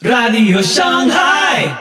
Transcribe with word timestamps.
Radio 0.00 0.62
Shanghai. 0.62 1.76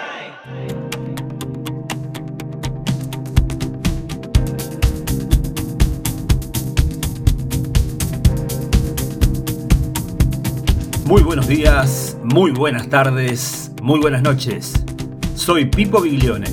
Muy 11.05 11.21
buenos 11.21 11.47
días, 11.47 12.17
muy 12.23 12.49
buenas 12.49 12.89
tardes, 12.89 13.71
muy 13.83 13.99
buenas 13.99 14.23
noches. 14.23 14.73
Soy 15.35 15.65
Pipo 15.65 16.01
Biglione. 16.01 16.49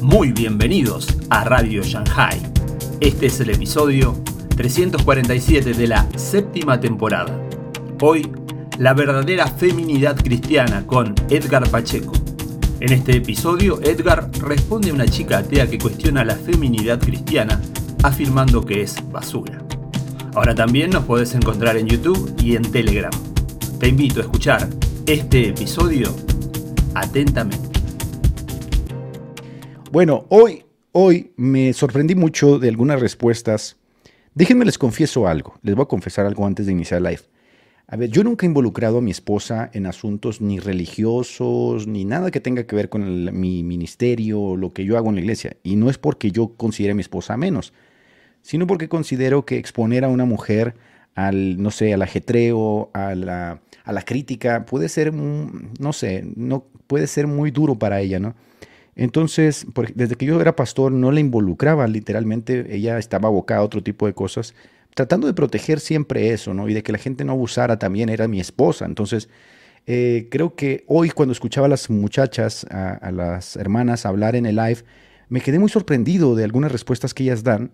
Muy 0.00 0.30
bienvenidos 0.30 1.08
a 1.28 1.42
Radio 1.42 1.82
Shanghai. 1.82 2.40
Este 3.00 3.26
es 3.26 3.40
el 3.40 3.50
episodio 3.50 4.14
347 4.56 5.74
de 5.74 5.88
la 5.88 6.06
séptima 6.14 6.78
temporada. 6.78 7.36
Hoy, 8.00 8.30
la 8.80 8.94
verdadera 8.94 9.46
feminidad 9.46 10.16
cristiana 10.16 10.86
con 10.86 11.14
Edgar 11.28 11.68
Pacheco. 11.68 12.14
En 12.80 12.94
este 12.94 13.14
episodio, 13.14 13.78
Edgar 13.82 14.30
responde 14.40 14.88
a 14.88 14.94
una 14.94 15.06
chica 15.06 15.36
atea 15.36 15.68
que 15.68 15.78
cuestiona 15.78 16.24
la 16.24 16.34
feminidad 16.34 16.98
cristiana, 16.98 17.60
afirmando 18.02 18.64
que 18.64 18.80
es 18.80 18.96
basura. 19.12 19.62
Ahora 20.34 20.54
también 20.54 20.88
nos 20.88 21.04
podés 21.04 21.34
encontrar 21.34 21.76
en 21.76 21.88
YouTube 21.88 22.34
y 22.42 22.56
en 22.56 22.62
Telegram. 22.72 23.12
Te 23.78 23.88
invito 23.88 24.20
a 24.20 24.22
escuchar 24.22 24.66
este 25.04 25.50
episodio 25.50 26.16
atentamente. 26.94 27.78
Bueno, 29.92 30.24
hoy, 30.30 30.64
hoy 30.92 31.34
me 31.36 31.74
sorprendí 31.74 32.14
mucho 32.14 32.58
de 32.58 32.70
algunas 32.70 32.98
respuestas. 32.98 33.76
Déjenme 34.34 34.64
les 34.64 34.78
confieso 34.78 35.28
algo. 35.28 35.58
Les 35.60 35.74
voy 35.74 35.82
a 35.82 35.86
confesar 35.86 36.24
algo 36.24 36.46
antes 36.46 36.64
de 36.64 36.72
iniciar 36.72 37.02
live. 37.02 37.20
A 37.92 37.96
ver, 37.96 38.08
yo 38.08 38.22
nunca 38.22 38.46
he 38.46 38.48
involucrado 38.48 38.98
a 38.98 39.00
mi 39.00 39.10
esposa 39.10 39.68
en 39.72 39.84
asuntos 39.84 40.40
ni 40.40 40.60
religiosos, 40.60 41.88
ni 41.88 42.04
nada 42.04 42.30
que 42.30 42.38
tenga 42.38 42.62
que 42.62 42.76
ver 42.76 42.88
con 42.88 43.36
mi 43.40 43.64
ministerio, 43.64 44.54
lo 44.54 44.72
que 44.72 44.84
yo 44.84 44.96
hago 44.96 45.08
en 45.08 45.16
la 45.16 45.22
iglesia. 45.22 45.56
Y 45.64 45.74
no 45.74 45.90
es 45.90 45.98
porque 45.98 46.30
yo 46.30 46.54
considere 46.56 46.92
a 46.92 46.94
mi 46.94 47.00
esposa 47.00 47.36
menos, 47.36 47.72
sino 48.42 48.68
porque 48.68 48.88
considero 48.88 49.44
que 49.44 49.58
exponer 49.58 50.04
a 50.04 50.08
una 50.08 50.24
mujer 50.24 50.76
al, 51.16 51.60
no 51.60 51.72
sé, 51.72 51.92
al 51.92 52.02
ajetreo, 52.02 52.90
a 52.94 53.16
la, 53.16 53.60
a 53.82 53.92
la 53.92 54.02
crítica, 54.02 54.66
puede 54.66 54.88
ser, 54.88 55.12
no 55.12 55.92
sé, 55.92 56.24
no, 56.36 56.66
puede 56.86 57.08
ser 57.08 57.26
muy 57.26 57.50
duro 57.50 57.76
para 57.76 58.00
ella, 58.00 58.20
¿no? 58.20 58.36
Entonces, 58.94 59.66
desde 59.96 60.14
que 60.14 60.26
yo 60.26 60.40
era 60.40 60.54
pastor, 60.54 60.92
no 60.92 61.10
la 61.10 61.18
involucraba 61.18 61.88
literalmente, 61.88 62.72
ella 62.72 62.98
estaba 62.98 63.28
abocada 63.28 63.60
a 63.60 63.64
otro 63.64 63.82
tipo 63.82 64.06
de 64.06 64.12
cosas, 64.12 64.54
tratando 64.94 65.26
de 65.26 65.34
proteger 65.34 65.80
siempre 65.80 66.32
eso, 66.32 66.54
¿no? 66.54 66.68
Y 66.68 66.74
de 66.74 66.82
que 66.82 66.92
la 66.92 66.98
gente 66.98 67.24
no 67.24 67.32
abusara 67.32 67.78
también, 67.78 68.08
era 68.08 68.28
mi 68.28 68.40
esposa. 68.40 68.84
Entonces, 68.84 69.28
eh, 69.86 70.28
creo 70.30 70.54
que 70.54 70.84
hoy 70.86 71.10
cuando 71.10 71.32
escuchaba 71.32 71.66
a 71.66 71.70
las 71.70 71.90
muchachas, 71.90 72.66
a, 72.70 73.10
las 73.10 73.56
hermanas 73.56 74.06
hablar 74.06 74.36
en 74.36 74.46
el 74.46 74.56
live, 74.56 74.78
me 75.28 75.40
quedé 75.40 75.58
muy 75.58 75.70
sorprendido 75.70 76.34
de 76.34 76.44
algunas 76.44 76.72
respuestas 76.72 77.14
que 77.14 77.24
ellas 77.24 77.44
dan 77.44 77.70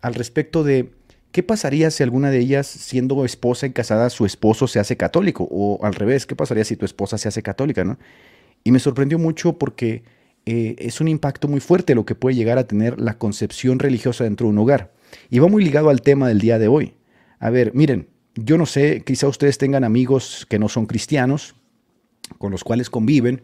al 0.00 0.14
respecto 0.14 0.64
de 0.64 0.92
qué 1.32 1.42
pasaría 1.42 1.90
si 1.90 2.02
alguna 2.02 2.30
de 2.30 2.38
ellas, 2.38 2.66
siendo 2.66 3.24
esposa 3.24 3.66
y 3.66 3.72
casada, 3.72 4.08
su 4.10 4.24
esposo 4.24 4.68
se 4.68 4.78
hace 4.78 4.96
católico, 4.96 5.48
o 5.50 5.84
al 5.84 5.94
revés, 5.94 6.26
qué 6.26 6.36
pasaría 6.36 6.64
si 6.64 6.76
tu 6.76 6.84
esposa 6.84 7.18
se 7.18 7.28
hace 7.28 7.42
católica, 7.42 7.84
¿no? 7.84 7.98
Y 8.62 8.70
me 8.70 8.78
sorprendió 8.78 9.18
mucho 9.18 9.58
porque 9.58 10.04
eh, 10.46 10.76
es 10.78 11.00
un 11.00 11.08
impacto 11.08 11.48
muy 11.48 11.60
fuerte 11.60 11.94
lo 11.94 12.06
que 12.06 12.14
puede 12.14 12.36
llegar 12.36 12.58
a 12.58 12.66
tener 12.66 13.00
la 13.00 13.18
concepción 13.18 13.78
religiosa 13.78 14.24
dentro 14.24 14.46
de 14.46 14.52
un 14.52 14.58
hogar. 14.58 14.93
Y 15.30 15.38
va 15.38 15.48
muy 15.48 15.64
ligado 15.64 15.90
al 15.90 16.02
tema 16.02 16.28
del 16.28 16.40
día 16.40 16.58
de 16.58 16.68
hoy. 16.68 16.94
A 17.38 17.50
ver, 17.50 17.72
miren, 17.74 18.08
yo 18.34 18.58
no 18.58 18.66
sé, 18.66 19.02
quizá 19.04 19.28
ustedes 19.28 19.58
tengan 19.58 19.84
amigos 19.84 20.46
que 20.48 20.58
no 20.58 20.68
son 20.68 20.86
cristianos, 20.86 21.54
con 22.38 22.50
los 22.50 22.64
cuales 22.64 22.90
conviven, 22.90 23.42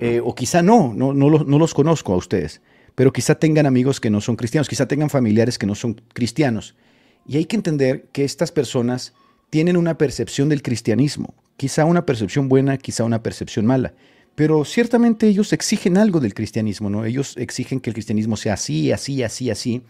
eh, 0.00 0.20
o 0.22 0.34
quizá 0.34 0.62
no, 0.62 0.92
no, 0.94 1.14
no, 1.14 1.30
los, 1.30 1.46
no 1.46 1.58
los 1.58 1.74
conozco 1.74 2.12
a 2.12 2.16
ustedes, 2.16 2.60
pero 2.94 3.12
quizá 3.12 3.36
tengan 3.36 3.66
amigos 3.66 4.00
que 4.00 4.10
no 4.10 4.20
son 4.20 4.36
cristianos, 4.36 4.68
quizá 4.68 4.86
tengan 4.86 5.10
familiares 5.10 5.58
que 5.58 5.66
no 5.66 5.74
son 5.74 6.00
cristianos. 6.12 6.74
Y 7.26 7.36
hay 7.36 7.44
que 7.46 7.56
entender 7.56 8.08
que 8.12 8.24
estas 8.24 8.52
personas 8.52 9.14
tienen 9.50 9.76
una 9.76 9.96
percepción 9.96 10.48
del 10.48 10.62
cristianismo, 10.62 11.34
quizá 11.56 11.84
una 11.84 12.04
percepción 12.04 12.48
buena, 12.48 12.76
quizá 12.76 13.04
una 13.04 13.22
percepción 13.22 13.66
mala, 13.66 13.94
pero 14.34 14.64
ciertamente 14.64 15.26
ellos 15.26 15.52
exigen 15.52 15.96
algo 15.96 16.20
del 16.20 16.34
cristianismo, 16.34 16.90
¿no? 16.90 17.04
Ellos 17.04 17.36
exigen 17.36 17.80
que 17.80 17.90
el 17.90 17.94
cristianismo 17.94 18.36
sea 18.36 18.54
así, 18.54 18.92
así, 18.92 19.22
así, 19.22 19.50
así, 19.50 19.82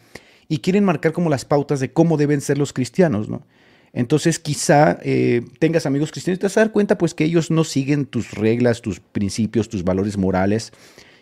y 0.48 0.58
quieren 0.58 0.84
marcar 0.84 1.12
como 1.12 1.30
las 1.30 1.44
pautas 1.44 1.80
de 1.80 1.92
cómo 1.92 2.16
deben 2.16 2.40
ser 2.40 2.58
los 2.58 2.72
cristianos, 2.72 3.28
¿no? 3.28 3.42
Entonces 3.92 4.38
quizá 4.38 4.98
eh, 5.02 5.42
tengas 5.58 5.86
amigos 5.86 6.10
cristianos 6.10 6.38
y 6.38 6.40
te 6.40 6.46
vas 6.46 6.56
a 6.56 6.60
dar 6.60 6.72
cuenta 6.72 6.98
pues 6.98 7.14
que 7.14 7.24
ellos 7.24 7.50
no 7.50 7.64
siguen 7.64 8.06
tus 8.06 8.32
reglas, 8.32 8.82
tus 8.82 9.00
principios, 9.00 9.68
tus 9.68 9.82
valores 9.82 10.16
morales 10.18 10.72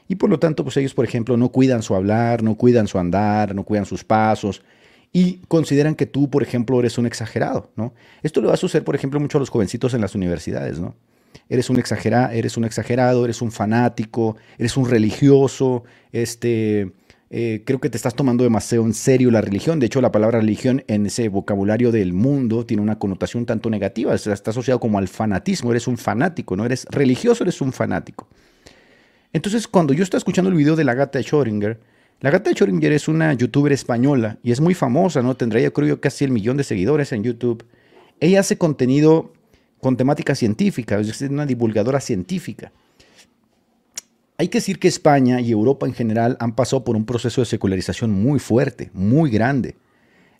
y 0.09 0.17
por 0.17 0.31
lo 0.31 0.39
tanto 0.39 0.65
pues 0.65 0.77
ellos 0.77 0.95
por 0.95 1.05
ejemplo 1.05 1.37
no 1.37 1.51
cuidan 1.51 1.83
su 1.83 1.95
hablar, 1.95 2.43
no 2.43 2.57
cuidan 2.57 2.89
su 2.89 2.99
andar, 2.99 3.55
no 3.55 3.65
cuidan 3.65 3.87
sus 3.87 4.05
pasos 4.05 4.63
y 5.13 5.39
consideran 5.49 5.95
que 5.95 6.07
tú 6.07 6.29
por 6.29 6.43
ejemplo 6.43 6.79
eres 6.81 6.99
un 6.99 7.07
exagerado, 7.07 7.71
¿no? 7.77 7.95
Esto 8.23 8.41
le 8.41 8.49
va 8.49 8.55
a 8.55 8.59
suceder 8.59 8.85
por 8.85 8.97
ejemplo 8.97 9.21
mucho 9.21 9.39
a 9.39 9.41
los 9.41 9.51
jovencitos 9.51 9.95
en 9.95 10.01
las 10.01 10.15
universidades, 10.15 10.81
¿no? 10.81 10.95
Eres 11.49 11.71
un, 11.71 11.79
exagera, 11.79 12.35
eres 12.35 12.57
un 12.57 12.65
exagerado, 12.65 13.25
eres 13.25 13.41
un 13.41 13.53
fanático, 13.53 14.37
eres 14.59 14.77
un 14.77 14.89
religioso, 14.89 15.85
este, 16.11 16.91
eh, 17.29 17.63
creo 17.65 17.81
que 17.81 17.91
te 17.91 17.97
estás 17.97 18.15
tomando 18.15 18.45
demasiado 18.45 18.85
en 18.85 18.95
serio 18.95 19.31
la 19.31 19.41
religión. 19.41 19.81
De 19.81 19.87
hecho, 19.87 20.01
la 20.01 20.13
palabra 20.13 20.41
religión 20.41 20.85
en 20.87 21.07
ese 21.07 21.29
vocabulario 21.29 21.91
del 21.91 22.13
mundo 22.13 22.65
tiene 22.65 22.83
una 22.83 22.99
connotación 22.99 23.47
tanto 23.47 23.69
negativa. 23.69 24.15
Está 24.15 24.51
asociado 24.51 24.79
como 24.79 24.99
al 24.99 25.09
fanatismo. 25.09 25.71
Eres 25.71 25.89
un 25.89 25.99
fanático, 25.99 26.57
no 26.57 26.65
eres 26.65 26.87
religioso, 26.91 27.43
eres 27.43 27.61
un 27.61 27.73
fanático. 27.73 28.29
Entonces, 29.33 29.67
cuando 29.67 29.93
yo 29.93 30.05
estaba 30.05 30.19
escuchando 30.19 30.51
el 30.51 30.57
video 30.57 30.77
de 30.77 30.85
la 30.85 30.95
gata 30.95 31.19
de 31.19 31.25
Schrödinger, 31.25 31.79
la 32.21 32.31
gata 32.31 32.49
de 32.49 32.57
Schrödinger 32.57 32.93
es 32.93 33.09
una 33.09 33.35
youtuber 33.35 33.73
española 33.73 34.39
y 34.43 34.53
es 34.53 34.61
muy 34.61 34.75
famosa, 34.75 35.21
¿no? 35.21 35.37
Tendría 35.37 35.63
yo 35.63 35.73
creo 35.73 35.89
yo 35.89 36.01
casi 36.01 36.25
el 36.25 36.31
millón 36.31 36.57
de 36.57 36.65
seguidores 36.65 37.13
en 37.13 37.25
YouTube. 37.25 37.65
Ella 38.21 38.41
hace 38.41 38.57
contenido 38.57 39.33
con 39.81 39.97
temática 39.97 40.35
científica, 40.35 40.99
es 40.99 41.21
una 41.23 41.45
divulgadora 41.45 42.01
científica. 42.01 42.73
Hay 44.39 44.49
que 44.49 44.59
decir 44.59 44.79
que 44.79 44.89
España 44.89 45.41
y 45.41 45.51
Europa 45.51 45.87
en 45.87 45.95
general 45.95 46.37
han 46.41 46.55
pasado 46.55 46.85
por 46.85 46.97
un 46.97 47.07
proceso 47.07 47.41
de 47.41 47.47
secularización 47.47 48.11
muy 48.11 48.39
fuerte, 48.39 48.91
muy 48.93 49.31
grande. 49.31 49.77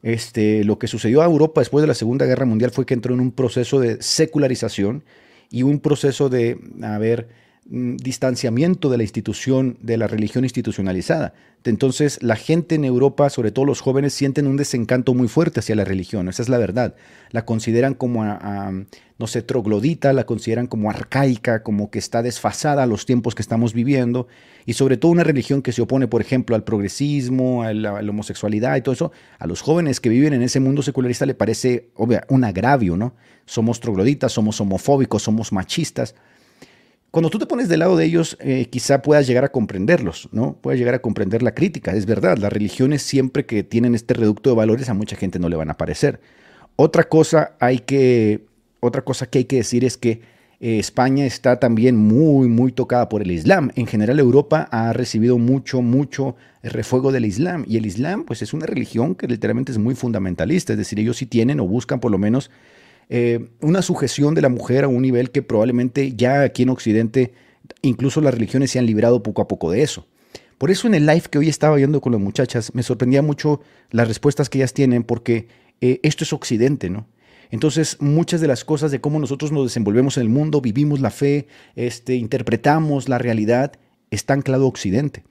Este, 0.03 0.65
lo 0.65 0.79
que 0.79 0.87
sucedió 0.87 1.23
a 1.23 1.25
Europa 1.25 1.63
después 1.63 1.83
de 1.83 1.89
la 1.89 1.95
Segunda 1.95 2.27
Guerra 2.27 2.45
Mundial 2.45 2.71
fue 2.71 2.85
que 2.85 2.95
entró 2.95 3.15
en 3.15 3.21
un 3.21 3.33
proceso 3.33 3.81
de 3.81 4.03
secularización 4.03 5.03
y 5.51 5.63
un 5.63 5.81
proceso 5.81 6.29
de, 6.29 6.59
a 6.83 6.99
ver, 6.99 7.29
distanciamiento 7.69 8.91
de 8.91 8.97
la 8.97 9.03
institución, 9.03 9.77
de 9.81 9.97
la 9.97 10.07
religión 10.07 10.45
institucionalizada. 10.45 11.35
Entonces, 11.65 12.23
la 12.23 12.37
gente 12.37 12.77
en 12.77 12.85
Europa, 12.85 13.29
sobre 13.29 13.51
todo 13.51 13.65
los 13.65 13.81
jóvenes, 13.81 14.15
sienten 14.15 14.47
un 14.47 14.57
desencanto 14.57 15.15
muy 15.15 15.27
fuerte 15.27 15.59
hacia 15.59 15.75
la 15.75 15.85
religión. 15.85 16.29
Esa 16.29 16.43
es 16.43 16.49
la 16.49 16.59
verdad. 16.59 16.95
La 17.33 17.45
consideran 17.45 17.95
como, 17.95 18.23
a, 18.23 18.71
no 19.19 19.27
sé, 19.27 19.43
troglodita, 19.43 20.13
la 20.13 20.27
consideran 20.27 20.69
como 20.69 20.91
arcaica, 20.91 21.65
como 21.65 21.91
que 21.91 21.99
está 21.99 22.23
desfasada 22.23 22.85
a 22.85 22.87
los 22.87 23.05
tiempos 23.05 23.35
que 23.35 23.43
estamos 23.43 23.75
viviendo. 23.75 24.29
Y 24.65 24.75
sobre 24.75 24.97
todo 24.97 25.11
una 25.11 25.25
religión 25.25 25.61
que 25.61 25.73
se 25.73 25.83
opone, 25.83 26.07
por 26.07 26.21
ejemplo, 26.21 26.55
al 26.55 26.63
progresismo, 26.63 27.65
a 27.65 27.75
la, 27.75 27.99
a 27.99 28.03
la 28.03 28.11
homosexualidad 28.11 28.77
y 28.77 28.83
todo 28.83 28.93
eso. 28.93 29.13
A 29.41 29.49
los 29.49 29.61
jóvenes 29.61 30.01
que 30.01 30.09
viven 30.09 30.35
en 30.35 30.43
ese 30.43 30.61
mundo 30.61 30.83
secularista 30.83 31.27
le 31.27 31.35
parece, 31.35 31.91
obvio, 31.97 32.21
un 32.29 32.45
agravio, 32.45 32.97
¿no? 32.97 33.15
Somos 33.45 33.81
trogloditas, 33.81 34.31
somos 34.31 34.61
homofóbicos, 34.61 35.23
somos 35.23 35.53
machistas 35.53 36.15
cuando 37.17 37.31
tú 37.31 37.39
te 37.39 37.47
pones 37.47 37.71
del 37.71 37.79
lado 37.79 37.97
de 37.97 38.05
ellos, 38.05 38.37
eh, 38.41 38.67
quizá 38.67 39.01
puedas 39.01 39.27
llegar 39.27 39.43
a 39.43 39.49
comprenderlos, 39.49 40.29
¿no? 40.33 40.59
Puedas 40.61 40.79
llegar 40.79 40.95
a 40.95 40.99
comprender 40.99 41.43
la 41.43 41.55
crítica. 41.55 41.95
Es 41.95 42.05
verdad, 42.05 42.37
las 42.37 42.53
religiones 42.53 43.01
siempre 43.01 43.47
que 43.47 43.63
tienen 43.63 43.95
este 43.95 44.13
reducto 44.13 44.51
de 44.51 44.57
valores 44.57 44.91
a 44.91 44.93
mucha 44.93 45.17
gente 45.17 45.39
no 45.39 45.49
le 45.49 45.57
van 45.57 45.71
a 45.71 45.79
parecer. 45.79 46.21
Otra 46.77 47.05
cosa 47.05 47.53
hay 47.59 47.79
que, 47.79 48.45
otra 48.81 49.01
cosa 49.01 49.31
que 49.31 49.39
hay 49.39 49.45
que 49.47 49.57
decir 49.57 49.83
es 49.83 49.97
que 49.97 50.21
eh, 50.61 50.79
España 50.79 51.25
está 51.25 51.59
también 51.59 51.97
muy, 51.97 52.49
muy 52.49 52.71
tocada 52.71 53.09
por 53.09 53.23
el 53.23 53.31
Islam. 53.31 53.71
En 53.77 53.87
general, 53.87 54.19
Europa 54.21 54.69
ha 54.71 54.93
recibido 54.93 55.39
mucho, 55.39 55.81
mucho 55.81 56.37
refuego 56.63 57.13
del 57.13 57.25
Islam. 57.25 57.65
Y 57.67 57.79
el 57.79 57.87
Islam, 57.87 58.25
pues, 58.27 58.43
es 58.43 58.53
una 58.53 58.67
religión 58.67 59.15
que 59.15 59.27
literalmente 59.27 59.73
es 59.73 59.79
muy 59.79 59.95
fundamentalista. 59.95 60.75
Es 60.75 60.79
decir, 60.79 61.01
ellos 61.01 61.17
sí 61.17 61.25
tienen 61.25 61.61
o 61.61 61.67
buscan 61.67 61.99
por 61.99 62.11
lo 62.11 62.19
menos 62.19 62.51
eh, 63.09 63.51
una 63.61 63.83
sujeción 63.83 64.35
de 64.35 64.43
la 64.43 64.49
mujer 64.49 64.85
a 64.85 64.89
un 64.89 65.03
nivel 65.03 65.31
que 65.31 65.43
probablemente 65.43 66.15
ya 66.17 66.43
aquí 66.43 66.65
en 66.65 66.71
Occidente 66.71 67.35
incluso 67.83 68.21
las 68.21 68.35
religiones 68.35 68.71
se 68.71 68.79
han 68.79 68.87
librado 68.87 69.23
poco 69.23 69.43
a 69.43 69.49
poco 69.49 69.71
de 69.71 69.83
eso. 69.83 70.07
Por 70.59 70.71
eso 70.71 70.87
en 70.87 70.95
el 70.95 71.07
live 71.07 71.25
que 71.31 71.39
hoy 71.39 71.49
estaba 71.49 71.77
viendo 71.77 72.01
con 72.01 72.13
las 72.13 72.21
muchachas 72.21 72.75
me 72.75 72.83
sorprendía 72.83 73.23
mucho 73.23 73.61
las 73.91 74.09
respuestas 74.09 74.49
que 74.49 74.59
ellas 74.59 74.73
tienen 74.73 75.05
porque 75.05 75.49
eh, 75.81 76.01
esto 76.03 76.25
es 76.25 76.33
Occidente, 76.33 76.91
¿no? 76.91 77.07
Entonces, 77.51 77.99
muchas 78.01 78.41
de 78.41 78.49
las 78.49 78.65
cosas 78.65 78.91
de 78.91 79.01
cómo 79.01 79.21
nosotros 79.21 79.53
nos 79.53 79.67
desenvolvemos 79.67 80.17
en 80.17 80.25
el 80.25 80.29
mundo, 80.29 80.61
vivimos 80.61 81.01
la 81.01 81.11
fe, 81.11 81.47
este, 81.77 82.17
interpretamos 82.17 83.09
la 83.09 83.19
realidad, 83.19 83.75
está 84.11 84.35
anclado 84.35 84.67
Occidente. 84.67 85.23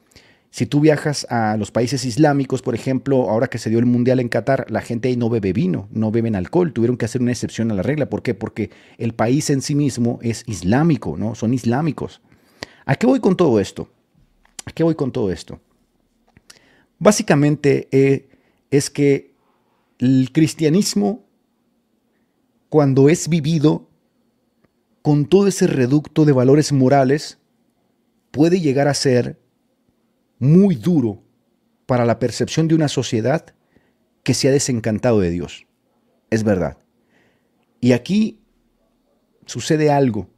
Si 0.55 0.65
tú 0.65 0.79
viajas 0.79 1.27
a 1.29 1.57
los 1.57 1.71
países 1.71 2.05
islámicos, 2.05 2.61
por 2.61 2.75
ejemplo, 2.75 3.29
ahora 3.29 3.47
que 3.47 3.57
se 3.57 3.69
dio 3.69 3.77
el 3.77 3.85
mundial 3.85 4.21
en 4.21 4.29
Qatar, 4.29 4.65
la 4.71 4.79
gente 4.79 5.09
ahí 5.09 5.17
no 5.17 5.29
bebe 5.29 5.51
vino, 5.51 5.89
no 5.91 6.11
beben 6.11 6.33
alcohol, 6.33 6.71
tuvieron 6.71 6.95
que 6.95 7.03
hacer 7.03 7.21
una 7.21 7.33
excepción 7.33 7.71
a 7.71 7.73
la 7.73 7.83
regla. 7.83 8.09
¿Por 8.09 8.23
qué? 8.23 8.35
Porque 8.35 8.69
el 8.97 9.13
país 9.13 9.49
en 9.49 9.61
sí 9.61 9.75
mismo 9.75 10.17
es 10.21 10.45
islámico, 10.47 11.17
¿no? 11.17 11.35
Son 11.35 11.53
islámicos. 11.53 12.21
¿A 12.85 12.95
qué 12.95 13.05
voy 13.05 13.19
con 13.19 13.35
todo 13.35 13.59
esto? 13.59 13.89
¿A 14.65 14.71
qué 14.71 14.83
voy 14.83 14.95
con 14.95 15.11
todo 15.11 15.29
esto? 15.29 15.59
Básicamente 16.99 17.89
eh, 17.91 18.29
es 18.71 18.89
que 18.89 19.35
el 19.99 20.29
cristianismo, 20.31 21.25
cuando 22.69 23.09
es 23.09 23.27
vivido 23.27 23.89
con 25.01 25.25
todo 25.25 25.47
ese 25.47 25.67
reducto 25.67 26.23
de 26.23 26.31
valores 26.31 26.71
morales, 26.71 27.39
puede 28.31 28.61
llegar 28.61 28.87
a 28.87 28.93
ser 28.93 29.43
muy 30.39 30.75
duro 30.75 31.23
para 31.85 32.05
la 32.05 32.19
percepción 32.19 32.67
de 32.67 32.75
una 32.75 32.87
sociedad 32.87 33.45
que 34.23 34.33
se 34.33 34.47
ha 34.47 34.51
desencantado 34.51 35.19
de 35.19 35.29
Dios. 35.29 35.67
Es 36.29 36.43
verdad. 36.43 36.77
Y 37.79 37.91
aquí 37.91 38.39
sucede 39.45 39.91
algo, 39.91 40.29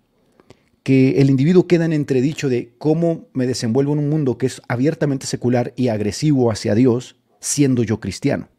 que 0.83 1.21
el 1.21 1.29
individuo 1.29 1.67
queda 1.67 1.85
en 1.85 1.93
entredicho 1.93 2.49
de 2.49 2.73
cómo 2.77 3.27
me 3.33 3.47
desenvuelvo 3.47 3.93
en 3.93 3.99
un 3.99 4.09
mundo 4.09 4.37
que 4.37 4.45
es 4.45 4.61
abiertamente 4.67 5.25
secular 5.25 5.73
y 5.75 5.89
agresivo 5.89 6.51
hacia 6.51 6.75
Dios, 6.75 7.17
siendo 7.39 7.83
yo 7.83 7.99
cristiano. 7.99 8.49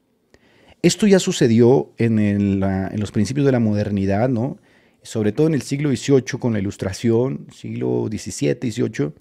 Esto 0.82 1.06
ya 1.06 1.18
sucedió 1.18 1.92
en, 1.96 2.18
en 2.18 3.00
los 3.00 3.12
principios 3.12 3.46
de 3.46 3.52
la 3.52 3.60
modernidad, 3.60 4.28
¿no? 4.28 4.58
sobre 5.02 5.32
todo 5.32 5.46
en 5.46 5.54
el 5.54 5.62
siglo 5.62 5.90
XVIII 5.90 6.38
con 6.38 6.52
la 6.52 6.58
Ilustración, 6.58 7.46
siglo 7.50 8.08
XVII, 8.10 8.58
XVIII, 8.60 9.12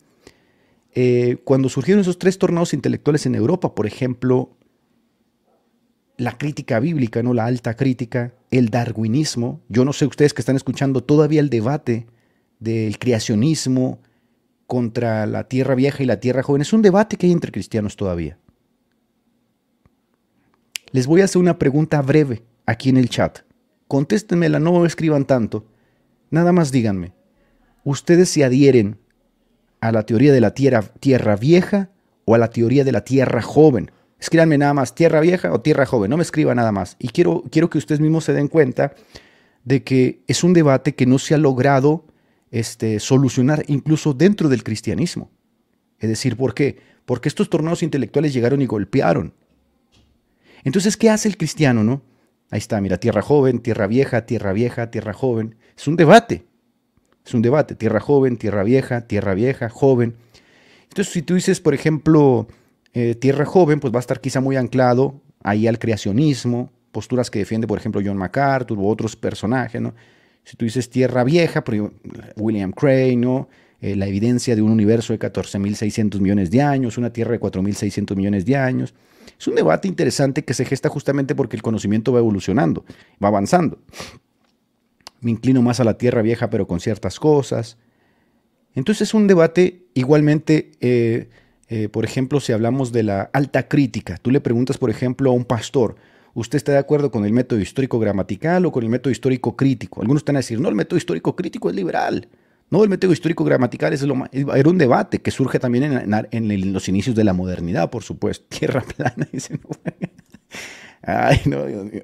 eh, 0.99 1.37
cuando 1.43 1.69
surgieron 1.69 2.01
esos 2.01 2.17
tres 2.17 2.39
tornados 2.39 2.73
intelectuales 2.73 3.27
en 3.27 3.35
Europa, 3.35 3.75
por 3.75 3.85
ejemplo, 3.85 4.57
la 6.17 6.39
crítica 6.39 6.79
bíblica, 6.79 7.21
¿no? 7.21 7.35
la 7.35 7.45
alta 7.45 7.75
crítica, 7.75 8.33
el 8.49 8.69
darwinismo, 8.69 9.61
yo 9.69 9.85
no 9.85 9.93
sé 9.93 10.07
ustedes 10.07 10.33
que 10.33 10.41
están 10.41 10.55
escuchando 10.55 11.03
todavía 11.03 11.39
el 11.39 11.51
debate 11.51 12.07
del 12.59 12.97
creacionismo 12.97 14.01
contra 14.65 15.27
la 15.27 15.47
tierra 15.47 15.75
vieja 15.75 16.01
y 16.01 16.07
la 16.07 16.19
tierra 16.19 16.41
joven, 16.41 16.63
es 16.63 16.73
un 16.73 16.81
debate 16.81 17.15
que 17.15 17.27
hay 17.27 17.31
entre 17.31 17.51
cristianos 17.51 17.95
todavía. 17.95 18.39
Les 20.93 21.05
voy 21.05 21.21
a 21.21 21.25
hacer 21.25 21.39
una 21.39 21.59
pregunta 21.59 22.01
breve 22.01 22.41
aquí 22.65 22.89
en 22.89 22.97
el 22.97 23.09
chat. 23.09 23.41
Contéstenmela, 23.87 24.57
no 24.59 24.83
escriban 24.83 25.25
tanto. 25.25 25.67
Nada 26.31 26.53
más 26.53 26.71
díganme. 26.71 27.13
¿Ustedes 27.83 28.29
se 28.29 28.43
adhieren 28.43 28.97
a 29.81 29.91
la 29.91 30.03
teoría 30.03 30.33
de 30.33 30.41
la 30.41 30.53
tierra, 30.53 30.81
tierra 30.81 31.35
vieja 31.35 31.89
o 32.25 32.35
a 32.35 32.37
la 32.37 32.49
teoría 32.49 32.83
de 32.83 32.91
la 32.91 33.03
tierra 33.03 33.41
joven. 33.41 33.91
Escríbanme 34.19 34.57
nada 34.57 34.73
más, 34.73 34.95
tierra 34.95 35.19
vieja 35.19 35.53
o 35.53 35.61
tierra 35.61 35.85
joven, 35.85 36.09
no 36.09 36.17
me 36.17 36.23
escriba 36.23 36.55
nada 36.55 36.71
más. 36.71 36.95
Y 36.99 37.09
quiero, 37.09 37.43
quiero 37.51 37.69
que 37.69 37.77
ustedes 37.77 38.01
mismos 38.01 38.25
se 38.25 38.33
den 38.33 38.47
cuenta 38.47 38.93
de 39.63 39.83
que 39.83 40.23
es 40.27 40.43
un 40.43 40.53
debate 40.53 40.95
que 40.95 41.05
no 41.05 41.19
se 41.19 41.35
ha 41.35 41.37
logrado 41.37 42.05
este, 42.51 42.99
solucionar 42.99 43.63
incluso 43.67 44.13
dentro 44.13 44.49
del 44.49 44.63
cristianismo. 44.63 45.29
Es 45.99 46.09
decir, 46.09 46.37
¿por 46.37 46.53
qué? 46.53 46.79
Porque 47.05 47.29
estos 47.29 47.49
tornados 47.49 47.83
intelectuales 47.83 48.33
llegaron 48.33 48.61
y 48.61 48.65
golpearon. 48.65 49.33
Entonces, 50.63 50.97
¿qué 50.97 51.09
hace 51.09 51.27
el 51.27 51.37
cristiano, 51.37 51.83
no? 51.83 52.01
Ahí 52.49 52.59
está, 52.59 52.79
mira, 52.81 52.97
tierra 52.97 53.21
joven, 53.21 53.59
tierra 53.59 53.87
vieja, 53.87 54.25
tierra 54.25 54.53
vieja, 54.53 54.89
tierra 54.89 55.13
joven. 55.13 55.55
Es 55.77 55.87
un 55.87 55.95
debate. 55.95 56.46
Es 57.27 57.33
un 57.33 57.41
debate, 57.41 57.75
tierra 57.75 57.99
joven, 57.99 58.37
tierra 58.37 58.63
vieja, 58.63 59.01
tierra 59.01 59.33
vieja, 59.33 59.67
joven. 59.67 60.15
Entonces, 60.83 61.13
si 61.13 61.21
tú 61.21 61.35
dices, 61.35 61.59
por 61.59 61.73
ejemplo, 61.73 62.47
eh, 62.93 63.15
tierra 63.15 63.43
joven, 63.43 63.81
pues 63.81 63.93
va 63.93 63.97
a 63.97 63.99
estar 63.99 64.21
quizá 64.21 64.39
muy 64.39 64.55
anclado 64.55 65.19
ahí 65.43 65.67
al 65.67 65.77
creacionismo, 65.77 66.71
posturas 66.93 67.29
que 67.29 67.39
defiende, 67.39 67.67
por 67.67 67.79
ejemplo, 67.79 67.99
John 68.03 68.15
MacArthur 68.15 68.79
u 68.79 68.87
otros 68.87 69.17
personajes, 69.17 69.81
¿no? 69.81 69.93
Si 70.45 70.55
tú 70.55 70.63
dices 70.63 70.89
tierra 70.89 71.25
vieja, 71.25 71.65
William 72.37 72.71
Cray, 72.71 73.17
¿no? 73.17 73.49
Eh, 73.81 73.97
la 73.97 74.07
evidencia 74.07 74.55
de 74.55 74.61
un 74.61 74.71
universo 74.71 75.11
de 75.11 75.19
14.600 75.19 76.21
millones 76.21 76.49
de 76.49 76.61
años, 76.61 76.97
una 76.97 77.11
tierra 77.11 77.33
de 77.33 77.41
4.600 77.41 78.15
millones 78.15 78.45
de 78.45 78.55
años. 78.55 78.93
Es 79.37 79.47
un 79.49 79.55
debate 79.55 79.89
interesante 79.89 80.45
que 80.45 80.53
se 80.53 80.63
gesta 80.63 80.87
justamente 80.87 81.35
porque 81.35 81.57
el 81.57 81.61
conocimiento 81.61 82.13
va 82.13 82.19
evolucionando, 82.19 82.85
va 83.21 83.27
avanzando 83.27 83.79
me 85.21 85.31
inclino 85.31 85.61
más 85.61 85.79
a 85.79 85.83
la 85.83 85.97
tierra 85.97 86.21
vieja, 86.21 86.49
pero 86.49 86.67
con 86.67 86.79
ciertas 86.79 87.19
cosas. 87.19 87.77
Entonces 88.75 89.09
es 89.09 89.13
un 89.13 89.27
debate 89.27 89.87
igualmente, 89.93 90.71
eh, 90.81 91.29
eh, 91.69 91.89
por 91.89 92.05
ejemplo, 92.05 92.39
si 92.39 92.53
hablamos 92.53 92.91
de 92.91 93.03
la 93.03 93.29
alta 93.33 93.67
crítica, 93.67 94.17
tú 94.17 94.31
le 94.31 94.41
preguntas, 94.41 94.77
por 94.77 94.89
ejemplo, 94.89 95.31
a 95.31 95.33
un 95.33 95.45
pastor, 95.45 95.95
¿usted 96.33 96.57
está 96.57 96.73
de 96.73 96.77
acuerdo 96.77 97.09
con 97.09 97.25
el 97.25 97.33
método 97.33 97.59
histórico 97.59 97.97
gramatical 97.97 98.65
o 98.65 98.71
con 98.71 98.83
el 98.83 98.89
método 98.89 99.11
histórico 99.11 99.55
crítico? 99.55 100.01
Algunos 100.01 100.21
están 100.21 100.35
a 100.35 100.39
decir, 100.39 100.59
no, 100.59 100.69
el 100.69 100.75
método 100.75 100.97
histórico 100.97 101.35
crítico 101.35 101.69
es 101.69 101.75
liberal. 101.75 102.27
No, 102.69 102.83
el 102.83 102.89
método 102.89 103.13
histórico 103.13 103.45
gramatical 103.45 103.93
es 103.93 104.01
lo 104.03 104.15
Era 104.31 104.69
un 104.69 104.77
debate 104.77 105.19
que 105.21 105.31
surge 105.31 105.57
también 105.57 105.83
en, 106.31 106.73
los 106.73 106.89
inicios 106.89 107.15
de 107.15 107.23
la 107.23 107.33
modernidad, 107.33 107.89
por 107.89 108.03
supuesto. 108.03 108.45
Tierra 108.59 108.81
plana. 108.81 109.27
Ay, 111.01 111.41
no, 111.45 111.65
Dios 111.65 111.85
mío. 111.85 112.03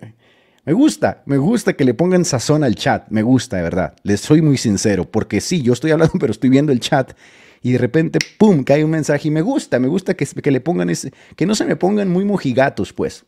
Me 0.65 0.71
gusta, 0.71 1.23
me 1.25 1.37
gusta 1.37 1.73
que 1.73 1.83
le 1.83 1.93
pongan 1.93 2.23
sazón 2.23 2.63
al 2.63 2.75
chat, 2.75 3.09
me 3.09 3.21
gusta, 3.21 3.57
de 3.57 3.63
verdad. 3.63 3.95
Les 4.03 4.21
soy 4.21 4.41
muy 4.41 4.57
sincero, 4.57 5.03
porque 5.03 5.41
sí, 5.41 5.61
yo 5.61 5.73
estoy 5.73 5.91
hablando, 5.91 6.13
pero 6.19 6.31
estoy 6.31 6.49
viendo 6.49 6.71
el 6.71 6.79
chat 6.79 7.13
y 7.61 7.73
de 7.73 7.77
repente, 7.77 8.19
¡pum!, 8.37 8.63
cae 8.63 8.83
un 8.83 8.91
mensaje 8.91 9.27
y 9.27 9.31
me 9.31 9.41
gusta, 9.41 9.79
me 9.79 9.89
gusta 9.89 10.13
que, 10.13 10.25
que 10.25 10.51
le 10.51 10.61
pongan 10.61 10.89
ese, 10.89 11.11
que 11.35 11.45
no 11.45 11.55
se 11.55 11.65
me 11.65 11.75
pongan 11.75 12.09
muy 12.09 12.23
mojigatos, 12.23 12.93
pues. 12.93 13.25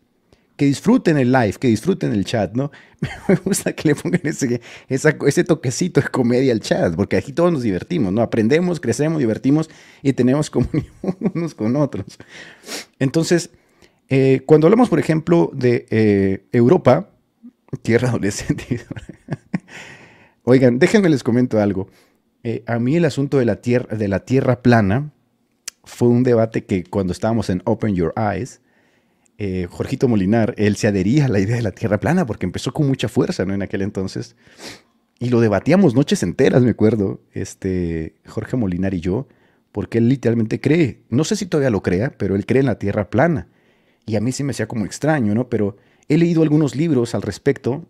Que 0.56 0.66
disfruten 0.66 1.18
el 1.18 1.34
live, 1.34 1.54
que 1.60 1.68
disfruten 1.68 2.14
el 2.14 2.24
chat, 2.24 2.54
¿no? 2.54 2.72
Me 3.28 3.36
gusta 3.36 3.74
que 3.74 3.90
le 3.90 3.96
pongan 3.96 4.22
ese, 4.24 4.62
ese 4.88 5.44
toquecito 5.44 6.00
de 6.00 6.08
comedia 6.08 6.54
al 6.54 6.62
chat, 6.62 6.96
porque 6.96 7.18
aquí 7.18 7.34
todos 7.34 7.52
nos 7.52 7.62
divertimos, 7.64 8.14
¿no? 8.14 8.22
Aprendemos, 8.22 8.80
crecemos, 8.80 9.20
divertimos 9.20 9.70
y 10.02 10.14
tenemos 10.14 10.50
comunión 10.52 10.86
unos 11.34 11.54
con 11.56 11.76
otros. 11.76 12.06
Entonces, 13.00 13.50
eh, 14.08 14.44
cuando 14.46 14.68
hablamos, 14.68 14.88
por 14.88 15.00
ejemplo, 15.00 15.52
de 15.54 15.88
eh, 15.90 16.46
Europa, 16.54 17.10
Tierra 17.82 18.10
adolescente. 18.10 18.82
Oigan, 20.44 20.80
déjenme 20.80 21.10
les 21.10 21.24
comento 21.24 21.60
algo. 21.60 21.88
Eh, 22.44 22.64
a 22.68 22.78
mí 22.78 22.96
el 22.96 23.06
asunto 23.06 23.40
de 23.40 23.46
la, 23.46 23.62
tierra, 23.62 23.96
de 23.96 24.08
la 24.08 24.20
tierra 24.20 24.62
plana 24.62 25.12
fue 25.84 26.08
un 26.08 26.24
debate 26.24 26.66
que 26.66 26.84
cuando 26.84 27.14
estábamos 27.14 27.50
en 27.50 27.62
Open 27.66 27.96
Your 27.96 28.14
Eyes, 28.16 28.62
eh, 29.38 29.68
Jorgito 29.70 30.08
Molinar, 30.08 30.54
él 30.58 30.76
se 30.76 30.88
adhería 30.88 31.26
a 31.26 31.30
la 31.30 31.40
idea 31.40 31.56
de 31.58 31.62
la 31.62 31.72
tierra 31.72 32.00
plana 32.00 32.26
porque 32.26 32.46
empezó 32.46 32.72
con 32.72 32.88
mucha 32.88 33.08
fuerza 33.08 33.46
¿no? 33.46 33.54
en 33.54 33.62
aquel 33.62 33.82
entonces. 33.82 34.36
Y 35.20 35.30
lo 35.30 35.40
debatíamos 35.40 35.96
noches 35.96 36.24
enteras, 36.24 36.62
me 36.62 36.72
acuerdo, 36.72 37.22
este, 37.32 38.16
Jorge 38.28 38.58
Molinar 38.58 38.94
y 38.94 39.00
yo, 39.00 39.28
porque 39.72 39.98
él 39.98 40.10
literalmente 40.10 40.62
cree, 40.62 41.02
no 41.10 41.24
sé 41.24 41.36
si 41.36 41.46
todavía 41.46 41.70
lo 41.70 41.82
crea, 41.82 42.14
pero 42.18 42.36
él 42.36 42.46
cree 42.46 42.60
en 42.60 42.68
la 42.68 42.80
tierra 42.80 43.10
plana. 43.10 43.48
Y 44.06 44.16
a 44.16 44.22
mí 44.22 44.32
sí 44.32 44.44
me 44.44 44.52
hacía 44.52 44.68
como 44.68 44.86
extraño, 44.86 45.34
¿no? 45.34 45.50
Pero 45.50 45.78
He 46.08 46.18
leído 46.18 46.44
algunos 46.44 46.76
libros 46.76 47.16
al 47.16 47.22
respecto 47.22 47.86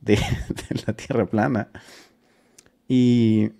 de, 0.00 0.18
la 0.86 0.92
Tierra 0.94 1.26
plana 1.26 1.68
y 2.88 3.52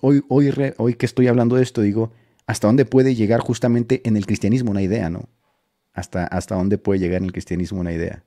hoy, 0.00 0.94
que 0.98 1.06
estoy 1.06 1.28
hablando 1.28 1.56
de 1.56 1.62
esto 1.62 1.80
digo, 1.80 2.12
¿hasta 2.46 2.66
dónde 2.66 2.84
puede 2.84 3.14
llegar 3.14 3.40
justamente 3.40 4.02
en 4.04 4.16
el 4.16 4.26
cristianismo 4.26 4.70
una 4.70 4.82
idea, 4.82 5.10
no? 5.10 5.28
Hasta, 5.92 6.26
hasta 6.26 6.54
dónde 6.56 6.76
puede 6.76 7.00
llegar 7.00 7.18
en 7.18 7.24
el 7.24 7.32
cristianismo 7.32 7.80
una 7.80 7.92
idea. 7.92 8.24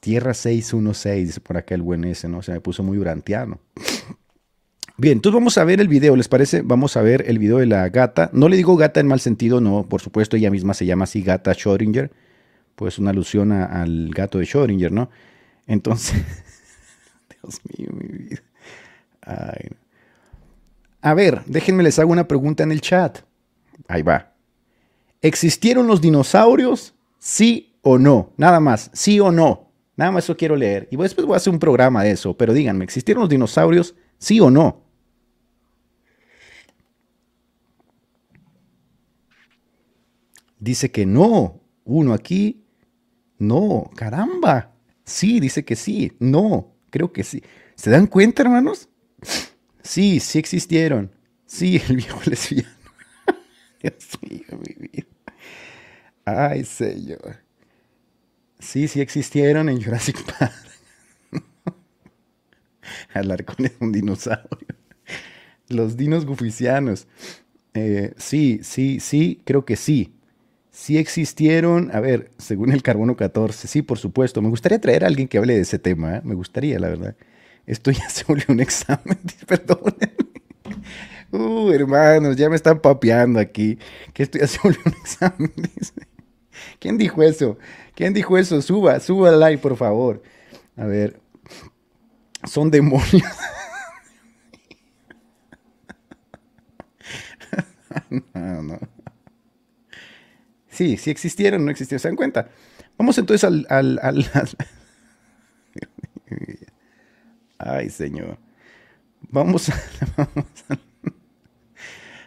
Tierra 0.00 0.34
616, 0.34 1.26
dice 1.26 1.40
por 1.40 1.56
acá 1.56 1.74
el 1.74 1.82
buen 1.82 2.04
ese, 2.04 2.28
¿no? 2.28 2.42
Se 2.42 2.52
me 2.52 2.60
puso 2.60 2.82
muy 2.82 2.98
urantiano. 2.98 3.60
Bien, 4.98 5.18
entonces 5.18 5.34
vamos 5.34 5.58
a 5.58 5.64
ver 5.64 5.80
el 5.80 5.88
video, 5.88 6.16
¿les 6.16 6.28
parece? 6.28 6.62
Vamos 6.62 6.96
a 6.96 7.02
ver 7.02 7.24
el 7.28 7.38
video 7.38 7.58
de 7.58 7.66
la 7.66 7.88
gata. 7.90 8.30
No 8.32 8.48
le 8.48 8.56
digo 8.56 8.76
gata 8.76 9.00
en 9.00 9.06
mal 9.06 9.20
sentido, 9.20 9.60
no, 9.60 9.84
por 9.86 10.00
supuesto, 10.00 10.36
ella 10.36 10.50
misma 10.50 10.72
se 10.72 10.86
llama 10.86 11.04
así, 11.04 11.22
gata 11.22 11.52
Schrödinger 11.52 12.10
pues 12.76 12.98
una 12.98 13.10
alusión 13.10 13.52
al 13.52 14.10
gato 14.14 14.38
de 14.38 14.44
Schrödinger, 14.44 14.90
¿no? 14.90 15.10
Entonces, 15.66 16.22
Dios 17.42 17.60
mío, 17.76 17.90
mi 17.92 18.06
vida. 18.06 18.42
A 21.00 21.14
ver, 21.14 21.42
déjenme 21.46 21.82
les 21.82 21.98
hago 21.98 22.12
una 22.12 22.28
pregunta 22.28 22.62
en 22.62 22.70
el 22.70 22.80
chat. 22.80 23.20
Ahí 23.88 24.02
va. 24.02 24.32
¿Existieron 25.22 25.86
los 25.86 26.00
dinosaurios? 26.00 26.94
¿Sí 27.18 27.76
o 27.82 27.98
no? 27.98 28.32
Nada 28.36 28.60
más, 28.60 28.90
sí 28.92 29.18
o 29.18 29.32
no. 29.32 29.72
Nada 29.96 30.12
más 30.12 30.24
eso 30.24 30.36
quiero 30.36 30.54
leer. 30.54 30.86
Y 30.90 30.96
después 30.96 31.26
voy 31.26 31.34
a 31.34 31.38
hacer 31.38 31.52
un 31.52 31.58
programa 31.58 32.04
de 32.04 32.10
eso. 32.10 32.36
Pero 32.36 32.52
díganme, 32.52 32.84
¿existieron 32.84 33.22
los 33.22 33.30
dinosaurios? 33.30 33.94
¿Sí 34.18 34.38
o 34.40 34.50
no? 34.50 34.82
Dice 40.58 40.90
que 40.90 41.06
no. 41.06 41.60
Uno 41.84 42.12
aquí, 42.12 42.65
no, 43.38 43.90
caramba. 43.96 44.72
Sí, 45.04 45.40
dice 45.40 45.64
que 45.64 45.76
sí. 45.76 46.12
No, 46.18 46.74
creo 46.90 47.12
que 47.12 47.24
sí. 47.24 47.42
¿Se 47.74 47.90
dan 47.90 48.06
cuenta, 48.06 48.42
hermanos? 48.42 48.88
Sí, 49.82 50.20
sí 50.20 50.38
existieron. 50.38 51.12
Sí, 51.46 51.80
el 51.88 51.96
viejo 51.96 52.20
lesbiano. 52.26 52.68
Dios 53.80 54.18
mío, 54.28 54.60
mi. 54.80 55.04
Ay, 56.24 56.64
señor. 56.64 57.38
Sí, 58.58 58.88
sí 58.88 59.00
existieron 59.00 59.68
en 59.68 59.82
Jurassic 59.82 60.22
Park. 60.24 60.54
Alarcón 63.14 63.66
es 63.66 63.72
un 63.80 63.92
dinosaurio. 63.92 64.76
Los 65.68 65.96
dinos 65.96 66.26
guficianos. 66.26 67.06
Eh, 67.74 68.14
sí, 68.16 68.60
sí, 68.62 69.00
sí, 69.00 69.42
creo 69.44 69.64
que 69.64 69.76
sí. 69.76 70.15
Sí 70.76 70.98
existieron, 70.98 71.90
a 71.94 72.00
ver, 72.00 72.30
según 72.36 72.70
el 72.70 72.82
carbono 72.82 73.16
14, 73.16 73.66
sí, 73.66 73.80
por 73.80 73.96
supuesto. 73.96 74.42
Me 74.42 74.50
gustaría 74.50 74.78
traer 74.78 75.04
a 75.04 75.06
alguien 75.06 75.26
que 75.26 75.38
hable 75.38 75.54
de 75.54 75.62
ese 75.62 75.78
tema, 75.78 76.16
¿eh? 76.16 76.20
me 76.22 76.34
gustaría, 76.34 76.78
la 76.78 76.90
verdad. 76.90 77.16
Esto 77.66 77.90
ya 77.90 78.06
se 78.10 78.24
volvió 78.24 78.44
un 78.50 78.60
examen, 78.60 79.18
perdónenme. 79.46 80.12
Uh, 81.32 81.70
hermanos, 81.70 82.36
ya 82.36 82.50
me 82.50 82.56
están 82.56 82.78
papeando 82.80 83.40
aquí. 83.40 83.78
Que 84.12 84.22
esto 84.22 84.36
ya 84.36 84.46
se 84.46 84.58
un 84.68 84.74
examen. 85.00 85.50
¿Quién 86.78 86.98
dijo 86.98 87.22
eso? 87.22 87.56
¿Quién 87.94 88.12
dijo 88.12 88.36
eso? 88.36 88.60
Suba, 88.60 89.00
suba 89.00 89.30
el 89.30 89.40
like, 89.40 89.62
por 89.62 89.78
favor. 89.78 90.22
A 90.76 90.84
ver. 90.84 91.18
Son 92.44 92.70
demonios. 92.70 93.24
no, 98.34 98.62
no. 98.62 98.95
Sí, 100.76 100.98
sí 100.98 101.10
existieron, 101.10 101.64
no 101.64 101.70
existieron. 101.70 102.00
¿Se 102.00 102.08
dan 102.08 102.16
cuenta? 102.16 102.48
Vamos 102.98 103.16
entonces 103.16 103.44
al, 103.44 103.66
al, 103.70 103.98
al, 104.02 104.26
Ay, 107.56 107.88
señor. 107.88 108.36
Vamos 109.30 109.70
a, 109.70 109.74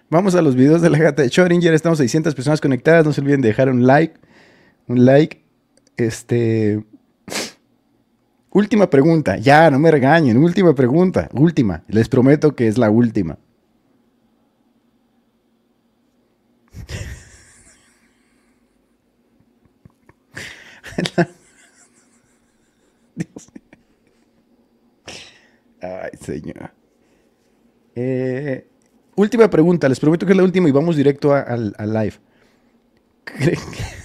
vamos 0.10 0.34
a, 0.34 0.41
los 0.41 0.56
videos 0.56 0.82
de 0.82 0.89
la 0.89 0.98
gata 0.98 1.22
de 1.22 1.29
Schrödinger. 1.29 1.74
Estamos 1.74 2.00
600 2.00 2.34
personas 2.34 2.60
conectadas. 2.60 3.06
No 3.06 3.13
se 3.13 3.22
olviden 3.22 3.41
de 3.41 3.50
dejar 3.50 3.70
un 3.70 3.86
like. 3.86 4.15
Un 4.88 5.06
like. 5.06 5.44
Este. 5.96 6.84
Última 8.50 8.89
pregunta. 8.89 9.38
Ya, 9.38 9.70
no 9.70 9.77
me 9.77 9.91
regañen. 9.91 10.38
Última 10.38 10.74
pregunta. 10.74 11.29
Última. 11.34 11.84
Les 11.88 12.10
prometo 12.10 12.56
que 12.56 12.68
es 12.68 12.79
la 12.79 12.89
última. 12.89 13.38
Ay, 25.82 26.12
señor. 26.20 26.72
Eh, 27.96 28.68
última 29.15 29.50
pregunta, 29.50 29.89
les 29.89 30.00
prometo 30.00 30.25
que 30.25 30.34
es 30.34 30.38
la 30.38 30.44
última 30.44 30.70
y 30.70 30.72
vamos 30.72 30.96
directo 30.96 31.34
al 31.34 31.74
live. 31.94 32.13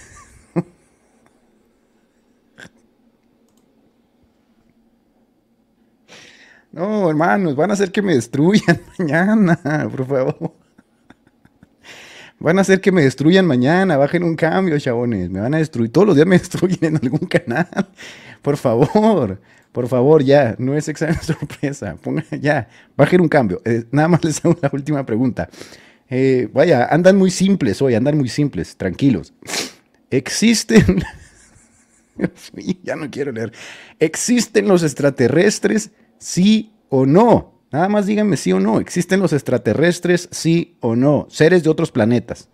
No, 6.75 7.09
hermanos, 7.09 7.55
van 7.55 7.71
a 7.71 7.75
hacer 7.75 7.93
que 7.93 8.03
me 8.03 8.15
destruyan 8.15 8.81
mañana, 8.99 9.89
por 9.89 10.07
favor. 10.07 10.64
Van 12.45 12.59
a 12.59 12.61
hacer 12.61 12.83
que 12.83 12.93
me 12.93 13.03
destruyan 13.03 13.47
mañana, 13.47 13.97
bajen 13.97 14.23
un 14.23 14.37
cambio, 14.37 14.79
chabones. 14.79 15.31
Me 15.31 15.41
van 15.41 15.55
a 15.55 15.57
destruir. 15.57 15.91
Todos 15.91 16.09
los 16.09 16.15
días 16.15 16.27
me 16.27 16.37
destruyen 16.39 16.79
en 16.85 16.97
algún 16.97 17.27
canal. 17.27 17.67
Por 18.43 18.59
favor, 18.59 19.41
por 19.73 19.89
favor, 19.89 20.23
ya. 20.23 20.55
No 20.59 20.77
es 20.77 20.87
examen 20.89 21.19
sorpresa. 21.23 21.97
Ya, 22.43 22.69
bajen 22.99 23.23
un 23.23 23.29
cambio. 23.29 23.63
Eh, 23.65 23.85
nada 23.91 24.09
más 24.09 24.23
les 24.23 24.45
hago 24.45 24.59
la 24.61 24.69
última 24.71 25.07
pregunta. 25.07 25.49
Eh, 26.11 26.51
vaya, 26.53 26.85
andan 26.85 27.17
muy 27.17 27.31
simples 27.31 27.81
hoy, 27.81 27.95
andan 27.95 28.19
muy 28.19 28.29
simples, 28.29 28.77
tranquilos. 28.77 29.33
Existen. 30.11 31.03
ya 32.83 32.95
no 32.95 33.11
quiero 33.11 33.33
leer. 33.33 33.55
¿Existen 33.99 34.69
los 34.69 34.83
extraterrestres? 34.83 35.93
Sí 36.19 36.75
o 36.91 37.07
no. 37.07 37.54
Nada 37.75 37.89
más 37.89 38.07
díganme 38.07 38.37
sí 38.37 38.53
o 38.53 38.61
no. 38.61 38.79
¿Existen 38.79 39.19
los 39.19 39.33
extraterrestres? 39.33 40.29
Sí 40.31 40.77
o 40.79 40.95
no. 40.95 41.27
Seres 41.29 41.65
de 41.65 41.71
otros 41.71 41.91
planetas. 41.91 42.49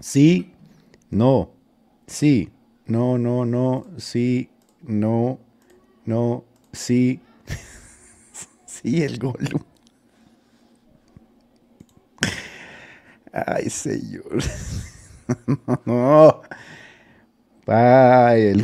Sí, 0.00 0.52
no, 1.08 1.50
sí, 2.06 2.50
no, 2.84 3.16
no, 3.16 3.46
no, 3.46 3.86
sí, 3.96 4.50
no, 4.82 5.40
no, 6.04 6.44
sí, 6.74 7.20
sí, 8.66 9.02
el 9.02 9.18
gol. 9.18 9.48
Ay, 13.32 13.70
señor. 13.70 14.42
no. 15.86 16.42
Ay, 17.66 18.62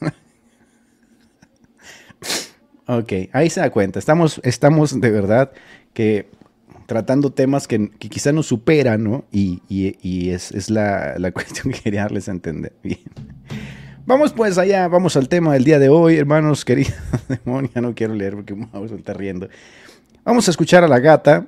ok, 2.86 3.12
ahí 3.32 3.50
se 3.50 3.60
da 3.60 3.70
cuenta. 3.70 3.98
Estamos, 3.98 4.40
estamos 4.44 5.00
de 5.00 5.10
verdad 5.10 5.52
que 5.94 6.28
tratando 6.86 7.32
temas 7.32 7.68
que, 7.68 7.90
que 7.90 8.08
quizá 8.08 8.32
nos 8.32 8.46
superan, 8.46 9.04
¿no? 9.04 9.24
Y, 9.30 10.30
es, 10.30 10.70
la, 10.70 11.30
cuestión 11.32 11.72
que 11.72 11.80
quería 11.80 12.02
darles 12.02 12.28
a 12.28 12.32
entender. 12.32 12.74
Bien. 12.82 12.98
Vamos 14.06 14.32
pues 14.32 14.58
allá, 14.58 14.88
vamos 14.88 15.16
al 15.16 15.28
tema 15.28 15.52
del 15.52 15.62
día 15.62 15.78
de 15.78 15.88
hoy, 15.88 16.16
hermanos 16.16 16.64
queridos. 16.64 16.94
Demonia, 17.28 17.80
no 17.80 17.94
quiero 17.94 18.14
leer 18.14 18.34
porque 18.34 18.54
a 18.92 18.96
estar 18.96 19.16
riendo. 19.16 19.48
Vamos 20.24 20.48
a 20.48 20.50
escuchar 20.50 20.82
a 20.82 20.88
la 20.88 20.98
gata 20.98 21.46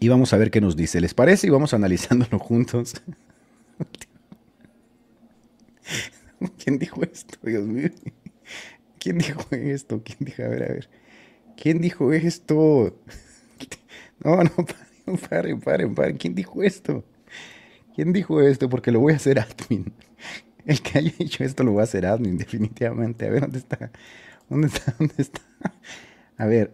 y 0.00 0.08
vamos 0.08 0.32
a 0.32 0.36
ver 0.36 0.50
qué 0.50 0.60
nos 0.60 0.76
dice. 0.76 1.00
¿Les 1.00 1.14
parece? 1.14 1.46
Y 1.46 1.50
vamos 1.50 1.74
analizándolo 1.74 2.38
juntos. 2.38 2.94
¿Quién 6.62 6.78
dijo 6.78 7.02
esto? 7.02 7.38
Dios 7.42 7.66
mío. 7.66 7.90
¿Quién 8.98 9.18
dijo 9.18 9.44
esto? 9.50 10.02
¿Quién 10.04 10.18
dijo? 10.20 10.42
A 10.42 10.48
ver, 10.48 10.62
a 10.62 10.68
ver. 10.68 10.88
¿Quién 11.56 11.80
dijo 11.80 12.12
esto? 12.12 12.96
No, 14.24 14.42
no, 14.42 14.50
paren, 14.50 15.18
paren, 15.28 15.60
paren, 15.60 15.94
paren. 15.94 16.16
¿Quién 16.16 16.34
dijo 16.34 16.60
esto? 16.64 17.04
¿Quién 17.94 18.12
dijo 18.12 18.40
esto? 18.40 18.68
Porque 18.68 18.90
lo 18.90 18.98
voy 18.98 19.12
a 19.12 19.16
hacer 19.16 19.38
admin. 19.38 19.92
El 20.66 20.82
que 20.82 20.98
haya 20.98 21.12
dicho 21.16 21.44
esto 21.44 21.62
lo 21.62 21.70
voy 21.70 21.82
a 21.82 21.84
hacer 21.84 22.04
admin, 22.04 22.36
definitivamente. 22.36 23.26
A 23.26 23.30
ver, 23.30 23.42
¿dónde 23.42 23.58
está? 23.58 23.92
¿Dónde 24.48 24.66
está? 24.66 24.92
¿Dónde 24.98 25.14
está? 25.18 25.40
A 26.36 26.46
ver, 26.46 26.72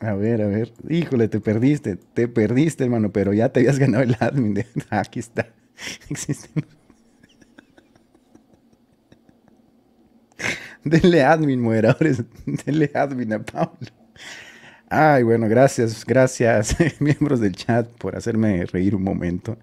a 0.00 0.14
ver, 0.14 0.42
a 0.42 0.46
ver. 0.46 0.72
Híjole, 0.88 1.28
te 1.28 1.40
perdiste. 1.40 1.96
Te 1.96 2.28
perdiste, 2.28 2.84
hermano, 2.84 3.10
pero 3.12 3.32
ya 3.32 3.50
te 3.50 3.60
habías 3.60 3.78
ganado 3.78 4.02
el 4.02 4.16
admin. 4.20 4.64
Aquí 4.90 5.20
está. 5.20 5.48
Existen. 6.10 6.64
Denle 10.84 11.22
admin, 11.22 11.60
moderadores. 11.60 12.22
Denle 12.66 12.90
admin 12.94 13.32
a 13.32 13.42
Pablo. 13.42 13.88
Ay, 14.88 15.22
bueno, 15.22 15.48
gracias, 15.48 16.04
gracias, 16.04 16.76
miembros 17.00 17.40
del 17.40 17.56
chat, 17.56 17.88
por 17.88 18.16
hacerme 18.16 18.64
reír 18.66 18.94
un 18.94 19.02
momento. 19.02 19.58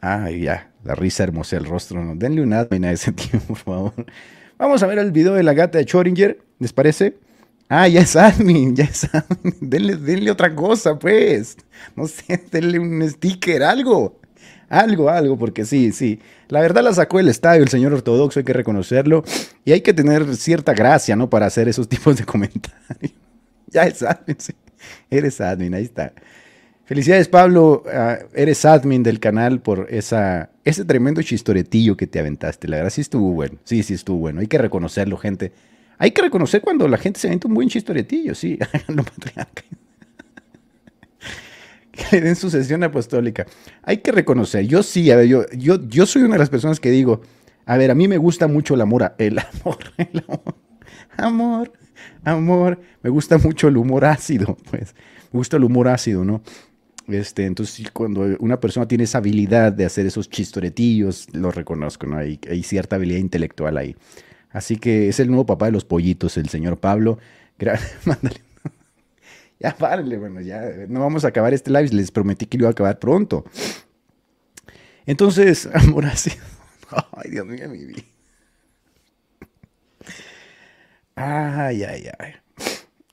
Ay, 0.00 0.42
ya, 0.42 0.70
la 0.84 0.94
risa 0.94 1.22
hermosa 1.22 1.56
el 1.56 1.64
rostro. 1.64 2.04
¿no? 2.04 2.16
Denle 2.16 2.42
un 2.42 2.52
admin 2.52 2.84
a 2.84 2.92
ese 2.92 3.12
tío, 3.12 3.40
por 3.40 3.56
favor. 3.56 4.06
Vamos 4.58 4.82
a 4.82 4.86
ver 4.86 4.98
el 4.98 5.12
video 5.12 5.34
de 5.34 5.42
la 5.42 5.54
gata 5.54 5.78
de 5.78 5.86
Schrödinger, 5.86 6.38
¿les 6.58 6.72
parece? 6.72 7.16
Ah, 7.72 7.86
ya 7.86 8.00
es 8.00 8.16
admin, 8.16 8.74
ya 8.74 8.82
es 8.82 9.04
admin. 9.14 9.54
Denle, 9.60 10.28
otra 10.32 10.52
cosa, 10.56 10.98
pues. 10.98 11.56
No 11.94 12.08
sé, 12.08 12.44
denle 12.50 12.80
un 12.80 13.08
sticker, 13.08 13.62
algo. 13.62 14.18
Algo, 14.68 15.08
algo, 15.08 15.38
porque 15.38 15.64
sí, 15.64 15.92
sí. 15.92 16.18
La 16.48 16.60
verdad 16.60 16.82
la 16.82 16.92
sacó 16.92 17.20
el 17.20 17.28
estadio 17.28 17.62
el 17.62 17.68
señor 17.68 17.92
ortodoxo, 17.92 18.40
hay 18.40 18.44
que 18.44 18.52
reconocerlo. 18.52 19.22
Y 19.64 19.70
hay 19.70 19.82
que 19.82 19.94
tener 19.94 20.34
cierta 20.34 20.74
gracia, 20.74 21.14
¿no? 21.14 21.30
Para 21.30 21.46
hacer 21.46 21.68
esos 21.68 21.88
tipos 21.88 22.16
de 22.16 22.24
comentarios. 22.24 23.14
Ya 23.68 23.84
es 23.84 24.02
admin, 24.02 24.36
sí. 24.40 24.52
Eres 25.08 25.40
admin, 25.40 25.72
ahí 25.74 25.84
está. 25.84 26.12
Felicidades, 26.86 27.28
Pablo. 27.28 27.84
Ah, 27.86 28.18
eres 28.34 28.64
admin 28.64 29.04
del 29.04 29.20
canal 29.20 29.60
por 29.60 29.86
esa, 29.90 30.50
ese 30.64 30.84
tremendo 30.84 31.22
chistoretillo 31.22 31.96
que 31.96 32.08
te 32.08 32.18
aventaste. 32.18 32.66
La 32.66 32.78
verdad 32.78 32.90
sí 32.90 33.00
estuvo 33.00 33.30
bueno. 33.30 33.58
Sí, 33.62 33.84
sí 33.84 33.94
estuvo 33.94 34.18
bueno. 34.18 34.40
Hay 34.40 34.48
que 34.48 34.58
reconocerlo, 34.58 35.16
gente. 35.16 35.52
Hay 36.00 36.12
que 36.12 36.22
reconocer 36.22 36.62
cuando 36.62 36.88
la 36.88 36.96
gente 36.96 37.20
se 37.20 37.26
avienta 37.26 37.46
un 37.46 37.52
buen 37.52 37.68
chistoretillo, 37.68 38.34
sí. 38.34 38.58
que 41.92 42.04
le 42.10 42.22
den 42.22 42.36
su 42.36 42.48
sesión 42.48 42.82
apostólica. 42.82 43.46
Hay 43.82 43.98
que 43.98 44.10
reconocer. 44.10 44.66
Yo 44.66 44.82
sí, 44.82 45.10
a 45.10 45.16
ver, 45.16 45.26
yo, 45.26 45.44
yo, 45.50 45.78
yo 45.86 46.06
soy 46.06 46.22
una 46.22 46.36
de 46.36 46.38
las 46.38 46.48
personas 46.48 46.80
que 46.80 46.90
digo, 46.90 47.20
a 47.66 47.76
ver, 47.76 47.90
a 47.90 47.94
mí 47.94 48.08
me 48.08 48.16
gusta 48.16 48.48
mucho 48.48 48.72
el 48.76 48.80
amor, 48.80 49.12
el 49.18 49.38
amor, 49.38 49.76
el 49.98 50.24
amor, 50.26 50.54
amor, 51.18 51.72
amor. 52.24 52.80
Me 53.02 53.10
gusta 53.10 53.36
mucho 53.36 53.68
el 53.68 53.76
humor 53.76 54.06
ácido, 54.06 54.56
pues. 54.70 54.94
Me 55.30 55.36
gusta 55.36 55.58
el 55.58 55.64
humor 55.64 55.88
ácido, 55.88 56.24
¿no? 56.24 56.40
Este, 57.08 57.44
entonces, 57.44 57.90
cuando 57.90 58.22
una 58.38 58.58
persona 58.58 58.88
tiene 58.88 59.04
esa 59.04 59.18
habilidad 59.18 59.70
de 59.70 59.84
hacer 59.84 60.06
esos 60.06 60.30
chistoretillos, 60.30 61.28
lo 61.34 61.50
reconozco, 61.50 62.06
¿no? 62.06 62.16
Hay, 62.16 62.40
hay 62.48 62.62
cierta 62.62 62.96
habilidad 62.96 63.18
intelectual 63.18 63.76
ahí. 63.76 63.94
Así 64.50 64.76
que 64.76 65.08
es 65.08 65.20
el 65.20 65.28
nuevo 65.28 65.46
papá 65.46 65.66
de 65.66 65.72
los 65.72 65.84
pollitos, 65.84 66.36
el 66.36 66.48
señor 66.48 66.78
Pablo. 66.78 67.18
Mándale. 68.04 68.40
Ya 69.58 69.76
párenle, 69.76 70.16
bueno, 70.16 70.40
ya 70.40 70.62
no 70.88 71.00
vamos 71.00 71.24
a 71.24 71.28
acabar 71.28 71.52
este 71.52 71.70
live. 71.70 71.90
Les 71.90 72.10
prometí 72.10 72.46
que 72.46 72.56
lo 72.56 72.62
iba 72.62 72.68
a 72.68 72.72
acabar 72.72 72.98
pronto. 72.98 73.44
Entonces, 75.04 75.68
amor 75.74 76.06
así. 76.06 76.30
Ay, 77.12 77.30
Dios 77.30 77.46
mío, 77.46 77.68
mi 77.68 77.84
vida. 77.84 78.02
Ay, 81.14 81.84
ay, 81.84 82.08
ay. 82.18 82.32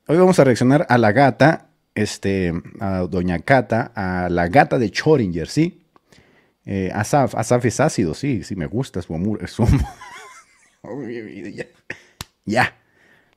Hoy 0.07 0.17
vamos 0.17 0.39
a 0.39 0.45
reaccionar 0.45 0.85
a 0.87 0.97
la 0.97 1.11
gata, 1.11 1.67
este, 1.93 2.53
a 2.79 2.99
Doña 2.99 3.39
Cata, 3.39 3.91
a 3.93 4.29
la 4.29 4.47
gata 4.47 4.79
de 4.79 4.89
Choringer, 4.89 5.49
¿sí? 5.49 5.83
Eh, 6.65 6.89
Asaf, 6.93 7.35
Asaf 7.35 7.65
es 7.65 7.79
ácido, 7.81 8.13
sí, 8.13 8.43
sí, 8.43 8.55
me 8.55 8.67
gusta 8.67 9.01
su 9.01 9.13
humor. 9.13 9.39
Ya. 12.45 12.75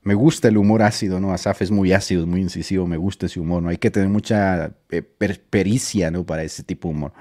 Me 0.03 0.15
gusta 0.15 0.47
el 0.47 0.57
humor 0.57 0.81
ácido, 0.81 1.19
¿no? 1.19 1.31
Asaf 1.31 1.61
es 1.61 1.69
muy 1.69 1.93
ácido, 1.93 2.25
muy 2.25 2.41
incisivo, 2.41 2.87
me 2.87 2.97
gusta 2.97 3.27
ese 3.27 3.39
humor, 3.39 3.61
¿no? 3.61 3.69
Hay 3.69 3.77
que 3.77 3.91
tener 3.91 4.09
mucha 4.09 4.71
eh, 4.89 5.03
pericia, 5.03 6.09
¿no? 6.09 6.25
Para 6.25 6.43
ese 6.43 6.63
tipo 6.63 6.87
de 6.87 6.95
humor. 6.95 7.13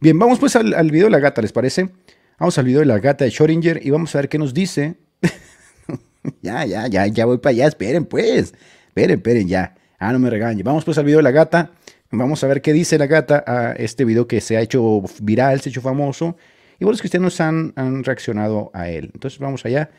Bien, 0.00 0.16
vamos 0.18 0.38
pues 0.38 0.54
al, 0.54 0.74
al, 0.74 0.90
video 0.90 1.06
de 1.06 1.10
la 1.10 1.18
gata, 1.18 1.42
¿les 1.42 1.52
parece? 1.52 1.90
Vamos 2.38 2.56
al 2.58 2.66
video 2.66 2.80
de 2.80 2.86
la 2.86 2.98
gata 2.98 3.24
de 3.24 3.30
Schrödinger 3.30 3.80
y 3.82 3.90
vamos 3.90 4.14
a 4.14 4.18
ver 4.18 4.28
qué 4.28 4.38
nos 4.38 4.54
dice 4.54 4.96
ya, 6.42 6.64
ya, 6.64 6.86
ya, 6.86 7.06
ya 7.06 7.24
voy 7.24 7.38
para 7.38 7.50
allá. 7.50 7.66
Esperen, 7.68 8.04
pues. 8.04 8.54
Esperen, 8.88 9.18
esperen, 9.18 9.48
ya. 9.48 9.74
Ah, 9.98 10.12
no 10.12 10.18
me 10.18 10.30
regañen. 10.30 10.64
Vamos 10.64 10.84
pues 10.84 10.98
al 10.98 11.04
video 11.04 11.18
de 11.18 11.22
la 11.22 11.30
gata. 11.30 11.72
Vamos 12.10 12.44
a 12.44 12.46
ver 12.46 12.60
qué 12.60 12.72
dice 12.72 12.98
la 12.98 13.06
gata 13.06 13.42
a 13.46 13.72
este 13.72 14.04
video 14.04 14.26
que 14.26 14.40
se 14.40 14.56
ha 14.56 14.60
hecho 14.60 15.02
viral, 15.20 15.60
se 15.60 15.68
ha 15.68 15.70
hecho 15.70 15.80
famoso. 15.80 16.36
Y 16.82 16.84
los 16.84 17.00
cristianos 17.00 17.40
han, 17.40 17.72
han 17.76 18.02
reaccionado 18.02 18.70
a 18.74 18.88
él. 18.88 19.10
Entonces 19.14 19.38
vamos 19.38 19.64
allá. 19.64 19.90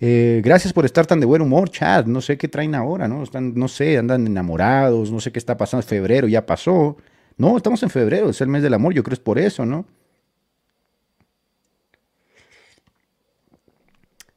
Eh, 0.00 0.40
gracias 0.42 0.72
por 0.72 0.84
estar 0.84 1.06
tan 1.06 1.20
de 1.20 1.26
buen 1.26 1.42
humor, 1.42 1.68
Chad. 1.68 2.06
No 2.06 2.20
sé 2.20 2.38
qué 2.38 2.48
traen 2.48 2.74
ahora, 2.74 3.08
¿no? 3.08 3.22
Están, 3.22 3.54
no 3.54 3.68
sé, 3.68 3.98
andan 3.98 4.26
enamorados, 4.26 5.10
no 5.12 5.20
sé 5.20 5.32
qué 5.32 5.38
está 5.38 5.56
pasando. 5.56 5.86
Febrero 5.86 6.26
ya 6.26 6.46
pasó. 6.46 6.96
No, 7.36 7.56
estamos 7.56 7.82
en 7.82 7.90
febrero, 7.90 8.30
es 8.30 8.40
el 8.40 8.48
mes 8.48 8.62
del 8.62 8.74
amor, 8.74 8.94
yo 8.94 9.02
creo 9.02 9.14
es 9.14 9.20
por 9.20 9.38
eso, 9.38 9.66
¿no? 9.66 9.84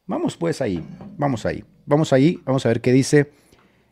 Vamos 0.08 0.36
pues 0.36 0.62
ahí, 0.62 0.84
vamos 1.18 1.46
ahí, 1.46 1.64
vamos 1.86 2.12
ahí, 2.12 2.42
vamos 2.44 2.66
a 2.66 2.70
ver 2.70 2.82
qué 2.82 2.92
dice 2.92 3.32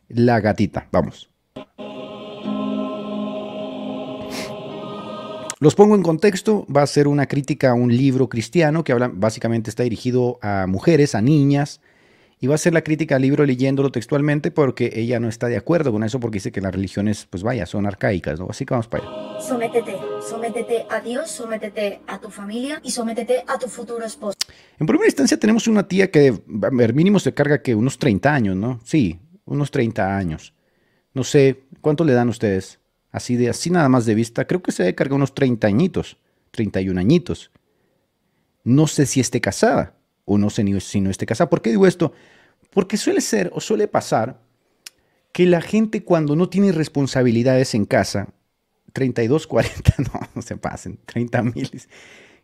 la 0.07 0.39
gatita, 0.39 0.87
vamos. 0.91 1.29
Los 5.65 5.73
pongo 5.73 5.95
en 5.95 6.03
contexto, 6.03 6.67
va 6.67 6.83
a 6.83 6.85
ser 6.85 7.07
una 7.07 7.25
crítica 7.25 7.71
a 7.71 7.73
un 7.73 7.89
libro 7.89 8.29
cristiano 8.29 8.83
que 8.83 8.91
habla, 8.91 9.09
básicamente 9.11 9.71
está 9.71 9.81
dirigido 9.81 10.37
a 10.43 10.67
mujeres, 10.67 11.15
a 11.15 11.23
niñas, 11.23 11.81
y 12.39 12.45
va 12.45 12.53
a 12.53 12.59
ser 12.59 12.71
la 12.75 12.83
crítica 12.83 13.15
al 13.15 13.23
libro 13.23 13.43
leyéndolo 13.43 13.91
textualmente 13.91 14.51
porque 14.51 14.91
ella 14.93 15.19
no 15.19 15.27
está 15.27 15.47
de 15.47 15.57
acuerdo 15.57 15.91
con 15.91 16.03
eso 16.03 16.19
porque 16.19 16.35
dice 16.35 16.51
que 16.51 16.61
las 16.61 16.71
religiones, 16.71 17.25
pues 17.27 17.41
vaya, 17.41 17.65
son 17.65 17.87
arcaicas, 17.87 18.39
¿no? 18.39 18.45
Así 18.47 18.63
que 18.63 18.75
vamos 18.75 18.87
para 18.87 19.07
allá. 19.07 19.41
Sométete, 19.41 19.95
sométete 20.29 20.85
a 20.87 20.99
Dios, 21.01 21.31
sométete 21.31 21.99
a 22.05 22.19
tu 22.19 22.29
familia 22.29 22.79
y 22.83 22.91
sométete 22.91 23.43
a 23.47 23.57
tu 23.57 23.67
futuro 23.67 24.05
esposo. 24.05 24.37
En 24.77 24.85
primera 24.85 25.07
instancia 25.07 25.39
tenemos 25.39 25.67
una 25.67 25.87
tía 25.87 26.11
que, 26.11 26.27
a 26.61 26.69
ver, 26.73 26.93
mínimo 26.93 27.17
se 27.17 27.33
carga 27.33 27.63
que 27.63 27.73
unos 27.73 27.97
30 27.97 28.31
años, 28.31 28.55
¿no? 28.55 28.81
Sí, 28.83 29.19
unos 29.45 29.71
30 29.71 30.15
años. 30.15 30.53
No 31.15 31.23
sé, 31.23 31.63
¿cuánto 31.81 32.03
le 32.03 32.13
dan 32.13 32.29
ustedes? 32.29 32.77
Así 33.15 33.37
de, 33.37 33.47
así 33.49 33.69
nada 33.69 33.87
más 33.87 34.05
de 34.05 34.13
vista, 34.13 34.45
creo 34.45 34.61
que 34.61 34.73
se 34.73 34.83
debe 34.83 34.93
cargar 34.93 35.13
unos 35.13 35.33
30 35.33 35.65
añitos, 35.67 36.17
31 36.51 36.99
añitos. 36.99 37.49
No 38.65 38.87
sé 38.87 39.05
si 39.05 39.21
esté 39.21 39.39
casada 39.39 39.95
o 40.25 40.37
no 40.37 40.49
sé 40.49 40.65
si 40.81 40.99
no 40.99 41.09
esté 41.09 41.25
casada. 41.25 41.49
¿Por 41.49 41.61
qué 41.61 41.69
digo 41.69 41.87
esto? 41.87 42.11
Porque 42.71 42.97
suele 42.97 43.21
ser 43.21 43.51
o 43.53 43.61
suele 43.61 43.87
pasar 43.87 44.41
que 45.31 45.45
la 45.45 45.61
gente 45.61 46.03
cuando 46.03 46.35
no 46.35 46.49
tiene 46.49 46.73
responsabilidades 46.73 47.73
en 47.73 47.85
casa, 47.85 48.27
32, 48.91 49.47
40, 49.47 49.93
no, 50.13 50.19
no 50.35 50.41
se 50.41 50.57
pasen, 50.57 50.99
30 51.05 51.41
mil. 51.43 51.71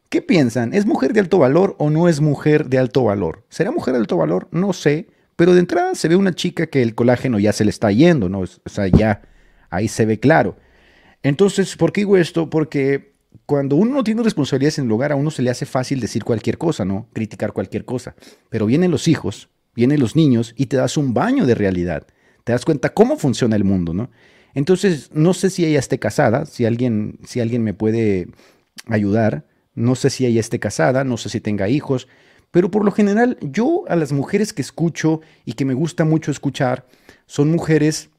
¿Qué 0.07 0.21
piensan? 0.21 0.73
¿Es 0.73 0.85
mujer 0.85 1.11
de 1.11 1.19
alto 1.19 1.37
valor 1.37 1.75
o 1.79 1.89
no 1.89 2.07
es 2.07 2.21
mujer 2.21 2.69
de 2.69 2.77
alto 2.77 3.03
valor? 3.03 3.43
¿Será 3.49 3.71
mujer 3.71 3.93
de 3.93 3.99
alto 3.99 4.15
valor? 4.15 4.47
No 4.51 4.71
sé, 4.71 5.09
pero 5.35 5.53
de 5.53 5.59
entrada 5.59 5.95
se 5.95 6.07
ve 6.07 6.15
una 6.15 6.33
chica 6.33 6.67
que 6.67 6.81
el 6.81 6.95
colágeno 6.95 7.39
ya 7.39 7.51
se 7.51 7.65
le 7.65 7.71
está 7.71 7.91
yendo, 7.91 8.29
¿no? 8.29 8.39
O 8.39 8.69
sea, 8.69 8.87
ya 8.87 9.23
ahí 9.71 9.87
se 9.87 10.05
ve 10.05 10.19
claro. 10.19 10.57
Entonces, 11.23 11.75
¿por 11.75 11.91
qué 11.91 12.01
digo 12.01 12.17
esto? 12.17 12.49
Porque 12.49 13.13
cuando 13.45 13.75
uno 13.75 13.95
no 13.95 14.03
tiene 14.03 14.21
responsabilidades 14.21 14.77
en 14.77 14.85
el 14.85 14.91
hogar, 14.91 15.11
a 15.11 15.15
uno 15.15 15.31
se 15.31 15.41
le 15.41 15.49
hace 15.49 15.65
fácil 15.65 15.99
decir 15.99 16.23
cualquier 16.23 16.57
cosa, 16.57 16.85
¿no? 16.85 17.07
Criticar 17.13 17.53
cualquier 17.53 17.85
cosa. 17.85 18.15
Pero 18.49 18.67
vienen 18.67 18.91
los 18.91 19.07
hijos, 19.07 19.49
vienen 19.73 19.99
los 19.99 20.15
niños 20.15 20.53
y 20.55 20.67
te 20.67 20.77
das 20.77 20.97
un 20.97 21.13
baño 21.13 21.45
de 21.45 21.55
realidad. 21.55 22.05
Te 22.43 22.51
das 22.51 22.65
cuenta 22.65 22.93
cómo 22.93 23.17
funciona 23.17 23.55
el 23.55 23.63
mundo, 23.63 23.93
¿no? 23.93 24.11
Entonces, 24.53 25.09
no 25.13 25.33
sé 25.33 25.49
si 25.49 25.65
ella 25.65 25.79
esté 25.79 25.97
casada, 25.97 26.45
si 26.45 26.65
alguien, 26.65 27.19
si 27.25 27.39
alguien 27.39 27.63
me 27.63 27.73
puede 27.73 28.27
ayudar. 28.87 29.45
No 29.73 29.95
sé 29.95 30.09
si 30.09 30.25
ella 30.25 30.41
esté 30.41 30.59
casada, 30.59 31.03
no 31.03 31.17
sé 31.17 31.29
si 31.29 31.39
tenga 31.39 31.69
hijos, 31.69 32.07
pero 32.51 32.69
por 32.69 32.83
lo 32.83 32.91
general 32.91 33.37
yo 33.41 33.85
a 33.87 33.95
las 33.95 34.11
mujeres 34.11 34.51
que 34.51 34.61
escucho 34.61 35.21
y 35.45 35.53
que 35.53 35.65
me 35.65 35.73
gusta 35.73 36.03
mucho 36.03 36.31
escuchar 36.31 36.85
son 37.25 37.49
mujeres 37.49 38.09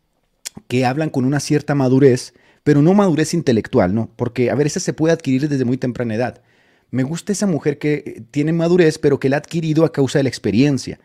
que 0.68 0.84
hablan 0.84 1.10
con 1.10 1.24
una 1.24 1.40
cierta 1.40 1.74
madurez, 1.74 2.34
pero 2.64 2.82
no 2.82 2.94
madurez 2.94 3.34
intelectual, 3.34 3.94
¿no? 3.94 4.10
Porque, 4.16 4.50
a 4.50 4.54
ver, 4.54 4.66
esa 4.66 4.80
se 4.80 4.92
puede 4.92 5.12
adquirir 5.12 5.48
desde 5.48 5.64
muy 5.64 5.76
temprana 5.76 6.14
edad. 6.14 6.42
Me 6.90 7.02
gusta 7.02 7.32
esa 7.32 7.46
mujer 7.46 7.78
que 7.78 7.94
eh, 7.94 8.22
tiene 8.30 8.52
madurez, 8.52 8.98
pero 8.98 9.18
que 9.18 9.28
la 9.28 9.36
ha 9.36 9.38
adquirido 9.38 9.84
a 9.84 9.92
causa 9.92 10.18
de 10.18 10.24
la 10.24 10.28
experiencia. 10.28 11.00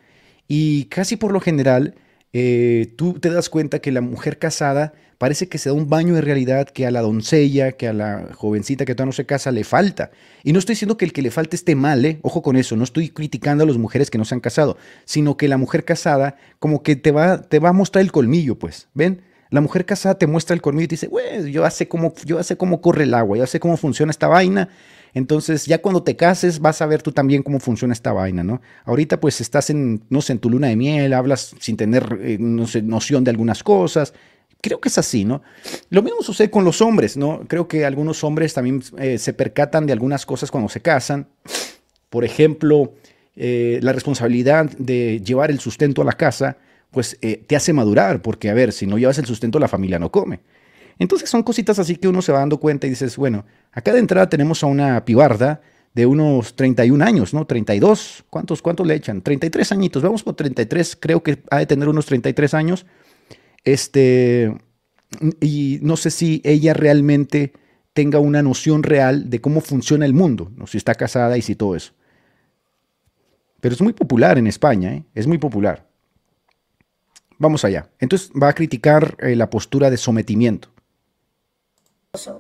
Y 0.48 0.86
casi 0.86 1.16
por 1.16 1.32
lo 1.32 1.40
general, 1.40 1.96
eh, 2.34 2.94
tú 2.98 3.14
te 3.14 3.30
das 3.30 3.50
cuenta 3.50 3.80
que 3.80 3.92
la 3.92 4.02
mujer 4.02 4.38
casada 4.38 4.94
parece 5.18 5.48
que 5.48 5.58
se 5.58 5.70
da 5.70 5.74
un 5.74 5.90
baño 5.90 6.14
de 6.14 6.22
realidad 6.22 6.68
que 6.68 6.86
a 6.86 6.92
la 6.92 7.02
doncella, 7.02 7.72
que 7.72 7.88
a 7.88 7.94
la 7.94 8.30
jovencita 8.36 8.86
que 8.86 8.94
todavía 8.94 9.10
no 9.10 9.14
se 9.14 9.26
casa 9.26 9.52
le 9.52 9.64
falta. 9.64 10.12
Y 10.44 10.54
no 10.54 10.60
estoy 10.60 10.74
diciendo 10.74 10.98
que 10.98 11.06
el 11.06 11.14
que 11.14 11.22
le 11.22 11.32
falte 11.32 11.56
esté 11.56 11.76
mal, 11.76 12.06
¿eh? 12.06 12.20
ojo 12.22 12.42
con 12.42 12.56
eso, 12.56 12.76
no 12.76 12.84
estoy 12.84 13.10
criticando 13.10 13.64
a 13.64 13.68
las 13.68 13.78
mujeres 13.78 14.10
que 14.12 14.18
no 14.18 14.26
se 14.26 14.36
han 14.36 14.42
casado, 14.42 14.78
sino 15.06 15.38
que 15.38 15.48
la 15.48 15.58
mujer 15.58 15.86
casada 15.86 16.38
como 16.60 16.84
que 16.84 16.96
te 16.96 17.12
va, 17.12 17.42
te 17.42 17.60
va 17.60 17.70
a 17.70 17.74
mostrar 17.74 18.04
el 18.04 18.12
colmillo, 18.12 18.60
pues, 18.60 18.88
¿ven? 18.94 19.22
La 19.50 19.62
mujer 19.62 19.86
casada 19.86 20.18
te 20.18 20.28
muestra 20.28 20.54
el 20.54 20.62
colmillo 20.62 20.86
y 20.86 20.88
te 20.88 20.94
dice, 20.96 21.08
güey, 21.08 21.52
yo 21.52 21.70
sé 21.70 21.88
cómo, 21.88 22.14
sé 22.42 22.58
cómo 22.58 22.82
corre 22.82 23.04
el 23.04 23.14
agua, 23.14 23.38
yo 23.38 23.48
sé 23.48 23.60
cómo 23.60 23.78
funciona 23.78 24.12
esta 24.12 24.28
vaina. 24.28 24.70
Entonces, 25.14 25.66
ya 25.66 25.82
cuando 25.82 26.04
te 26.04 26.16
cases, 26.16 26.60
vas 26.60 26.82
a 26.82 26.86
ver 26.86 27.02
tú 27.02 27.12
también 27.12 27.42
cómo 27.44 27.60
funciona 27.60 27.94
esta 27.94 28.14
vaina, 28.14 28.44
¿no? 28.44 28.62
Ahorita, 28.86 29.20
pues, 29.20 29.42
estás 29.42 29.70
en, 29.70 30.04
no 30.10 30.22
sé, 30.22 30.34
en 30.34 30.40
tu 30.40 30.50
luna 30.50 30.68
de 30.68 30.76
miel, 30.76 31.14
hablas 31.14 31.56
sin 31.60 31.78
tener, 31.78 32.20
eh, 32.22 32.38
noción 32.40 33.24
de 33.24 33.32
algunas 33.32 33.64
cosas. 33.64 34.14
Creo 34.62 34.82
que 34.82 34.90
es 34.90 34.98
así, 34.98 35.24
¿no? 35.24 35.42
Lo 35.90 36.04
mismo 36.04 36.22
sucede 36.22 36.50
con 36.50 36.64
los 36.66 36.82
hombres, 36.82 37.16
¿no? 37.16 37.42
Creo 37.48 37.68
que 37.68 37.86
algunos 37.86 38.24
hombres 38.24 38.54
también 38.54 38.84
eh, 38.98 39.18
se 39.18 39.34
percatan 39.34 39.86
de 39.86 39.94
algunas 39.94 40.26
cosas 40.26 40.52
cuando 40.52 40.70
se 40.70 40.82
casan. 40.82 41.28
Por 42.10 42.26
ejemplo, 42.26 42.94
eh, 43.36 43.80
la 43.82 43.94
responsabilidad 43.94 44.70
de 44.78 45.22
llevar 45.24 45.52
el 45.52 45.60
sustento 45.60 46.02
a 46.02 46.06
la 46.06 46.14
casa 46.14 46.58
pues 46.92 47.18
eh, 47.22 47.44
te 47.48 47.56
hace 47.56 47.74
madurar, 47.74 48.22
porque 48.22 48.50
a 48.50 48.54
ver, 48.54 48.72
si 48.72 48.88
no 48.88 48.98
llevas 48.98 49.18
el 49.18 49.26
sustento, 49.26 49.60
la 49.60 49.68
familia 49.68 50.00
no 50.00 50.12
come. 50.12 50.40
Entonces 51.00 51.30
son 51.30 51.44
cositas 51.44 51.80
así 51.80 51.96
que 51.96 52.08
uno 52.08 52.22
se 52.22 52.32
va 52.32 52.40
dando 52.40 52.60
cuenta 52.60 52.88
y 52.88 52.92
dices, 52.92 53.18
bueno, 53.18 53.46
acá 53.72 53.94
de 53.94 54.00
entrada 54.00 54.30
tenemos 54.30 54.64
a 54.64 54.68
una 54.68 55.06
pibarda 55.06 55.62
de 55.94 56.06
unos 56.06 56.56
31 56.56 57.04
años, 57.04 57.34
¿no? 57.34 57.46
32, 57.46 58.26
¿cuántos, 58.30 58.62
cuántos 58.62 58.86
le 58.86 58.96
echan? 58.96 59.22
33 59.22 59.72
añitos, 59.72 60.04
vamos 60.04 60.24
por 60.24 60.36
33, 60.36 60.98
creo 61.00 61.24
que 61.24 61.44
ha 61.50 61.60
de 61.60 61.66
tener 61.66 61.88
unos 61.88 62.06
33 62.06 62.54
años. 62.54 62.86
Este, 63.64 64.56
y 65.42 65.80
no 65.82 65.98
sé 65.98 66.12
si 66.12 66.42
ella 66.44 66.74
realmente 66.74 67.54
tenga 67.94 68.20
una 68.20 68.44
noción 68.44 68.84
real 68.84 69.30
de 69.30 69.42
cómo 69.42 69.60
funciona 69.60 70.06
el 70.06 70.14
mundo, 70.14 70.52
¿no? 70.56 70.68
si 70.68 70.78
está 70.78 70.94
casada 70.94 71.38
y 71.38 71.42
si 71.42 71.56
todo 71.56 71.76
eso. 71.76 71.94
Pero 73.60 73.74
es 73.74 73.82
muy 73.82 73.94
popular 73.94 74.38
en 74.38 74.46
España, 74.46 74.94
¿eh? 74.94 75.04
es 75.16 75.26
muy 75.26 75.40
popular. 75.40 75.87
Vamos 77.38 77.64
allá. 77.66 77.90
Entonces 78.00 78.32
va 78.32 78.50
a 78.50 78.54
criticar 78.54 79.16
eh, 79.20 79.36
la 79.36 79.50
postura 79.50 79.90
de 79.90 79.98
sometimiento. 79.98 80.70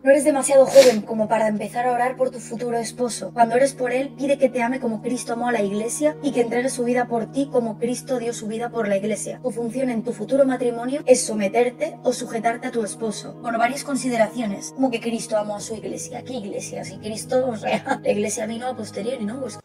No 0.03 0.09
eres 0.09 0.23
demasiado 0.23 0.65
joven 0.65 1.01
como 1.01 1.27
para 1.27 1.47
empezar 1.47 1.85
a 1.85 1.91
orar 1.91 2.15
por 2.15 2.31
tu 2.31 2.39
futuro 2.39 2.77
esposo. 2.77 3.31
Cuando 3.33 3.55
eres 3.55 3.73
por 3.73 3.91
él, 3.91 4.11
pide 4.17 4.39
que 4.39 4.49
te 4.49 4.63
ame 4.63 4.79
como 4.79 5.03
Cristo 5.03 5.33
amó 5.33 5.49
a 5.49 5.51
la 5.51 5.61
iglesia 5.61 6.17
y 6.23 6.31
que 6.31 6.41
entregue 6.41 6.69
su 6.69 6.83
vida 6.83 7.07
por 7.07 7.31
ti 7.31 7.47
como 7.51 7.77
Cristo 7.77 8.17
dio 8.17 8.33
su 8.33 8.47
vida 8.47 8.69
por 8.69 8.87
la 8.87 8.97
iglesia. 8.97 9.39
Tu 9.43 9.51
función 9.51 9.89
en 9.89 10.03
tu 10.03 10.13
futuro 10.13 10.45
matrimonio 10.45 11.03
es 11.05 11.23
someterte 11.23 11.99
o 12.03 12.11
sujetarte 12.11 12.67
a 12.67 12.71
tu 12.71 12.83
esposo. 12.83 13.35
Bueno, 13.41 13.59
varias 13.59 13.83
consideraciones, 13.83 14.71
como 14.71 14.89
que 14.89 15.01
Cristo 15.01 15.37
amó 15.37 15.57
a 15.57 15.61
su 15.61 15.75
iglesia. 15.75 16.23
¿Qué 16.23 16.33
iglesia? 16.33 16.83
Si 16.83 16.97
Cristo, 16.97 17.47
o 17.47 17.55
sea, 17.55 17.99
la 18.03 18.11
iglesia 18.11 18.47
vino 18.47 18.67
a 18.67 18.75
posteriori, 18.75 19.25
¿no? 19.25 19.41
Pues 19.41 19.59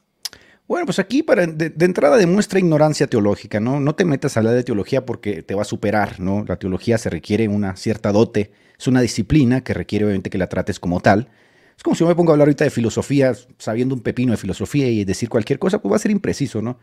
bueno, 0.72 0.86
pues 0.86 0.98
aquí 0.98 1.22
para, 1.22 1.46
de, 1.46 1.84
entrada 1.84 2.16
demuestra 2.16 2.58
ignorancia 2.58 3.06
teológica, 3.06 3.60
¿no? 3.60 3.78
No 3.78 3.94
te 3.94 4.06
metas 4.06 4.34
a 4.34 4.40
hablar 4.40 4.54
de 4.54 4.64
teología 4.64 5.04
porque 5.04 5.42
te 5.42 5.54
va 5.54 5.60
a 5.60 5.66
superar, 5.66 6.18
¿no? 6.18 6.46
La 6.48 6.56
teología 6.56 6.96
se 6.96 7.10
requiere 7.10 7.46
una 7.46 7.76
cierta 7.76 8.10
dote, 8.10 8.52
es 8.78 8.86
una 8.86 9.02
disciplina 9.02 9.62
que 9.62 9.74
requiere 9.74 10.06
obviamente 10.06 10.30
que 10.30 10.38
la 10.38 10.46
trates 10.46 10.80
como 10.80 11.00
tal. 11.00 11.28
Es 11.76 11.82
como 11.82 11.94
si 11.94 12.00
yo 12.00 12.06
me 12.06 12.14
pongo 12.14 12.30
a 12.30 12.32
hablar 12.32 12.48
ahorita 12.48 12.64
de 12.64 12.70
filosofía, 12.70 13.34
sabiendo 13.58 13.94
un 13.94 14.00
pepino 14.00 14.32
de 14.32 14.38
filosofía 14.38 14.88
y 14.88 15.04
decir 15.04 15.28
cualquier 15.28 15.58
cosa, 15.58 15.82
pues 15.82 15.92
va 15.92 15.96
a 15.96 15.98
ser 15.98 16.10
impreciso, 16.10 16.62
¿no? 16.62 16.78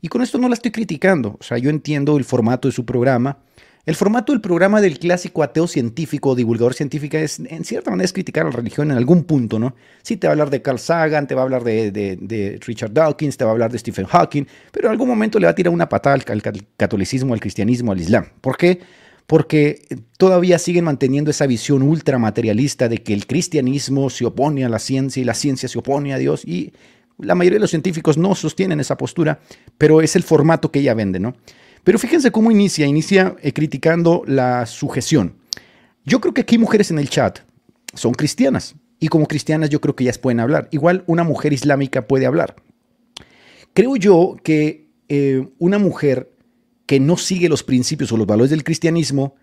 Y 0.00 0.08
con 0.08 0.22
esto 0.22 0.38
no 0.38 0.48
la 0.48 0.54
estoy 0.54 0.70
criticando. 0.70 1.36
O 1.38 1.42
sea, 1.42 1.58
yo 1.58 1.68
entiendo 1.68 2.16
el 2.16 2.24
formato 2.24 2.68
de 2.68 2.72
su 2.72 2.86
programa. 2.86 3.40
El 3.86 3.94
formato 3.96 4.32
del 4.32 4.40
programa 4.40 4.80
del 4.80 4.98
clásico 4.98 5.42
ateo 5.42 5.66
científico 5.66 6.30
o 6.30 6.34
divulgador 6.34 6.72
científica 6.72 7.20
es, 7.20 7.38
en 7.38 7.64
cierta 7.64 7.90
manera, 7.90 8.06
es 8.06 8.14
criticar 8.14 8.44
a 8.44 8.50
la 8.50 8.56
religión 8.56 8.90
en 8.90 8.96
algún 8.96 9.24
punto, 9.24 9.58
¿no? 9.58 9.74
Sí, 10.02 10.16
te 10.16 10.26
va 10.26 10.30
a 10.30 10.32
hablar 10.32 10.48
de 10.48 10.62
Carl 10.62 10.78
Sagan, 10.78 11.26
te 11.26 11.34
va 11.34 11.42
a 11.42 11.44
hablar 11.44 11.64
de, 11.64 12.58
Richard 12.66 12.92
Dawkins, 12.92 13.36
te 13.36 13.44
va 13.44 13.50
a 13.50 13.52
hablar 13.52 13.70
de 13.70 13.78
Stephen 13.78 14.06
Hawking, 14.06 14.46
pero 14.72 14.88
en 14.88 14.92
algún 14.92 15.08
momento 15.08 15.38
le 15.38 15.46
va 15.46 15.50
a 15.50 15.54
tirar 15.54 15.72
una 15.72 15.88
patada 15.88 16.14
al, 16.14 16.24
al 16.26 16.42
catolicismo, 16.78 17.34
al 17.34 17.40
cristianismo, 17.40 17.92
al 17.92 18.00
islam. 18.00 18.26
¿Por 18.40 18.56
qué? 18.56 18.80
porque 19.26 19.82
todavía 20.18 20.58
siguen 20.58 20.84
manteniendo 20.84 21.30
esa 21.30 21.46
visión 21.46 21.82
ultramaterialista 21.82 22.88
de 22.88 22.98
que 22.98 23.14
el 23.14 23.26
cristianismo 23.26 24.10
se 24.10 24.26
opone 24.26 24.64
a 24.64 24.68
la 24.68 24.78
ciencia 24.78 25.20
y 25.20 25.24
la 25.24 25.34
ciencia 25.34 25.68
se 25.68 25.78
opone 25.78 26.12
a 26.12 26.18
Dios 26.18 26.44
y 26.44 26.72
la 27.18 27.34
mayoría 27.34 27.56
de 27.56 27.62
los 27.62 27.70
científicos 27.70 28.18
no 28.18 28.34
sostienen 28.34 28.80
esa 28.80 28.96
postura, 28.96 29.40
pero 29.78 30.02
es 30.02 30.16
el 30.16 30.24
formato 30.24 30.70
que 30.70 30.80
ella 30.80 30.94
vende, 30.94 31.20
¿no? 31.20 31.34
Pero 31.84 31.98
fíjense 31.98 32.32
cómo 32.32 32.50
inicia, 32.50 32.86
inicia 32.86 33.36
eh, 33.42 33.52
criticando 33.52 34.22
la 34.26 34.66
sujeción. 34.66 35.36
Yo 36.04 36.20
creo 36.20 36.34
que 36.34 36.40
aquí 36.40 36.58
mujeres 36.58 36.90
en 36.90 36.98
el 36.98 37.08
chat 37.08 37.40
son 37.94 38.14
cristianas 38.14 38.74
y 38.98 39.08
como 39.08 39.26
cristianas 39.26 39.70
yo 39.70 39.80
creo 39.80 39.94
que 39.94 40.04
ellas 40.04 40.18
pueden 40.18 40.40
hablar. 40.40 40.68
Igual 40.72 41.04
una 41.06 41.24
mujer 41.24 41.52
islámica 41.52 42.06
puede 42.06 42.26
hablar. 42.26 42.56
Creo 43.74 43.96
yo 43.96 44.36
que 44.42 44.88
eh, 45.08 45.46
una 45.58 45.78
mujer 45.78 46.32
que 46.86 47.00
no 47.00 47.16
sigue 47.16 47.48
los 47.48 47.62
principios 47.62 48.12
o 48.12 48.16
los 48.16 48.26
valores 48.26 48.50
del 48.50 48.64
cristianismo, 48.64 49.34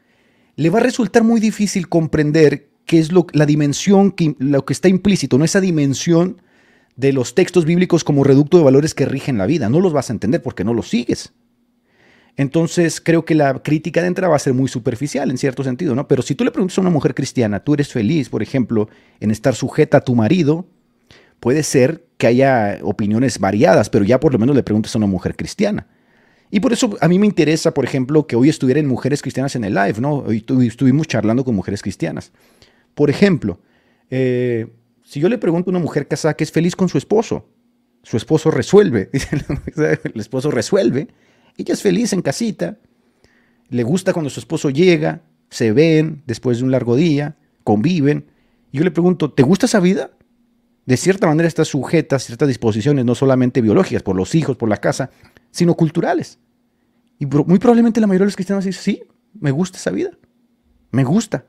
le 0.55 0.69
va 0.69 0.79
a 0.79 0.83
resultar 0.83 1.23
muy 1.23 1.39
difícil 1.39 1.89
comprender 1.89 2.69
qué 2.85 2.99
es 2.99 3.11
lo, 3.11 3.25
la 3.33 3.45
dimensión, 3.45 4.11
que, 4.11 4.35
lo 4.37 4.65
que 4.65 4.73
está 4.73 4.89
implícito, 4.89 5.37
no 5.37 5.45
esa 5.45 5.61
dimensión 5.61 6.41
de 6.95 7.13
los 7.13 7.35
textos 7.35 7.65
bíblicos 7.65 8.03
como 8.03 8.23
reducto 8.23 8.57
de 8.57 8.63
valores 8.63 8.93
que 8.93 9.05
rigen 9.05 9.37
la 9.37 9.45
vida. 9.45 9.69
No 9.69 9.79
los 9.79 9.93
vas 9.93 10.09
a 10.09 10.13
entender 10.13 10.41
porque 10.41 10.63
no 10.63 10.73
los 10.73 10.89
sigues. 10.89 11.33
Entonces 12.37 13.01
creo 13.01 13.25
que 13.25 13.35
la 13.35 13.61
crítica 13.61 14.01
de 14.01 14.07
entrada 14.07 14.29
va 14.29 14.35
a 14.35 14.39
ser 14.39 14.53
muy 14.53 14.67
superficial 14.67 15.29
en 15.29 15.37
cierto 15.37 15.63
sentido, 15.63 15.95
¿no? 15.95 16.07
Pero 16.07 16.21
si 16.21 16.35
tú 16.35 16.43
le 16.43 16.51
preguntas 16.51 16.77
a 16.77 16.81
una 16.81 16.89
mujer 16.89 17.13
cristiana, 17.13 17.59
tú 17.59 17.73
eres 17.73 17.89
feliz, 17.89 18.29
por 18.29 18.41
ejemplo, 18.41 18.89
en 19.19 19.31
estar 19.31 19.55
sujeta 19.55 19.97
a 19.97 20.01
tu 20.01 20.15
marido, 20.15 20.65
puede 21.39 21.63
ser 21.63 22.05
que 22.17 22.27
haya 22.27 22.79
opiniones 22.83 23.39
variadas, 23.39 23.89
pero 23.89 24.05
ya 24.05 24.19
por 24.19 24.31
lo 24.31 24.39
menos 24.39 24.55
le 24.55 24.63
preguntas 24.63 24.95
a 24.95 24.97
una 24.97 25.07
mujer 25.07 25.35
cristiana. 25.35 25.87
Y 26.51 26.59
por 26.59 26.73
eso 26.73 26.97
a 26.99 27.07
mí 27.07 27.17
me 27.17 27.25
interesa, 27.25 27.73
por 27.73 27.85
ejemplo, 27.85 28.27
que 28.27 28.35
hoy 28.35 28.49
estuvieran 28.49 28.85
mujeres 28.85 29.21
cristianas 29.21 29.55
en 29.55 29.63
el 29.63 29.73
live, 29.73 29.99
¿no? 29.99 30.15
Hoy 30.17 30.45
estuvimos 30.67 31.07
charlando 31.07 31.45
con 31.45 31.55
mujeres 31.55 31.81
cristianas. 31.81 32.31
Por 32.93 33.09
ejemplo, 33.09 33.59
eh, 34.09 34.67
si 35.03 35.19
yo 35.19 35.29
le 35.29 35.37
pregunto 35.37 35.69
a 35.69 35.71
una 35.71 35.79
mujer 35.79 36.07
casada 36.07 36.35
que 36.35 36.43
es 36.43 36.51
feliz 36.51 36.75
con 36.75 36.89
su 36.89 36.97
esposo, 36.97 37.47
su 38.03 38.17
esposo 38.17 38.51
resuelve, 38.51 39.09
el 39.75 40.19
esposo 40.19 40.51
resuelve, 40.51 41.07
ella 41.57 41.73
es 41.73 41.81
feliz 41.81 42.13
en 42.13 42.21
casita, 42.21 42.77
le 43.69 43.83
gusta 43.83 44.13
cuando 44.13 44.29
su 44.29 44.39
esposo 44.39 44.69
llega, 44.69 45.21
se 45.49 45.71
ven 45.71 46.23
después 46.25 46.59
de 46.59 46.65
un 46.65 46.71
largo 46.71 46.95
día, 46.95 47.37
conviven. 47.63 48.25
Y 48.71 48.79
yo 48.79 48.83
le 48.83 48.91
pregunto, 48.91 49.31
¿te 49.31 49.43
gusta 49.43 49.65
esa 49.65 49.79
vida? 49.79 50.11
De 50.85 50.97
cierta 50.97 51.27
manera 51.27 51.47
está 51.47 51.63
sujeta 51.63 52.15
a 52.15 52.19
ciertas 52.19 52.47
disposiciones, 52.47 53.05
no 53.05 53.15
solamente 53.15 53.61
biológicas, 53.61 54.03
por 54.03 54.15
los 54.15 54.35
hijos, 54.35 54.57
por 54.57 54.67
la 54.67 54.77
casa, 54.77 55.09
sino 55.51 55.75
culturales. 55.75 56.39
Y 57.19 57.25
muy 57.25 57.59
probablemente 57.59 58.01
la 58.01 58.07
mayoría 58.07 58.25
de 58.25 58.29
los 58.29 58.35
cristianos 58.35 58.65
dicen, 58.65 58.81
sí, 58.81 59.03
me 59.39 59.51
gusta 59.51 59.77
esa 59.77 59.91
vida, 59.91 60.11
me 60.91 61.03
gusta. 61.03 61.45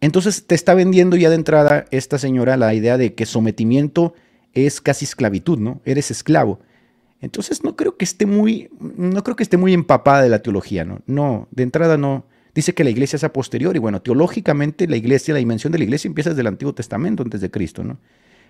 Entonces 0.00 0.46
te 0.46 0.54
está 0.54 0.74
vendiendo 0.74 1.16
ya 1.16 1.28
de 1.28 1.36
entrada 1.36 1.84
esta 1.90 2.18
señora 2.18 2.56
la 2.56 2.74
idea 2.74 2.98
de 2.98 3.14
que 3.14 3.26
sometimiento 3.26 4.14
es 4.52 4.80
casi 4.80 5.04
esclavitud, 5.04 5.58
¿no? 5.58 5.80
Eres 5.84 6.10
esclavo. 6.10 6.60
Entonces 7.20 7.64
no 7.64 7.76
creo 7.76 7.96
que 7.96 8.04
esté 8.04 8.26
muy, 8.26 8.70
no 8.78 9.22
creo 9.24 9.36
que 9.36 9.42
esté 9.42 9.56
muy 9.56 9.72
empapada 9.72 10.22
de 10.22 10.28
la 10.28 10.40
teología, 10.40 10.84
¿no? 10.84 11.00
No, 11.06 11.48
de 11.50 11.62
entrada 11.62 11.96
no. 11.96 12.26
Dice 12.54 12.74
que 12.74 12.84
la 12.84 12.90
iglesia 12.90 13.16
es 13.16 13.24
a 13.24 13.32
posteriori. 13.32 13.78
Bueno, 13.78 14.00
teológicamente 14.02 14.86
la 14.86 14.96
iglesia, 14.96 15.34
la 15.34 15.38
dimensión 15.38 15.72
de 15.72 15.78
la 15.78 15.84
iglesia 15.84 16.08
empieza 16.08 16.30
desde 16.30 16.40
el 16.42 16.46
Antiguo 16.46 16.74
Testamento, 16.74 17.22
antes 17.22 17.40
de 17.40 17.50
Cristo, 17.50 17.84
¿no? 17.84 17.98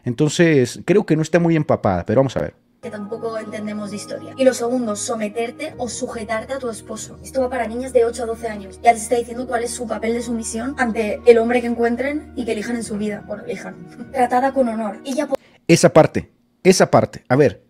Entonces 0.05 0.81
creo 0.85 1.05
que 1.05 1.17
no 1.17 1.23
está 1.23 1.39
muy 1.41 1.57
empapada, 1.57 2.05
pero 2.05 2.21
vamos 2.21 2.37
a 2.37 2.41
ver 2.41 2.55
que 2.87 2.91
tampoco 2.91 3.37
entendemos 3.37 3.91
de 3.91 3.97
historia. 3.97 4.35
Y 4.37 4.45
lo 4.45 4.55
segundo, 4.55 4.95
someterte 4.95 5.75
o 5.77 5.89
sujetarte 5.89 6.53
a 6.53 6.59
tu 6.61 6.71
esposo. 6.71 7.19
Esto 7.21 7.41
va 7.41 7.51
para 7.51 7.67
niñas 7.67 7.93
de 7.93 8.05
8 8.05 8.23
a 8.23 8.27
12 8.27 8.49
años. 8.49 8.81
Ya 8.81 8.93
les 8.93 9.03
está 9.03 9.17
diciendo 9.17 9.49
cuál 9.49 9.65
es 9.65 9.73
su 9.73 9.89
papel 9.89 10.13
de 10.13 10.23
sumisión 10.23 10.77
ante 10.79 11.21
el 11.27 11.39
hombre 11.39 11.61
que 11.61 11.67
encuentren 11.67 12.33
y 12.37 12.45
que 12.45 12.53
elijan 12.53 12.77
en 12.77 12.85
su 12.85 12.97
vida. 12.97 13.25
Bueno, 13.27 13.43
elijan. 13.45 13.75
Tratada 14.13 14.53
con 14.53 14.69
honor. 14.69 15.01
Ella 15.05 15.29
esa 15.67 15.93
parte, 15.93 16.31
esa 16.63 16.89
parte. 16.89 17.25
A 17.29 17.35
ver, 17.35 17.66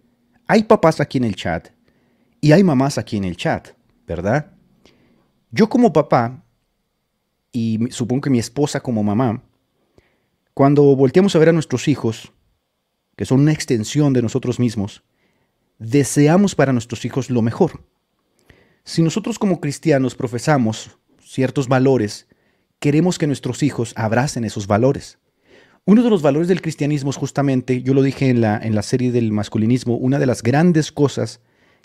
hay 0.46 0.64
papás 0.64 1.00
aquí 1.00 1.18
en 1.18 1.24
el 1.24 1.36
chat 1.36 1.68
y 2.40 2.52
hay 2.52 2.62
mamás 2.62 2.98
aquí 2.98 3.16
en 3.16 3.24
el 3.24 3.36
chat, 3.36 3.68
¿verdad? 4.06 4.52
Yo 5.50 5.68
como 5.68 5.92
papá, 5.92 6.44
y 7.52 7.78
supongo 7.90 8.22
que 8.22 8.30
mi 8.30 8.38
esposa 8.38 8.80
como 8.80 9.02
mamá, 9.02 9.42
cuando 10.54 10.94
volteamos 10.96 11.34
a 11.34 11.38
ver 11.38 11.48
a 11.48 11.52
nuestros 11.52 11.88
hijos, 11.88 12.32
que 13.16 13.24
son 13.24 13.40
una 13.40 13.52
extensión 13.52 14.12
de 14.12 14.22
nosotros 14.22 14.58
mismos, 14.58 15.02
deseamos 15.78 16.54
para 16.54 16.72
nuestros 16.72 17.04
hijos 17.04 17.30
lo 17.30 17.42
mejor. 17.42 17.84
Si 18.84 19.02
nosotros 19.02 19.38
como 19.38 19.60
cristianos 19.60 20.14
profesamos 20.14 20.98
ciertos 21.20 21.68
valores, 21.68 22.28
queremos 22.78 23.18
que 23.18 23.26
nuestros 23.26 23.62
hijos 23.62 23.92
abracen 23.96 24.44
esos 24.44 24.66
valores. 24.66 25.18
Uno 25.88 26.02
de 26.02 26.10
los 26.10 26.20
valores 26.20 26.48
del 26.48 26.62
cristianismo 26.62 27.10
es 27.10 27.16
justamente, 27.16 27.80
yo 27.80 27.94
lo 27.94 28.02
dije 28.02 28.28
en 28.28 28.40
la, 28.40 28.58
en 28.58 28.74
la 28.74 28.82
serie 28.82 29.12
del 29.12 29.30
masculinismo, 29.30 29.94
una 29.96 30.18
de 30.18 30.26
las 30.26 30.42
grandes 30.42 30.90
cosas 30.90 31.38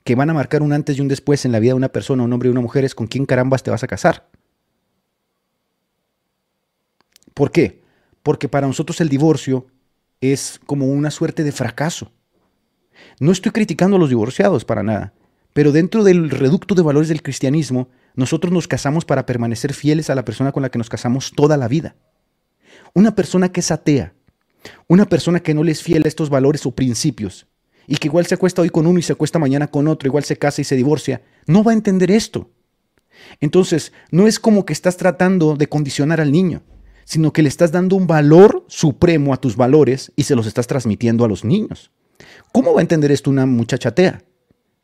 que 0.04 0.16
van 0.16 0.32
a 0.32 0.34
marcar 0.34 0.64
un 0.64 0.74
antes 0.74 0.98
y 0.98 1.02
un 1.02 1.08
después 1.08 1.46
en 1.46 1.52
la 1.52 1.60
vida 1.60 1.74
de 1.74 1.76
una 1.76 1.90
persona, 1.90 2.24
un 2.24 2.34
hombre 2.34 2.50
y 2.50 2.52
una 2.52 2.62
mujer 2.62 2.84
es 2.84 2.96
con 2.96 3.06
quién 3.06 3.28
carambas 3.28 3.62
te 3.62 3.70
vas 3.70 3.84
a 3.84 3.88
casar. 3.88 4.28
¿Por 7.36 7.52
qué? 7.52 7.84
Porque 8.24 8.50
para 8.50 8.66
nosotros 8.66 9.00
el 9.02 9.10
divorcio 9.10 9.68
es 10.20 10.60
como 10.66 10.88
una 10.88 11.12
suerte 11.12 11.44
de 11.44 11.52
fracaso. 11.52 12.12
No 13.20 13.32
estoy 13.32 13.52
criticando 13.52 13.98
a 13.98 14.00
los 14.00 14.10
divorciados 14.10 14.66
para 14.66 14.82
nada, 14.82 15.14
pero 15.54 15.72
dentro 15.72 16.04
del 16.04 16.32
reducto 16.32 16.74
de 16.74 16.82
valores 16.82 17.10
del 17.10 17.22
cristianismo, 17.22 17.88
nosotros 18.16 18.52
nos 18.52 18.68
casamos 18.68 19.06
para 19.06 19.28
permanecer 19.28 19.76
fieles 19.76 20.10
a 20.10 20.16
la 20.16 20.26
persona 20.26 20.52
con 20.52 20.64
la 20.64 20.70
que 20.70 20.80
nos 20.80 20.90
casamos 20.90 21.34
toda 21.36 21.56
la 21.56 21.68
vida. 21.68 21.96
Una 22.94 23.16
persona 23.16 23.52
que 23.52 23.60
es 23.62 23.72
atea, 23.72 24.14
una 24.88 25.06
persona 25.06 25.40
que 25.40 25.54
no 25.54 25.64
le 25.64 25.72
es 25.72 25.82
fiel 25.82 26.04
a 26.06 26.08
estos 26.08 26.30
valores 26.30 26.66
o 26.66 26.72
principios, 26.72 27.48
y 27.88 27.98
que 27.98 28.08
igual 28.08 28.26
se 28.26 28.36
acuesta 28.36 28.62
hoy 28.62 28.70
con 28.70 28.88
uno 28.88 29.00
y 29.00 29.02
se 29.02 29.14
acuesta 29.14 29.40
mañana 29.40 29.68
con 29.68 29.88
otro, 29.88 30.08
igual 30.08 30.24
se 30.24 30.38
casa 30.38 30.62
y 30.62 30.66
se 30.66 30.76
divorcia, 30.76 31.22
no 31.48 31.64
va 31.64 31.72
a 31.72 31.76
entender 31.76 32.12
esto. 32.12 32.50
Entonces, 33.40 33.92
no 34.12 34.28
es 34.28 34.40
como 34.40 34.66
que 34.66 34.74
estás 34.74 34.98
tratando 34.98 35.56
de 35.56 35.68
condicionar 35.68 36.22
al 36.22 36.32
niño 36.32 36.64
sino 37.12 37.34
que 37.34 37.42
le 37.42 37.50
estás 37.50 37.74
dando 37.74 37.98
un 37.98 38.08
valor 38.08 38.64
supremo 38.70 39.34
a 39.34 39.38
tus 39.38 39.58
valores 39.58 40.14
y 40.16 40.24
se 40.24 40.34
los 40.34 40.48
estás 40.48 40.66
transmitiendo 40.68 41.26
a 41.26 41.28
los 41.28 41.44
niños. 41.44 41.92
¿Cómo 42.54 42.74
va 42.74 42.80
a 42.80 42.84
entender 42.84 43.12
esto 43.12 43.30
una 43.30 43.46
muchachatea? 43.46 44.24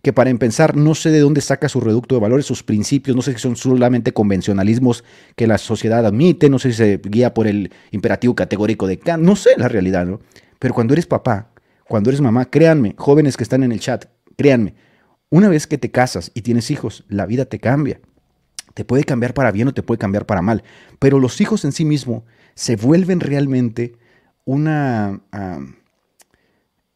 Que 0.08 0.14
para 0.14 0.30
empezar 0.30 0.78
no 0.78 0.96
sé 0.96 1.12
de 1.12 1.20
dónde 1.20 1.42
saca 1.42 1.68
su 1.68 1.82
reducto 1.82 2.16
de 2.16 2.22
valores, 2.22 2.46
sus 2.46 2.64
principios, 2.64 3.14
no 3.14 3.22
sé 3.22 3.34
si 3.34 3.40
son 3.40 3.58
solamente 3.58 4.14
convencionalismos 4.14 5.04
que 5.36 5.48
la 5.48 5.58
sociedad 5.58 6.06
admite, 6.06 6.50
no 6.50 6.60
sé 6.60 6.72
si 6.72 6.78
se 6.78 7.02
guía 7.04 7.34
por 7.34 7.46
el 7.46 7.74
imperativo 7.92 8.34
categórico 8.34 8.88
de 8.88 9.00
Kant, 9.00 9.22
no 9.22 9.36
sé 9.36 9.50
la 9.58 9.68
realidad, 9.68 10.06
¿no? 10.06 10.22
Pero 10.60 10.74
cuando 10.74 10.94
eres 10.94 11.08
papá, 11.08 11.50
cuando 11.90 12.10
eres 12.10 12.22
mamá, 12.22 12.46
créanme, 12.46 12.96
jóvenes 12.98 13.36
que 13.36 13.44
están 13.44 13.64
en 13.64 13.74
el 13.74 13.82
chat, 13.82 14.06
créanme, 14.38 14.76
una 15.30 15.50
vez 15.50 15.68
que 15.68 15.78
te 15.78 15.92
casas 15.92 16.32
y 16.34 16.42
tienes 16.42 16.72
hijos, 16.72 17.04
la 17.10 17.26
vida 17.26 17.44
te 17.44 17.60
cambia. 17.60 18.00
Te 18.76 18.86
puede 18.86 19.04
cambiar 19.04 19.34
para 19.34 19.52
bien 19.52 19.68
o 19.68 19.74
te 19.74 19.84
puede 19.84 20.00
cambiar 20.00 20.26
para 20.26 20.42
mal. 20.42 20.64
Pero 21.00 21.20
los 21.20 21.42
hijos 21.42 21.66
en 21.66 21.74
sí 21.74 21.84
mismos 21.84 22.24
se 22.56 22.78
vuelven 22.78 23.20
realmente 23.20 23.98
una... 24.46 25.20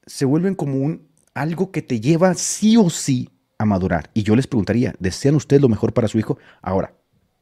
se 0.06 0.24
vuelven 0.24 0.56
como 0.56 0.78
un, 0.78 1.11
algo 1.34 1.72
que 1.72 1.82
te 1.82 2.00
lleva 2.00 2.34
sí 2.34 2.78
o 2.78 2.90
sí 2.90 3.30
a 3.58 3.66
madurar. 3.66 4.10
Y 4.14 4.24
yo 4.24 4.36
les 4.36 4.48
preguntaría, 4.48 4.96
¿desean 5.00 5.36
ustedes 5.36 5.62
lo 5.62 5.70
mejor 5.70 5.94
para 5.94 6.08
su 6.08 6.18
hijo? 6.20 6.38
Ahora, 6.62 6.94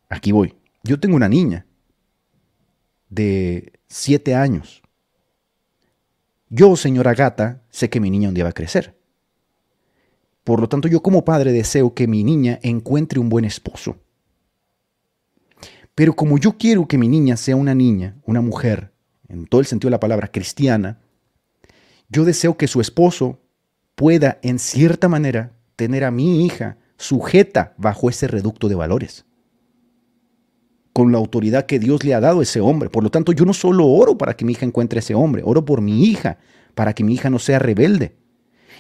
aquí 0.10 0.32
voy. 0.32 0.56
Yo 0.84 1.00
tengo 1.00 1.16
una 1.16 1.30
niña 1.30 1.66
de 3.10 3.74
siete 3.88 4.36
años. 4.36 4.82
Yo, 6.50 6.76
señora 6.76 7.14
gata, 7.14 7.62
sé 7.70 7.90
que 7.90 8.00
mi 8.00 8.10
niña 8.10 8.30
un 8.30 8.36
día 8.36 8.44
va 8.44 8.50
a 8.50 8.54
crecer. 8.54 8.98
Por 10.44 10.62
lo 10.62 10.70
tanto, 10.70 10.88
yo 10.88 11.02
como 11.02 11.24
padre 11.26 11.52
deseo 11.52 11.94
que 11.94 12.08
mi 12.08 12.24
niña 12.24 12.60
encuentre 12.64 13.20
un 13.20 13.30
buen 13.30 13.46
esposo. 13.46 13.98
Pero 15.94 16.16
como 16.16 16.38
yo 16.38 16.58
quiero 16.58 16.88
que 16.88 16.98
mi 16.98 17.08
niña 17.08 17.38
sea 17.38 17.56
una 17.56 17.76
niña, 17.76 18.16
una 18.26 18.42
mujer, 18.42 18.92
en 19.28 19.46
todo 19.46 19.62
el 19.62 19.68
sentido 19.68 19.90
de 19.90 19.92
la 19.92 20.00
palabra 20.00 20.30
cristiana, 20.30 21.00
yo 22.08 22.26
deseo 22.26 22.58
que 22.58 22.68
su 22.68 22.82
esposo 22.82 23.40
pueda, 24.00 24.40
en 24.44 24.60
cierta 24.60 25.10
manera, 25.10 25.52
tener 25.76 26.06
a 26.06 26.12
mi 26.12 26.46
hija 26.46 26.78
sujeta 26.96 27.74
bajo 27.78 28.10
ese 28.10 28.30
reducto 28.30 28.70
de 28.70 28.76
valores, 28.76 29.26
con 30.94 31.12
la 31.12 31.18
autoridad 31.18 31.66
que 31.66 31.80
Dios 31.80 32.06
le 32.06 32.14
ha 32.14 32.22
dado 32.22 32.40
a 32.40 32.44
ese 32.44 32.62
hombre. 32.62 32.90
Por 32.90 33.04
lo 33.04 33.12
tanto, 33.12 33.34
yo 33.34 33.44
no 33.44 33.52
solo 33.54 33.88
oro 33.88 34.18
para 34.18 34.38
que 34.38 34.46
mi 34.46 34.54
hija 34.54 34.66
encuentre 34.66 35.00
ese 35.00 35.16
hombre, 35.16 35.42
oro 35.44 35.66
por 35.66 35.82
mi 35.82 36.06
hija, 36.06 36.38
para 36.76 36.94
que 36.94 37.04
mi 37.04 37.14
hija 37.14 37.30
no 37.30 37.40
sea 37.40 37.60
rebelde. 37.60 38.16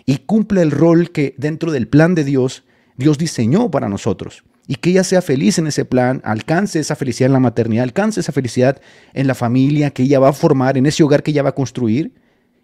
y 0.05 0.19
cumpla 0.19 0.61
el 0.61 0.71
rol 0.71 1.11
que 1.11 1.35
dentro 1.37 1.73
del 1.73 1.89
plan 1.89 2.15
de 2.15 2.23
Dios, 2.23 2.63
Dios 2.95 3.17
diseñó 3.17 3.69
para 3.69 3.89
nosotros. 3.89 4.45
Y 4.67 4.75
que 4.75 4.91
ella 4.91 5.03
sea 5.03 5.21
feliz 5.21 5.57
en 5.59 5.67
ese 5.67 5.83
plan, 5.83 6.21
alcance 6.23 6.79
esa 6.79 6.95
felicidad 6.95 7.25
en 7.25 7.33
la 7.33 7.41
maternidad, 7.41 7.83
alcance 7.83 8.21
esa 8.21 8.31
felicidad 8.31 8.79
en 9.13 9.27
la 9.27 9.35
familia 9.35 9.91
que 9.91 10.03
ella 10.03 10.19
va 10.19 10.29
a 10.29 10.33
formar, 10.33 10.77
en 10.77 10.85
ese 10.85 11.03
hogar 11.03 11.23
que 11.23 11.31
ella 11.31 11.43
va 11.43 11.49
a 11.49 11.55
construir. 11.55 12.13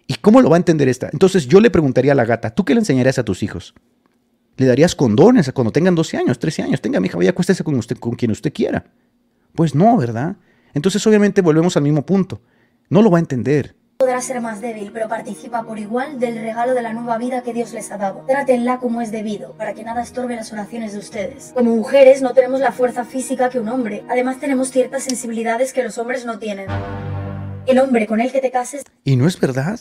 ¿Y 0.08 0.15
cómo 0.15 0.41
lo 0.41 0.50
va 0.50 0.56
a 0.56 0.58
entender 0.58 0.88
esta? 0.88 1.10
Entonces 1.12 1.48
yo 1.48 1.60
le 1.60 1.72
preguntaría 1.72 2.12
a 2.12 2.15
la 2.15 2.26
gata, 2.26 2.52
¿tú 2.52 2.63
qué 2.63 2.74
le 2.74 2.80
enseñarías 2.82 3.18
a 3.18 3.24
tus 3.24 3.41
hijos? 3.44 3.74
¿Le 4.58 4.68
darías 4.68 4.96
condones 4.96 5.52
cuando 5.52 5.72
tengan 5.72 5.96
12 5.96 6.18
años, 6.18 6.39
13 6.39 6.63
años? 6.63 6.82
Tenga, 6.82 7.00
mi 7.00 7.08
hija, 7.08 7.18
vaya, 7.18 7.32
acuéstese 7.32 7.63
con, 7.63 7.76
usted, 7.76 7.98
con 7.98 8.15
quien 8.15 8.32
usted 8.32 8.54
quiera. 8.54 8.86
Pues 9.54 9.74
no, 9.76 9.98
¿verdad? 9.98 10.38
Entonces 10.74 11.06
obviamente 11.08 11.41
volvemos 11.41 11.76
al 11.76 11.84
mismo 11.84 12.06
punto. 12.06 12.41
No 12.89 13.02
lo 13.02 13.10
va 13.10 13.18
a 13.18 13.22
entender. 13.22 13.76
Podrá 13.98 14.20
ser 14.22 14.41
más 14.41 14.60
débil, 14.60 14.91
pero 14.94 15.08
participa 15.08 15.63
por 15.63 15.80
igual 15.80 16.20
del 16.20 16.36
regalo 16.36 16.74
de 16.74 16.82
la 16.82 16.94
nueva 16.94 17.18
vida 17.18 17.41
que 17.41 17.54
Dios 17.54 17.74
les 17.74 17.91
ha 17.91 17.98
dado. 17.98 18.26
Trátenla 18.28 18.78
como 18.78 19.02
es 19.02 19.10
debido, 19.10 19.54
para 19.54 19.74
que 19.74 19.84
nada 19.84 20.04
estorbe 20.04 20.36
las 20.36 20.52
oraciones 20.52 20.91
de 20.91 21.00
ustedes. 21.00 21.54
Como 21.56 21.74
mujeres 21.76 22.22
no 22.22 22.34
tenemos 22.34 22.60
la 22.60 22.74
fuerza 22.74 23.06
física 23.06 23.50
que 23.50 23.60
un 23.60 23.70
hombre. 23.70 24.04
Además 24.10 24.39
tenemos 24.39 24.70
ciertas 24.70 25.04
sensibilidades 25.04 25.72
que 25.72 25.82
los 25.82 25.98
hombres 25.98 26.26
no 26.26 26.39
tienen. 26.39 26.68
El 27.65 27.80
hombre 27.80 28.08
con 28.08 28.21
el 28.21 28.32
que 28.32 28.41
te 28.41 28.51
cases... 28.51 28.84
¿Y 29.04 29.15
no 29.15 29.28
es 29.28 29.39
verdad? 29.39 29.80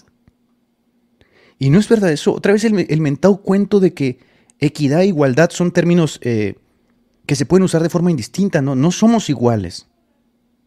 ¿Y 1.59 1.71
no 1.71 1.79
es 1.79 1.89
verdad 1.89 2.11
eso? 2.11 2.33
Otra 2.33 2.53
vez 2.53 2.65
el, 2.65 2.87
el 2.89 3.01
mentado 3.01 3.43
cuento 3.43 3.81
de 3.81 3.95
que 3.95 4.19
equidad 4.59 5.03
e 5.03 5.07
igualdad 5.07 5.51
son 5.51 5.71
términos 5.71 6.19
eh, 6.23 6.57
que 7.27 7.37
se 7.37 7.47
pueden 7.47 7.65
usar 7.65 7.83
de 7.83 7.91
forma 7.91 8.11
indistinta, 8.11 8.63
¿no? 8.63 8.75
No 8.75 8.91
somos 8.91 9.29
iguales. 9.31 9.87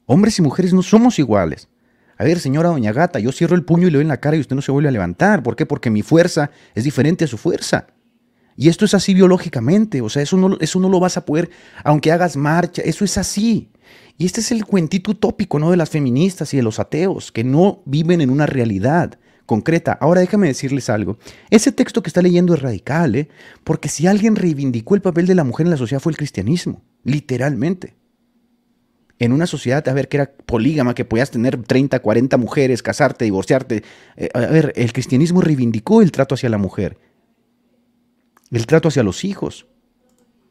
Hombres 0.05 0.39
y 0.39 0.41
mujeres 0.41 0.73
no 0.73 0.83
somos 0.83 1.19
iguales. 1.19 1.67
A 2.17 2.23
ver, 2.23 2.39
señora 2.39 2.69
Doña 2.69 2.93
Gata, 2.93 3.19
yo 3.19 3.31
cierro 3.31 3.55
el 3.55 3.63
puño 3.63 3.87
y 3.87 3.91
le 3.91 3.97
doy 3.97 4.03
en 4.03 4.07
la 4.07 4.19
cara 4.19 4.37
y 4.37 4.39
usted 4.39 4.55
no 4.55 4.61
se 4.61 4.71
vuelve 4.71 4.89
a 4.89 4.91
levantar. 4.91 5.43
¿Por 5.43 5.55
qué? 5.55 5.65
Porque 5.65 5.89
mi 5.89 6.01
fuerza 6.01 6.51
es 6.73 6.83
diferente 6.83 7.25
a 7.25 7.27
su 7.27 7.37
fuerza. 7.37 7.87
Y 8.57 8.69
esto 8.69 8.85
es 8.85 8.93
así 8.95 9.13
biológicamente, 9.13 10.01
o 10.01 10.09
sea, 10.09 10.23
eso 10.23 10.35
no, 10.35 10.57
eso 10.59 10.79
no 10.79 10.89
lo 10.89 10.99
vas 10.99 11.15
a 11.15 11.25
poder, 11.25 11.49
aunque 11.83 12.11
hagas 12.11 12.35
marcha, 12.35 12.81
eso 12.81 13.05
es 13.05 13.17
así. 13.17 13.69
Y 14.17 14.25
este 14.25 14.41
es 14.41 14.51
el 14.51 14.65
cuentito 14.65 15.11
utópico, 15.11 15.59
¿no? 15.59 15.69
De 15.69 15.77
las 15.77 15.91
feministas 15.91 16.53
y 16.53 16.57
de 16.57 16.63
los 16.63 16.79
ateos, 16.79 17.31
que 17.31 17.43
no 17.43 17.83
viven 17.85 18.19
en 18.19 18.31
una 18.31 18.47
realidad 18.47 19.19
concreta. 19.45 19.93
Ahora 20.01 20.21
déjame 20.21 20.47
decirles 20.47 20.89
algo. 20.89 21.19
Ese 21.51 21.71
texto 21.71 22.01
que 22.01 22.09
está 22.09 22.23
leyendo 22.23 22.55
es 22.55 22.61
radical, 22.61 23.15
¿eh? 23.15 23.29
Porque 23.63 23.89
si 23.89 24.07
alguien 24.07 24.35
reivindicó 24.35 24.95
el 24.95 25.01
papel 25.01 25.27
de 25.27 25.35
la 25.35 25.43
mujer 25.43 25.67
en 25.67 25.71
la 25.71 25.77
sociedad 25.77 26.01
fue 26.01 26.11
el 26.11 26.17
cristianismo, 26.17 26.81
literalmente 27.03 27.95
en 29.19 29.31
una 29.31 29.47
sociedad, 29.47 29.87
a 29.87 29.93
ver, 29.93 30.09
que 30.09 30.17
era 30.17 30.31
polígama, 30.45 30.93
que 30.93 31.05
podías 31.05 31.31
tener 31.31 31.61
30, 31.61 31.99
40 31.99 32.37
mujeres, 32.37 32.83
casarte, 32.83 33.25
divorciarte. 33.25 33.83
Eh, 34.15 34.29
a 34.33 34.39
ver, 34.39 34.73
el 34.75 34.93
cristianismo 34.93 35.41
reivindicó 35.41 36.01
el 36.01 36.11
trato 36.11 36.35
hacia 36.35 36.49
la 36.49 36.57
mujer, 36.57 36.97
el 38.51 38.65
trato 38.65 38.87
hacia 38.87 39.03
los 39.03 39.23
hijos. 39.23 39.67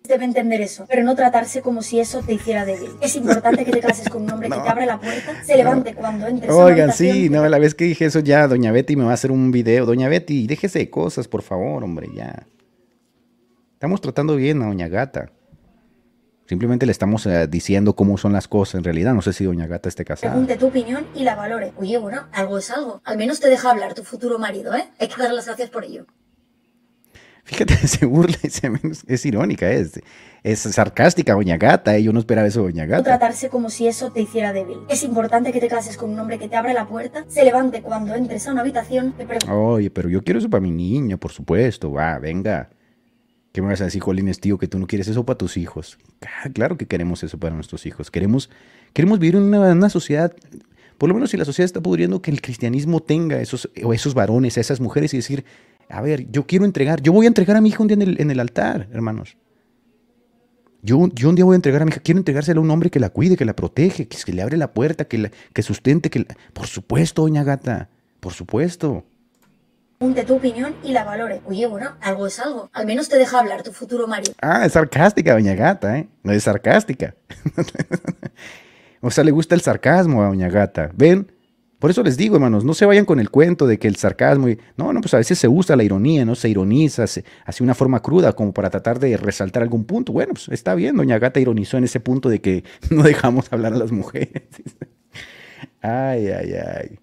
Debe 0.04 0.24
entender 0.24 0.60
eso, 0.60 0.86
pero 0.88 1.02
no 1.02 1.16
tratarse 1.16 1.62
como 1.62 1.82
si 1.82 1.98
eso 1.98 2.22
te 2.22 2.34
hiciera 2.34 2.64
débil. 2.64 2.90
Es 3.00 3.16
importante 3.16 3.64
que 3.64 3.72
te 3.72 3.80
cases 3.80 4.08
con 4.08 4.22
un 4.22 4.30
hombre 4.30 4.48
que 4.48 4.56
te 4.56 4.68
abre 4.68 4.86
la 4.86 5.00
puerta, 5.00 5.42
se 5.44 5.56
levante 5.56 5.94
cuando 5.94 6.28
entres. 6.28 6.52
Oigan, 6.52 6.92
sí, 6.92 7.28
no, 7.28 7.48
la 7.48 7.58
vez 7.58 7.74
que 7.74 7.84
dije 7.84 8.04
eso 8.04 8.20
ya, 8.20 8.46
doña 8.46 8.70
Betty 8.70 8.94
me 8.94 9.04
va 9.04 9.10
a 9.10 9.14
hacer 9.14 9.32
un 9.32 9.50
video. 9.50 9.84
Doña 9.84 10.08
Betty, 10.08 10.46
déjese 10.46 10.78
de 10.78 10.90
cosas, 10.90 11.26
por 11.26 11.42
favor, 11.42 11.82
hombre, 11.82 12.08
ya. 12.14 12.46
Estamos 13.72 14.00
tratando 14.00 14.36
bien 14.36 14.62
a 14.62 14.66
doña 14.66 14.86
Gata. 14.86 15.32
Simplemente 16.46 16.86
le 16.86 16.92
estamos 16.92 17.26
eh, 17.26 17.48
diciendo 17.48 17.96
cómo 17.96 18.16
son 18.18 18.32
las 18.32 18.46
cosas 18.46 18.76
en 18.76 18.84
realidad. 18.84 19.14
No 19.14 19.22
sé 19.22 19.32
si 19.32 19.44
Doña 19.44 19.66
Gata 19.66 19.88
esté 19.88 20.04
casada. 20.04 20.32
Pregunte 20.32 20.56
tu 20.56 20.68
opinión 20.68 21.06
y 21.14 21.24
la 21.24 21.34
valore. 21.34 21.72
Oye, 21.76 21.98
bueno, 21.98 22.28
algo 22.32 22.58
es 22.58 22.70
algo. 22.70 23.00
Al 23.04 23.18
menos 23.18 23.40
te 23.40 23.48
deja 23.48 23.70
hablar 23.70 23.94
tu 23.94 24.04
futuro 24.04 24.38
marido, 24.38 24.72
¿eh? 24.74 24.88
Hay 25.00 25.08
que 25.08 25.20
dar 25.20 25.32
las 25.32 25.46
gracias 25.46 25.70
por 25.70 25.84
ello. 25.84 26.06
Fíjate, 27.46 27.76
se 27.86 28.04
burla, 28.06 28.36
es 29.06 29.24
irónica, 29.24 29.70
es, 29.70 30.00
es 30.42 30.58
sarcástica 30.58 31.34
Doña 31.34 31.56
Gata, 31.56 31.96
¿eh? 31.96 32.02
yo 32.02 32.12
no 32.12 32.18
esperaba 32.18 32.48
eso 32.48 32.62
Doña 32.62 32.86
Gata. 32.86 33.04
Tratarse 33.04 33.48
como 33.48 33.70
si 33.70 33.86
eso 33.86 34.10
te 34.10 34.20
hiciera 34.20 34.52
débil. 34.52 34.78
Es 34.88 35.04
importante 35.04 35.52
que 35.52 35.60
te 35.60 35.68
cases 35.68 35.96
con 35.96 36.10
un 36.10 36.18
hombre 36.18 36.40
que 36.40 36.48
te 36.48 36.56
abra 36.56 36.74
la 36.74 36.88
puerta, 36.88 37.24
se 37.28 37.44
levante 37.44 37.82
cuando 37.82 38.16
entres 38.16 38.48
a 38.48 38.52
una 38.52 38.62
habitación, 38.62 39.12
te 39.12 39.26
Oye, 39.48 39.90
pero 39.90 40.08
yo 40.08 40.24
quiero 40.24 40.40
eso 40.40 40.50
para 40.50 40.60
mi 40.60 40.72
niño, 40.72 41.18
por 41.18 41.30
supuesto, 41.30 41.92
va, 41.92 42.18
venga. 42.18 42.68
¿Qué 43.52 43.62
me 43.62 43.68
vas 43.68 43.80
a 43.80 43.84
decir, 43.84 44.02
Jolines, 44.02 44.40
tío, 44.40 44.58
que 44.58 44.66
tú 44.66 44.80
no 44.80 44.88
quieres 44.88 45.06
eso 45.06 45.24
para 45.24 45.38
tus 45.38 45.56
hijos? 45.56 45.98
Claro 46.52 46.76
que 46.76 46.86
queremos 46.86 47.22
eso 47.22 47.38
para 47.38 47.54
nuestros 47.54 47.86
hijos. 47.86 48.10
Queremos, 48.10 48.50
queremos 48.92 49.20
vivir 49.20 49.36
en 49.36 49.54
una, 49.54 49.88
sociedad, 49.88 50.34
por 50.98 51.08
lo 51.08 51.14
menos 51.14 51.30
si 51.30 51.36
la 51.36 51.44
sociedad 51.44 51.64
está 51.64 51.80
pudriendo, 51.80 52.20
que 52.20 52.32
el 52.32 52.42
cristianismo 52.42 53.00
tenga 53.00 53.40
esos, 53.40 53.70
o 53.84 53.94
esos 53.94 54.14
varones, 54.14 54.58
a 54.58 54.60
esas 54.60 54.80
mujeres 54.80 55.14
y 55.14 55.18
decir, 55.18 55.44
a 55.88 56.00
ver, 56.00 56.30
yo 56.30 56.46
quiero 56.46 56.64
entregar, 56.64 57.00
yo 57.02 57.12
voy 57.12 57.26
a 57.26 57.28
entregar 57.28 57.56
a 57.56 57.60
mi 57.60 57.70
hija 57.70 57.82
un 57.82 57.88
día 57.88 57.96
en 58.00 58.30
el, 58.30 58.40
altar, 58.40 58.88
hermanos. 58.92 59.36
Yo, 60.82 61.08
yo, 61.14 61.28
un 61.28 61.34
día 61.34 61.44
voy 61.44 61.54
a 61.54 61.56
entregar 61.56 61.82
a 61.82 61.84
mi 61.84 61.90
hija, 61.90 62.00
quiero 62.00 62.18
entregársela 62.18 62.58
a 62.58 62.62
un 62.62 62.70
hombre 62.70 62.90
que 62.90 63.00
la 63.00 63.10
cuide, 63.10 63.36
que 63.36 63.44
la 63.44 63.56
protege, 63.56 64.08
que, 64.08 64.16
que 64.16 64.32
le 64.32 64.42
abre 64.42 64.56
la 64.56 64.72
puerta, 64.72 65.06
que, 65.06 65.18
la, 65.18 65.30
que 65.52 65.62
sustente, 65.62 66.10
que... 66.10 66.26
Por 66.52 66.66
supuesto, 66.66 67.22
doña 67.22 67.44
gata, 67.44 67.88
por 68.20 68.32
supuesto 68.32 69.04
pregunte 69.98 70.24
tu 70.24 70.36
opinión 70.36 70.74
y 70.82 70.92
la 70.92 71.04
valore. 71.04 71.40
Oye, 71.46 71.66
bueno, 71.66 71.92
algo 72.00 72.26
es 72.26 72.38
algo. 72.38 72.70
Al 72.72 72.86
menos 72.86 73.08
te 73.08 73.16
deja 73.16 73.38
hablar 73.38 73.62
tu 73.62 73.72
futuro 73.72 74.06
marido. 74.06 74.34
Ah, 74.42 74.66
es 74.66 74.72
sarcástica, 74.72 75.32
doña 75.32 75.54
Gata, 75.54 75.98
¿eh? 75.98 76.08
No 76.22 76.32
es 76.32 76.42
sarcástica. 76.42 77.14
o 79.00 79.10
sea, 79.10 79.24
le 79.24 79.30
gusta 79.30 79.54
el 79.54 79.62
sarcasmo 79.62 80.22
a 80.22 80.26
doña 80.26 80.48
Gata. 80.48 80.90
¿Ven? 80.94 81.32
Por 81.78 81.90
eso 81.90 82.02
les 82.02 82.16
digo, 82.16 82.36
hermanos, 82.36 82.64
no 82.64 82.72
se 82.72 82.86
vayan 82.86 83.04
con 83.04 83.20
el 83.20 83.30
cuento 83.30 83.66
de 83.66 83.78
que 83.78 83.86
el 83.86 83.96
sarcasmo... 83.96 84.48
Y... 84.48 84.58
No, 84.76 84.92
no, 84.92 85.00
pues 85.02 85.12
a 85.12 85.18
veces 85.18 85.38
se 85.38 85.46
usa 85.46 85.76
la 85.76 85.84
ironía, 85.84 86.24
¿no? 86.24 86.34
Se 86.34 86.48
ironiza, 86.48 87.04
hace 87.04 87.62
una 87.62 87.74
forma 87.74 88.00
cruda 88.00 88.32
como 88.32 88.54
para 88.54 88.70
tratar 88.70 88.98
de 88.98 89.16
resaltar 89.18 89.62
algún 89.62 89.84
punto. 89.84 90.12
Bueno, 90.12 90.32
pues 90.32 90.48
está 90.48 90.74
bien, 90.74 90.96
doña 90.96 91.18
Gata 91.18 91.38
ironizó 91.38 91.76
en 91.76 91.84
ese 91.84 92.00
punto 92.00 92.30
de 92.30 92.40
que 92.40 92.64
no 92.90 93.02
dejamos 93.02 93.52
hablar 93.52 93.74
a 93.74 93.76
las 93.76 93.92
mujeres. 93.92 94.42
ay, 95.82 96.28
ay, 96.28 96.52
ay. 96.54 96.98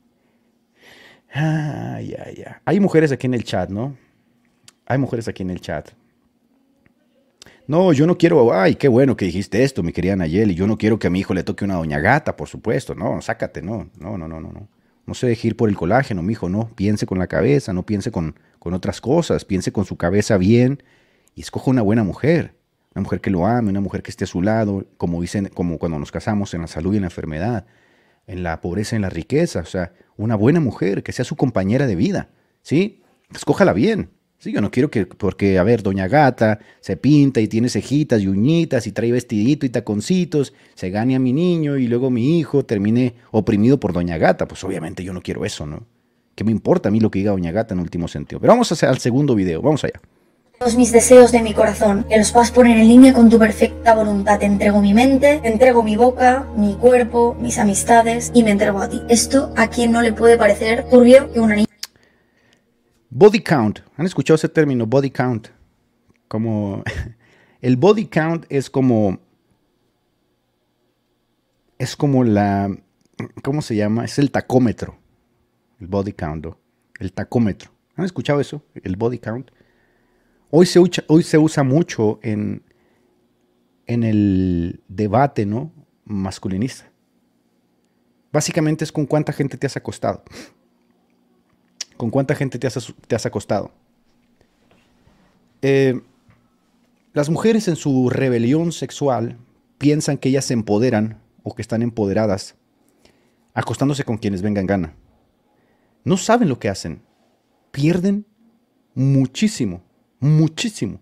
Ay, 1.31 2.15
ay, 2.25 2.43
ay. 2.45 2.53
Hay 2.65 2.79
mujeres 2.79 3.11
aquí 3.11 3.27
en 3.27 3.35
el 3.35 3.43
chat, 3.43 3.69
¿no? 3.69 3.95
Hay 4.85 4.97
mujeres 4.97 5.27
aquí 5.27 5.43
en 5.43 5.51
el 5.51 5.61
chat. 5.61 5.89
No, 7.73 7.91
yo 7.91 8.05
no 8.05 8.19
quiero, 8.19 8.53
ay, 8.53 8.75
qué 8.75 8.87
bueno 8.87 9.17
que 9.17 9.25
dijiste 9.25 9.63
esto, 9.63 9.81
mi 9.81 9.93
querida 9.93 10.15
Nayeli. 10.15 10.53
Yo 10.53 10.67
no 10.67 10.77
quiero 10.77 10.99
que 10.99 11.07
a 11.07 11.09
mi 11.09 11.21
hijo 11.21 11.33
le 11.33 11.41
toque 11.41 11.65
una 11.65 11.73
doña 11.73 11.99
gata, 11.99 12.35
por 12.35 12.47
supuesto. 12.47 12.93
No, 12.93 13.19
sácate, 13.19 13.63
no, 13.63 13.89
no, 13.97 14.15
no, 14.15 14.27
no, 14.27 14.39
no. 14.39 14.51
No, 14.51 14.67
no 15.07 15.13
se 15.15 15.25
deje 15.25 15.47
ir 15.47 15.57
por 15.57 15.69
el 15.69 15.75
colágeno, 15.75 16.21
mi 16.21 16.33
hijo, 16.33 16.49
no. 16.49 16.69
Piense 16.75 17.07
con 17.07 17.17
la 17.17 17.25
cabeza, 17.25 17.73
no 17.73 17.83
piense 17.83 18.11
con, 18.11 18.35
con 18.59 18.75
otras 18.75 19.01
cosas. 19.01 19.43
Piense 19.43 19.71
con 19.71 19.85
su 19.85 19.97
cabeza 19.97 20.37
bien 20.37 20.83
y 21.33 21.41
escoja 21.41 21.71
una 21.71 21.81
buena 21.81 22.03
mujer. 22.03 22.53
Una 22.93 23.01
mujer 23.01 23.21
que 23.21 23.31
lo 23.31 23.47
ame, 23.47 23.71
una 23.71 23.81
mujer 23.81 24.03
que 24.03 24.11
esté 24.11 24.25
a 24.25 24.27
su 24.27 24.43
lado, 24.43 24.85
como 24.97 25.19
dicen, 25.19 25.49
como 25.51 25.79
cuando 25.79 25.97
nos 25.97 26.11
casamos 26.11 26.53
en 26.53 26.61
la 26.61 26.67
salud 26.67 26.93
y 26.93 26.97
en 26.97 27.01
la 27.01 27.07
enfermedad 27.07 27.65
en 28.27 28.43
la 28.43 28.61
pobreza, 28.61 28.95
en 28.95 29.01
la 29.01 29.09
riqueza. 29.09 29.61
O 29.61 29.65
sea, 29.65 29.93
una 30.15 30.35
buena 30.35 30.59
mujer 30.59 31.01
que 31.01 31.11
sea 31.11 31.25
su 31.25 31.35
compañera 31.35 31.87
de 31.87 31.95
vida, 31.95 32.29
¿sí? 32.61 33.01
Escójala 33.33 33.73
bien. 33.73 34.11
Sí, 34.43 34.51
yo 34.51 34.59
no 34.59 34.71
quiero 34.71 34.91
que, 34.91 35.05
porque, 35.05 35.57
a 35.57 35.63
ver, 35.63 35.83
doña 35.83 36.09
gata 36.09 36.59
se 36.81 36.97
pinta 36.97 37.39
y 37.39 37.47
tiene 37.47 37.69
cejitas 37.69 38.21
y 38.21 38.27
uñitas 38.27 38.85
y 38.87 38.91
trae 38.91 39.09
vestidito 39.09 39.65
y 39.65 39.69
taconcitos, 39.69 40.53
se 40.73 40.89
gane 40.89 41.15
a 41.15 41.19
mi 41.19 41.31
niño 41.31 41.77
y 41.77 41.87
luego 41.87 42.09
mi 42.09 42.39
hijo 42.39 42.65
termine 42.65 43.15
oprimido 43.31 43.79
por 43.79 43.93
doña 43.93 44.17
gata. 44.17 44.45
Pues 44.45 44.61
obviamente 44.65 45.01
yo 45.01 45.13
no 45.13 45.21
quiero 45.21 45.45
eso, 45.45 45.65
¿no? 45.65 45.85
¿Qué 46.35 46.43
me 46.43 46.51
importa 46.51 46.89
a 46.89 46.91
mí 46.91 46.99
lo 46.99 47.09
que 47.09 47.19
diga 47.19 47.31
doña 47.31 47.53
gata 47.53 47.73
en 47.73 47.79
último 47.79 48.09
sentido? 48.09 48.41
Pero 48.41 48.51
vamos 48.51 48.69
a 48.69 48.73
hacer 48.73 48.89
al 48.89 48.97
segundo 48.97 49.33
video, 49.33 49.61
vamos 49.61 49.85
allá 49.85 50.01
todos 50.59 50.75
mis 50.75 50.91
deseos 50.93 51.31
de 51.33 51.41
mi 51.41 51.53
corazón, 51.53 52.05
que 52.07 52.17
los 52.17 52.31
puedas 52.31 52.51
poner 52.51 52.77
en 52.77 52.87
línea 52.87 53.13
con 53.13 53.29
tu 53.29 53.37
perfecta 53.37 53.95
voluntad. 53.95 54.39
Te 54.39 54.45
entrego 54.45 54.79
mi 54.79 54.93
mente, 54.93 55.39
te 55.41 55.47
entrego 55.49 55.83
mi 55.83 55.97
boca, 55.97 56.47
mi 56.55 56.75
cuerpo, 56.75 57.35
mis 57.39 57.59
amistades 57.59 58.31
y 58.33 58.43
me 58.43 58.51
entrego 58.51 58.79
a 58.79 58.87
ti. 58.87 59.01
Esto 59.09 59.51
a 59.57 59.67
quien 59.67 59.91
no 59.91 60.01
le 60.01 60.13
puede 60.13 60.37
parecer 60.37 60.85
turbio 60.89 61.31
que 61.33 61.41
una 61.41 61.55
niña. 61.55 61.72
Body 63.15 63.41
count. 63.41 63.81
¿Han 63.95 64.07
escuchado 64.07 64.35
ese 64.35 64.49
término, 64.49 64.87
body 64.87 65.11
count? 65.11 65.49
Como 66.27 66.83
el 67.61 67.77
body 67.77 68.07
count 68.07 68.47
es 68.49 68.71
como 68.71 69.19
es 71.77 71.95
como 71.95 72.23
la 72.23 72.75
¿cómo 73.43 73.61
se 73.61 73.75
llama? 73.75 74.03
Es 74.03 74.17
el 74.17 74.31
tacómetro. 74.31 74.97
El 75.79 75.87
body 75.87 76.13
count, 76.13 76.47
el 76.99 77.13
tacómetro. 77.13 77.69
¿Han 77.95 78.05
escuchado 78.05 78.39
eso? 78.39 78.65
El 78.73 78.95
body 78.95 79.19
count. 79.19 79.51
Hoy 80.49 80.65
se, 80.65 80.79
hoy 80.79 81.21
se 81.21 81.37
usa 81.37 81.61
mucho 81.61 82.19
en, 82.23 82.63
en 83.85 84.03
el 84.03 84.81
debate 84.87 85.45
¿no? 85.45 85.71
masculinista. 86.03 86.91
Básicamente 88.31 88.83
es 88.83 88.91
con 88.91 89.05
cuánta 89.05 89.33
gente 89.33 89.55
te 89.55 89.67
has 89.67 89.77
acostado. 89.77 90.23
Con 91.97 92.09
cuánta 92.09 92.35
gente 92.35 92.59
te 92.59 92.67
has, 92.67 92.93
te 93.07 93.15
has 93.15 93.25
acostado. 93.25 93.71
Eh, 95.61 96.01
las 97.13 97.29
mujeres 97.29 97.67
en 97.67 97.75
su 97.75 98.09
rebelión 98.09 98.71
sexual 98.71 99.37
piensan 99.77 100.17
que 100.17 100.29
ellas 100.29 100.45
se 100.45 100.53
empoderan 100.53 101.21
o 101.43 101.53
que 101.55 101.61
están 101.61 101.81
empoderadas 101.81 102.55
acostándose 103.53 104.03
con 104.03 104.17
quienes 104.17 104.41
vengan 104.41 104.65
gana. 104.65 104.95
No 106.03 106.17
saben 106.17 106.49
lo 106.49 106.59
que 106.59 106.69
hacen. 106.69 107.01
Pierden 107.71 108.25
muchísimo, 108.93 109.83
muchísimo. 110.19 111.01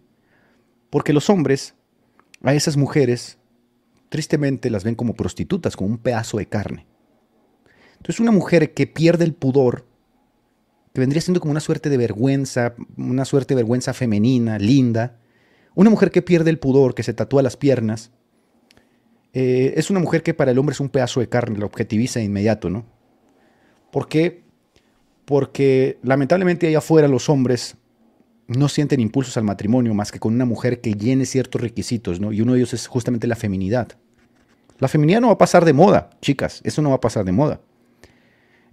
Porque 0.90 1.14
los 1.14 1.30
hombres 1.30 1.76
a 2.44 2.54
esas 2.54 2.78
mujeres 2.78 3.38
tristemente 4.10 4.70
las 4.70 4.84
ven 4.84 4.96
como 4.96 5.14
prostitutas, 5.14 5.76
como 5.76 5.90
un 5.90 5.98
pedazo 5.98 6.38
de 6.38 6.48
carne. 6.48 6.86
Entonces 7.94 8.20
una 8.20 8.32
mujer 8.32 8.74
que 8.74 8.88
pierde 8.88 9.26
el 9.26 9.34
pudor, 9.34 9.88
que 10.94 11.00
vendría 11.00 11.22
siendo 11.22 11.40
como 11.40 11.52
una 11.52 11.60
suerte 11.60 11.90
de 11.90 11.98
vergüenza, 11.98 12.76
una 12.98 13.26
suerte 13.26 13.54
de 13.54 13.62
vergüenza 13.62 13.94
femenina, 13.94 14.60
linda, 14.60 15.18
una 15.74 15.90
mujer 15.90 16.12
que 16.12 16.22
pierde 16.22 16.50
el 16.50 16.60
pudor, 16.60 16.94
que 16.96 17.04
se 17.04 17.14
tatúa 17.14 17.42
las 17.42 17.58
piernas, 17.58 18.12
eh, 19.34 19.74
es 19.78 19.90
una 19.90 20.00
mujer 20.00 20.24
que 20.24 20.34
para 20.34 20.52
el 20.52 20.60
hombre 20.60 20.74
es 20.74 20.80
un 20.80 20.90
pedazo 20.90 21.22
de 21.22 21.30
carne, 21.30 21.58
la 21.58 21.66
objetiviza 21.66 22.20
de 22.20 22.26
inmediato, 22.26 22.70
¿no? 22.70 22.86
¿Por 23.92 24.08
qué? 24.10 24.44
Porque 25.26 26.00
lamentablemente 26.04 26.68
allá 26.68 26.80
afuera 26.80 27.08
los 27.08 27.30
hombres 27.30 27.78
no 28.48 28.68
sienten 28.68 29.00
impulsos 29.00 29.38
al 29.38 29.44
matrimonio 29.44 29.94
más 29.94 30.12
que 30.12 30.20
con 30.20 30.34
una 30.34 30.46
mujer 30.46 30.82
que 30.82 30.94
llene 30.94 31.26
ciertos 31.26 31.62
requisitos, 31.62 32.20
¿no? 32.20 32.34
Y 32.34 32.42
uno 32.42 32.54
de 32.54 32.60
ellos 32.60 32.74
es 32.74 32.88
justamente 32.88 33.28
la 33.28 33.38
feminidad. 33.38 33.88
La 34.80 34.90
feminidad 34.90 35.22
no 35.22 35.28
va 35.28 35.34
a 35.34 35.38
pasar 35.38 35.64
de 35.64 35.74
moda, 35.74 36.10
chicas, 36.22 36.60
eso 36.66 36.82
no 36.82 36.90
va 36.90 36.96
a 36.96 37.02
pasar 37.02 37.24
de 37.24 37.32
moda. 37.32 37.62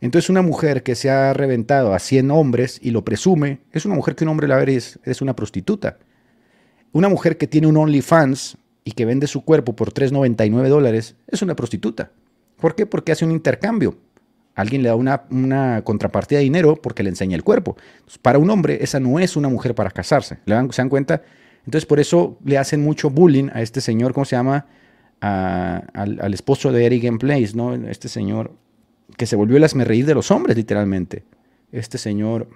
Entonces 0.01 0.31
una 0.31 0.43
mujer 0.43 0.83
que 0.83 0.95
se 0.95 1.11
ha 1.11 1.33
reventado 1.33 1.93
a 1.93 1.99
100 1.99 2.31
hombres 2.31 2.79
y 2.83 2.91
lo 2.91 3.05
presume, 3.05 3.61
es 3.73 3.85
una 3.85 3.95
mujer 3.95 4.15
que 4.15 4.25
un 4.25 4.31
hombre 4.31 4.47
la 4.47 4.57
ve 4.57 4.77
es, 4.77 4.99
es 5.05 5.21
una 5.21 5.35
prostituta. 5.35 5.99
Una 6.93 7.09
mujer 7.09 7.37
que 7.37 7.47
tiene 7.47 7.67
un 7.67 7.77
OnlyFans 7.77 8.57
y 8.85 8.93
que 8.93 9.05
vende 9.05 9.27
su 9.27 9.45
cuerpo 9.45 9.75
por 9.77 9.93
3,99 9.93 10.69
dólares, 10.69 11.17
es 11.27 11.43
una 11.43 11.55
prostituta. 11.55 12.11
¿Por 12.57 12.75
qué? 12.75 12.87
Porque 12.87 13.13
hace 13.13 13.25
un 13.25 13.33
intercambio. 13.33 13.99
Alguien 14.55 14.83
le 14.83 14.89
da 14.89 14.97
una, 14.97 15.83
contrapartida 15.85 16.39
de 16.39 16.45
dinero 16.45 16.77
porque 16.77 17.03
le 17.03 17.11
enseña 17.11 17.37
el 17.37 17.45
cuerpo. 17.45 17.77
para 18.23 18.39
un 18.39 18.51
hombre, 18.51 18.79
esa 18.83 18.99
no 18.99 19.19
es 19.19 19.37
una 19.37 19.49
mujer 19.49 19.75
para 19.75 19.91
casarse. 19.91 20.39
¿Se 20.47 20.53
dan 20.53 20.89
cuenta? 20.89 21.23
Entonces, 21.65 21.87
por 21.87 22.01
eso 22.01 22.39
le 22.45 22.57
hacen 22.57 22.83
mucho 22.83 23.11
bullying 23.11 23.51
a 23.53 23.63
este 23.63 23.81
señor, 23.81 24.13
¿cómo 24.15 24.25
se 24.25 24.37
llama? 24.37 24.67
al, 25.21 26.35
esposo 26.35 26.73
de 26.73 26.87
Eric 26.87 27.19
Place, 27.19 27.53
¿no? 27.55 27.75
Este 27.75 28.09
señor 28.09 28.53
que 29.17 29.27
se 29.27 29.37
volvió 29.37 29.57
el 29.57 29.65
asmerreír 29.65 30.07
de 30.07 30.15
los 30.15 30.31
hombres, 30.31 30.57
literalmente. 30.57 31.25
Este 31.73 31.99
señor. 31.99 32.49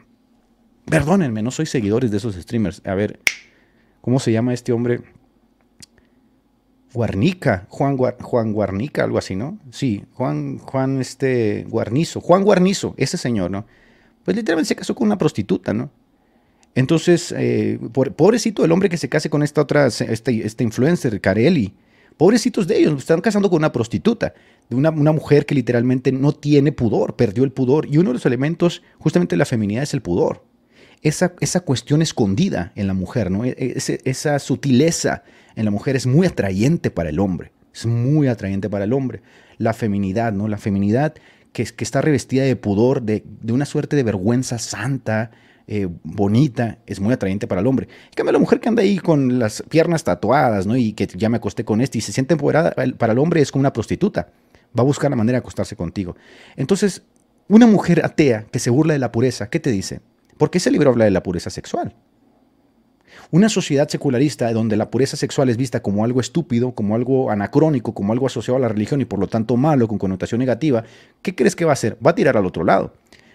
Perdónenme, 0.84 1.42
no 1.42 1.50
soy 1.50 1.66
seguidores 1.66 2.10
de 2.10 2.16
esos 2.16 2.34
streamers. 2.34 2.82
A 2.84 2.94
ver, 2.94 3.20
¿cómo 4.00 4.18
se 4.18 4.32
llama 4.32 4.52
este 4.52 4.72
hombre? 4.72 5.00
Guarnica, 6.92 7.66
Juan, 7.68 7.96
Juan 7.96 8.52
Guarnica, 8.52 9.04
algo 9.04 9.16
así, 9.16 9.34
¿no? 9.34 9.58
Sí, 9.70 10.04
Juan, 10.12 10.58
Juan 10.58 11.00
este, 11.00 11.64
Guarnizo, 11.68 12.20
Juan 12.20 12.44
Guarnizo, 12.44 12.94
ese 12.98 13.16
señor, 13.16 13.50
¿no? 13.50 13.64
Pues 14.24 14.36
literalmente 14.36 14.68
se 14.68 14.76
casó 14.76 14.94
con 14.94 15.06
una 15.06 15.16
prostituta, 15.16 15.72
¿no? 15.72 15.90
Entonces, 16.74 17.34
eh, 17.36 17.78
pobrecito 17.92 18.64
el 18.64 18.72
hombre 18.72 18.88
que 18.88 18.96
se 18.96 19.08
case 19.08 19.30
con 19.30 19.42
esta 19.42 19.60
otra, 19.60 19.86
este, 19.86 20.46
este 20.46 20.64
influencer, 20.64 21.20
Carelli, 21.20 21.74
pobrecitos 22.22 22.68
de 22.68 22.78
ellos, 22.78 22.98
están 22.98 23.20
casando 23.20 23.50
con 23.50 23.56
una 23.56 23.72
prostituta, 23.72 24.32
de 24.70 24.76
una, 24.76 24.90
una, 24.90 25.10
mujer 25.10 25.44
que 25.44 25.56
literalmente 25.56 26.12
no 26.12 26.30
tiene 26.30 26.70
pudor, 26.70 27.16
perdió 27.16 27.42
el 27.42 27.50
pudor, 27.50 27.88
y 27.90 27.98
uno 27.98 28.10
de 28.10 28.14
los 28.14 28.26
elementos 28.26 28.80
justamente 29.00 29.34
de 29.34 29.38
la 29.38 29.44
feminidad 29.44 29.82
es 29.82 29.92
el 29.92 30.02
pudor. 30.02 30.44
Esa, 31.02 31.32
esa 31.40 31.62
cuestión 31.62 32.00
escondida 32.00 32.70
en 32.76 32.86
la 32.86 32.94
mujer, 32.94 33.32
¿no? 33.32 33.44
E, 33.44 33.56
e, 33.58 34.00
esa 34.04 34.38
sutileza 34.38 35.24
en 35.56 35.64
la 35.64 35.72
mujer 35.72 35.96
es 35.96 36.06
muy 36.06 36.28
atrayente 36.28 36.92
para 36.92 37.08
el 37.08 37.18
hombre. 37.18 37.50
Es 37.74 37.86
muy 37.86 38.28
atrayente 38.28 38.70
para 38.70 38.84
el 38.84 38.92
hombre. 38.92 39.20
La 39.58 39.72
feminidad, 39.72 40.32
¿no? 40.32 40.46
La 40.46 40.58
feminidad 40.58 41.14
que, 41.52 41.64
que 41.64 41.82
está 41.82 42.02
revestida 42.02 42.44
de 42.44 42.54
pudor, 42.54 43.02
de, 43.02 43.24
una 43.50 43.66
suerte 43.66 43.96
de 43.96 44.04
vergüenza 44.04 44.60
santa, 44.60 45.32
eh, 45.66 45.88
bonita, 46.02 46.78
es 46.86 47.00
muy 47.00 47.12
atrayente 47.12 47.46
para 47.46 47.60
el 47.60 47.66
hombre. 47.66 47.88
En 48.06 48.14
cambio, 48.14 48.32
la 48.32 48.38
mujer 48.38 48.60
que 48.60 48.68
anda 48.68 48.82
ahí 48.82 48.98
con 48.98 49.38
las 49.38 49.62
piernas 49.68 50.04
tatuadas, 50.04 50.66
¿no? 50.66 50.76
Y 50.76 50.92
que 50.92 51.06
ya 51.06 51.28
me 51.28 51.36
acosté 51.36 51.64
con 51.64 51.80
este 51.80 51.98
y 51.98 52.00
se 52.00 52.12
siente 52.12 52.34
empoderada, 52.34 52.74
para 52.98 53.12
el 53.12 53.18
hombre 53.18 53.40
es 53.40 53.52
como 53.52 53.60
una 53.60 53.72
prostituta. 53.72 54.28
Va 54.76 54.82
a 54.82 54.86
buscar 54.86 55.10
la 55.10 55.16
manera 55.16 55.36
de 55.36 55.40
acostarse 55.40 55.76
contigo. 55.76 56.16
Entonces, 56.56 57.02
una 57.48 57.66
mujer 57.66 58.04
atea 58.04 58.46
que 58.50 58.58
se 58.58 58.70
burla 58.70 58.94
de 58.94 58.98
la 58.98 59.12
pureza, 59.12 59.50
¿qué 59.50 59.60
te 59.60 59.70
dice? 59.70 60.00
¿Por 60.38 60.50
qué 60.50 60.58
ese 60.58 60.70
libro 60.70 60.90
habla 60.90 61.04
de 61.04 61.10
la 61.10 61.22
pureza 61.22 61.50
sexual? 61.50 61.94
Una 63.30 63.48
sociedad 63.48 63.88
secularista 63.88 64.52
donde 64.52 64.76
la 64.76 64.90
pureza 64.90 65.16
sexual 65.16 65.48
es 65.48 65.56
vista 65.56 65.80
como 65.80 66.04
algo 66.04 66.20
estúpido, 66.20 66.72
como 66.74 66.94
algo 66.94 67.30
anacrónico, 67.30 67.94
como 67.94 68.12
algo 68.12 68.26
asociado 68.26 68.56
a 68.56 68.60
la 68.60 68.68
religión 68.68 69.00
y 69.00 69.04
por 69.04 69.18
lo 69.18 69.26
tanto 69.26 69.56
malo, 69.56 69.88
con 69.88 69.98
connotación 69.98 70.38
negativa, 70.38 70.84
¿qué 71.22 71.34
crees 71.34 71.56
que 71.56 71.64
va 71.64 71.72
a 71.72 71.74
hacer? 71.74 71.96
Va 72.04 72.10
a 72.10 72.14
tirar 72.14 72.36
al 72.36 72.46
otro 72.46 72.64
lado. 72.64 72.92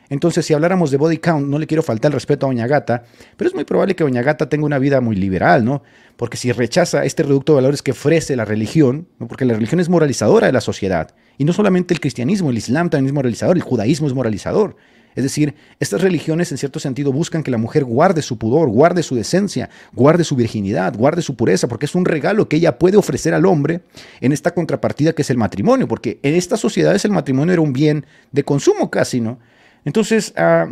Entonces, 0.09 0.45
si 0.45 0.53
habláramos 0.53 0.91
de 0.91 0.97
body 0.97 1.17
count, 1.17 1.47
no 1.47 1.59
le 1.59 1.67
quiero 1.67 1.83
faltar 1.83 2.09
el 2.09 2.13
respeto 2.13 2.45
a 2.45 2.49
Doña 2.49 2.67
Gata, 2.67 3.03
pero 3.35 3.49
es 3.49 3.55
muy 3.55 3.65
probable 3.65 3.95
que 3.95 4.03
Doña 4.03 4.21
Gata 4.21 4.47
tenga 4.47 4.65
una 4.65 4.79
vida 4.79 5.01
muy 5.01 5.15
liberal, 5.15 5.65
¿no? 5.65 5.83
Porque 6.15 6.37
si 6.37 6.51
rechaza 6.51 7.03
este 7.03 7.23
reducto 7.23 7.53
de 7.53 7.57
valores 7.57 7.81
que 7.81 7.91
ofrece 7.91 8.35
la 8.35 8.45
religión, 8.45 9.07
porque 9.27 9.45
la 9.45 9.53
religión 9.53 9.79
es 9.79 9.89
moralizadora 9.89 10.47
de 10.47 10.53
la 10.53 10.61
sociedad, 10.61 11.13
y 11.37 11.43
no 11.43 11.53
solamente 11.53 11.93
el 11.93 11.99
cristianismo, 11.99 12.49
el 12.49 12.57
islam 12.57 12.89
también 12.89 13.07
es 13.07 13.13
moralizador, 13.13 13.57
el 13.57 13.63
judaísmo 13.63 14.07
es 14.07 14.13
moralizador. 14.13 14.77
Es 15.17 15.23
decir, 15.23 15.55
estas 15.79 16.01
religiones 16.01 16.51
en 16.51 16.59
cierto 16.59 16.79
sentido 16.79 17.11
buscan 17.11 17.41
que 17.41 17.49
la 17.49 17.57
mujer 17.57 17.83
guarde 17.83 18.21
su 18.21 18.37
pudor, 18.37 18.69
guarde 18.69 19.01
su 19.01 19.15
decencia, 19.15 19.67
guarde 19.91 20.23
su 20.23 20.35
virginidad, 20.35 20.95
guarde 20.95 21.23
su 21.23 21.35
pureza, 21.35 21.67
porque 21.67 21.87
es 21.87 21.95
un 21.95 22.05
regalo 22.05 22.47
que 22.47 22.57
ella 22.57 22.77
puede 22.77 22.97
ofrecer 22.97 23.33
al 23.33 23.47
hombre 23.47 23.81
en 24.21 24.31
esta 24.31 24.53
contrapartida 24.53 25.13
que 25.13 25.23
es 25.23 25.31
el 25.31 25.37
matrimonio, 25.37 25.87
porque 25.87 26.19
en 26.21 26.35
estas 26.35 26.59
sociedades 26.59 27.03
el 27.03 27.11
matrimonio 27.11 27.53
era 27.53 27.63
un 27.63 27.73
bien 27.73 28.05
de 28.31 28.43
consumo 28.43 28.91
casi, 28.91 29.19
¿no? 29.19 29.39
Entonces, 29.85 30.33
ah, 30.35 30.67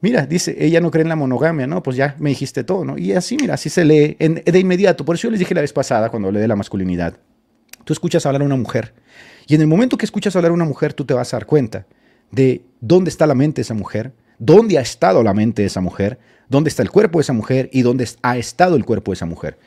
mira, 0.00 0.26
dice, 0.26 0.56
ella 0.58 0.80
no 0.80 0.90
cree 0.90 1.02
en 1.02 1.08
la 1.08 1.16
monogamia, 1.16 1.66
¿no? 1.66 1.82
Pues 1.82 1.96
ya 1.96 2.16
me 2.18 2.30
dijiste 2.30 2.64
todo, 2.64 2.84
¿no? 2.84 2.98
Y 2.98 3.12
así, 3.12 3.36
mira, 3.40 3.54
así 3.54 3.68
se 3.68 3.84
lee 3.84 4.16
de 4.18 4.58
inmediato. 4.58 5.04
Por 5.04 5.16
eso 5.16 5.24
yo 5.24 5.30
les 5.30 5.40
dije 5.40 5.54
la 5.54 5.60
vez 5.60 5.72
pasada, 5.72 6.10
cuando 6.10 6.28
hablé 6.28 6.40
de 6.40 6.48
la 6.48 6.56
masculinidad, 6.56 7.16
tú 7.84 7.92
escuchas 7.92 8.24
hablar 8.26 8.42
a 8.42 8.44
una 8.44 8.56
mujer, 8.56 8.94
y 9.46 9.54
en 9.54 9.60
el 9.60 9.66
momento 9.66 9.96
que 9.96 10.04
escuchas 10.04 10.36
hablar 10.36 10.50
a 10.50 10.54
una 10.54 10.64
mujer, 10.64 10.94
tú 10.94 11.04
te 11.04 11.14
vas 11.14 11.32
a 11.34 11.36
dar 11.36 11.46
cuenta 11.46 11.86
de 12.30 12.64
dónde 12.80 13.10
está 13.10 13.26
la 13.26 13.34
mente 13.34 13.56
de 13.56 13.62
esa 13.62 13.74
mujer, 13.74 14.12
dónde 14.38 14.78
ha 14.78 14.80
estado 14.80 15.22
la 15.22 15.34
mente 15.34 15.62
de 15.62 15.66
esa 15.66 15.80
mujer, 15.80 16.18
dónde 16.48 16.68
está 16.68 16.82
el 16.82 16.90
cuerpo 16.90 17.18
de 17.18 17.22
esa 17.22 17.32
mujer 17.32 17.68
y 17.72 17.82
dónde 17.82 18.08
ha 18.22 18.36
estado 18.36 18.76
el 18.76 18.84
cuerpo 18.84 19.12
de 19.12 19.14
esa 19.14 19.26
mujer. 19.26 19.58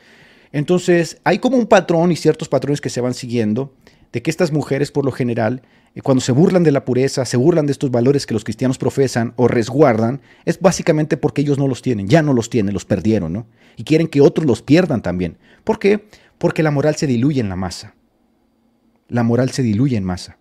Entonces, 0.52 1.18
hay 1.24 1.38
como 1.38 1.56
un 1.56 1.66
patrón 1.66 2.12
y 2.12 2.16
ciertos 2.16 2.48
patrones 2.48 2.80
que 2.80 2.90
se 2.90 3.00
van 3.00 3.14
siguiendo 3.14 3.74
de 4.12 4.22
que 4.22 4.30
estas 4.30 4.52
mujeres, 4.52 4.90
por 4.90 5.04
lo 5.04 5.12
general, 5.12 5.62
cuando 6.02 6.20
se 6.20 6.32
burlan 6.32 6.62
de 6.62 6.72
la 6.72 6.84
pureza, 6.84 7.24
se 7.24 7.38
burlan 7.38 7.64
de 7.64 7.72
estos 7.72 7.90
valores 7.90 8.26
que 8.26 8.34
los 8.34 8.44
cristianos 8.44 8.76
profesan 8.76 9.32
o 9.36 9.48
resguardan, 9.48 10.20
es 10.44 10.60
básicamente 10.60 11.16
porque 11.16 11.40
ellos 11.40 11.56
no 11.58 11.68
los 11.68 11.80
tienen, 11.80 12.06
ya 12.06 12.20
no 12.20 12.34
los 12.34 12.50
tienen, 12.50 12.74
los 12.74 12.84
perdieron, 12.84 13.32
¿no? 13.32 13.46
Y 13.76 13.84
quieren 13.84 14.06
que 14.06 14.20
otros 14.20 14.46
los 14.46 14.60
pierdan 14.60 15.00
también. 15.00 15.38
¿Por 15.64 15.78
qué? 15.78 16.06
Porque 16.36 16.62
la 16.62 16.70
moral 16.70 16.96
se 16.96 17.06
diluye 17.06 17.40
en 17.40 17.48
la 17.48 17.56
masa. 17.56 17.94
La 19.08 19.22
moral 19.22 19.50
se 19.50 19.62
diluye 19.62 19.96
en 19.96 20.04
masa. 20.04 20.36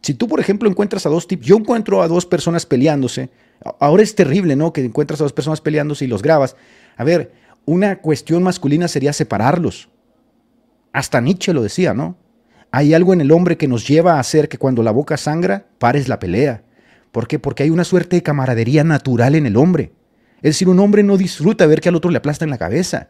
Si 0.00 0.14
tú, 0.14 0.26
por 0.26 0.40
ejemplo, 0.40 0.68
encuentras 0.68 1.04
a 1.04 1.10
dos 1.10 1.26
tipos, 1.26 1.46
yo 1.46 1.56
encuentro 1.56 2.00
a 2.00 2.08
dos 2.08 2.24
personas 2.24 2.64
peleándose, 2.64 3.28
ahora 3.80 4.02
es 4.02 4.14
terrible, 4.14 4.56
¿no? 4.56 4.72
Que 4.72 4.82
encuentras 4.82 5.20
a 5.20 5.24
dos 5.24 5.34
personas 5.34 5.60
peleándose 5.60 6.06
y 6.06 6.08
los 6.08 6.22
grabas. 6.22 6.56
A 6.96 7.04
ver, 7.04 7.32
una 7.66 8.00
cuestión 8.00 8.42
masculina 8.42 8.88
sería 8.88 9.12
separarlos. 9.12 9.90
Hasta 10.92 11.20
Nietzsche 11.20 11.52
lo 11.52 11.62
decía, 11.62 11.92
¿no? 11.92 12.16
Hay 12.72 12.94
algo 12.94 13.12
en 13.12 13.20
el 13.20 13.32
hombre 13.32 13.56
que 13.56 13.68
nos 13.68 13.86
lleva 13.86 14.14
a 14.14 14.20
hacer 14.20 14.48
que 14.48 14.58
cuando 14.58 14.82
la 14.82 14.92
boca 14.92 15.16
sangra, 15.16 15.66
pares 15.78 16.08
la 16.08 16.20
pelea. 16.20 16.62
¿Por 17.10 17.26
qué? 17.26 17.38
Porque 17.38 17.64
hay 17.64 17.70
una 17.70 17.84
suerte 17.84 18.16
de 18.16 18.22
camaradería 18.22 18.84
natural 18.84 19.34
en 19.34 19.46
el 19.46 19.56
hombre. 19.56 19.92
Es 20.36 20.54
decir, 20.54 20.68
un 20.68 20.78
hombre 20.78 21.02
no 21.02 21.16
disfruta 21.16 21.66
ver 21.66 21.80
que 21.80 21.88
al 21.88 21.96
otro 21.96 22.10
le 22.10 22.18
aplasta 22.18 22.44
en 22.44 22.50
la 22.50 22.58
cabeza. 22.58 23.08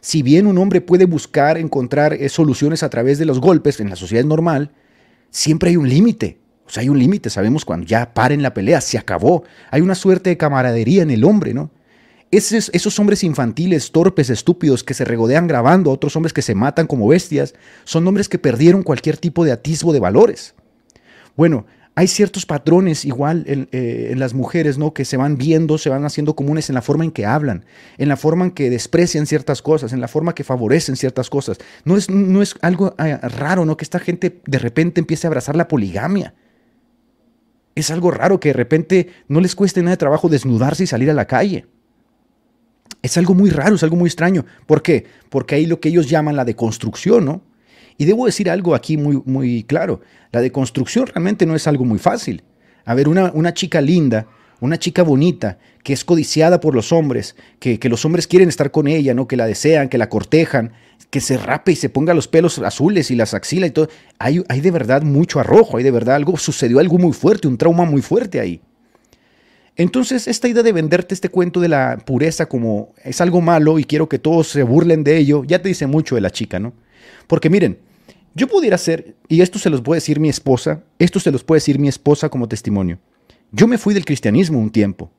Si 0.00 0.22
bien 0.22 0.46
un 0.46 0.58
hombre 0.58 0.80
puede 0.80 1.04
buscar 1.04 1.58
encontrar 1.58 2.14
eh, 2.14 2.28
soluciones 2.28 2.82
a 2.82 2.90
través 2.90 3.18
de 3.18 3.24
los 3.24 3.40
golpes 3.40 3.80
en 3.80 3.90
la 3.90 3.96
sociedad 3.96 4.24
normal, 4.24 4.70
siempre 5.30 5.70
hay 5.70 5.76
un 5.76 5.88
límite. 5.88 6.38
O 6.64 6.70
sea, 6.70 6.82
hay 6.82 6.88
un 6.88 6.98
límite, 6.98 7.30
sabemos 7.30 7.64
cuando 7.64 7.86
ya 7.86 8.14
paren 8.14 8.42
la 8.42 8.54
pelea, 8.54 8.80
se 8.80 8.98
acabó. 8.98 9.44
Hay 9.70 9.80
una 9.80 9.94
suerte 9.94 10.30
de 10.30 10.36
camaradería 10.36 11.02
en 11.02 11.10
el 11.10 11.24
hombre, 11.24 11.54
¿no? 11.54 11.70
Esos, 12.30 12.98
hombres 12.98 13.22
infantiles, 13.22 13.92
torpes, 13.92 14.30
estúpidos, 14.30 14.82
que 14.82 14.94
se 14.94 15.04
regodean 15.04 15.46
grabando 15.46 15.90
a 15.90 15.94
otros 15.94 16.16
hombres 16.16 16.32
que 16.32 16.42
se 16.42 16.56
matan 16.56 16.86
como 16.86 17.06
bestias, 17.06 17.54
son 17.84 18.06
hombres 18.08 18.28
que 18.28 18.38
perdieron 18.38 18.82
cualquier 18.82 19.16
tipo 19.16 19.44
de 19.44 19.52
atisbo 19.52 19.92
de 19.92 20.00
valores. 20.00 20.54
Bueno, 21.36 21.66
hay 21.94 22.08
ciertos 22.08 22.44
patrones 22.44 23.04
igual 23.04 23.44
eh, 23.46 24.08
en, 24.10 24.18
las 24.18 24.34
mujeres, 24.34 24.76
¿no? 24.76 24.92
Que 24.92 25.04
se 25.04 25.16
van 25.16 25.38
viendo, 25.38 25.78
se 25.78 25.88
van 25.88 26.04
haciendo 26.04 26.34
comunes 26.34 26.68
en 26.68 26.74
la 26.74 26.82
forma 26.82 27.04
en 27.04 27.12
que 27.12 27.24
hablan, 27.24 27.64
en 27.96 28.08
la 28.08 28.16
forma 28.16 28.44
en 28.44 28.50
que 28.50 28.70
desprecian 28.70 29.26
ciertas 29.26 29.62
cosas, 29.62 29.92
en 29.92 30.00
la 30.00 30.08
forma 30.08 30.34
que 30.34 30.44
favorecen 30.44 30.96
ciertas 30.96 31.30
cosas. 31.30 31.58
No 31.84 31.96
es, 31.96 32.10
no 32.10 32.42
es 32.42 32.54
algo 32.60 32.94
eh, 32.98 33.16
raro, 33.16 33.64
¿no? 33.64 33.76
Que 33.76 33.84
esta 33.84 34.00
gente 34.00 34.42
de 34.46 34.58
repente 34.58 35.00
empiece 35.00 35.26
a 35.26 35.28
abrazar 35.28 35.56
la 35.56 35.68
poligamia. 35.68 36.34
Es 37.76 37.90
algo 37.90 38.10
raro 38.10 38.40
que 38.40 38.48
de 38.48 38.54
repente 38.54 39.08
no 39.28 39.40
les 39.40 39.54
cueste 39.54 39.80
nada 39.80 39.92
de 39.92 39.98
trabajo 39.98 40.28
desnudarse 40.28 40.84
y 40.84 40.86
salir 40.86 41.10
a 41.10 41.14
la 41.14 41.26
calle. 41.26 41.66
Es 43.02 43.16
algo 43.16 43.34
muy 43.34 43.50
raro, 43.50 43.76
es 43.76 43.82
algo 43.82 43.96
muy 43.96 44.08
extraño. 44.08 44.44
¿Por 44.66 44.82
qué? 44.82 45.06
Porque 45.28 45.54
hay 45.54 45.66
lo 45.66 45.80
que 45.80 45.88
ellos 45.88 46.08
llaman 46.08 46.36
la 46.36 46.44
deconstrucción, 46.44 47.24
¿no? 47.24 47.42
Y 47.98 48.04
debo 48.04 48.26
decir 48.26 48.50
algo 48.50 48.74
aquí 48.74 48.96
muy, 48.96 49.22
muy 49.24 49.62
claro. 49.62 50.00
La 50.32 50.40
deconstrucción 50.40 51.06
realmente 51.06 51.46
no 51.46 51.54
es 51.54 51.66
algo 51.66 51.84
muy 51.84 51.98
fácil. 51.98 52.42
A 52.84 52.94
ver, 52.94 53.08
una, 53.08 53.30
una 53.32 53.54
chica 53.54 53.80
linda, 53.80 54.26
una 54.60 54.78
chica 54.78 55.02
bonita, 55.02 55.58
que 55.82 55.92
es 55.92 56.04
codiciada 56.04 56.60
por 56.60 56.74
los 56.74 56.92
hombres, 56.92 57.36
que, 57.58 57.78
los 57.88 58.04
hombres 58.04 58.26
quieren 58.26 58.48
estar 58.48 58.70
con 58.70 58.88
ella, 58.88 59.14
¿no? 59.14 59.28
que 59.28 59.36
la 59.36 59.46
desean, 59.46 59.88
que 59.88 59.98
la 59.98 60.08
cortejan, 60.08 60.72
que 61.10 61.20
se 61.20 61.36
rape 61.36 61.72
y 61.72 61.76
se 61.76 61.88
ponga 61.88 62.14
los 62.14 62.28
pelos 62.28 62.58
azules 62.58 63.10
y 63.10 63.16
las 63.16 63.34
axilas 63.34 63.70
y 63.70 63.72
todo. 63.72 63.88
Hay, 64.18 64.42
hay 64.48 64.60
de 64.60 64.70
verdad 64.70 65.02
mucho 65.02 65.40
arrojo, 65.40 65.76
hay 65.76 65.84
de 65.84 65.90
verdad 65.90 66.16
algo, 66.16 66.36
sucedió 66.36 66.78
algo 66.80 66.98
muy 66.98 67.12
fuerte, 67.12 67.48
un 67.48 67.58
trauma 67.58 67.84
muy 67.84 68.02
fuerte 68.02 68.40
ahí. 68.40 68.60
Entonces, 69.76 70.26
esta 70.26 70.48
idea 70.48 70.62
de 70.62 70.72
venderte 70.72 71.14
este 71.14 71.28
cuento 71.28 71.60
de 71.60 71.68
la 71.68 71.98
pureza 72.04 72.46
como 72.46 72.94
es 73.04 73.20
algo 73.20 73.42
malo 73.42 73.78
y 73.78 73.84
quiero 73.84 74.08
que 74.08 74.18
todos 74.18 74.48
se 74.48 74.62
burlen 74.62 75.04
de 75.04 75.18
ello, 75.18 75.44
ya 75.44 75.60
te 75.60 75.68
dice 75.68 75.86
mucho 75.86 76.14
de 76.14 76.22
la 76.22 76.30
chica, 76.30 76.58
¿no? 76.58 76.72
Porque 77.26 77.50
miren, 77.50 77.78
yo 78.34 78.48
pudiera 78.48 78.78
ser, 78.78 79.16
y 79.28 79.42
esto 79.42 79.58
se 79.58 79.68
los 79.68 79.82
puede 79.82 79.98
decir 79.98 80.18
mi 80.18 80.30
esposa, 80.30 80.82
esto 80.98 81.20
se 81.20 81.30
los 81.30 81.44
puede 81.44 81.58
decir 81.58 81.78
mi 81.78 81.88
esposa 81.88 82.30
como 82.30 82.48
testimonio. 82.48 82.98
Yo 83.52 83.66
me 83.66 83.78
fui 83.78 83.92
del 83.92 84.04
cristianismo 84.04 84.58
un 84.58 84.70
tiempo, 84.70 85.10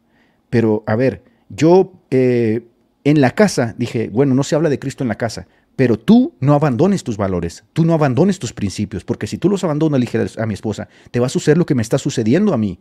pero 0.49 0.84
a 0.88 0.95
ver, 0.95 1.24
yo 1.49 1.93
eh, 2.10 2.66
en 3.03 3.22
la 3.22 3.32
casa 3.32 3.76
dije, 3.78 4.10
bueno, 4.12 4.34
no 4.34 4.43
se 4.43 4.55
habla 4.55 4.70
de 4.70 4.80
Cristo 4.80 5.03
en 5.03 5.08
la 5.08 5.16
casa, 5.16 5.47
pero 5.76 5.97
tú 5.97 6.34
no 6.39 6.53
abandones 6.53 7.03
tus 7.03 7.18
valores, 7.18 7.64
tú 7.74 7.86
no 7.86 7.93
abandones 7.93 8.39
tus 8.39 8.53
principios, 8.53 9.03
porque 9.03 9.28
si 9.28 9.38
tú 9.38 9.49
los 9.49 9.64
abandonas, 9.64 10.01
dije 10.01 10.20
a 10.38 10.45
mi 10.47 10.55
esposa, 10.55 10.89
te 11.12 11.20
va 11.20 11.28
a 11.28 11.30
suceder 11.30 11.58
lo 11.58 11.66
que 11.66 11.76
me 11.76 11.84
está 11.84 11.99
sucediendo 11.99 12.53
a 12.53 12.58
mí. 12.58 12.80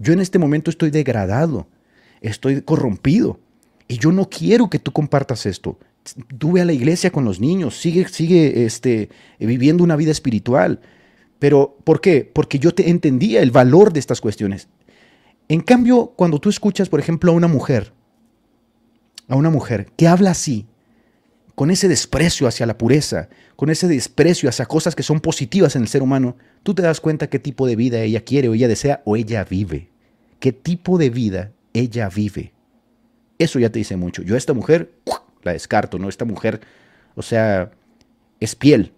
Yo 0.00 0.14
en 0.14 0.20
este 0.20 0.38
momento 0.38 0.70
estoy 0.70 0.90
degradado, 0.90 1.68
estoy 2.22 2.62
corrompido, 2.62 3.38
y 3.86 3.98
yo 3.98 4.12
no 4.12 4.30
quiero 4.30 4.70
que 4.70 4.78
tú 4.78 4.92
compartas 4.92 5.44
esto. 5.44 5.78
Tú 6.38 6.52
ve 6.52 6.62
a 6.62 6.64
la 6.64 6.72
iglesia 6.72 7.12
con 7.12 7.24
los 7.24 7.38
niños, 7.38 7.76
sigue, 7.76 8.08
sigue 8.08 8.64
este, 8.64 9.10
viviendo 9.38 9.84
una 9.84 9.96
vida 9.96 10.10
espiritual. 10.10 10.80
Pero, 11.38 11.76
¿por 11.84 12.00
qué? 12.00 12.28
Porque 12.32 12.58
yo 12.58 12.72
te 12.72 12.88
entendía 12.88 13.42
el 13.42 13.50
valor 13.50 13.92
de 13.92 14.00
estas 14.00 14.22
cuestiones. 14.22 14.68
En 15.48 15.60
cambio, 15.60 16.14
cuando 16.16 16.38
tú 16.38 16.48
escuchas, 16.48 16.88
por 16.88 17.00
ejemplo, 17.00 17.32
a 17.32 17.34
una 17.34 17.48
mujer, 17.48 17.92
a 19.28 19.36
una 19.36 19.50
mujer 19.50 19.92
que 19.96 20.08
habla 20.08 20.30
así, 20.30 20.66
con 21.54 21.70
ese 21.70 21.88
desprecio 21.88 22.46
hacia 22.46 22.64
la 22.64 22.78
pureza, 22.78 23.28
con 23.56 23.68
ese 23.68 23.86
desprecio 23.86 24.48
hacia 24.48 24.64
cosas 24.64 24.94
que 24.94 25.02
son 25.02 25.20
positivas 25.20 25.76
en 25.76 25.82
el 25.82 25.88
ser 25.88 26.02
humano, 26.02 26.36
tú 26.62 26.74
te 26.74 26.80
das 26.80 27.00
cuenta 27.00 27.28
qué 27.28 27.38
tipo 27.38 27.66
de 27.66 27.76
vida 27.76 28.00
ella 28.00 28.24
quiere 28.24 28.48
o 28.48 28.54
ella 28.54 28.66
desea 28.66 29.02
o 29.04 29.16
ella 29.16 29.44
vive. 29.44 29.89
¿Qué 30.40 30.52
tipo 30.52 30.98
de 30.98 31.10
vida 31.10 31.52
ella 31.74 32.08
vive? 32.08 32.52
Eso 33.38 33.58
ya 33.58 33.70
te 33.70 33.78
dice 33.78 33.96
mucho. 33.96 34.22
Yo 34.22 34.34
a 34.34 34.38
esta 34.38 34.54
mujer 34.54 34.90
la 35.42 35.52
descarto, 35.52 35.98
¿no? 35.98 36.08
Esta 36.08 36.24
mujer, 36.24 36.60
o 37.14 37.22
sea, 37.22 37.70
es 38.40 38.54
piel, 38.54 38.92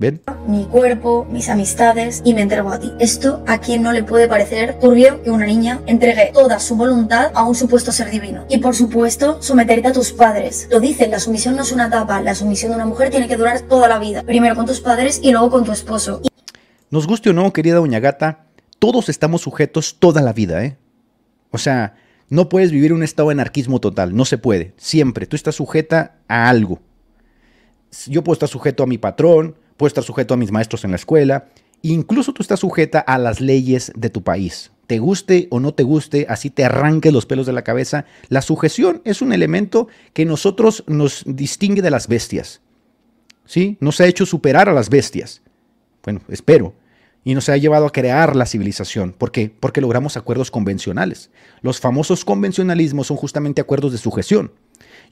¿Ven? 0.00 0.22
Mi 0.46 0.64
cuerpo, 0.66 1.26
mis 1.28 1.48
amistades 1.48 2.22
y 2.24 2.32
me 2.32 2.42
entrego 2.42 2.70
a 2.70 2.78
ti. 2.78 2.92
Esto 3.00 3.42
a 3.48 3.58
quien 3.58 3.82
no 3.82 3.90
le 3.90 4.04
puede 4.04 4.28
parecer 4.28 4.78
turbio 4.78 5.20
que 5.24 5.32
una 5.32 5.44
niña 5.44 5.80
entregue 5.86 6.30
toda 6.32 6.60
su 6.60 6.76
voluntad 6.76 7.32
a 7.34 7.42
un 7.42 7.56
supuesto 7.56 7.90
ser 7.90 8.08
divino. 8.08 8.44
Y 8.48 8.58
por 8.58 8.76
supuesto, 8.76 9.42
someterte 9.42 9.88
a 9.88 9.92
tus 9.92 10.12
padres. 10.12 10.68
Lo 10.70 10.78
dicen, 10.78 11.10
la 11.10 11.18
sumisión 11.18 11.56
no 11.56 11.62
es 11.62 11.72
una 11.72 11.88
etapa, 11.88 12.22
la 12.22 12.36
sumisión 12.36 12.70
de 12.70 12.76
una 12.76 12.86
mujer 12.86 13.10
tiene 13.10 13.26
que 13.26 13.36
durar 13.36 13.62
toda 13.62 13.88
la 13.88 13.98
vida. 13.98 14.22
Primero 14.22 14.54
con 14.54 14.66
tus 14.66 14.80
padres 14.80 15.18
y 15.20 15.32
luego 15.32 15.50
con 15.50 15.64
tu 15.64 15.72
esposo. 15.72 16.22
Nos 16.90 17.08
guste 17.08 17.30
o 17.30 17.32
no, 17.32 17.52
querida 17.52 17.74
doña 17.74 17.98
Gata, 17.98 18.46
todos 18.78 19.08
estamos 19.08 19.42
sujetos 19.42 19.96
toda 19.98 20.22
la 20.22 20.32
vida, 20.32 20.64
¿eh? 20.64 20.76
O 21.50 21.58
sea, 21.58 21.96
no 22.28 22.48
puedes 22.48 22.70
vivir 22.70 22.92
un 22.92 23.02
estado 23.02 23.28
de 23.28 23.34
anarquismo 23.34 23.80
total, 23.80 24.14
no 24.14 24.24
se 24.24 24.38
puede. 24.38 24.74
Siempre, 24.76 25.26
tú 25.26 25.36
estás 25.36 25.56
sujeta 25.56 26.16
a 26.28 26.48
algo. 26.48 26.80
Yo 28.06 28.22
puedo 28.22 28.34
estar 28.34 28.48
sujeto 28.48 28.82
a 28.82 28.86
mi 28.86 28.98
patrón, 28.98 29.56
puedo 29.76 29.88
estar 29.88 30.04
sujeto 30.04 30.34
a 30.34 30.36
mis 30.36 30.52
maestros 30.52 30.84
en 30.84 30.90
la 30.90 30.96
escuela, 30.96 31.48
incluso 31.82 32.32
tú 32.32 32.42
estás 32.42 32.60
sujeta 32.60 33.00
a 33.00 33.18
las 33.18 33.40
leyes 33.40 33.92
de 33.96 34.10
tu 34.10 34.22
país. 34.22 34.72
Te 34.86 34.98
guste 34.98 35.48
o 35.50 35.60
no 35.60 35.72
te 35.72 35.82
guste, 35.82 36.26
así 36.28 36.50
te 36.50 36.64
arranque 36.64 37.12
los 37.12 37.26
pelos 37.26 37.46
de 37.46 37.52
la 37.52 37.62
cabeza, 37.62 38.04
la 38.28 38.42
sujeción 38.42 39.02
es 39.04 39.22
un 39.22 39.32
elemento 39.32 39.88
que 40.12 40.24
nosotros 40.24 40.84
nos 40.86 41.24
distingue 41.26 41.82
de 41.82 41.90
las 41.90 42.08
bestias. 42.08 42.60
¿Sí? 43.44 43.78
Nos 43.80 44.00
ha 44.02 44.06
hecho 44.06 44.26
superar 44.26 44.68
a 44.68 44.74
las 44.74 44.90
bestias. 44.90 45.40
Bueno, 46.02 46.20
espero. 46.28 46.74
Y 47.24 47.34
nos 47.34 47.48
ha 47.48 47.56
llevado 47.56 47.86
a 47.86 47.92
crear 47.92 48.36
la 48.36 48.46
civilización. 48.46 49.12
¿Por 49.12 49.32
qué? 49.32 49.52
Porque 49.60 49.80
logramos 49.80 50.16
acuerdos 50.16 50.50
convencionales. 50.50 51.30
Los 51.60 51.80
famosos 51.80 52.24
convencionalismos 52.24 53.08
son 53.08 53.16
justamente 53.16 53.60
acuerdos 53.60 53.92
de 53.92 53.98
sujeción. 53.98 54.52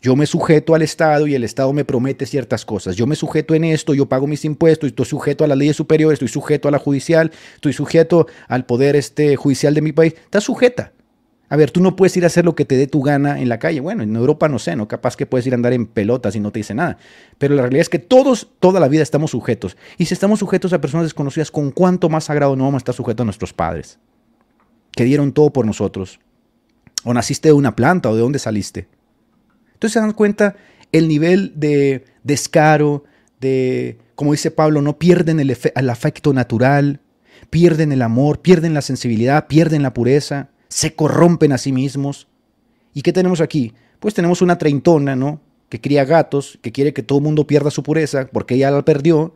Yo 0.00 0.14
me 0.14 0.26
sujeto 0.26 0.74
al 0.74 0.82
Estado 0.82 1.26
y 1.26 1.34
el 1.34 1.44
Estado 1.44 1.72
me 1.72 1.84
promete 1.84 2.26
ciertas 2.26 2.64
cosas. 2.64 2.96
Yo 2.96 3.06
me 3.06 3.16
sujeto 3.16 3.54
en 3.54 3.64
esto, 3.64 3.94
yo 3.94 4.06
pago 4.06 4.26
mis 4.26 4.44
impuestos, 4.44 4.88
estoy 4.88 5.06
sujeto 5.06 5.44
a 5.44 5.46
las 5.46 5.58
leyes 5.58 5.76
superiores, 5.76 6.16
estoy 6.16 6.28
sujeto 6.28 6.68
a 6.68 6.70
la 6.70 6.78
judicial, 6.78 7.32
estoy 7.54 7.72
sujeto 7.72 8.26
al 8.48 8.66
poder 8.66 8.96
este, 8.96 9.36
judicial 9.36 9.74
de 9.74 9.82
mi 9.82 9.92
país. 9.92 10.14
Estás 10.14 10.44
sujeta. 10.44 10.92
A 11.48 11.56
ver, 11.56 11.70
tú 11.70 11.80
no 11.80 11.94
puedes 11.94 12.16
ir 12.16 12.24
a 12.24 12.26
hacer 12.26 12.44
lo 12.44 12.56
que 12.56 12.64
te 12.64 12.76
dé 12.76 12.88
tu 12.88 13.02
gana 13.02 13.40
en 13.40 13.48
la 13.48 13.58
calle. 13.58 13.78
Bueno, 13.80 14.02
en 14.02 14.16
Europa 14.16 14.48
no 14.48 14.58
sé, 14.58 14.74
¿no? 14.74 14.88
Capaz 14.88 15.16
que 15.16 15.26
puedes 15.26 15.46
ir 15.46 15.52
a 15.52 15.56
andar 15.56 15.72
en 15.72 15.86
pelotas 15.86 16.34
y 16.34 16.40
no 16.40 16.50
te 16.50 16.58
dice 16.58 16.74
nada. 16.74 16.98
Pero 17.38 17.54
la 17.54 17.62
realidad 17.62 17.82
es 17.82 17.88
que 17.88 18.00
todos, 18.00 18.48
toda 18.58 18.80
la 18.80 18.88
vida 18.88 19.02
estamos 19.02 19.30
sujetos. 19.30 19.76
Y 19.96 20.06
si 20.06 20.14
estamos 20.14 20.40
sujetos 20.40 20.72
a 20.72 20.80
personas 20.80 21.06
desconocidas, 21.06 21.52
¿con 21.52 21.70
cuánto 21.70 22.08
más 22.08 22.24
sagrado 22.24 22.56
no 22.56 22.64
vamos 22.64 22.80
a 22.80 22.82
estar 22.82 22.94
sujetos 22.94 23.22
a 23.22 23.26
nuestros 23.26 23.52
padres? 23.52 23.98
Que 24.90 25.04
dieron 25.04 25.32
todo 25.32 25.52
por 25.52 25.66
nosotros. 25.66 26.18
O 27.04 27.14
naciste 27.14 27.50
de 27.50 27.52
una 27.52 27.76
planta 27.76 28.10
o 28.10 28.16
de 28.16 28.22
dónde 28.22 28.40
saliste. 28.40 28.88
Entonces 29.74 29.92
se 29.92 30.00
dan 30.00 30.12
cuenta 30.12 30.56
el 30.90 31.06
nivel 31.06 31.52
de 31.54 32.04
descaro, 32.24 33.04
de, 33.40 33.98
como 34.16 34.32
dice 34.32 34.50
Pablo, 34.50 34.82
no 34.82 34.98
pierden 34.98 35.38
el, 35.38 35.56
el 35.74 35.90
afecto 35.90 36.32
natural, 36.32 37.00
pierden 37.50 37.92
el 37.92 38.02
amor, 38.02 38.40
pierden 38.40 38.74
la 38.74 38.82
sensibilidad, 38.82 39.46
pierden 39.46 39.82
la 39.82 39.94
pureza, 39.94 40.48
se 40.68 40.94
corrompen 40.94 41.52
a 41.52 41.58
sí 41.58 41.72
mismos. 41.72 42.28
¿Y 42.94 43.02
qué 43.02 43.12
tenemos 43.12 43.40
aquí? 43.40 43.74
Pues 44.00 44.14
tenemos 44.14 44.42
una 44.42 44.58
treintona, 44.58 45.16
¿no? 45.16 45.40
Que 45.68 45.80
cría 45.80 46.04
gatos, 46.04 46.58
que 46.62 46.72
quiere 46.72 46.92
que 46.92 47.02
todo 47.02 47.18
el 47.18 47.24
mundo 47.24 47.46
pierda 47.46 47.70
su 47.70 47.82
pureza 47.82 48.28
porque 48.32 48.54
ella 48.54 48.70
la 48.70 48.84
perdió. 48.84 49.34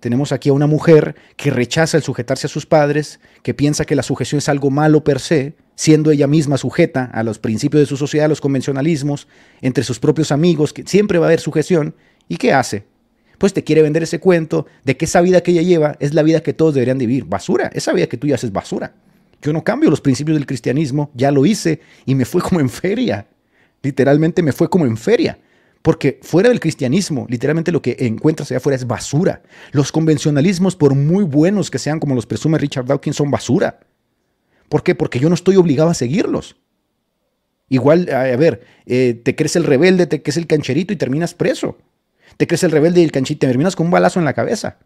Tenemos 0.00 0.32
aquí 0.32 0.50
a 0.50 0.52
una 0.52 0.66
mujer 0.66 1.16
que 1.36 1.50
rechaza 1.50 1.96
el 1.96 2.02
sujetarse 2.02 2.46
a 2.46 2.50
sus 2.50 2.66
padres, 2.66 3.18
que 3.42 3.54
piensa 3.54 3.84
que 3.84 3.96
la 3.96 4.02
sujeción 4.02 4.38
es 4.38 4.48
algo 4.48 4.70
malo 4.70 5.02
per 5.02 5.20
se, 5.20 5.56
siendo 5.74 6.10
ella 6.10 6.26
misma 6.26 6.58
sujeta 6.58 7.04
a 7.04 7.22
los 7.22 7.38
principios 7.38 7.80
de 7.80 7.86
su 7.86 7.96
sociedad, 7.96 8.26
a 8.26 8.28
los 8.28 8.40
convencionalismos, 8.40 9.26
entre 9.62 9.84
sus 9.84 9.98
propios 9.98 10.32
amigos, 10.32 10.72
que 10.72 10.84
siempre 10.86 11.18
va 11.18 11.26
a 11.26 11.28
haber 11.28 11.40
sujeción. 11.40 11.94
¿Y 12.28 12.36
qué 12.36 12.52
hace? 12.52 12.84
Pues 13.38 13.52
te 13.52 13.64
quiere 13.64 13.82
vender 13.82 14.02
ese 14.02 14.20
cuento 14.20 14.66
de 14.84 14.96
que 14.96 15.04
esa 15.06 15.20
vida 15.20 15.42
que 15.42 15.52
ella 15.52 15.62
lleva 15.62 15.96
es 16.00 16.14
la 16.14 16.22
vida 16.22 16.42
que 16.42 16.52
todos 16.52 16.74
deberían 16.74 16.98
vivir. 16.98 17.24
Basura, 17.24 17.70
esa 17.74 17.92
vida 17.92 18.06
que 18.06 18.16
tú 18.16 18.26
ya 18.26 18.36
haces 18.36 18.52
basura. 18.52 18.94
Yo 19.46 19.52
no 19.52 19.62
cambio 19.62 19.90
los 19.90 20.00
principios 20.00 20.36
del 20.36 20.44
cristianismo, 20.44 21.12
ya 21.14 21.30
lo 21.30 21.46
hice 21.46 21.80
y 22.04 22.16
me 22.16 22.24
fue 22.24 22.42
como 22.42 22.58
en 22.58 22.68
feria. 22.68 23.28
Literalmente 23.80 24.42
me 24.42 24.50
fue 24.50 24.68
como 24.68 24.86
en 24.86 24.96
feria. 24.96 25.38
Porque 25.82 26.18
fuera 26.20 26.48
del 26.48 26.58
cristianismo, 26.58 27.28
literalmente 27.30 27.70
lo 27.70 27.80
que 27.80 27.96
encuentras 28.00 28.50
allá 28.50 28.56
afuera 28.56 28.74
es 28.74 28.88
basura. 28.88 29.42
Los 29.70 29.92
convencionalismos, 29.92 30.74
por 30.74 30.96
muy 30.96 31.22
buenos 31.22 31.70
que 31.70 31.78
sean, 31.78 32.00
como 32.00 32.16
los 32.16 32.26
presume 32.26 32.58
Richard 32.58 32.86
Dawkins, 32.86 33.14
son 33.14 33.30
basura. 33.30 33.78
¿Por 34.68 34.82
qué? 34.82 34.96
Porque 34.96 35.20
yo 35.20 35.28
no 35.28 35.36
estoy 35.36 35.54
obligado 35.54 35.90
a 35.90 35.94
seguirlos. 35.94 36.56
Igual, 37.68 38.08
a 38.12 38.24
ver, 38.34 38.66
eh, 38.84 39.14
te 39.14 39.36
crees 39.36 39.54
el 39.54 39.62
rebelde, 39.62 40.08
te 40.08 40.24
crees 40.24 40.38
el 40.38 40.48
cancherito 40.48 40.92
y 40.92 40.96
terminas 40.96 41.34
preso. 41.34 41.78
Te 42.36 42.48
crees 42.48 42.64
el 42.64 42.72
rebelde 42.72 43.00
y 43.00 43.04
el 43.04 43.12
cancherito 43.12 43.46
y 43.46 43.48
terminas 43.48 43.76
con 43.76 43.86
un 43.86 43.92
balazo 43.92 44.18
en 44.18 44.24
la 44.24 44.34
cabeza. 44.34 44.78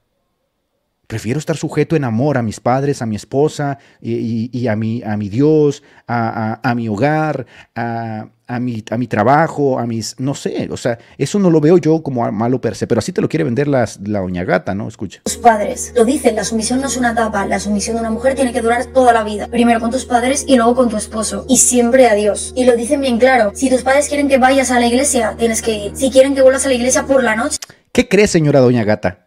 Prefiero 1.11 1.40
estar 1.40 1.56
sujeto 1.56 1.96
en 1.96 2.04
amor 2.04 2.38
a 2.38 2.42
mis 2.42 2.61
padres, 2.61 3.02
a 3.02 3.06
mi 3.06 3.16
esposa 3.16 3.78
y, 4.00 4.68
a, 4.68 4.76
mi, 4.76 5.02
a 5.02 5.16
mi 5.16 5.28
Dios, 5.28 5.82
a, 6.06 6.72
mi 6.76 6.88
hogar, 6.88 7.46
a, 7.74 8.28
mi, 8.61 8.84
a 8.88 8.96
mi 8.96 9.08
trabajo, 9.08 9.80
a 9.80 9.86
mis, 9.86 10.14
no 10.20 10.36
sé, 10.36 10.68
o 10.70 10.76
sea, 10.76 11.00
eso 11.18 11.40
no 11.40 11.50
lo 11.50 11.61
veo 11.61 11.78
yo 11.78 12.00
como 12.04 12.30
malo 12.30 12.61
per 12.61 12.76
se, 12.76 12.86
pero 12.86 13.00
así 13.00 13.11
te 13.11 13.20
lo 13.20 13.28
quiere 13.28 13.42
vender 13.42 13.66
la 13.66 13.88
doña 14.20 14.44
gata, 14.44 14.72
¿no? 14.72 14.86
Escucha. 14.86 15.20
Tus 15.24 15.36
padres, 15.36 15.92
lo 15.96 16.04
dicen, 16.04 16.36
la 16.36 16.44
sumisión 16.44 16.80
no 16.80 16.86
es 16.86 16.96
una 16.96 17.11
etapa, 17.11 17.44
la 17.44 17.58
sumisión 17.58 17.96
de 17.96 18.02
una 18.02 18.11
mujer 18.11 18.36
tiene 18.36 18.52
que 18.52 18.61
durar 18.61 18.86
toda 18.86 19.12
la 19.12 19.24
vida. 19.24 19.48
Primero 19.48 19.80
con 19.80 19.90
tus 19.90 20.04
padres 20.04 20.44
y 20.46 20.54
luego 20.54 20.76
con 20.76 20.90
tu 20.90 20.96
esposo. 20.96 21.44
Y 21.48 21.56
siempre 21.56 22.06
a 22.06 22.14
Dios. 22.14 22.52
Y 22.54 22.66
lo 22.66 22.76
dicen 22.76 23.00
bien 23.00 23.18
claro, 23.18 23.50
si 23.56 23.68
tus 23.68 23.82
padres 23.82 24.08
quieren 24.08 24.28
que 24.28 24.38
vayas 24.38 24.70
a 24.70 24.78
la 24.78 24.86
iglesia, 24.86 25.34
tienes 25.36 25.61
que 25.61 25.72
ir. 25.72 25.96
Si 25.96 26.12
quieren 26.12 26.36
que 26.36 26.42
vuelvas 26.42 26.66
a 26.66 26.68
la 26.68 26.74
iglesia 26.74 27.04
por 27.04 27.24
la 27.24 27.34
noche. 27.34 27.58
¿Qué 27.90 28.08
crees, 28.08 28.30
señora 28.30 28.61
doña 28.61 28.84
gata? 28.84 29.26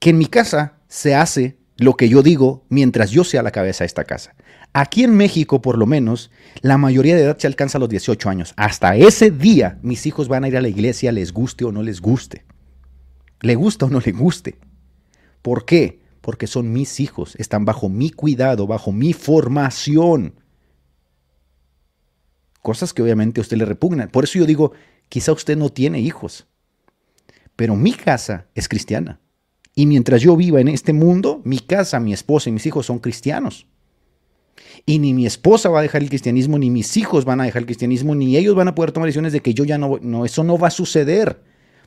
Que 0.00 0.10
en 0.10 0.18
mi 0.18 0.26
casa 0.26 0.81
se 0.92 1.14
hace 1.14 1.56
lo 1.78 1.96
que 1.96 2.10
yo 2.10 2.22
digo 2.22 2.66
mientras 2.68 3.10
yo 3.10 3.24
sea 3.24 3.42
la 3.42 3.50
cabeza 3.50 3.82
de 3.82 3.86
esta 3.86 4.04
casa. 4.04 4.34
Aquí 4.74 5.04
en 5.04 5.16
México, 5.16 5.62
por 5.62 5.78
lo 5.78 5.86
menos, 5.86 6.30
la 6.60 6.76
mayoría 6.76 7.16
de 7.16 7.22
edad 7.22 7.38
se 7.38 7.46
alcanza 7.46 7.78
a 7.78 7.80
los 7.80 7.88
18 7.88 8.28
años. 8.28 8.52
Hasta 8.58 8.94
ese 8.94 9.30
día 9.30 9.78
mis 9.82 10.04
hijos 10.04 10.28
van 10.28 10.44
a 10.44 10.48
ir 10.48 10.56
a 10.58 10.60
la 10.60 10.68
iglesia, 10.68 11.10
les 11.10 11.32
guste 11.32 11.64
o 11.64 11.72
no 11.72 11.82
les 11.82 12.02
guste. 12.02 12.44
Le 13.40 13.54
gusta 13.54 13.86
o 13.86 13.88
no 13.88 14.00
le 14.00 14.12
guste. 14.12 14.58
¿Por 15.40 15.64
qué? 15.64 16.02
Porque 16.20 16.46
son 16.46 16.70
mis 16.74 17.00
hijos, 17.00 17.36
están 17.36 17.64
bajo 17.64 17.88
mi 17.88 18.10
cuidado, 18.10 18.66
bajo 18.66 18.92
mi 18.92 19.14
formación. 19.14 20.34
Cosas 22.60 22.92
que 22.92 23.02
obviamente 23.02 23.40
a 23.40 23.42
usted 23.42 23.56
le 23.56 23.64
repugnan. 23.64 24.10
Por 24.10 24.24
eso 24.24 24.38
yo 24.38 24.44
digo, 24.44 24.72
quizá 25.08 25.32
usted 25.32 25.56
no 25.56 25.70
tiene 25.70 26.00
hijos, 26.00 26.46
pero 27.56 27.76
mi 27.76 27.94
casa 27.94 28.46
es 28.54 28.68
cristiana. 28.68 29.22
Y 29.74 29.86
mientras 29.86 30.20
yo 30.20 30.36
viva 30.36 30.60
en 30.60 30.68
este 30.68 30.92
mundo, 30.92 31.40
mi 31.44 31.58
casa, 31.58 31.98
mi 31.98 32.12
esposa 32.12 32.50
y 32.50 32.52
mis 32.52 32.66
hijos 32.66 32.86
son 32.86 32.98
cristianos. 32.98 33.66
Y 34.84 34.98
ni 34.98 35.14
mi 35.14 35.26
esposa 35.26 35.68
va 35.68 35.78
a 35.78 35.82
dejar 35.82 36.02
el 36.02 36.08
cristianismo, 36.08 36.58
ni 36.58 36.70
mis 36.70 36.96
hijos 36.96 37.24
van 37.24 37.40
a 37.40 37.44
dejar 37.44 37.62
el 37.62 37.66
cristianismo, 37.66 38.14
ni 38.14 38.36
ellos 38.36 38.54
van 38.54 38.68
a 38.68 38.74
poder 38.74 38.92
tomar 38.92 39.06
decisiones 39.06 39.32
de 39.32 39.40
que 39.40 39.54
yo 39.54 39.64
ya 39.64 39.78
no, 39.78 39.98
no, 40.02 40.24
eso 40.24 40.44
no 40.44 40.58
va 40.58 40.68
a 40.68 40.72
suceder, 40.72 41.40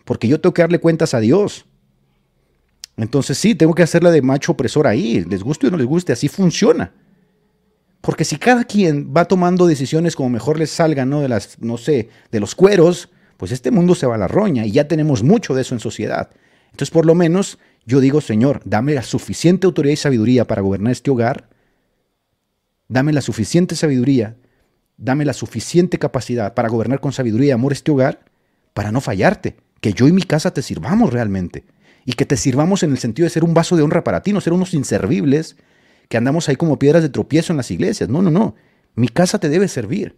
porque 0.03 0.27
yo 0.27 0.39
tengo 0.39 0.53
que 0.53 0.61
darle 0.61 0.79
cuentas 0.79 1.13
a 1.13 1.19
Dios. 1.19 1.65
Entonces 2.97 3.37
sí, 3.37 3.53
tengo 3.53 3.73
que 3.73 3.83
hacerla 3.83 4.11
de 4.11 4.21
macho 4.21 4.53
opresor 4.53 4.87
ahí, 4.87 5.23
les 5.25 5.43
guste 5.43 5.67
o 5.67 5.71
no 5.71 5.77
les 5.77 5.85
guste, 5.85 6.13
así 6.13 6.27
funciona. 6.27 6.93
Porque 8.01 8.23
si 8.23 8.37
cada 8.37 8.63
quien 8.63 9.11
va 9.15 9.25
tomando 9.25 9.67
decisiones 9.67 10.15
como 10.15 10.29
mejor 10.29 10.57
les 10.57 10.69
salga, 10.69 11.05
¿no? 11.05 11.21
De 11.21 11.27
las, 11.27 11.59
no 11.59 11.77
sé, 11.77 12.09
de 12.31 12.39
los 12.39 12.55
cueros, 12.55 13.09
pues 13.35 13.51
este 13.51 13.71
mundo 13.71 13.95
se 13.95 14.05
va 14.05 14.15
a 14.15 14.19
la 14.19 14.27
roña 14.27 14.65
y 14.65 14.71
ya 14.71 14.87
tenemos 14.87 15.23
mucho 15.23 15.53
de 15.53 15.61
eso 15.61 15.75
en 15.75 15.79
sociedad. 15.79 16.29
Entonces, 16.67 16.91
por 16.91 17.05
lo 17.05 17.15
menos, 17.15 17.57
yo 17.85 17.99
digo, 17.99 18.21
Señor, 18.21 18.61
dame 18.65 18.93
la 18.93 19.03
suficiente 19.03 19.67
autoridad 19.67 19.93
y 19.93 19.97
sabiduría 19.97 20.45
para 20.45 20.61
gobernar 20.61 20.91
este 20.91 21.11
hogar. 21.11 21.49
Dame 22.87 23.13
la 23.13 23.21
suficiente 23.21 23.75
sabiduría, 23.75 24.37
dame 24.97 25.25
la 25.25 25.33
suficiente 25.33 25.97
capacidad 25.99 26.53
para 26.53 26.69
gobernar 26.69 26.99
con 26.99 27.11
sabiduría 27.13 27.49
y 27.49 27.51
amor 27.51 27.73
este 27.73 27.91
hogar, 27.91 28.25
para 28.73 28.91
no 28.91 29.01
fallarte, 29.01 29.55
que 29.81 29.93
yo 29.93 30.07
y 30.07 30.11
mi 30.11 30.23
casa 30.23 30.51
te 30.51 30.61
sirvamos 30.61 31.13
realmente 31.13 31.63
y 32.05 32.13
que 32.13 32.25
te 32.25 32.37
sirvamos 32.37 32.83
en 32.83 32.91
el 32.91 32.97
sentido 32.99 33.25
de 33.25 33.31
ser 33.31 33.43
un 33.43 33.53
vaso 33.53 33.75
de 33.75 33.83
honra 33.83 34.03
para 34.03 34.21
ti, 34.21 34.33
no 34.33 34.41
ser 34.41 34.53
unos 34.53 34.73
inservibles 34.73 35.55
que 36.07 36.17
andamos 36.17 36.47
ahí 36.47 36.55
como 36.55 36.77
piedras 36.77 37.01
de 37.01 37.09
tropiezo 37.09 37.51
en 37.51 37.57
las 37.57 37.71
iglesias. 37.71 38.09
No, 38.09 38.21
no, 38.21 38.29
no. 38.29 38.55
Mi 38.93 39.07
casa 39.07 39.39
te 39.39 39.49
debe 39.49 39.67
servir. 39.67 40.15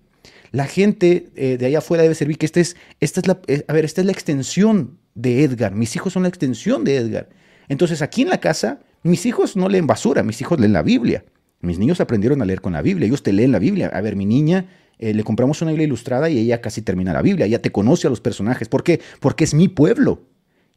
La 0.51 0.65
gente 0.65 1.30
eh, 1.36 1.57
de 1.57 1.65
allá 1.65 1.80
afuera 1.80 2.03
debe 2.03 2.15
servir, 2.15 2.38
que 2.38 2.45
este 2.45 2.59
es, 2.59 2.76
esta 2.99 3.22
es 3.22 3.28
la, 3.28 3.39
eh, 3.47 3.63
a 3.68 3.74
ver, 3.74 3.86
esta 3.86 4.01
es 4.01 4.05
la 4.05 4.11
extensión 4.11 4.97
de 5.15 5.43
Edgar. 5.43 5.74
Mis 5.74 5.95
hijos 5.95 6.13
son 6.13 6.24
la 6.24 6.30
extensión 6.30 6.84
de 6.84 6.97
Edgar. 6.97 7.30
Entonces 7.68 8.01
aquí 8.01 8.22
en 8.22 8.30
la 8.30 8.39
casa, 8.39 8.80
mis 9.03 9.26
hijos 9.26 9.55
no 9.55 9.70
leen 9.70 9.88
basura, 9.88 10.24
mis 10.24 10.41
hijos 10.41 10.59
leen 10.59 10.74
la 10.74 10.84
Biblia. 10.84 11.26
Mis 11.61 11.80
niños 11.80 11.99
aprendieron 11.99 12.41
a 12.41 12.45
leer 12.45 12.61
con 12.61 12.74
la 12.74 12.82
Biblia, 12.82 13.07
ellos 13.07 13.24
te 13.24 13.34
leen 13.34 13.51
la 13.51 13.59
Biblia. 13.59 13.88
A 13.93 14.01
ver, 14.01 14.15
mi 14.15 14.26
niña 14.26 14.68
eh, 14.99 15.13
le 15.13 15.24
compramos 15.24 15.61
una 15.61 15.72
Biblia 15.72 15.86
ilustrada 15.86 16.30
y 16.30 16.38
ella 16.38 16.61
casi 16.61 16.82
termina 16.82 17.13
la 17.13 17.22
Biblia, 17.22 17.45
ella 17.45 17.61
te 17.61 17.72
conoce 17.72 18.07
a 18.07 18.09
los 18.09 18.22
personajes. 18.22 18.70
¿Por 18.70 18.84
qué? 18.84 19.01
Porque 19.20 19.43
es 19.43 19.53
mi 19.53 19.68
pueblo. 19.68 20.22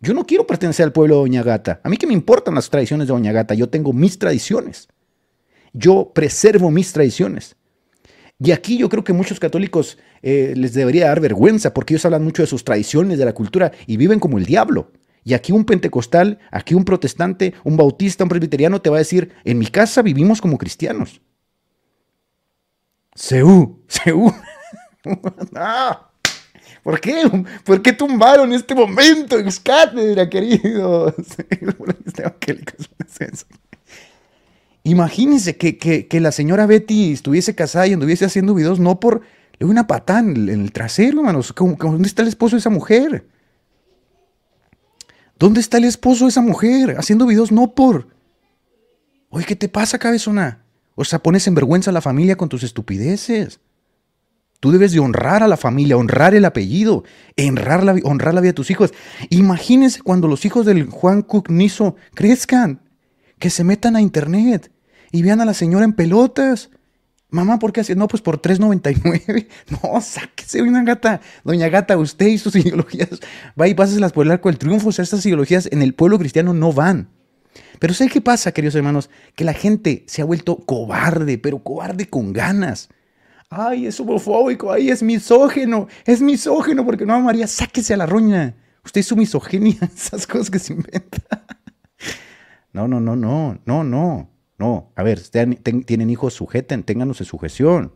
Yo 0.01 0.15
no 0.15 0.27
quiero 0.27 0.47
pertenecer 0.47 0.85
al 0.85 0.93
pueblo 0.93 1.17
de 1.17 1.21
Doña 1.21 1.43
Gata. 1.43 1.81
A 1.85 1.89
mí 1.91 1.97
que 1.99 2.07
me 2.07 2.15
importan 2.15 2.55
las 2.55 2.71
tradiciones 2.71 3.07
de 3.07 3.13
Doña 3.13 3.33
Gata, 3.33 3.55
yo 3.55 3.69
tengo 3.69 3.93
mis 3.93 4.19
tradiciones. 4.19 4.89
Yo 5.75 6.13
preservo 6.15 6.71
mis 6.71 6.93
tradiciones. 6.93 7.57
Y 8.43 8.53
aquí 8.53 8.79
yo 8.79 8.89
creo 8.89 9.05
que 9.05 9.13
muchos 9.13 9.39
católicos 9.39 9.99
eh, 10.23 10.55
les 10.57 10.73
debería 10.73 11.09
dar 11.09 11.21
vergüenza 11.21 11.75
porque 11.75 11.93
ellos 11.93 12.07
hablan 12.07 12.25
mucho 12.25 12.43
de 12.43 12.47
sus 12.47 12.65
tradiciones, 12.65 13.19
de 13.19 13.27
la 13.27 13.35
cultura 13.35 13.73
y 13.87 13.99
viven 13.99 14.19
como 14.19 14.39
el 14.39 14.47
diablo. 14.47 14.91
Y 15.25 15.35
aquí 15.35 15.53
un 15.53 15.65
pentecostal, 15.65 16.39
aquí 16.51 16.75
un 16.75 16.85
protestante, 16.85 17.55
un 17.65 17.77
bautista, 17.77 18.25
un 18.25 18.31
presbiteriano 18.31 18.81
te 18.81 18.91
va 18.91 18.97
a 18.97 19.01
decir, 19.01 19.33
en 19.45 19.59
mi 19.59 19.67
casa 19.67 20.03
vivimos 20.03 20.41
como 20.41 20.59
cristianos. 20.59 21.21
Seú, 23.15 23.83
Seú. 23.89 24.33
¿Por 26.83 27.01
qué? 27.01 27.45
¿Por 27.65 27.83
qué 27.83 27.93
tumbaron 27.93 28.53
este 28.53 28.75
momento 28.75 29.39
en 29.39 29.49
cátedra, 29.63 30.29
queridos? 30.29 31.15
Imagínense 34.83 35.57
que, 35.57 35.77
que, 35.77 36.21
la 36.21 36.33
señora 36.33 36.65
Betty 36.65 37.13
estuviese 37.13 37.55
casada 37.55 37.87
y 37.87 37.93
anduviese 37.93 38.25
haciendo 38.25 38.55
videos 38.55 38.81
no 38.81 38.99
por 38.99 39.21
una 39.61 39.87
patada 39.87 40.21
en 40.21 40.49
el, 40.49 40.73
trasero, 40.73 41.19
hermanos. 41.19 41.55
¿Dónde 41.55 42.09
está 42.09 42.23
el 42.23 42.29
esposo 42.29 42.57
de 42.57 42.61
esa 42.61 42.71
mujer? 42.71 43.27
¿Dónde 45.41 45.61
está 45.61 45.79
el 45.79 45.85
esposo 45.85 46.27
de 46.27 46.29
esa 46.29 46.43
mujer? 46.43 46.97
Haciendo 46.99 47.27
videos 47.27 47.51
no 47.51 47.75
por... 47.75 48.09
Oye, 49.31 49.47
¿qué 49.47 49.57
te 49.57 49.71
pasa, 49.71 49.99
cabezona? 49.99 50.65
O 50.95 51.05
sea, 51.07 51.21
pones 51.21 51.47
en 51.47 51.55
vergüenza 51.55 51.91
a 51.91 51.95
la 51.95 52.03
familia 52.03 52.37
con 52.37 52.51
tus 52.51 52.63
estupideces. 52.63 53.59
Tú 54.61 54.71
debes 54.71 54.93
de 54.93 55.01
honrar 55.01 55.43
a 55.43 55.49
la 55.49 55.57
familia, 55.57 55.97
honrar 55.97 56.35
el 56.35 56.45
apellido, 56.45 57.05
honrar 57.39 57.85
la, 57.85 57.95
vida 57.95 58.51
de 58.51 58.53
tus 58.53 58.71
hijos. 58.71 58.93
Imagínense 59.31 60.03
cuando 60.03 60.29
los 60.29 60.45
hijos 60.45 60.67
del 60.67 60.85
Juan 60.91 61.23
Cook 61.23 61.49
crezcan, 62.13 62.83
que 63.39 63.49
se 63.49 63.65
metan 63.65 63.97
a 63.97 64.03
internet 64.03 64.71
y 65.11 65.23
vean 65.23 65.41
a 65.41 65.47
la 65.47 65.55
señora 65.55 65.87
en 65.87 65.95
pelotas. 65.95 66.69
Mamá, 67.31 67.59
¿por 67.59 67.73
qué 67.73 67.81
hace? 67.81 67.95
No, 67.95 68.09
pues 68.09 68.23
por 68.23 68.41
3.99. 68.41 69.47
No, 69.83 70.01
sáquese, 70.01 70.59
doña 70.59 70.83
gata. 70.83 71.21
Doña 71.45 71.69
gata, 71.69 71.97
usted 71.97 72.27
y 72.27 72.39
sus 72.39 72.57
ideologías. 72.57 73.21
Va 73.61 73.69
y 73.69 73.75
páseselas 73.75 74.13
por 74.13 74.27
el 74.27 74.33
arco 74.33 74.49
del 74.49 74.59
triunfo. 74.59 74.89
O 74.89 74.93
sea, 74.93 75.03
estas 75.03 75.25
ideologías 75.27 75.69
en 75.71 75.83
el 75.83 75.95
pueblo 75.95 76.19
cristiano 76.19 76.55
no 76.55 76.73
van. 76.73 77.09
Pero 77.79 77.95
¿sabe 77.95 78.11
qué 78.11 78.21
pasa, 78.21 78.53
queridos 78.53 78.75
hermanos? 78.75 79.11
Que 79.35 79.45
la 79.45 79.55
gente 79.55 80.05
se 80.07 80.23
ha 80.23 80.25
vuelto 80.25 80.57
cobarde, 80.57 81.39
pero 81.39 81.61
cobarde 81.61 82.09
con 82.09 82.33
ganas 82.33 82.89
ay, 83.51 83.87
es 83.87 83.99
homofóbico, 84.01 84.73
ay, 84.73 84.91
es 84.91 85.03
misógeno, 85.03 85.89
es 86.07 86.23
misógeno 86.23 86.87
porque 86.87 87.05
no 87.05 87.21
María, 87.21 87.47
sáquese 87.47 87.95
a 87.95 87.97
la 87.97 88.07
roña. 88.07 88.55
Usted 88.85 89.01
es 89.01 89.07
su 89.09 89.17
misoginia, 89.17 89.79
esas 89.95 90.27
cosas 90.27 90.51
que 90.51 90.59
se 90.59 90.73
inventa. 90.73 91.45
No, 92.73 92.87
no, 92.87 93.01
no, 93.01 93.17
no, 93.17 93.61
no, 93.67 93.85
no, 93.85 94.31
no. 94.61 94.93
A 94.95 95.03
ver, 95.03 95.21
tienen 95.21 96.11
hijos, 96.11 96.35
sujeten, 96.35 96.85
ténganos 96.85 97.21
en 97.21 97.27
sujeción. 97.27 97.93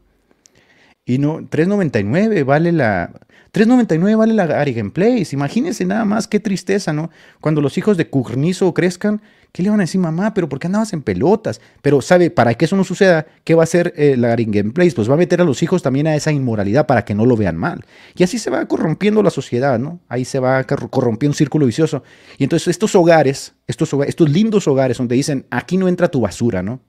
Y 1.04 1.18
no, 1.18 1.40
3.99 1.40 2.44
vale 2.44 2.72
la 2.72 3.12
3.99 3.52 4.16
vale 4.16 4.34
la 4.34 4.44
Arigen 4.44 4.90
Place. 4.90 5.28
Imagínense 5.32 5.84
nada 5.84 6.04
más 6.04 6.26
qué 6.26 6.40
tristeza, 6.40 6.92
¿no? 6.92 7.10
Cuando 7.40 7.60
los 7.60 7.78
hijos 7.78 7.96
de 7.96 8.08
Curnizo 8.08 8.74
crezcan, 8.74 9.22
¿qué 9.54 9.62
le 9.62 9.70
van 9.70 9.78
a 9.78 9.84
decir, 9.84 10.00
mamá? 10.00 10.34
¿Pero 10.34 10.48
por 10.48 10.58
qué 10.58 10.66
andabas 10.66 10.92
en 10.94 11.02
pelotas? 11.02 11.60
Pero, 11.80 12.02
¿sabe? 12.02 12.28
Para 12.28 12.54
que 12.54 12.64
eso 12.64 12.74
no 12.74 12.82
suceda, 12.82 13.24
¿qué 13.44 13.54
va 13.54 13.62
a 13.62 13.70
hacer 13.70 13.94
eh, 13.96 14.16
la 14.16 14.32
Arigen 14.32 14.72
Place? 14.72 14.96
Pues 14.96 15.08
va 15.08 15.14
a 15.14 15.16
meter 15.16 15.40
a 15.40 15.44
los 15.44 15.62
hijos 15.62 15.80
también 15.80 16.08
a 16.08 16.16
esa 16.16 16.32
inmoralidad 16.32 16.88
para 16.88 17.04
que 17.04 17.14
no 17.14 17.24
lo 17.24 17.36
vean 17.36 17.56
mal. 17.56 17.84
Y 18.16 18.24
así 18.24 18.40
se 18.40 18.50
va 18.50 18.66
corrompiendo 18.66 19.22
la 19.22 19.30
sociedad, 19.30 19.78
¿no? 19.78 20.00
Ahí 20.08 20.24
se 20.24 20.40
va 20.40 20.64
corrompiendo 20.64 21.34
un 21.34 21.36
círculo 21.36 21.66
vicioso. 21.66 22.02
Y 22.36 22.42
entonces 22.42 22.66
estos 22.66 22.96
hogares, 22.96 23.54
estos, 23.68 23.94
hogares, 23.94 24.08
estos 24.08 24.28
lindos 24.28 24.66
hogares 24.66 24.98
donde 24.98 25.14
dicen, 25.14 25.46
aquí 25.50 25.76
no 25.76 25.86
entra 25.86 26.08
tu 26.08 26.20
basura, 26.20 26.60
¿no? 26.60 26.80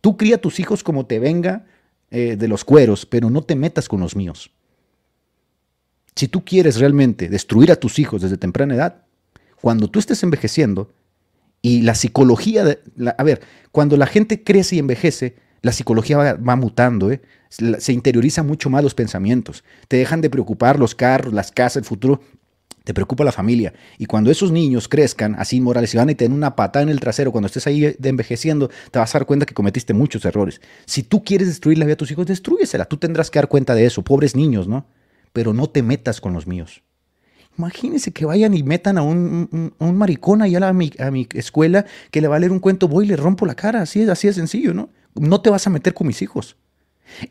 Tú 0.00 0.16
cría 0.16 0.36
a 0.36 0.38
tus 0.38 0.60
hijos 0.60 0.84
como 0.84 1.06
te 1.06 1.18
venga 1.18 1.66
eh, 2.12 2.36
de 2.38 2.46
los 2.46 2.64
cueros, 2.64 3.06
pero 3.06 3.28
no 3.28 3.42
te 3.42 3.56
metas 3.56 3.88
con 3.88 3.98
los 3.98 4.14
míos. 4.14 4.52
Si 6.14 6.28
tú 6.28 6.44
quieres 6.44 6.78
realmente 6.78 7.28
destruir 7.28 7.72
a 7.72 7.76
tus 7.76 7.98
hijos 7.98 8.22
desde 8.22 8.36
temprana 8.36 8.76
edad, 8.76 9.02
cuando 9.60 9.88
tú 9.88 9.98
estés 9.98 10.22
envejeciendo 10.22 10.92
y 11.62 11.82
la 11.82 11.94
psicología, 11.94 12.64
de, 12.64 12.78
a 13.16 13.22
ver, 13.22 13.40
cuando 13.72 13.96
la 13.96 14.06
gente 14.06 14.42
crece 14.42 14.76
y 14.76 14.78
envejece, 14.78 15.36
la 15.62 15.72
psicología 15.72 16.34
va, 16.34 16.56
mutando, 16.56 17.10
¿eh? 17.10 17.20
se 17.48 17.92
interioriza 17.92 18.42
mucho 18.42 18.70
más 18.70 18.82
los 18.82 18.94
pensamientos, 18.94 19.64
te 19.88 19.96
dejan 19.96 20.20
de 20.20 20.30
preocupar 20.30 20.78
los 20.78 20.94
carros, 20.94 21.32
las 21.32 21.50
casas, 21.50 21.78
el 21.78 21.84
futuro, 21.84 22.20
te 22.88 22.94
preocupa 22.94 23.22
la 23.22 23.32
familia. 23.32 23.74
Y 23.98 24.06
cuando 24.06 24.30
esos 24.30 24.50
niños 24.50 24.88
crezcan 24.88 25.34
así 25.38 25.56
inmorales 25.56 25.92
y 25.92 25.98
van 25.98 26.08
a 26.08 26.14
tener 26.14 26.34
una 26.34 26.56
patada 26.56 26.84
en 26.84 26.88
el 26.88 27.00
trasero, 27.00 27.32
cuando 27.32 27.46
estés 27.46 27.66
ahí 27.66 27.80
de 27.98 28.08
envejeciendo, 28.08 28.70
te 28.90 28.98
vas 28.98 29.14
a 29.14 29.18
dar 29.18 29.26
cuenta 29.26 29.44
que 29.44 29.52
cometiste 29.52 29.92
muchos 29.92 30.24
errores. 30.24 30.62
Si 30.86 31.02
tú 31.02 31.22
quieres 31.22 31.48
destruir 31.48 31.76
la 31.76 31.84
vida 31.84 31.92
de 31.92 31.96
tus 31.96 32.10
hijos, 32.10 32.26
destruyesela. 32.26 32.86
Tú 32.86 32.96
tendrás 32.96 33.30
que 33.30 33.40
dar 33.40 33.48
cuenta 33.48 33.74
de 33.74 33.84
eso. 33.84 34.02
Pobres 34.02 34.34
niños, 34.34 34.68
¿no? 34.68 34.86
Pero 35.34 35.52
no 35.52 35.68
te 35.68 35.82
metas 35.82 36.22
con 36.22 36.32
los 36.32 36.46
míos. 36.46 36.82
Imagínense 37.58 38.12
que 38.12 38.24
vayan 38.24 38.54
y 38.54 38.62
metan 38.62 38.98
a 38.98 39.02
un, 39.02 39.72
maricón 39.80 40.42
allá 40.42 40.68
a 40.68 40.72
mi, 40.72 40.92
a 41.00 41.10
mi, 41.10 41.26
escuela 41.34 41.84
que 42.12 42.20
le 42.20 42.28
va 42.28 42.36
a 42.36 42.38
leer 42.38 42.52
un 42.52 42.60
cuento, 42.60 42.86
voy 42.86 43.04
y 43.04 43.08
le 43.08 43.16
rompo 43.16 43.46
la 43.46 43.56
cara. 43.56 43.82
Así 43.82 44.00
es, 44.00 44.08
así 44.08 44.28
de 44.28 44.34
sencillo, 44.34 44.72
¿no? 44.72 44.90
No 45.14 45.40
te 45.40 45.50
vas 45.50 45.66
a 45.66 45.70
meter 45.70 45.92
con 45.92 46.06
mis 46.06 46.22
hijos. 46.22 46.56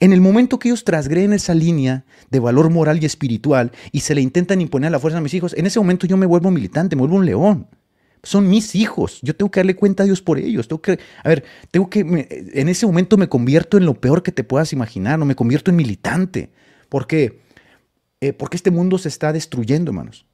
En 0.01 0.11
el 0.11 0.19
momento 0.19 0.59
que 0.59 0.67
ellos 0.67 0.83
trasgreden 0.83 1.31
esa 1.31 1.53
línea 1.53 2.03
de 2.29 2.39
valor 2.39 2.69
moral 2.69 3.01
y 3.01 3.05
espiritual 3.05 3.71
y 3.91 4.01
se 4.01 4.15
le 4.15 4.21
intentan 4.21 4.59
imponer 4.59 4.87
a 4.87 4.91
la 4.91 4.99
fuerza 4.99 5.19
a 5.19 5.21
mis 5.21 5.33
hijos, 5.33 5.53
en 5.57 5.65
ese 5.65 5.79
momento 5.79 6.07
yo 6.07 6.17
me 6.17 6.25
vuelvo 6.25 6.51
militante, 6.51 6.95
me 6.95 7.01
vuelvo 7.01 7.15
un 7.15 7.25
león. 7.25 7.67
Son 8.23 8.49
mis 8.49 8.75
hijos. 8.75 9.19
Yo 9.21 9.33
tengo 9.33 9.49
que 9.49 9.61
darle 9.61 9.77
cuenta 9.77 10.03
a 10.03 10.05
Dios 10.05 10.21
por 10.21 10.39
ellos. 10.39 10.67
Tengo 10.67 10.81
que, 10.81 10.99
a 11.23 11.29
ver, 11.29 11.45
tengo 11.71 11.89
que, 11.89 11.99
en 11.99 12.67
ese 12.67 12.85
momento 12.85 13.15
me 13.15 13.29
convierto 13.29 13.77
en 13.77 13.85
lo 13.85 13.93
peor 14.01 14.23
que 14.23 14.33
te 14.33 14.43
puedas 14.43 14.73
imaginar, 14.73 15.17
no 15.17 15.25
me 15.25 15.35
convierto 15.35 15.71
en 15.71 15.77
militante. 15.77 16.51
¿Por 16.89 17.07
qué? 17.07 17.46
Eh, 18.21 18.33
porque 18.33 18.57
este 18.57 18.71
mundo 18.71 18.97
se 18.97 19.09
está 19.09 19.31
destruyendo, 19.33 19.91
hermanos. 19.91 20.25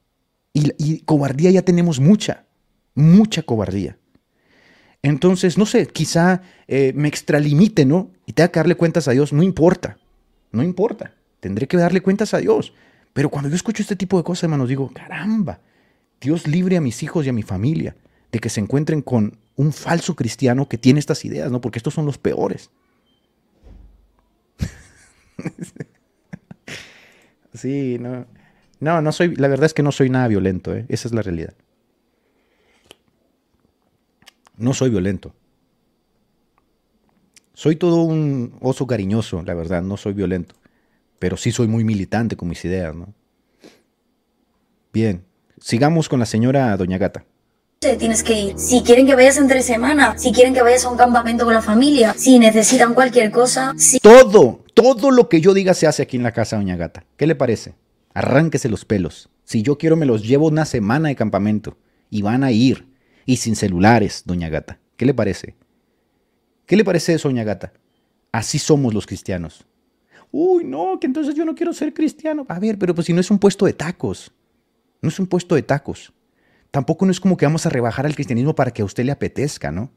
Y, 0.53 0.71
y 0.77 0.99
cobardía 1.01 1.51
ya 1.51 1.63
tenemos 1.63 1.99
mucha, 1.99 2.45
mucha 2.95 3.43
cobardía. 3.43 3.97
Entonces, 5.03 5.57
no 5.57 5.65
sé, 5.65 5.85
quizá 5.87 6.41
eh, 6.67 6.93
me 6.95 7.09
extralimite, 7.09 7.85
¿no? 7.85 8.11
Y 8.25 8.31
tenga 8.33 8.47
que 8.47 8.59
darle 8.59 8.75
cuentas 8.75 9.09
a 9.09 9.11
Dios, 9.11 9.33
no 9.33 9.43
importa, 9.43 9.97
no 10.51 10.63
importa, 10.63 11.13
tendré 11.41 11.67
que 11.67 11.75
darle 11.75 12.01
cuentas 12.01 12.33
a 12.33 12.37
Dios. 12.37 12.73
Pero 13.11 13.29
cuando 13.29 13.49
yo 13.49 13.55
escucho 13.55 13.81
este 13.83 13.97
tipo 13.97 14.17
de 14.17 14.23
cosas, 14.23 14.43
hermanos, 14.43 14.69
digo, 14.69 14.89
caramba, 14.93 15.59
Dios 16.21 16.47
libre 16.47 16.77
a 16.77 16.81
mis 16.81 17.03
hijos 17.03 17.25
y 17.25 17.29
a 17.29 17.33
mi 17.33 17.43
familia 17.43 17.97
de 18.31 18.39
que 18.39 18.49
se 18.49 18.61
encuentren 18.61 19.01
con 19.01 19.37
un 19.57 19.73
falso 19.73 20.15
cristiano 20.15 20.69
que 20.69 20.77
tiene 20.77 21.01
estas 21.01 21.25
ideas, 21.25 21.51
¿no? 21.51 21.59
Porque 21.59 21.79
estos 21.79 21.93
son 21.93 22.05
los 22.05 22.17
peores. 22.17 22.71
sí, 27.53 27.97
no. 27.99 28.25
No, 28.79 29.01
no 29.01 29.11
soy, 29.11 29.35
la 29.35 29.47
verdad 29.47 29.65
es 29.65 29.73
que 29.73 29.83
no 29.83 29.91
soy 29.91 30.09
nada 30.09 30.27
violento, 30.27 30.75
¿eh? 30.75 30.85
esa 30.89 31.07
es 31.07 31.13
la 31.13 31.21
realidad. 31.21 31.53
No 34.57 34.73
soy 34.73 34.89
violento. 34.89 35.33
Soy 37.53 37.75
todo 37.75 38.01
un 38.01 38.57
oso 38.61 38.87
cariñoso, 38.87 39.41
la 39.43 39.53
verdad, 39.53 39.81
no 39.83 39.95
soy 39.95 40.13
violento. 40.13 40.55
Pero 41.19 41.37
sí 41.37 41.51
soy 41.51 41.67
muy 41.67 41.83
militante 41.83 42.35
con 42.35 42.49
mis 42.49 42.65
ideas, 42.65 42.93
¿no? 42.93 43.13
Bien, 44.91 45.23
sigamos 45.59 46.09
con 46.09 46.19
la 46.19 46.25
señora 46.25 46.75
Doña 46.75 46.97
Gata. 46.97 47.25
Tienes 47.83 48.23
que 48.23 48.39
ir. 48.39 48.57
Si 48.57 48.81
quieren 48.81 49.05
que 49.05 49.13
vayas 49.13 49.37
entre 49.37 49.61
semana, 49.61 50.17
si 50.17 50.31
quieren 50.31 50.53
que 50.53 50.61
vayas 50.61 50.85
a 50.85 50.89
un 50.89 50.97
campamento 50.97 51.43
con 51.43 51.53
la 51.53 51.61
familia, 51.61 52.15
si 52.17 52.39
necesitan 52.39 52.93
cualquier 52.93 53.29
cosa, 53.29 53.73
si... 53.77 53.99
Todo, 53.99 54.63
todo 54.73 55.11
lo 55.11 55.27
que 55.27 55.41
yo 55.41 55.53
diga 55.53 55.73
se 55.73 55.85
hace 55.85 56.01
aquí 56.01 56.15
en 56.15 56.23
la 56.23 56.31
casa, 56.31 56.55
Doña 56.55 56.77
Gata. 56.77 57.05
¿Qué 57.17 57.27
le 57.27 57.35
parece? 57.35 57.75
Arránquese 58.13 58.69
los 58.69 58.85
pelos. 58.85 59.29
Si 59.43 59.63
yo 59.63 59.77
quiero, 59.77 59.97
me 59.97 60.05
los 60.05 60.25
llevo 60.25 60.47
una 60.47 60.63
semana 60.63 61.09
de 61.09 61.17
campamento. 61.17 61.75
Y 62.09 62.21
van 62.21 62.45
a 62.45 62.51
ir. 62.51 62.87
Y 63.25 63.37
sin 63.37 63.57
celulares, 63.57 64.23
Doña 64.25 64.47
Gata. 64.47 64.79
¿Qué 64.95 65.05
le 65.05 65.13
parece? 65.13 65.57
¿Qué 66.65 66.77
le 66.77 66.85
parece 66.85 67.13
eso, 67.13 67.27
Doña 67.27 67.43
Gata? 67.43 67.73
Así 68.31 68.59
somos 68.59 68.93
los 68.93 69.05
cristianos. 69.05 69.65
Uy, 70.31 70.63
no, 70.63 71.01
que 71.01 71.07
entonces 71.07 71.35
yo 71.35 71.43
no 71.43 71.53
quiero 71.53 71.73
ser 71.73 71.93
cristiano. 71.93 72.45
A 72.47 72.59
ver, 72.59 72.79
pero 72.79 72.95
pues 72.95 73.07
si 73.07 73.13
no 73.13 73.19
es 73.19 73.29
un 73.29 73.39
puesto 73.39 73.65
de 73.65 73.73
tacos. 73.73 74.31
No 75.01 75.09
es 75.09 75.19
un 75.19 75.27
puesto 75.27 75.55
de 75.55 75.63
tacos 75.63 76.13
tampoco 76.73 77.05
no 77.05 77.11
es 77.11 77.19
como 77.19 77.37
que 77.37 77.45
vamos 77.45 77.67
a 77.67 77.69
rebajar 77.69 78.07
al 78.07 78.15
cristianismo 78.15 78.55
para 78.55 78.71
que 78.71 78.81
a 78.81 78.85
usted 78.85 79.05
le 79.05 79.11
apetezca, 79.11 79.71
¿no? 79.71 79.91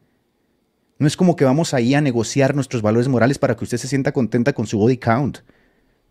No 0.99 1.07
es 1.07 1.17
como 1.17 1.35
que 1.35 1.47
vamos 1.47 1.73
ahí 1.73 1.95
a 1.95 2.03
negociar 2.03 2.55
nuestros 2.55 2.83
valores 2.83 3.09
morales 3.09 3.39
para 3.39 3.57
que 3.57 3.65
usted 3.65 3.79
se 3.79 3.89
sienta 3.89 4.13
contenta 4.13 4.53
con 4.53 4.67
su 4.67 4.79
body 4.79 4.99
count. 4.99 5.39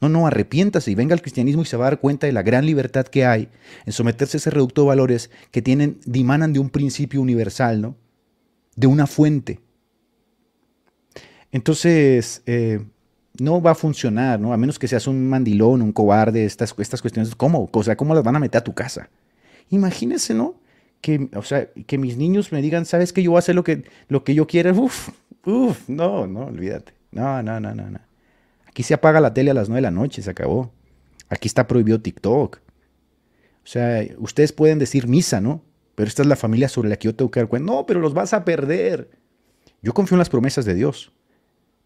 No, 0.01 0.09
no, 0.09 0.26
arrepiéntase 0.26 0.89
y 0.89 0.95
venga 0.95 1.13
al 1.13 1.22
cristianismo 1.22 1.61
y 1.61 1.66
se 1.66 1.78
va 1.78 1.86
a 1.86 1.89
dar 1.91 1.99
cuenta 1.99 2.26
de 2.26 2.34
la 2.34 2.41
gran 2.41 2.66
libertad 2.66 3.05
que 3.05 3.28
hay 3.28 3.47
en 3.86 3.93
someterse 3.93 4.38
a 4.38 4.39
ese 4.39 4.49
reducto 4.49 4.82
de 4.82 4.88
valores 4.88 5.30
que 5.51 5.61
tienen, 5.61 5.99
dimanan 6.03 6.51
de 6.51 6.57
un 6.57 6.72
principio 6.72 7.22
universal, 7.22 7.80
¿no? 7.80 7.95
De 8.76 8.88
una 8.88 9.05
fuente. 9.05 9.59
Entonces, 11.51 12.41
eh, 12.47 12.84
no 13.39 13.61
va 13.61 13.72
a 13.72 13.76
funcionar, 13.76 14.39
¿no? 14.39 14.51
A 14.51 14.57
menos 14.57 14.80
que 14.80 14.88
seas 14.88 15.05
un 15.05 15.30
mandilón, 15.30 15.84
un 15.84 15.91
cobarde, 15.91 16.43
estas, 16.43 16.74
estas 16.80 17.03
cuestiones. 17.03 17.36
¿Cómo? 17.36 17.70
O 17.72 17.84
sea, 17.84 17.95
¿cómo 17.95 18.16
las 18.16 18.24
van 18.24 18.36
a 18.36 18.39
meter 18.39 18.57
a 18.61 18.63
tu 18.63 18.74
casa? 18.74 19.11
Imagínense, 19.70 20.34
¿no? 20.34 20.55
Que, 21.01 21.30
o 21.36 21.43
sea, 21.43 21.70
que 21.72 21.97
mis 21.97 22.18
niños 22.18 22.51
me 22.51 22.61
digan, 22.61 22.86
¿sabes 22.86 23.13
que 23.13 23.22
yo 23.22 23.32
voy 23.32 23.38
a 23.38 23.39
hacer 23.39 23.55
lo 23.55 23.63
que, 23.63 23.84
lo 24.07 24.24
que 24.24 24.34
yo 24.34 24.47
quiera? 24.47 24.72
Uf, 24.74 25.09
uf, 25.45 25.89
no, 25.89 26.28
no, 26.28 26.45
olvídate. 26.45 26.93
No, 27.11 27.41
no, 27.43 27.59
no, 27.59 27.74
no, 27.74 27.89
no. 27.89 27.99
Aquí 28.68 28.84
se 28.84 28.93
apaga 28.93 29.22
la 29.22 29.34
tele 29.34 29.51
a 29.51 29.53
las 29.53 29.70
9 29.70 29.78
de 29.78 29.82
la 29.82 29.91
noche, 29.91 30.22
se 30.22 30.30
acabó. 30.30 30.72
Aquí 31.30 31.47
está 31.47 31.68
prohibido 31.68 32.01
TikTok. 32.01 32.57
O 32.57 33.68
sea, 33.68 34.05
ustedes 34.18 34.51
pueden 34.51 34.80
decir 34.80 35.07
misa, 35.07 35.41
¿no? 35.41 35.63
Pero 35.95 36.07
esta 36.07 36.22
es 36.22 36.28
la 36.28 36.36
familia 36.36 36.70
sobre 36.70 36.89
la 36.89 36.97
que 36.97 37.05
yo 37.05 37.16
tengo 37.16 37.32
que 37.32 37.39
dar 37.39 37.49
cuenta. 37.49 37.72
No, 37.72 37.86
pero 37.86 37.99
los 37.99 38.13
vas 38.13 38.34
a 38.34 38.43
perder. 38.43 39.09
Yo 39.82 39.93
confío 39.93 40.16
en 40.16 40.20
las 40.20 40.30
promesas 40.30 40.66
de 40.66 40.76
Dios 40.76 41.13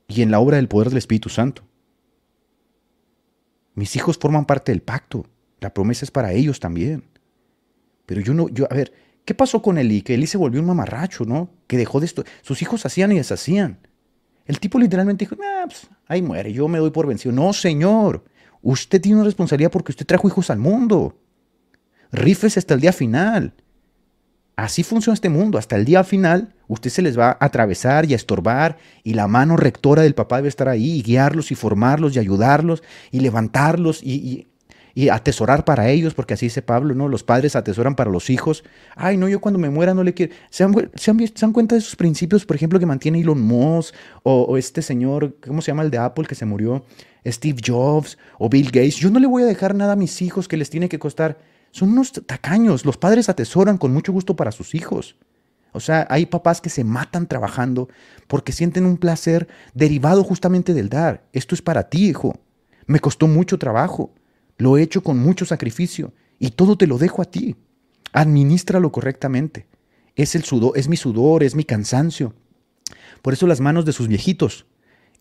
y 0.07 0.23
en 0.23 0.31
la 0.31 0.39
obra 0.39 0.57
del 0.57 0.67
poder 0.67 0.89
del 0.89 0.97
Espíritu 0.97 1.29
Santo. 1.29 1.63
Mis 3.75 3.95
hijos 3.95 4.17
forman 4.17 4.45
parte 4.45 4.71
del 4.71 4.81
pacto. 4.81 5.25
La 5.59 5.73
promesa 5.73 6.03
es 6.03 6.11
para 6.11 6.33
ellos 6.33 6.59
también. 6.59 7.03
Pero 8.09 8.21
yo 8.21 8.33
no, 8.33 8.49
yo, 8.49 8.65
a 8.71 8.73
ver, 8.73 8.91
¿qué 9.23 9.35
pasó 9.35 9.61
con 9.61 9.77
Eli? 9.77 10.01
Que 10.01 10.15
Eli 10.15 10.25
se 10.25 10.39
volvió 10.39 10.59
un 10.59 10.65
mamarracho, 10.65 11.25
¿no? 11.25 11.51
Que 11.67 11.77
dejó 11.77 11.99
de 11.99 12.07
esto. 12.07 12.23
Sus 12.41 12.59
hijos 12.63 12.83
hacían 12.83 13.11
y 13.11 13.17
deshacían. 13.17 13.77
El 14.47 14.59
tipo 14.59 14.79
literalmente 14.79 15.25
dijo, 15.25 15.35
ah, 15.43 15.65
pues, 15.67 15.87
ahí 16.07 16.23
muere, 16.23 16.51
yo 16.51 16.67
me 16.67 16.79
doy 16.79 16.89
por 16.89 17.05
vencido. 17.05 17.35
No, 17.35 17.53
señor. 17.53 18.25
Usted 18.63 18.99
tiene 18.99 19.17
una 19.17 19.25
responsabilidad 19.25 19.69
porque 19.69 19.91
usted 19.91 20.07
trajo 20.07 20.27
hijos 20.27 20.49
al 20.49 20.57
mundo. 20.57 21.19
Rifes 22.11 22.57
hasta 22.57 22.73
el 22.73 22.79
día 22.79 22.93
final. 22.93 23.53
Así 24.55 24.81
funciona 24.81 25.13
este 25.13 25.29
mundo. 25.29 25.59
Hasta 25.59 25.75
el 25.75 25.85
día 25.85 26.03
final, 26.03 26.55
usted 26.67 26.89
se 26.89 27.03
les 27.03 27.17
va 27.17 27.37
a 27.39 27.45
atravesar 27.45 28.05
y 28.09 28.13
a 28.13 28.15
estorbar, 28.15 28.79
y 29.03 29.13
la 29.13 29.27
mano 29.27 29.55
rectora 29.55 30.01
del 30.01 30.15
papá 30.15 30.37
debe 30.37 30.49
estar 30.49 30.67
ahí, 30.67 30.97
y 30.97 31.03
guiarlos 31.03 31.51
y 31.51 31.55
formarlos 31.55 32.15
y 32.15 32.19
ayudarlos 32.19 32.81
y 33.11 33.19
levantarlos 33.19 34.01
y 34.01 34.48
atesorar 35.07 35.63
para 35.63 35.89
ellos, 35.89 36.13
porque 36.13 36.33
así 36.33 36.47
dice 36.47 36.61
Pablo, 36.61 36.93
¿no? 36.93 37.07
Los 37.07 37.23
padres 37.23 37.55
atesoran 37.55 37.95
para 37.95 38.11
los 38.11 38.29
hijos. 38.29 38.65
Ay, 38.95 39.15
no, 39.15 39.29
yo 39.29 39.39
cuando 39.39 39.59
me 39.59 39.69
muera 39.69 39.93
no 39.93 40.03
le 40.03 40.13
quiero. 40.13 40.33
¿Se 40.49 40.65
han, 40.65 40.73
se 40.95 41.13
dan 41.39 41.53
cuenta 41.53 41.75
de 41.75 41.79
esos 41.79 41.95
principios, 41.95 42.45
por 42.45 42.57
ejemplo, 42.57 42.79
que 42.79 42.85
mantiene 42.85 43.21
Elon 43.21 43.41
Musk 43.41 43.95
o, 44.23 44.57
este 44.57 44.81
señor, 44.81 45.37
¿cómo 45.45 45.61
se 45.61 45.71
llama 45.71 45.83
el 45.83 45.91
de 45.91 45.99
Apple 45.99 46.25
que 46.27 46.35
se 46.35 46.45
murió? 46.45 46.83
Steve 47.25 47.61
Jobs 47.65 48.17
o 48.37 48.49
Bill 48.49 48.65
Gates. 48.65 48.95
Yo 48.95 49.09
no 49.09 49.19
le 49.19 49.27
voy 49.27 49.43
a 49.43 49.45
dejar 49.45 49.75
nada 49.75 49.93
a 49.93 49.95
mis 49.95 50.21
hijos 50.21 50.47
que 50.47 50.57
les 50.57 50.69
tiene 50.69 50.89
que 50.89 50.99
costar. 50.99 51.37
Son 51.71 51.89
unos 51.89 52.11
tacaños. 52.11 52.85
Los 52.85 52.97
padres 52.97 53.29
atesoran 53.29 53.77
con 53.77 53.93
mucho 53.93 54.11
gusto 54.11 54.35
para 54.35 54.51
sus 54.51 54.75
hijos. 54.75 55.15
O 55.71 55.79
sea, 55.79 56.07
hay 56.09 56.25
papás 56.25 56.61
que 56.61 56.69
se 56.69 56.83
matan 56.83 57.27
trabajando 57.27 57.89
porque 58.27 58.51
sienten 58.51 58.85
un 58.85 58.97
placer 58.97 59.47
derivado 59.73 60.23
justamente 60.23 60.73
del 60.73 60.89
dar. 60.89 61.23
Esto 61.31 61.53
es 61.53 61.61
para 61.61 61.89
ti, 61.89 62.09
hijo. 62.09 62.39
Me 62.87 62.99
costó 62.99 63.27
mucho 63.27 63.59
trabajo. 63.59 64.11
Lo 64.59 64.77
he 64.77 64.83
hecho 64.83 65.01
con 65.01 65.17
mucho 65.17 65.45
sacrificio 65.45 66.13
y 66.37 66.51
todo 66.51 66.77
te 66.77 66.85
lo 66.85 66.97
dejo 66.97 67.21
a 67.21 67.25
ti. 67.25 67.55
Administralo 68.11 68.91
correctamente. 68.91 69.67
Es 70.17 70.35
el 70.35 70.43
sudor, 70.43 70.77
es 70.77 70.89
mi 70.89 70.97
sudor, 70.97 71.43
es 71.43 71.55
mi 71.55 71.63
cansancio. 71.63 72.35
Por 73.21 73.33
eso 73.33 73.47
las 73.47 73.61
manos 73.61 73.85
de 73.85 73.93
sus 73.93 74.09
viejitos, 74.09 74.65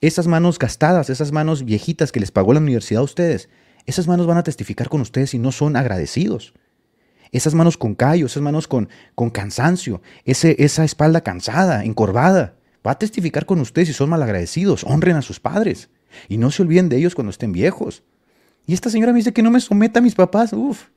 esas 0.01 0.26
manos 0.26 0.59
gastadas, 0.59 1.09
esas 1.09 1.30
manos 1.30 1.64
viejitas 1.64 2.11
que 2.11 2.18
les 2.18 2.32
pagó 2.32 2.53
la 2.53 2.59
universidad 2.59 3.01
a 3.01 3.05
ustedes, 3.05 3.49
esas 3.86 4.09
manos 4.09 4.26
van 4.26 4.39
a 4.39 4.43
testificar 4.43 4.89
con 4.89 5.01
ustedes 5.01 5.32
y 5.34 5.39
no 5.39 5.53
son 5.53 5.76
agradecidos. 5.76 6.53
Esas 7.30 7.55
manos 7.55 7.76
con 7.76 7.95
callo, 7.95 8.26
esas 8.26 8.43
manos 8.43 8.66
con, 8.66 8.89
con 9.14 9.30
cansancio, 9.30 10.03
ese, 10.24 10.57
esa 10.59 10.84
espalda 10.84 11.20
cansada, 11.20 11.84
encorvada, 11.84 12.57
va 12.84 12.93
a 12.93 12.99
testificar 12.99 13.47
con 13.47 13.61
ustedes 13.61 13.86
si 13.86 13.95
son 13.95 14.11
malagradecidos. 14.11 14.82
Honren 14.82 15.16
a 15.16 15.22
sus 15.22 15.39
padres 15.39 15.91
y 16.28 16.39
no 16.39 16.51
se 16.51 16.62
olviden 16.62 16.89
de 16.89 16.97
ellos 16.97 17.14
cuando 17.14 17.30
estén 17.30 17.53
viejos. 17.53 18.03
Y 18.69 18.75
esta 18.75 18.91
señora 18.91 19.12
me 19.12 19.16
dice 19.16 19.33
que 19.33 19.43
no 19.43 19.51
me 19.51 19.61
someta 19.61 19.99
a 19.99 20.03
mis 20.03 20.14
papás. 20.14 20.53
Uf, 20.53 20.89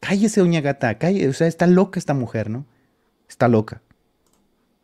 cállese, 0.00 0.40
doña 0.40 0.62
gata, 0.62 0.96
cállese. 0.96 1.28
O 1.28 1.32
sea, 1.34 1.46
está 1.46 1.66
loca 1.66 2.00
esta 2.00 2.14
mujer, 2.14 2.48
¿no? 2.48 2.64
Está 3.28 3.48
loca. 3.48 3.82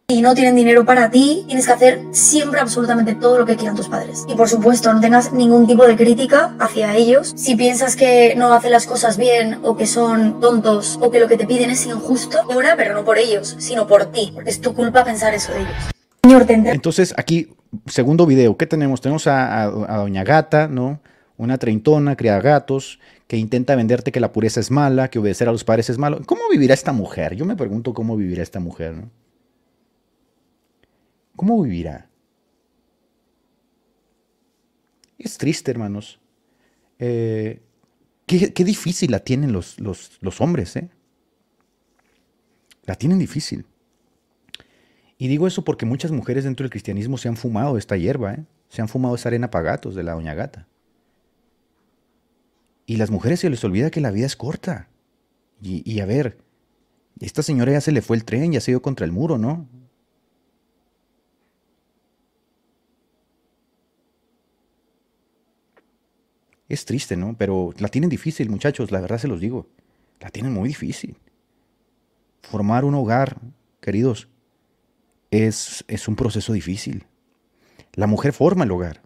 Y 0.09 0.21
no 0.21 0.35
tienen 0.35 0.55
dinero 0.55 0.85
para 0.85 1.11
ti, 1.11 1.45
tienes 1.47 1.65
que 1.65 1.73
hacer 1.73 2.03
siempre 2.11 2.61
absolutamente 2.61 3.15
todo 3.15 3.39
lo 3.39 3.47
que 3.47 3.57
quieran 3.57 3.75
tus 3.75 3.89
padres. 3.89 4.27
Y 4.29 4.35
por 4.35 4.51
supuesto, 4.51 4.93
no 4.93 5.01
tengas 5.01 5.33
ningún 5.33 5.67
tipo 5.67 5.87
de 5.87 5.97
crítica 5.97 6.55
hacia 6.59 6.95
ellos. 6.95 7.33
Si 7.35 7.57
piensas 7.57 7.97
que 7.97 8.35
no 8.37 8.53
hacen 8.53 8.73
las 8.73 8.85
cosas 8.85 9.17
bien, 9.17 9.61
o 9.63 9.75
que 9.75 9.87
son 9.87 10.39
tontos, 10.41 10.99
o 11.01 11.11
que 11.11 11.21
lo 11.21 11.29
que 11.29 11.39
te 11.39 11.47
piden 11.47 11.71
es 11.71 11.87
injusto, 11.87 12.41
ora, 12.55 12.77
pero 12.77 12.93
no 12.93 13.07
por 13.07 13.17
ellos, 13.17 13.57
sino 13.59 13.87
por 13.87 14.13
ti. 14.13 14.33
Porque 14.35 14.51
es 14.51 14.61
tu 14.61 14.75
culpa 14.75 15.03
pensar 15.03 15.33
eso 15.33 15.51
de 15.55 15.61
ellos. 15.61 15.73
Señor, 16.23 16.45
Entonces, 16.51 17.15
aquí, 17.17 17.55
segundo 17.87 18.27
video, 18.27 18.59
¿qué 18.59 18.67
tenemos? 18.67 19.01
Tenemos 19.01 19.27
a, 19.29 19.63
a 19.63 19.97
Doña 19.97 20.25
Gata, 20.25 20.69
¿no? 20.69 21.01
Una 21.37 21.59
treintona, 21.59 22.16
cría 22.16 22.41
gatos, 22.41 23.01
que 23.26 23.37
intenta 23.37 23.74
venderte 23.74 24.12
que 24.12 24.20
la 24.20 24.32
pureza 24.32 24.61
es 24.61 24.70
mala, 24.70 25.09
que 25.09 25.18
obedecer 25.18 25.49
a 25.49 25.53
los 25.53 25.64
padres 25.64 25.91
es 25.91 25.99
malo. 25.99 26.20
¿Cómo 26.26 26.43
vivirá 26.51 26.74
esta 26.74 26.93
mujer? 26.93 27.35
Yo 27.35 27.45
me 27.45 27.57
pregunto 27.57 27.93
cómo 27.93 28.16
vivirá 28.16 28.43
esta 28.43 28.61
mujer. 28.61 28.95
¿no? 28.95 29.11
¿Cómo 31.37 31.62
vivirá? 31.62 32.09
Es 35.18 35.39
triste, 35.39 35.70
hermanos. 35.70 36.20
Eh, 36.99 37.62
qué, 38.26 38.64
difícil 38.64 39.11
la 39.11 39.20
tienen 39.20 39.53
los, 39.53 39.80
los, 39.80 40.41
hombres, 40.41 40.76
¿eh? 40.76 40.89
La 42.85 42.95
tienen 42.95 43.18
difícil. 43.18 43.66
Y 45.16 45.28
digo 45.28 45.47
eso 45.47 45.64
porque 45.64 45.87
muchas 45.87 46.11
mujeres 46.12 46.45
dentro 46.45 46.64
del 46.64 46.70
cristianismo 46.70 47.18
se 47.18 47.28
han 47.28 47.37
fumado 47.37 47.78
esta 47.78 47.97
hierba, 47.97 48.35
¿eh? 48.35 48.45
Se 48.68 48.82
han 48.82 48.89
fumado 48.89 49.14
esa 49.14 49.28
arena 49.28 49.51
pagatos 49.51 49.95
de 49.95 50.03
la 50.03 50.12
doña 50.12 50.35
gata. 50.35 50.68
Y 52.87 52.97
las 52.97 53.11
mujeres 53.11 53.41
se 53.41 53.51
les 53.51 53.64
olvida 53.64 53.91
que 53.91 54.01
la 54.01 54.11
vida 54.11 54.26
es 54.26 54.37
corta. 54.37 54.89
Y, 55.62 56.01
a 56.01 56.07
ver, 56.07 56.39
esta 57.20 57.43
señora 57.43 57.72
ya 57.72 57.80
se 57.80 57.93
le 57.93 58.03
fue 58.03 58.16
el 58.16 58.24
tren, 58.24 58.53
ya 58.53 58.61
se 58.61 58.72
dio 58.72 58.82
contra 58.82 59.07
el 59.07 59.12
muro, 59.12 59.39
¿no? 59.39 59.66
Es 66.68 66.85
triste, 66.85 67.16
¿no? 67.16 67.35
Pero 67.39 67.72
la 67.78 67.89
tienen 67.89 68.11
difícil, 68.11 68.51
muchachos, 68.51 68.91
la 68.91 69.01
verdad 69.01 69.18
se 69.18 69.28
los 69.28 69.41
digo. 69.41 69.68
La 70.20 70.30
tienen 70.30 70.53
muy 70.53 70.68
difícil. 70.68 71.16
Formar 72.43 72.85
un 72.85 72.95
hogar, 72.95 73.39
queridos, 73.80 74.28
es, 75.30 75.85
es 75.89 76.09
un 76.09 76.16
proceso 76.16 76.53
difícil. 76.53 77.07
La 77.95 78.07
mujer 78.07 78.32
forma 78.35 78.64
el 78.64 78.70
hogar. 78.70 79.03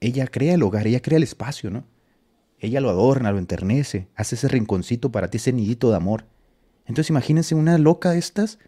Ella 0.00 0.28
crea 0.28 0.54
el 0.54 0.62
hogar, 0.62 0.86
ella 0.86 1.02
crea 1.02 1.16
el 1.16 1.24
espacio, 1.24 1.70
¿no? 1.70 1.84
Ella 2.60 2.80
lo 2.80 2.90
adorna, 2.90 3.32
lo 3.32 3.38
enternece, 3.38 4.08
hace 4.14 4.34
ese 4.34 4.48
rinconcito 4.48 5.12
para 5.12 5.28
ti, 5.28 5.36
ese 5.36 5.52
nidito 5.52 5.90
de 5.90 5.96
amor. 5.96 6.24
Entonces 6.86 7.10
imagínense 7.10 7.54
una 7.54 7.78
loca 7.78 8.10
de 8.10 8.18
estas. 8.18 8.58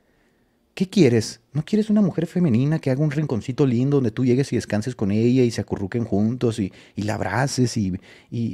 ¿Qué 0.75 0.89
quieres? 0.89 1.41
¿No 1.53 1.65
quieres 1.65 1.91
una 1.91 2.01
mujer 2.01 2.27
femenina 2.27 2.79
que 2.79 2.91
haga 2.91 3.03
un 3.03 3.11
rinconcito 3.11 3.67
lindo 3.67 3.97
donde 3.97 4.13
tú 4.13 4.25
llegues 4.25 4.53
y 4.53 4.57
descanses 4.57 4.95
con 4.95 5.11
ella 5.11 5.43
y 5.43 5.51
se 5.51 5.61
acurruquen 5.61 6.05
juntos 6.05 6.61
y, 6.61 6.73
la 6.97 7.15
abraces 7.15 7.77
y, 7.77 7.93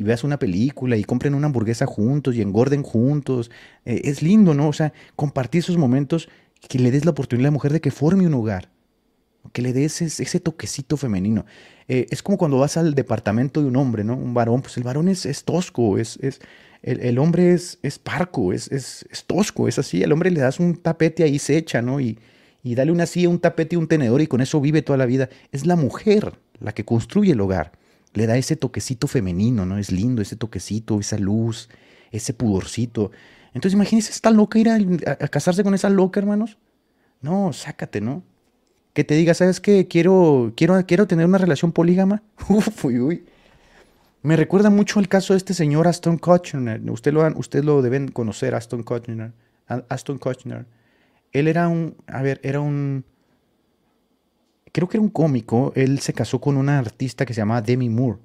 veas 0.03 0.25
una 0.25 0.39
película 0.39 0.97
y 0.97 1.05
compren 1.05 1.35
una 1.35 1.47
hamburguesa 1.47 1.85
juntos 1.85 2.35
y 2.35 2.43
engorden 2.43 2.83
juntos? 2.83 3.51
Eh, 3.85 4.01
es 4.05 4.23
lindo, 4.23 4.55
¿no? 4.55 4.69
O 4.69 4.73
sea, 4.73 4.93
compartir 5.15 5.61
esos 5.61 5.77
momentos 5.77 6.29
que 6.69 6.79
le 6.79 6.91
des 6.91 7.05
la 7.05 7.11
oportunidad 7.11 7.49
a 7.49 7.51
la 7.51 7.55
mujer 7.55 7.73
de 7.73 7.81
que 7.81 7.91
forme 7.91 8.27
un 8.27 8.35
hogar. 8.35 8.71
Que 9.53 9.63
le 9.63 9.73
des 9.73 10.03
ese, 10.03 10.41
toquecito 10.41 10.97
femenino. 10.97 11.45
Eh, 11.89 12.07
es 12.11 12.23
como 12.23 12.39
cuando 12.39 12.59
vas 12.59 12.77
al 12.77 12.95
departamento 12.95 13.61
de 13.61 13.69
un 13.69 13.77
hombre, 13.77 14.05
¿no? 14.05 14.17
Un 14.17 14.35
varón, 14.35 14.63
pues 14.63 14.77
el 14.77 14.83
varón 14.83 15.09
es, 15.09 15.27
es 15.27 15.45
tosco, 15.45 15.99
es, 15.99 16.19
es, 16.21 16.41
el, 16.83 17.01
el 17.01 17.19
hombre 17.19 17.53
es, 17.53 17.79
es 17.83 17.99
parco, 17.99 18.53
es, 18.53 18.71
es, 18.71 19.07
tosco, 19.27 19.69
es 19.69 19.79
así. 19.79 20.03
Al 20.03 20.13
hombre 20.13 20.31
le 20.31 20.41
das 20.41 20.61
un 20.61 20.77
tapete 20.77 21.25
ahí 21.25 21.39
se 21.39 21.57
echa, 21.57 21.83
¿no? 21.83 22.01
Y, 22.01 22.19
y 22.63 22.75
dale 22.75 22.93
una 22.93 23.07
silla, 23.07 23.29
un 23.29 23.39
tapete 23.39 23.77
y 23.77 23.79
un 23.79 23.89
tenedor 23.89 24.21
y 24.21 24.27
con 24.27 24.41
eso 24.41 24.61
vive 24.61 24.83
toda 24.83 24.97
la 24.97 25.07
vida. 25.07 25.29
Es 25.53 25.67
la 25.67 25.77
mujer 25.77 26.39
la 26.59 26.73
que 26.73 26.85
construye 26.85 27.33
el 27.33 27.41
hogar. 27.41 27.73
Le 28.15 28.27
da 28.27 28.37
ese 28.37 28.57
toquecito 28.57 29.07
femenino, 29.07 29.67
¿no? 29.67 29.79
Es 29.79 29.93
lindo 29.93 30.23
ese 30.23 30.37
toquecito, 30.37 30.99
esa 30.99 31.19
luz, 31.19 31.69
ese 32.11 32.35
pudorcito. 32.35 33.11
Entonces 33.53 33.75
imagínense, 33.75 34.11
¿está 34.11 34.31
loca 34.31 34.59
ir 34.59 34.69
a 34.69 35.29
casarse 35.29 35.63
con 35.63 35.75
esa 35.75 35.91
loca, 35.91 36.21
hermanos? 36.21 36.59
No, 37.21 37.53
sácate, 37.53 38.01
¿no? 38.01 38.23
Que 38.97 39.05
te 39.05 39.15
diga, 39.15 39.35
¿sabes 39.35 39.61
qué? 39.61 39.87
Quiero, 39.87 40.55
quiero, 40.57 40.87
quiero 40.87 41.07
tener 41.07 41.27
una 41.27 41.37
relación 41.37 41.71
polígama. 41.71 42.23
Uf, 42.49 42.83
uy, 42.87 42.99
uy. 42.99 43.27
Me 44.23 44.37
recuerda 44.37 44.71
mucho 44.71 45.01
el 45.01 45.07
caso 45.07 45.35
de 45.35 45.37
este 45.37 45.53
señor 45.53 45.87
Aston 45.87 46.17
Kutcher. 46.17 46.81
Usted 46.89 47.13
lo, 47.13 47.27
usted 47.37 47.63
lo 47.63 47.83
deben 47.83 48.09
conocer, 48.09 48.55
Aston 48.55 48.83
Kutcher. 48.85 49.33
Aston 49.67 50.17
Kutcher. 50.17 50.65
Él 51.31 51.47
era 51.47 51.69
un, 51.69 51.95
a 52.07 52.23
ver, 52.23 52.41
era 52.43 52.61
un, 52.61 53.05
creo 54.73 54.89
que 54.89 54.97
era 54.97 55.03
un 55.03 55.11
cómico. 55.11 55.75
Él 55.77 55.99
se 55.99 56.15
casó 56.15 56.41
con 56.41 56.57
una 56.57 56.79
artista 56.79 57.27
que 57.27 57.35
se 57.35 57.43
llamaba 57.43 57.61
Demi 57.61 57.91
Moore. 57.91 58.19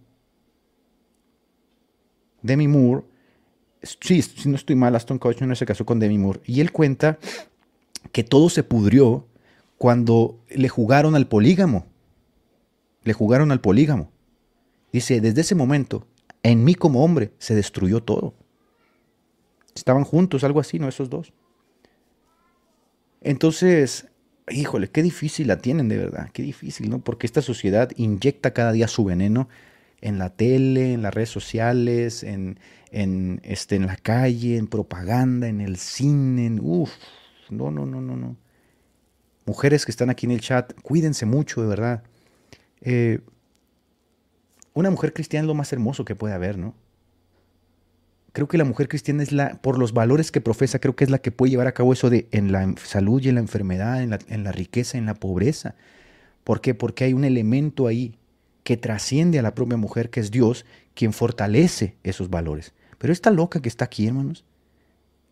Demi 2.41 2.69
Moore, 2.69 3.03
sí, 3.81 4.21
si 4.21 4.47
no 4.47 4.55
estoy 4.55 4.77
mal, 4.77 4.95
Aston 4.95 5.19
Kutcher 5.19 5.53
se 5.57 5.65
casó 5.65 5.85
con 5.85 5.99
Demi 5.99 6.17
Moore. 6.17 6.39
Y 6.45 6.61
él 6.61 6.71
cuenta 6.71 7.19
que 8.13 8.23
todo 8.23 8.49
se 8.49 8.63
pudrió 8.63 9.27
cuando 9.81 10.39
le 10.47 10.69
jugaron 10.69 11.15
al 11.15 11.27
polígamo. 11.27 11.87
Le 13.03 13.13
jugaron 13.13 13.51
al 13.51 13.61
polígamo. 13.61 14.11
Dice, 14.93 15.21
desde 15.21 15.41
ese 15.41 15.55
momento, 15.55 16.05
en 16.43 16.63
mí 16.63 16.75
como 16.75 17.03
hombre, 17.03 17.33
se 17.39 17.55
destruyó 17.55 18.03
todo. 18.03 18.35
Estaban 19.73 20.03
juntos, 20.03 20.43
algo 20.43 20.59
así, 20.59 20.77
¿no? 20.77 20.87
Esos 20.87 21.09
dos. 21.09 21.33
Entonces, 23.21 24.07
híjole, 24.51 24.87
qué 24.87 25.01
difícil 25.01 25.47
la 25.47 25.57
tienen 25.57 25.89
de 25.89 25.97
verdad, 25.97 26.29
qué 26.31 26.43
difícil, 26.43 26.87
¿no? 26.87 26.99
Porque 26.99 27.25
esta 27.25 27.41
sociedad 27.41 27.89
inyecta 27.95 28.53
cada 28.53 28.73
día 28.73 28.87
su 28.87 29.03
veneno 29.03 29.49
en 29.99 30.19
la 30.19 30.29
tele, 30.29 30.93
en 30.93 31.01
las 31.01 31.11
redes 31.11 31.29
sociales, 31.29 32.21
en, 32.21 32.59
en, 32.91 33.41
este, 33.43 33.77
en 33.77 33.87
la 33.87 33.95
calle, 33.95 34.57
en 34.57 34.67
propaganda, 34.67 35.47
en 35.47 35.59
el 35.59 35.77
cine, 35.77 36.45
en, 36.45 36.59
uff, 36.61 36.91
no, 37.49 37.71
no, 37.71 37.87
no, 37.87 37.99
no, 37.99 38.15
no 38.15 38.50
mujeres 39.45 39.85
que 39.85 39.91
están 39.91 40.09
aquí 40.09 40.25
en 40.25 40.31
el 40.31 40.41
chat, 40.41 40.73
cuídense 40.81 41.25
mucho, 41.25 41.61
de 41.61 41.67
verdad. 41.67 42.03
Eh, 42.81 43.19
una 44.73 44.89
mujer 44.89 45.13
cristiana 45.13 45.43
es 45.43 45.47
lo 45.47 45.53
más 45.53 45.71
hermoso 45.73 46.05
que 46.05 46.15
puede 46.15 46.33
haber, 46.33 46.57
¿no? 46.57 46.73
Creo 48.33 48.47
que 48.47 48.57
la 48.57 48.63
mujer 48.63 48.87
cristiana 48.87 49.23
es 49.23 49.33
la, 49.33 49.61
por 49.61 49.77
los 49.77 49.93
valores 49.93 50.31
que 50.31 50.39
profesa, 50.39 50.79
creo 50.79 50.95
que 50.95 51.03
es 51.03 51.09
la 51.09 51.17
que 51.17 51.31
puede 51.31 51.51
llevar 51.51 51.67
a 51.67 51.73
cabo 51.73 51.91
eso 51.91 52.09
de 52.09 52.29
en 52.31 52.53
la 52.53 52.73
salud 52.81 53.21
y 53.21 53.27
en 53.27 53.35
la 53.35 53.41
enfermedad, 53.41 54.01
en 54.01 54.11
la, 54.11 54.19
en 54.29 54.45
la 54.45 54.53
riqueza, 54.53 54.97
en 54.97 55.05
la 55.05 55.15
pobreza. 55.15 55.75
¿Por 56.45 56.61
qué? 56.61 56.73
Porque 56.73 57.03
hay 57.03 57.13
un 57.13 57.25
elemento 57.25 57.87
ahí 57.87 58.17
que 58.63 58.77
trasciende 58.77 59.37
a 59.39 59.41
la 59.41 59.53
propia 59.53 59.77
mujer, 59.77 60.09
que 60.09 60.21
es 60.21 60.31
Dios, 60.31 60.65
quien 60.93 61.11
fortalece 61.11 61.97
esos 62.03 62.29
valores. 62.29 62.73
Pero 62.97 63.11
esta 63.11 63.31
loca 63.31 63.61
que 63.61 63.67
está 63.67 63.85
aquí, 63.85 64.07
hermanos, 64.07 64.45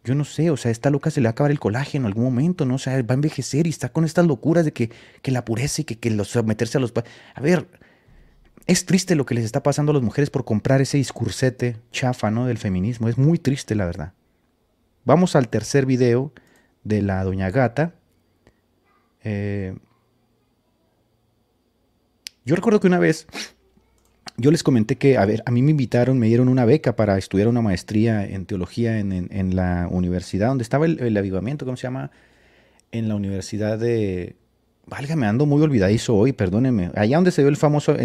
yo 0.04 0.16
no 0.16 0.24
sé, 0.24 0.50
o 0.50 0.58
sea, 0.58 0.72
esta 0.72 0.90
loca 0.90 1.12
se 1.12 1.20
le 1.20 1.26
va 1.26 1.30
a 1.30 1.32
acabar 1.32 1.52
el 1.52 1.60
colágeno 1.60 2.04
en 2.04 2.08
algún 2.08 2.24
momento, 2.24 2.66
¿no? 2.66 2.76
O 2.76 2.80
sea, 2.80 2.94
va 3.04 3.12
a 3.12 3.14
envejecer 3.14 3.68
y 3.68 3.70
está 3.70 3.90
con 3.90 4.06
estas 4.06 4.26
locuras 4.26 4.66
de 4.66 4.74
que, 4.74 4.92
que 5.22 5.32
la 5.32 5.46
pureza 5.46 5.82
y 5.82 5.86
que, 5.86 5.98
que 5.98 6.10
los, 6.10 6.36
meterse 6.46 6.78
a 6.78 6.82
los... 6.82 6.94
A 7.36 7.42
ver, 7.42 7.68
es 8.66 8.86
triste 8.86 9.16
lo 9.16 9.26
que 9.26 9.36
les 9.36 9.46
está 9.46 9.62
pasando 9.64 9.92
a 9.92 9.96
las 9.96 10.04
mujeres 10.04 10.30
por 10.30 10.46
comprar 10.46 10.80
ese 10.80 10.98
discursete 10.98 11.78
chafa, 11.92 12.32
¿no? 12.32 12.46
Del 12.46 12.58
feminismo. 12.58 13.10
Es 13.10 13.18
muy 13.18 13.40
triste, 13.40 13.76
la 13.76 13.86
verdad. 13.86 14.14
Vamos 15.06 15.36
al 15.36 15.50
tercer 15.50 15.86
video 15.86 16.32
de 16.84 17.02
la 17.02 17.24
doña 17.24 17.50
Gata. 17.50 17.96
Eh, 19.24 19.76
yo 22.46 22.56
recuerdo 22.56 22.80
que 22.80 22.88
una 22.88 23.00
vez 23.00 23.28
yo 24.40 24.52
les 24.52 24.64
comenté 24.64 24.98
que, 24.98 25.18
a 25.18 25.26
ver, 25.26 25.44
a 25.46 25.52
mí 25.52 25.62
me 25.62 25.72
invitaron, 25.72 26.18
me 26.18 26.28
dieron 26.28 26.48
una 26.48 26.64
beca 26.64 26.96
para 26.96 27.18
estudiar 27.18 27.50
una 27.50 27.62
maestría 27.62 28.26
en 28.26 28.46
teología 28.46 28.98
en, 28.98 29.56
la 29.56 29.88
universidad, 29.92 30.48
donde 30.48 30.64
estaba 30.64 30.86
el, 30.86 31.18
avivamiento, 31.18 31.66
¿cómo 31.66 31.76
se 31.76 31.84
llama? 31.84 32.12
En 32.92 33.10
la 33.10 33.16
universidad 33.16 33.78
de... 33.78 34.36
Válgame, 34.86 35.28
ando 35.28 35.46
muy 35.46 35.62
olvidadizo 35.62 36.16
hoy, 36.16 36.32
perdónenme. 36.32 36.90
Allá 36.96 37.18
donde 37.18 37.32
se 37.32 37.42
vio 37.42 37.50
el 37.50 37.58
famoso... 37.58 37.96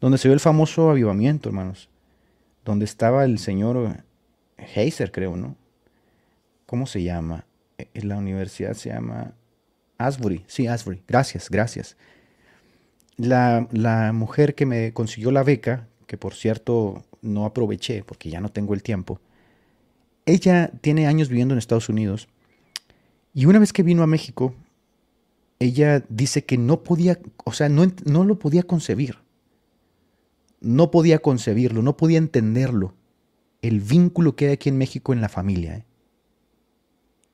donde 0.00 0.18
se 0.18 0.28
vio 0.28 0.34
el 0.34 0.40
famoso 0.40 0.90
avivamiento, 0.90 1.48
hermanos. 1.48 1.88
Donde 2.64 2.84
estaba 2.84 3.24
el 3.24 3.38
señor 3.38 3.96
Heiser, 4.56 5.10
creo, 5.10 5.36
¿no? 5.36 5.56
¿Cómo 6.66 6.86
se 6.86 7.02
llama? 7.02 7.46
En 7.78 7.88
e, 7.94 8.06
la 8.06 8.16
universidad 8.16 8.74
se 8.74 8.90
llama 8.90 9.32
Asbury. 9.98 10.44
Sí, 10.46 10.68
Asbury. 10.68 11.02
Gracias, 11.08 11.50
gracias 11.50 11.96
la, 13.20 14.12
mujer 14.12 14.54
que 14.54 14.66
me 14.66 14.92
consiguió 14.92 15.30
la 15.30 15.42
beca, 15.42 15.88
que 16.06 16.16
por 16.16 16.34
cierto 16.34 17.04
no 17.22 17.44
aproveché 17.44 18.02
porque 18.04 18.30
ya 18.30 18.40
no 18.40 18.50
tengo 18.50 18.74
el 18.74 18.82
tiempo, 18.82 19.20
ella 20.26 20.70
tiene 20.80 21.06
años 21.06 21.28
viviendo 21.28 21.54
en 21.54 21.58
Estados 21.58 21.88
Unidos 21.88 22.28
y 23.34 23.46
una 23.46 23.58
vez 23.58 23.72
que 23.72 23.82
vino 23.82 24.02
a 24.02 24.06
México, 24.06 24.54
ella 25.58 26.04
dice 26.08 26.44
que 26.44 26.56
no 26.58 26.82
podía, 26.82 27.18
o 27.44 27.52
sea, 27.52 27.68
no, 27.68 27.84
no 28.04 28.24
lo 28.24 28.38
podía 28.38 28.62
concebir. 28.62 29.18
No 30.60 30.90
podía 30.90 31.20
concebirlo, 31.20 31.82
no 31.82 31.96
podía 31.96 32.18
entenderlo. 32.18 32.94
El 33.62 33.80
vínculo 33.80 34.36
que 34.36 34.46
hay 34.46 34.52
aquí 34.52 34.68
en 34.68 34.78
México 34.78 35.12
en 35.12 35.20
la 35.20 35.28
familia. 35.28 35.76
¿eh? 35.76 35.84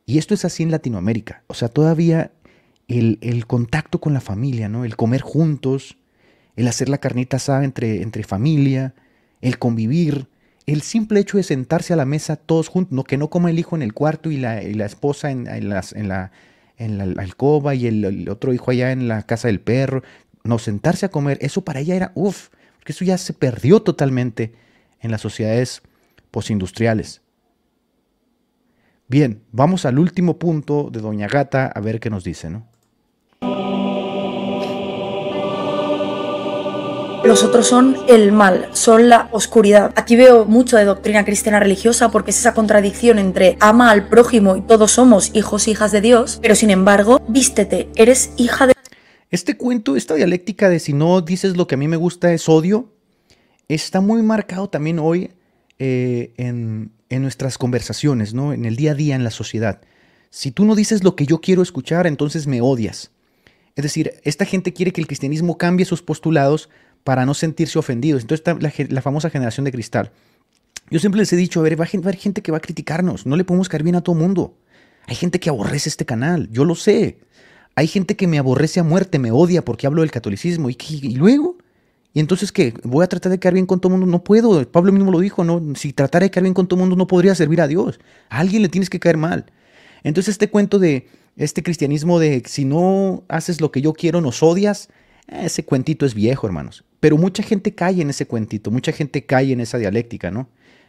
Y 0.07 0.19
esto 0.19 0.35
es 0.35 0.45
así 0.45 0.63
en 0.63 0.71
Latinoamérica. 0.71 1.45
O 1.47 1.55
sea, 1.55 1.69
todavía 1.69 2.33
el, 2.89 3.47
contacto 3.47 4.01
con 4.01 4.15
la 4.15 4.21
familia, 4.21 4.69
¿no? 4.69 4.85
El 4.85 4.97
comer 4.97 5.21
juntos, 5.21 5.97
el 6.55 6.69
hacer 6.69 6.89
la 6.89 6.99
carnita 6.99 7.37
asada 7.37 7.65
entre, 7.65 8.23
familia, 8.23 8.95
el 9.41 9.59
convivir, 9.59 10.29
el 10.67 10.83
simple 10.83 11.21
hecho 11.21 11.37
de 11.37 11.43
sentarse 11.43 11.93
a 11.93 11.97
la 11.97 12.05
mesa 12.05 12.37
todos 12.37 12.69
juntos, 12.69 12.93
no, 12.93 13.05
que 13.05 13.17
no 13.17 13.29
coma 13.29 13.51
el 13.51 13.59
hijo 13.59 13.77
en 13.77 13.83
el 13.83 13.93
cuarto 13.93 14.31
y 14.31 14.37
la, 14.37 14.61
esposa 14.61 15.31
en, 15.31 15.45
la, 15.69 15.85
en, 15.95 16.09
la, 16.09 17.21
alcoba 17.21 17.75
y 17.75 17.87
el, 17.87 18.29
otro 18.29 18.53
hijo 18.53 18.71
allá 18.71 18.93
en 18.93 19.09
la 19.09 19.23
casa 19.23 19.49
del 19.49 19.61
perro, 19.61 20.03
no, 20.45 20.59
sentarse 20.59 21.07
a 21.07 21.11
comer, 21.11 21.39
eso 21.41 21.63
para 21.63 21.81
ella 21.81 21.97
era, 21.97 22.13
uff, 22.15 22.49
porque 22.77 22.93
eso 22.93 23.05
ya 23.05 23.19
se 23.19 23.33
perdió 23.33 23.83
totalmente 23.83 24.55
en 25.01 25.11
las 25.11 25.21
sociedades 25.21 25.83
postindustriales. 26.31 27.23
Bien, 29.09 29.43
vamos 29.53 29.85
al 29.87 29.99
último 29.99 30.39
punto 30.39 30.89
de 30.91 31.01
Doña 31.01 31.29
Gata 31.29 31.67
a 31.67 31.81
ver 31.81 32.01
qué 32.01 32.11
nos 32.11 32.25
dice, 32.25 32.51
¿no? 32.51 32.67
Los 37.27 37.43
otros 37.43 37.67
son 37.67 37.97
el 38.09 38.31
mal, 38.31 38.69
son 38.73 39.09
la 39.09 39.29
oscuridad. 39.33 39.93
Aquí 39.97 40.15
veo 40.15 40.45
mucho 40.45 40.77
de 40.77 40.85
doctrina 40.85 41.25
cristiana 41.25 41.59
religiosa 41.59 42.13
porque 42.13 42.31
es 42.31 42.39
esa 42.39 42.55
contradicción 42.55 43.19
entre 43.19 43.57
ama 43.59 43.91
al 43.91 44.09
prójimo 44.09 44.57
y 44.57 44.61
todos 44.61 44.93
somos 44.93 45.33
hijos 45.35 45.67
e 45.67 45.73
hijas 45.73 45.91
de 45.91 46.01
Dios, 46.01 46.39
pero 46.41 46.55
sin 46.55 46.71
embargo, 46.71 47.21
vístete, 47.27 47.89
eres 47.97 48.31
hija 48.37 48.69
de... 48.69 48.75
Este 49.33 49.57
cuento, 49.57 49.97
esta 49.97 50.15
dialéctica 50.15 50.69
de 50.69 50.79
si 50.79 50.93
no 50.93 51.21
dices 51.21 51.57
lo 51.57 51.67
que 51.67 51.75
a 51.75 51.79
mí 51.79 51.89
me 51.89 51.97
gusta 51.97 52.33
es 52.33 52.49
odio, 52.49 52.93
está 53.67 54.01
muy 54.01 54.23
marcado 54.23 54.71
también 54.71 55.01
hoy 55.01 55.33
eh, 55.81 56.33
en, 56.37 56.93
en 57.09 57.23
nuestras 57.23 57.59
conversaciones, 57.59 58.35
¿no? 58.35 58.53
en 58.53 58.65
el 58.65 58.77
día 58.77 58.93
a 58.93 58.95
día, 58.95 59.17
en 59.17 59.25
la 59.25 59.33
sociedad. 59.33 59.81
Si 60.31 60.53
tú 60.53 60.65
no 60.65 60.77
dices 60.77 61.03
lo 61.03 61.17
que 61.17 61.27
yo 61.27 61.41
quiero 61.41 61.63
escuchar, 61.63 62.07
entonces 62.07 62.47
me 62.47 62.61
odias. 62.61 63.11
Es 63.75 63.83
decir, 63.83 64.15
esta 64.23 64.45
gente 64.45 64.73
quiere 64.73 64.93
que 64.93 65.01
el 65.01 65.09
cristianismo 65.09 65.59
cambie 65.59 65.85
sus 65.85 66.03
postulados 66.03 66.71
para 67.07 67.25
no 67.25 67.35
sentirse 67.35 67.79
ofendidos. 67.79 68.23
Entonces 68.23 68.45
está 68.45 68.89
la, 68.91 69.01
famosa 69.01 69.31
generación 69.31 69.63
de 69.63 69.71
cristal. 69.71 70.11
Yo 70.91 70.99
siempre 70.99 71.21
les 71.21 71.33
he 71.33 71.37
dicho, 71.37 71.61
a 71.61 71.63
ver, 71.63 71.81
va 71.81 71.85
a 71.85 71.89
haber 71.89 72.17
gente 72.17 72.43
que 72.43 72.51
va 72.51 72.59
a 72.59 72.61
criticarnos, 72.61 73.27
no 73.27 73.37
le 73.37 73.45
podemos 73.45 73.69
caer 73.69 73.85
bien 73.85 73.95
a 73.95 74.01
todo 74.01 74.17
mundo. 74.17 74.57
Hay 75.07 75.15
gente 75.15 75.39
que 75.39 75.49
aborrece 75.49 75.89
este 75.89 76.05
canal, 76.05 76.49
yo 76.51 76.65
lo 76.65 76.75
sé. 76.75 77.21
Hay 77.77 77.87
gente 77.87 78.17
que 78.17 78.27
me 78.27 78.41
aborrece 78.41 78.81
a 78.81 78.83
muerte, 78.83 79.21
me 79.21 79.31
odia 79.31 79.65
porque 79.65 79.87
hablo 79.87 80.01
del 80.01 80.11
catolicismo. 80.11 80.69
¿Y, 80.69 81.15
luego? 81.15 81.59
¿Y 82.13 82.19
entonces 82.19 82.51
qué? 82.51 82.75
¿Voy 82.83 83.05
a 83.05 83.07
tratar 83.07 83.31
de 83.31 83.39
caer 83.39 83.55
bien 83.55 83.67
con 83.67 83.79
todo 83.79 83.95
el 83.95 84.01
mundo? 84.01 84.11
No 84.11 84.25
puedo. 84.25 84.69
Pablo 84.69 84.91
mismo 84.91 85.13
lo 85.13 85.21
dijo, 85.21 85.45
¿no? 85.45 85.63
Si 85.77 85.93
tratara 85.93 86.25
de 86.25 86.33
caer 86.33 86.43
bien 86.43 86.55
con 86.55 86.67
todo 86.67 86.79
el 86.79 86.81
mundo 86.81 86.97
no 86.97 87.07
podría 87.07 87.37
servir 87.37 87.61
a 87.61 87.69
Dios. 87.69 88.01
A 88.31 88.41
alguien 88.41 88.63
le 88.63 88.69
tienes 88.69 88.91
que 88.91 88.99
caer 88.99 89.17
mal. 89.17 89.47
Entonces 90.03 90.33
este 90.33 90.51
cuento 90.51 90.81
de 90.81 91.07
este 91.37 91.63
cristianismo 91.63 92.19
de 92.19 92.43
si 92.47 92.65
no 92.65 93.23
haces 93.29 93.61
lo 93.61 93.71
que 93.71 93.81
yo 93.81 93.93
quiero 93.93 94.21
nos 94.21 94.43
odias, 94.43 94.89
ese 95.29 95.65
cuentito 95.65 96.07
es 96.07 96.15
viejo, 96.15 96.47
hermanos. 96.47 96.85
Pero 97.01 97.17
mucha 97.17 97.43
gente 97.43 97.75
cae 97.75 98.01
en 98.01 98.11
ese 98.11 98.27
cuentito, 98.27 98.71
mucha 98.71 98.93
gente 98.93 99.25
cae 99.25 99.53
en 99.53 99.61
esa 99.61 99.79
dialéctica, 99.79 100.31
¿no? 100.31 100.49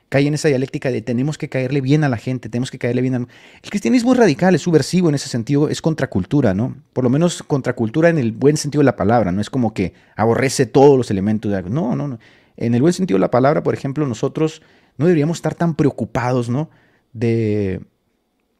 cae 0.09 0.25
en 0.25 0.33
esa 0.33 0.47
dialéctica 0.47 0.89
de 0.89 1.01
tenemos 1.01 1.37
que 1.37 1.49
caerle 1.49 1.81
bien 1.81 2.03
a 2.03 2.09
la 2.09 2.17
gente, 2.17 2.49
tenemos 2.49 2.71
que 2.71 2.79
caerle 2.79 3.01
bien 3.01 3.15
a... 3.15 3.17
El 3.17 3.69
cristianismo 3.69 4.13
es 4.13 4.19
radical, 4.19 4.55
es 4.55 4.61
subversivo 4.61 5.09
en 5.09 5.15
ese 5.15 5.27
sentido, 5.27 5.67
es 5.69 5.81
contracultura, 5.81 6.53
¿no? 6.53 6.77
Por 6.93 7.03
lo 7.03 7.09
menos 7.09 7.43
contracultura 7.43 8.09
en 8.09 8.17
el 8.17 8.31
buen 8.31 8.57
sentido 8.57 8.79
de 8.81 8.85
la 8.85 8.95
palabra, 8.95 9.31
no 9.31 9.41
es 9.41 9.49
como 9.49 9.73
que 9.73 9.93
aborrece 10.15 10.65
todos 10.65 10.97
los 10.97 11.11
elementos 11.11 11.51
de 11.51 11.57
algo. 11.57 11.69
No, 11.69 11.95
no, 11.95 12.07
no. 12.07 12.19
En 12.55 12.73
el 12.73 12.81
buen 12.81 12.93
sentido 12.93 13.17
de 13.17 13.21
la 13.21 13.31
palabra, 13.31 13.63
por 13.63 13.73
ejemplo, 13.73 14.07
nosotros 14.07 14.61
no 14.97 15.05
deberíamos 15.05 15.39
estar 15.39 15.55
tan 15.55 15.75
preocupados, 15.75 16.49
¿no? 16.49 16.69
De, 17.11 17.81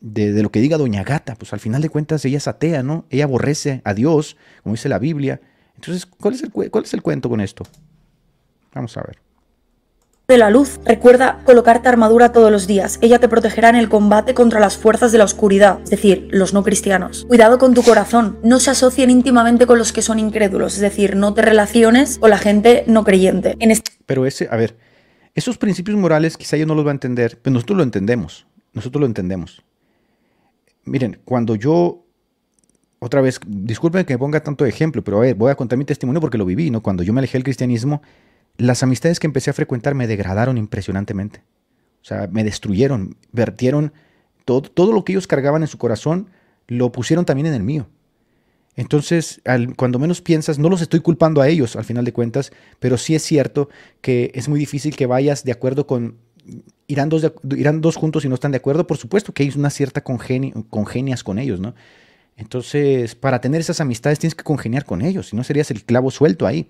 de, 0.01 0.43
lo 0.43 0.51
que 0.51 0.59
diga 0.59 0.77
Doña 0.77 1.03
Gata, 1.03 1.35
pues 1.35 1.53
al 1.53 1.59
final 1.59 1.81
de 1.81 1.89
cuentas 1.89 2.25
ella 2.25 2.37
es 2.37 2.47
atea, 2.47 2.83
¿no? 2.83 3.05
Ella 3.09 3.23
aborrece 3.23 3.81
a 3.85 3.93
Dios, 3.93 4.37
como 4.63 4.75
dice 4.75 4.89
la 4.89 4.99
Biblia. 4.99 5.39
Entonces, 5.77 6.05
¿cuál 6.05 6.33
es 6.33 6.43
el, 6.43 6.51
cuál 6.51 6.83
es 6.83 6.93
el 6.93 7.01
cuento 7.01 7.29
con 7.29 7.41
esto? 7.41 7.63
Vamos 8.73 8.95
a 8.97 9.01
ver 9.01 9.27
de 10.27 10.37
la 10.37 10.49
luz. 10.49 10.79
Recuerda 10.83 11.39
colocarte 11.45 11.87
armadura 11.87 12.33
todos 12.33 12.51
los 12.51 12.67
días. 12.67 12.99
Ella 13.01 13.19
te 13.19 13.29
protegerá 13.29 13.69
en 13.69 13.77
el 13.77 13.87
combate 13.87 14.33
contra 14.33 14.59
las 14.59 14.77
fuerzas 14.77 15.13
de 15.13 15.17
la 15.17 15.23
oscuridad, 15.23 15.79
es 15.83 15.89
decir, 15.89 16.27
los 16.31 16.53
no 16.53 16.63
cristianos. 16.63 17.25
Cuidado 17.29 17.57
con 17.57 17.73
tu 17.73 17.81
corazón. 17.81 18.37
No 18.43 18.59
se 18.59 18.71
asocien 18.71 19.09
íntimamente 19.09 19.65
con 19.65 19.77
los 19.77 19.93
que 19.93 20.01
son 20.01 20.19
incrédulos, 20.19 20.75
es 20.75 20.81
decir, 20.81 21.15
no 21.15 21.33
te 21.33 21.43
relaciones 21.43 22.19
con 22.19 22.29
la 22.29 22.37
gente 22.37 22.83
no 22.87 23.05
creyente. 23.05 23.57
Pero 24.05 24.25
ese, 24.25 24.49
a 24.51 24.57
ver, 24.57 24.75
esos 25.33 25.57
principios 25.57 25.97
morales 25.97 26.35
quizá 26.35 26.57
yo 26.57 26.65
no 26.65 26.75
los 26.75 26.85
va 26.85 26.91
a 26.91 26.93
entender, 26.93 27.39
pero 27.41 27.53
nosotros 27.53 27.77
lo 27.77 27.83
entendemos. 27.83 28.47
Nosotros 28.73 28.99
lo 28.99 29.07
entendemos. 29.07 29.63
Miren, 30.83 31.21
cuando 31.23 31.55
yo 31.55 32.05
otra 32.99 33.21
vez, 33.21 33.39
disculpen 33.45 34.05
que 34.05 34.13
me 34.13 34.17
ponga 34.17 34.41
tanto 34.41 34.65
ejemplo, 34.65 35.03
pero 35.03 35.17
a 35.17 35.21
ver, 35.21 35.35
voy 35.35 35.51
a 35.51 35.55
contar 35.55 35.77
mi 35.77 35.85
testimonio 35.85 36.19
porque 36.19 36.37
lo 36.37 36.45
viví, 36.45 36.71
¿no? 36.71 36.81
Cuando 36.81 37.03
yo 37.03 37.13
me 37.13 37.19
alejé 37.19 37.37
del 37.37 37.43
cristianismo, 37.43 38.01
las 38.57 38.81
amistades 38.83 39.19
que 39.19 39.27
empecé 39.27 39.51
a 39.51 39.53
frecuentar 39.53 39.93
me 39.93 40.07
degradaron 40.07 40.57
impresionantemente. 40.57 41.41
O 42.01 42.05
sea, 42.05 42.27
me 42.31 42.43
destruyeron, 42.43 43.15
vertieron 43.31 43.93
todo, 44.45 44.63
todo 44.63 44.93
lo 44.93 45.03
que 45.03 45.13
ellos 45.13 45.27
cargaban 45.27 45.61
en 45.61 45.67
su 45.67 45.77
corazón, 45.77 46.29
lo 46.67 46.91
pusieron 46.91 47.25
también 47.25 47.47
en 47.47 47.53
el 47.53 47.63
mío. 47.63 47.87
Entonces, 48.75 49.41
cuando 49.75 49.97
menos 49.97 50.21
piensas, 50.21 50.59
no 50.59 50.69
los 50.69 50.81
estoy 50.81 50.99
culpando 50.99 51.41
a 51.41 51.47
ellos 51.47 51.75
al 51.75 51.83
final 51.83 52.05
de 52.05 52.13
cuentas, 52.13 52.51
pero 52.79 52.97
sí 52.97 53.15
es 53.15 53.23
cierto 53.23 53.69
que 54.01 54.31
es 54.35 54.47
muy 54.47 54.59
difícil 54.59 54.95
que 54.95 55.07
vayas 55.07 55.43
de 55.43 55.51
acuerdo 55.51 55.87
con... 55.87 56.17
Irán 56.85 57.09
dos, 57.09 57.29
irán 57.57 57.81
dos 57.81 57.95
juntos 57.97 58.23
y 58.23 58.29
no 58.29 58.35
están 58.35 58.51
de 58.51 58.57
acuerdo, 58.57 58.87
por 58.87 58.97
supuesto 58.97 59.33
que 59.33 59.43
hay 59.43 59.51
una 59.55 59.69
cierta 59.69 60.01
congenias 60.01 61.23
con 61.23 61.39
ellos, 61.39 61.59
¿no? 61.59 61.73
Entonces, 62.37 63.15
para 63.15 63.41
tener 63.41 63.59
esas 63.59 63.81
amistades 63.81 64.19
tienes 64.19 64.35
que 64.35 64.43
congeniar 64.43 64.85
con 64.85 65.01
ellos, 65.01 65.29
si 65.29 65.35
no 65.35 65.43
serías 65.43 65.71
el 65.71 65.83
clavo 65.83 66.11
suelto 66.11 66.45
ahí. 66.45 66.69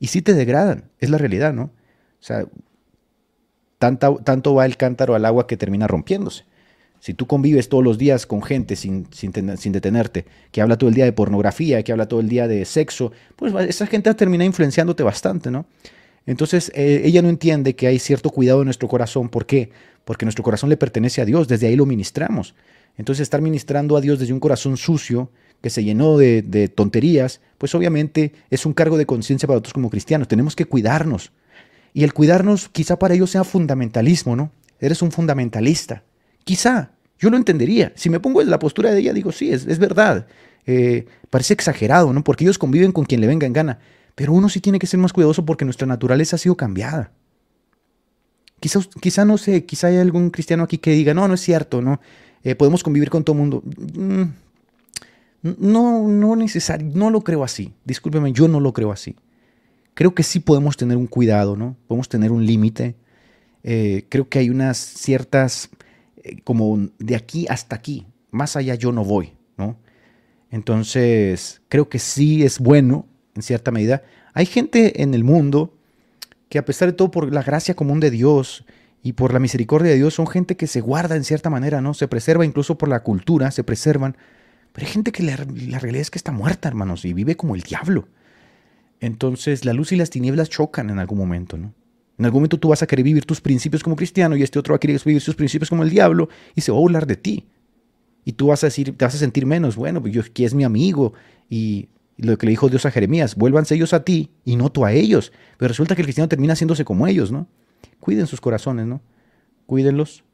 Y 0.00 0.08
sí 0.08 0.20
te 0.20 0.34
degradan, 0.34 0.90
es 0.98 1.08
la 1.08 1.18
realidad, 1.18 1.54
¿no? 1.54 1.64
O 1.64 2.26
sea, 2.26 2.46
tanto 3.78 4.54
va 4.54 4.66
el 4.66 4.76
cántaro 4.76 5.14
al 5.14 5.24
agua 5.24 5.46
que 5.46 5.56
termina 5.56 5.86
rompiéndose. 5.86 6.44
Si 7.04 7.12
tú 7.12 7.26
convives 7.26 7.68
todos 7.68 7.84
los 7.84 7.98
días 7.98 8.24
con 8.24 8.42
gente 8.42 8.76
sin, 8.76 9.06
sin, 9.12 9.30
detenerte, 9.72 10.24
que 10.50 10.62
habla 10.62 10.78
todo 10.78 10.88
el 10.88 10.94
día 10.94 11.04
de 11.04 11.12
pornografía, 11.12 11.82
que 11.82 11.92
habla 11.92 12.08
todo 12.08 12.20
el 12.20 12.30
día 12.30 12.48
de 12.48 12.64
sexo, 12.64 13.12
pues 13.36 13.52
esa 13.68 13.86
gente 13.86 14.12
termina 14.14 14.42
influenciándote 14.44 15.02
bastante, 15.02 15.50
¿no? 15.50 15.66
Entonces 16.24 16.72
eh, 16.74 17.02
ella 17.04 17.20
no 17.20 17.28
entiende 17.28 17.76
que 17.76 17.86
hay 17.86 17.98
cierto 17.98 18.30
cuidado 18.30 18.62
en 18.62 18.64
nuestro 18.64 18.88
corazón. 18.88 19.28
¿Por 19.28 19.44
qué? 19.44 19.70
Porque 20.06 20.24
nuestro 20.24 20.42
corazón 20.42 20.70
le 20.70 20.78
pertenece 20.78 21.20
a 21.20 21.26
Dios, 21.26 21.46
desde 21.46 21.66
ahí 21.66 21.76
lo 21.76 21.84
ministramos. 21.84 22.54
Entonces 22.96 23.22
estar 23.22 23.40
ministrando 23.40 23.96
a 23.96 24.00
Dios 24.00 24.18
desde 24.18 24.32
un 24.32 24.40
corazón 24.40 24.76
sucio, 24.76 25.30
que 25.64 25.70
se 25.70 25.82
llenó 25.82 26.18
de, 26.18 26.70
tonterías, 26.74 27.40
pues 27.56 27.74
obviamente 27.74 28.34
es 28.50 28.66
un 28.66 28.74
cargo 28.74 28.98
de 28.98 29.06
conciencia 29.06 29.46
para 29.46 29.56
nosotros 29.56 29.72
como 29.72 29.88
cristianos. 29.88 30.28
Tenemos 30.28 30.54
que 30.54 30.66
cuidarnos. 30.66 31.32
Y 31.94 32.04
el 32.04 32.12
cuidarnos 32.12 32.68
quizá 32.68 32.98
para 32.98 33.14
ellos 33.14 33.30
sea 33.30 33.44
fundamentalismo, 33.44 34.36
¿no? 34.36 34.52
Eres 34.78 35.00
un 35.00 35.10
fundamentalista. 35.10 36.02
Quizá, 36.44 36.90
yo 37.18 37.30
lo 37.30 37.38
entendería. 37.38 37.92
Si 37.96 38.10
me 38.10 38.20
pongo 38.20 38.42
en 38.42 38.50
la 38.50 38.58
postura 38.58 38.90
de 38.90 39.00
ella, 39.00 39.14
digo, 39.14 39.32
sí, 39.32 39.50
es, 39.50 39.78
verdad. 39.78 40.26
Eh, 40.66 41.06
parece 41.30 41.54
exagerado, 41.54 42.12
¿no? 42.12 42.22
Porque 42.22 42.44
ellos 42.44 42.58
conviven 42.58 42.92
con 42.92 43.06
quien 43.06 43.22
le 43.22 43.26
venga 43.26 43.46
en 43.46 43.54
gana. 43.54 43.78
Pero 44.14 44.34
uno 44.34 44.50
sí 44.50 44.60
tiene 44.60 44.78
que 44.78 44.86
ser 44.86 45.00
más 45.00 45.14
cuidadoso 45.14 45.46
porque 45.46 45.64
nuestra 45.64 45.86
naturaleza 45.86 46.36
ha 46.36 46.38
sido 46.38 46.56
cambiada. 46.56 47.12
Quizá, 48.60 48.80
quizá 49.00 49.24
no 49.24 49.38
sé, 49.38 49.64
quizá 49.64 49.86
hay 49.86 49.96
algún 49.96 50.28
cristiano 50.28 50.64
aquí 50.64 50.76
que 50.76 50.90
diga, 50.90 51.14
no, 51.14 51.26
no 51.26 51.34
es 51.34 51.40
cierto, 51.40 51.80
¿no? 51.80 52.00
Eh, 52.44 52.54
podemos 52.54 52.82
convivir 52.82 53.10
con 53.10 53.24
todo 53.24 53.34
el 53.34 53.40
mundo. 53.40 53.62
Mm, 53.94 54.24
no, 55.58 56.08
no 56.08 56.36
necesario, 56.36 56.90
no 56.94 57.10
lo 57.10 57.22
creo 57.22 57.42
así. 57.42 57.72
Discúlpeme, 57.84 58.32
yo 58.32 58.48
no 58.48 58.60
lo 58.60 58.72
creo 58.72 58.92
así. 58.92 59.16
Creo 59.94 60.14
que 60.14 60.22
sí 60.22 60.40
podemos 60.40 60.76
tener 60.76 60.96
un 60.96 61.06
cuidado, 61.06 61.56
¿no? 61.56 61.76
Podemos 61.86 62.08
tener 62.08 62.32
un 62.32 62.44
límite. 62.44 62.94
Eh, 63.62 64.06
creo 64.08 64.28
que 64.28 64.38
hay 64.38 64.50
unas 64.50 64.76
ciertas, 64.76 65.70
eh, 66.22 66.36
como 66.44 66.88
de 66.98 67.16
aquí 67.16 67.46
hasta 67.48 67.76
aquí, 67.76 68.06
más 68.30 68.56
allá 68.56 68.74
yo 68.74 68.92
no 68.92 69.04
voy, 69.04 69.32
¿no? 69.56 69.76
Entonces, 70.50 71.62
creo 71.68 71.88
que 71.88 71.98
sí 71.98 72.44
es 72.44 72.58
bueno, 72.58 73.06
en 73.34 73.42
cierta 73.42 73.70
medida. 73.70 74.02
Hay 74.34 74.46
gente 74.46 75.02
en 75.02 75.14
el 75.14 75.24
mundo 75.24 75.74
que 76.48 76.58
a 76.58 76.64
pesar 76.64 76.88
de 76.88 76.94
todo, 76.94 77.10
por 77.10 77.32
la 77.32 77.42
gracia 77.42 77.74
común 77.74 78.00
de 78.00 78.10
Dios 78.10 78.64
y 79.04 79.12
por 79.12 79.32
la 79.32 79.38
misericordia 79.38 79.92
de 79.92 79.98
Dios, 79.98 80.14
son 80.14 80.26
gente 80.26 80.56
que 80.56 80.66
se 80.66 80.80
guarda 80.80 81.14
en 81.14 81.22
cierta 81.22 81.50
manera, 81.50 81.80
¿no? 81.80 81.94
Se 81.94 82.08
preserva 82.08 82.44
incluso 82.44 82.76
por 82.76 82.88
la 82.88 83.04
cultura, 83.04 83.52
se 83.52 83.62
preservan 83.62 84.16
pero 84.74 84.88
hay 84.88 84.92
gente 84.92 85.12
que 85.12 85.22
la, 85.22 85.36
realidad 85.36 86.00
es 86.00 86.10
que 86.10 86.18
está 86.18 86.32
muerta, 86.32 86.68
hermanos, 86.68 87.04
y 87.04 87.12
vive 87.12 87.36
como 87.36 87.54
el 87.54 87.62
diablo. 87.62 88.08
Entonces 88.98 89.64
la 89.64 89.72
luz 89.72 89.92
y 89.92 89.96
las 89.96 90.10
tinieblas 90.10 90.50
chocan 90.50 90.90
en 90.90 90.98
algún 90.98 91.16
momento, 91.16 91.56
¿no? 91.56 91.72
En 92.18 92.24
algún 92.24 92.40
momento 92.40 92.58
tú 92.58 92.68
vas 92.68 92.82
a 92.82 92.86
querer 92.86 93.04
vivir 93.04 93.24
tus 93.24 93.40
principios 93.40 93.84
como 93.84 93.94
cristiano 93.94 94.36
y 94.36 94.42
este 94.42 94.58
otro 94.58 94.72
va 94.72 94.76
a 94.76 94.80
querer 94.80 95.00
vivir 95.04 95.20
sus 95.20 95.36
principios 95.36 95.70
como 95.70 95.84
el 95.84 95.90
diablo 95.90 96.28
y 96.56 96.60
se 96.60 96.72
va 96.72 96.78
a 96.78 96.80
burlar 96.80 97.06
de 97.06 97.16
ti. 97.16 97.46
Y 98.24 98.32
tú 98.32 98.48
vas 98.48 98.64
a 98.64 98.66
decir, 98.66 98.96
te 98.96 99.04
vas 99.04 99.14
a 99.14 99.18
sentir 99.18 99.46
menos, 99.46 99.76
bueno, 99.76 100.00
pues 100.00 100.12
yo 100.12 100.22
que 100.32 100.44
es 100.44 100.54
mi 100.54 100.64
amigo 100.64 101.12
y 101.48 101.88
lo 102.16 102.36
que 102.36 102.46
le 102.46 102.50
dijo 102.50 102.68
Dios 102.68 102.84
a 102.84 102.90
Jeremías, 102.90 103.36
vuélvanse 103.36 103.76
ellos 103.76 103.92
a 103.94 104.04
ti 104.04 104.30
y 104.44 104.56
no 104.56 104.72
tú 104.72 104.84
a 104.84 104.92
ellos. 104.92 105.32
Pero 105.56 105.68
resulta 105.68 105.94
que 105.94 106.02
el 106.02 106.06
cristiano 106.06 106.28
termina 106.28 106.54
haciéndose 106.54 106.84
como 106.84 107.06
ellos, 107.06 107.30
¿no? 107.30 107.46
Cuiden 108.00 108.26
sus 108.26 108.40
corazones, 108.40 108.86
¿no? 108.86 109.00
Cuídenlos, 109.66 110.24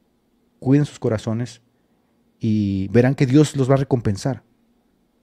cuiden 0.59 0.85
sus 0.85 0.99
corazones 0.99 1.63
y 2.39 2.89
verán 2.89 3.15
que 3.15 3.27
Dios 3.27 3.57
los 3.57 3.71
va 3.71 3.75
a 3.75 3.79
recompensar. 3.79 4.43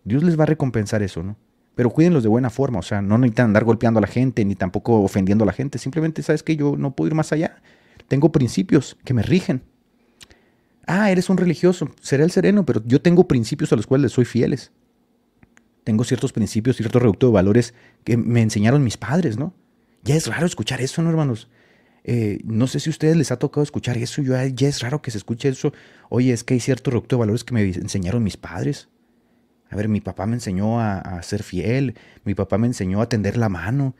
Dios 0.03 0.23
les 0.23 0.39
va 0.39 0.43
a 0.43 0.47
recompensar 0.47 1.03
eso, 1.03 1.23
¿no? 1.23 1.37
Pero 1.75 1.89
cuídenlos 1.91 2.23
de 2.23 2.29
buena 2.29 2.49
forma, 2.49 2.79
o 2.79 2.83
sea, 2.83 3.01
no 3.01 3.17
necesitan 3.17 3.47
andar 3.47 3.63
golpeando 3.63 3.99
a 3.99 4.01
la 4.01 4.07
gente 4.07 4.43
ni 4.45 4.55
tampoco 4.55 5.01
ofendiendo 5.01 5.43
a 5.43 5.47
la 5.47 5.53
gente. 5.53 5.77
Simplemente, 5.77 6.23
¿sabes 6.23 6.41
que 6.41 6.55
Yo 6.55 6.75
no 6.75 6.95
puedo 6.95 7.09
ir 7.09 7.15
más 7.15 7.31
allá. 7.31 7.61
Tengo 8.07 8.31
principios 8.31 8.97
que 9.03 9.13
me 9.13 9.21
rigen. 9.21 9.63
Ah, 10.87 11.11
eres 11.11 11.29
un 11.29 11.37
religioso, 11.37 11.89
seré 12.01 12.23
el 12.23 12.31
sereno, 12.31 12.65
pero 12.65 12.81
yo 12.85 13.01
tengo 13.01 13.27
principios 13.27 13.73
a 13.73 13.75
los 13.75 13.85
cuales 13.85 14.13
soy 14.13 14.25
fieles. 14.25 14.71
Tengo 15.83 16.03
ciertos 16.03 16.31
principios, 16.31 16.77
cierto 16.77 16.99
reducto 16.99 17.27
de 17.27 17.33
valores 17.33 17.73
que 18.03 18.15
me 18.15 18.41
enseñaron 18.41 18.83
mis 18.83 18.97
padres, 18.97 19.37
¿no? 19.37 19.53
Ya 20.03 20.15
es 20.15 20.27
raro 20.27 20.45
escuchar 20.45 20.81
eso, 20.81 21.01
¿no, 21.01 21.09
hermanos? 21.09 21.49
Eh, 22.09 22.39
no 22.45 22.67
sé 22.67 22.79
si 22.79 22.89
a 22.89 22.91
ustedes 22.91 23.17
les 23.17 23.31
ha 23.31 23.37
tocado 23.37 23.63
escuchar 23.63 23.97
eso. 23.97 24.21
Yo, 24.21 24.33
ya 24.33 24.67
es 24.69 24.79
raro 24.79 25.01
que 25.01 25.11
se 25.11 25.17
escuche 25.17 25.49
eso. 25.49 25.73
Oye, 26.09 26.31
es 26.31 26.45
que 26.45 26.53
hay 26.53 26.61
cierto 26.61 26.89
reducto 26.89 27.17
de 27.17 27.19
valores 27.19 27.43
que 27.43 27.53
me 27.53 27.61
enseñaron 27.61 28.23
mis 28.23 28.37
padres. 28.37 28.87
A 29.69 29.75
ver, 29.75 29.89
mi 29.89 29.99
papá 29.99 30.25
me 30.25 30.35
enseñó 30.35 30.79
a, 30.79 31.21
ser 31.21 31.43
fiel. 31.43 31.95
Mi 32.23 32.33
papá 32.33 32.57
me 32.57 32.67
enseñó 32.67 33.01
a 33.01 33.09
tender 33.09 33.35
la 33.35 33.49
mano. 33.49 33.93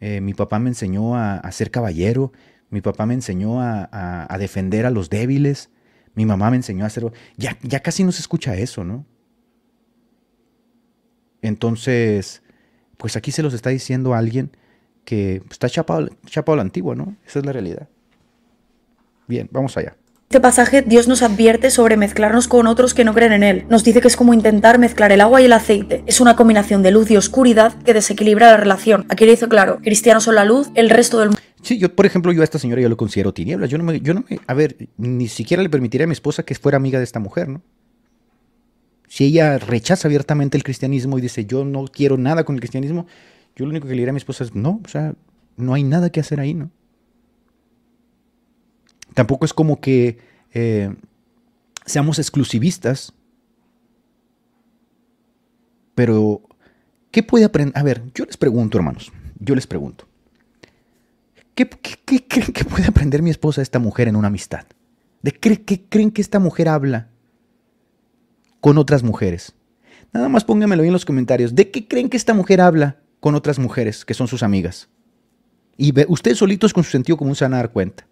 Eh, 0.00 0.20
mi 0.20 0.34
papá 0.34 0.58
me 0.58 0.68
enseñó 0.68 1.16
a, 1.16 1.50
ser 1.52 1.70
caballero. 1.70 2.32
Mi 2.68 2.82
papá 2.82 3.06
me 3.06 3.14
enseñó 3.14 3.62
a, 3.62 4.36
defender 4.38 4.84
a 4.84 4.90
los 4.90 5.08
débiles. 5.08 5.70
Mi 6.14 6.26
mamá 6.26 6.50
me 6.50 6.56
enseñó 6.56 6.84
a 6.84 6.88
hacer... 6.88 7.10
Ya, 7.38 7.56
ya 7.62 7.80
casi 7.80 8.04
no 8.04 8.12
se 8.12 8.20
escucha 8.20 8.54
eso, 8.56 8.84
¿no? 8.84 9.06
Entonces, 11.40 12.42
pues 12.98 13.16
aquí 13.16 13.32
se 13.32 13.42
los 13.42 13.54
está 13.54 13.70
diciendo 13.70 14.12
alguien 14.12 14.54
que 15.04 15.42
está 15.50 15.68
chapado, 15.68 16.08
chapado 16.26 16.56
la 16.56 16.62
antigua, 16.62 16.94
¿no? 16.94 17.16
Esa 17.26 17.40
es 17.40 17.46
la 17.46 17.52
realidad. 17.52 17.88
Bien, 19.26 19.48
vamos 19.50 19.76
allá. 19.76 19.96
Este 20.34 20.40
pasaje 20.40 20.82
Dios 20.82 21.06
nos 21.06 21.22
advierte 21.22 21.70
sobre 21.70 21.96
mezclarnos 21.96 22.48
con 22.48 22.66
otros 22.66 22.92
que 22.92 23.04
no 23.04 23.14
creen 23.14 23.32
en 23.32 23.42
Él. 23.44 23.66
Nos 23.68 23.84
dice 23.84 24.00
que 24.00 24.08
es 24.08 24.16
como 24.16 24.34
intentar 24.34 24.80
mezclar 24.80 25.12
el 25.12 25.20
agua 25.20 25.40
y 25.40 25.44
el 25.44 25.52
aceite. 25.52 26.02
Es 26.06 26.20
una 26.20 26.34
combinación 26.34 26.82
de 26.82 26.90
luz 26.90 27.08
y 27.10 27.16
oscuridad 27.16 27.80
que 27.84 27.94
desequilibra 27.94 28.50
la 28.50 28.56
relación. 28.56 29.06
Aquí 29.10 29.26
le 29.26 29.32
dice 29.32 29.48
claro, 29.48 29.78
cristianos 29.80 30.24
son 30.24 30.34
la 30.34 30.44
luz, 30.44 30.70
el 30.74 30.90
resto 30.90 31.20
del 31.20 31.28
mundo... 31.28 31.40
Sí, 31.62 31.78
yo, 31.78 31.94
por 31.94 32.04
ejemplo, 32.04 32.32
yo 32.32 32.40
a 32.40 32.44
esta 32.44 32.58
señora 32.58 32.82
yo 32.82 32.88
lo 32.88 32.96
considero 32.96 33.32
tinieblas. 33.32 33.70
Yo 33.70 33.78
no 33.78 33.84
me, 33.84 34.00
yo 34.00 34.12
no 34.12 34.24
me, 34.28 34.40
a 34.46 34.54
ver, 34.54 34.76
ni 34.96 35.28
siquiera 35.28 35.62
le 35.62 35.68
permitiría 35.68 36.04
a 36.04 36.08
mi 36.08 36.14
esposa 36.14 36.42
que 36.42 36.56
fuera 36.56 36.76
amiga 36.76 36.98
de 36.98 37.04
esta 37.04 37.20
mujer, 37.20 37.48
¿no? 37.48 37.62
Si 39.06 39.24
ella 39.24 39.58
rechaza 39.58 40.08
abiertamente 40.08 40.56
el 40.56 40.64
cristianismo 40.64 41.16
y 41.16 41.22
dice, 41.22 41.46
yo 41.46 41.64
no 41.64 41.84
quiero 41.84 42.18
nada 42.18 42.44
con 42.44 42.56
el 42.56 42.60
cristianismo, 42.60 43.06
yo 43.56 43.64
lo 43.64 43.70
único 43.70 43.86
que 43.86 43.94
le 43.94 44.00
diría 44.00 44.10
a 44.10 44.12
mi 44.12 44.18
esposa 44.18 44.44
es, 44.44 44.54
no, 44.54 44.80
o 44.84 44.88
sea, 44.88 45.14
no 45.56 45.74
hay 45.74 45.82
nada 45.84 46.10
que 46.10 46.20
hacer 46.20 46.40
ahí, 46.40 46.54
¿no? 46.54 46.70
Tampoco 49.14 49.44
es 49.44 49.54
como 49.54 49.80
que 49.80 50.18
eh, 50.52 50.94
seamos 51.86 52.18
exclusivistas, 52.18 53.12
pero 55.94 56.42
¿qué 57.12 57.22
puede 57.22 57.44
aprender? 57.44 57.78
A 57.78 57.84
ver, 57.84 58.02
yo 58.14 58.24
les 58.24 58.36
pregunto, 58.36 58.76
hermanos, 58.76 59.12
yo 59.38 59.54
les 59.54 59.68
pregunto, 59.68 60.06
¿Qué, 61.54 61.68
creen 61.68 62.52
que 62.52 62.64
puede 62.64 62.86
aprender 62.86 63.22
mi 63.22 63.30
esposa 63.30 63.62
esta 63.62 63.78
mujer 63.78 64.08
en 64.08 64.16
una 64.16 64.26
amistad? 64.28 64.66
¿De 65.22 65.32
qué 65.32 65.84
creen 65.88 66.10
que 66.10 66.20
esta 66.20 66.38
mujer 66.38 66.68
habla 66.68 67.08
con 68.60 68.76
otras 68.76 69.02
mujeres? 69.02 69.54
Nada 70.12 70.28
más 70.28 70.44
pónganmelo 70.44 70.82
ahí 70.82 70.88
en 70.88 70.92
los 70.92 71.04
comentarios. 71.04 71.54
¿De 71.54 71.70
qué 71.70 71.86
creen 71.86 72.10
que 72.10 72.16
esta 72.16 72.34
mujer 72.34 72.60
habla 72.60 72.98
con 73.24 73.34
otras 73.34 73.58
mujeres 73.58 74.04
que 74.04 74.12
son 74.12 74.28
sus 74.28 74.42
amigas? 74.42 74.90
Y 75.78 75.94
ustedes 76.08 76.36
solitos 76.36 76.74
con 76.74 76.84
su 76.84 76.90
sentido 76.90 77.16
común 77.16 77.34
se 77.34 77.46
van 77.46 77.54
a 77.54 77.56
dar 77.56 77.72
cuenta. 77.72 78.06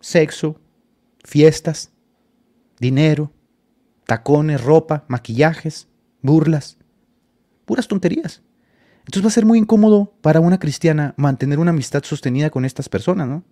Sexo, 0.00 0.60
fiestas, 1.22 1.92
dinero, 2.80 3.30
tacones, 4.06 4.60
ropa, 4.60 5.04
maquillajes, 5.06 5.86
burlas, 6.20 6.76
puras 7.66 7.86
tonterías. 7.86 8.42
Entonces 9.02 9.22
va 9.22 9.28
a 9.28 9.30
ser 9.30 9.46
muy 9.46 9.60
incómodo 9.60 10.16
para 10.20 10.40
una 10.40 10.58
cristiana 10.58 11.14
mantener 11.16 11.60
una 11.60 11.70
amistad 11.70 12.02
sostenida 12.02 12.50
con 12.50 12.64
estas 12.64 12.88
personas, 12.88 13.28
¿no? 13.28 13.44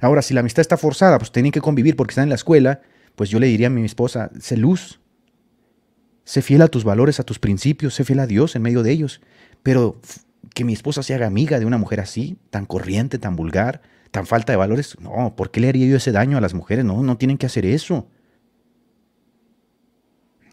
Ahora, 0.00 0.22
si 0.22 0.34
la 0.34 0.40
amistad 0.40 0.62
está 0.62 0.76
forzada, 0.76 1.16
pues 1.18 1.30
tienen 1.30 1.52
que 1.52 1.60
convivir 1.60 1.94
porque 1.94 2.10
están 2.10 2.24
en 2.24 2.30
la 2.30 2.34
escuela, 2.34 2.80
pues 3.18 3.30
yo 3.30 3.40
le 3.40 3.48
diría 3.48 3.66
a 3.66 3.70
mi 3.70 3.84
esposa, 3.84 4.30
sé 4.38 4.56
luz, 4.56 5.00
sé 6.22 6.40
fiel 6.40 6.62
a 6.62 6.68
tus 6.68 6.84
valores, 6.84 7.18
a 7.18 7.24
tus 7.24 7.40
principios, 7.40 7.94
sé 7.94 8.04
fiel 8.04 8.20
a 8.20 8.28
Dios 8.28 8.54
en 8.54 8.62
medio 8.62 8.84
de 8.84 8.92
ellos. 8.92 9.20
Pero 9.64 10.00
que 10.54 10.62
mi 10.62 10.72
esposa 10.72 11.02
se 11.02 11.14
haga 11.14 11.26
amiga 11.26 11.58
de 11.58 11.66
una 11.66 11.78
mujer 11.78 11.98
así, 11.98 12.38
tan 12.50 12.64
corriente, 12.64 13.18
tan 13.18 13.34
vulgar, 13.34 13.82
tan 14.12 14.24
falta 14.24 14.52
de 14.52 14.56
valores, 14.56 14.96
no, 15.00 15.34
¿por 15.34 15.50
qué 15.50 15.58
le 15.58 15.68
haría 15.68 15.88
yo 15.88 15.96
ese 15.96 16.12
daño 16.12 16.38
a 16.38 16.40
las 16.40 16.54
mujeres? 16.54 16.84
No, 16.84 17.02
no 17.02 17.18
tienen 17.18 17.38
que 17.38 17.46
hacer 17.46 17.66
eso. 17.66 18.06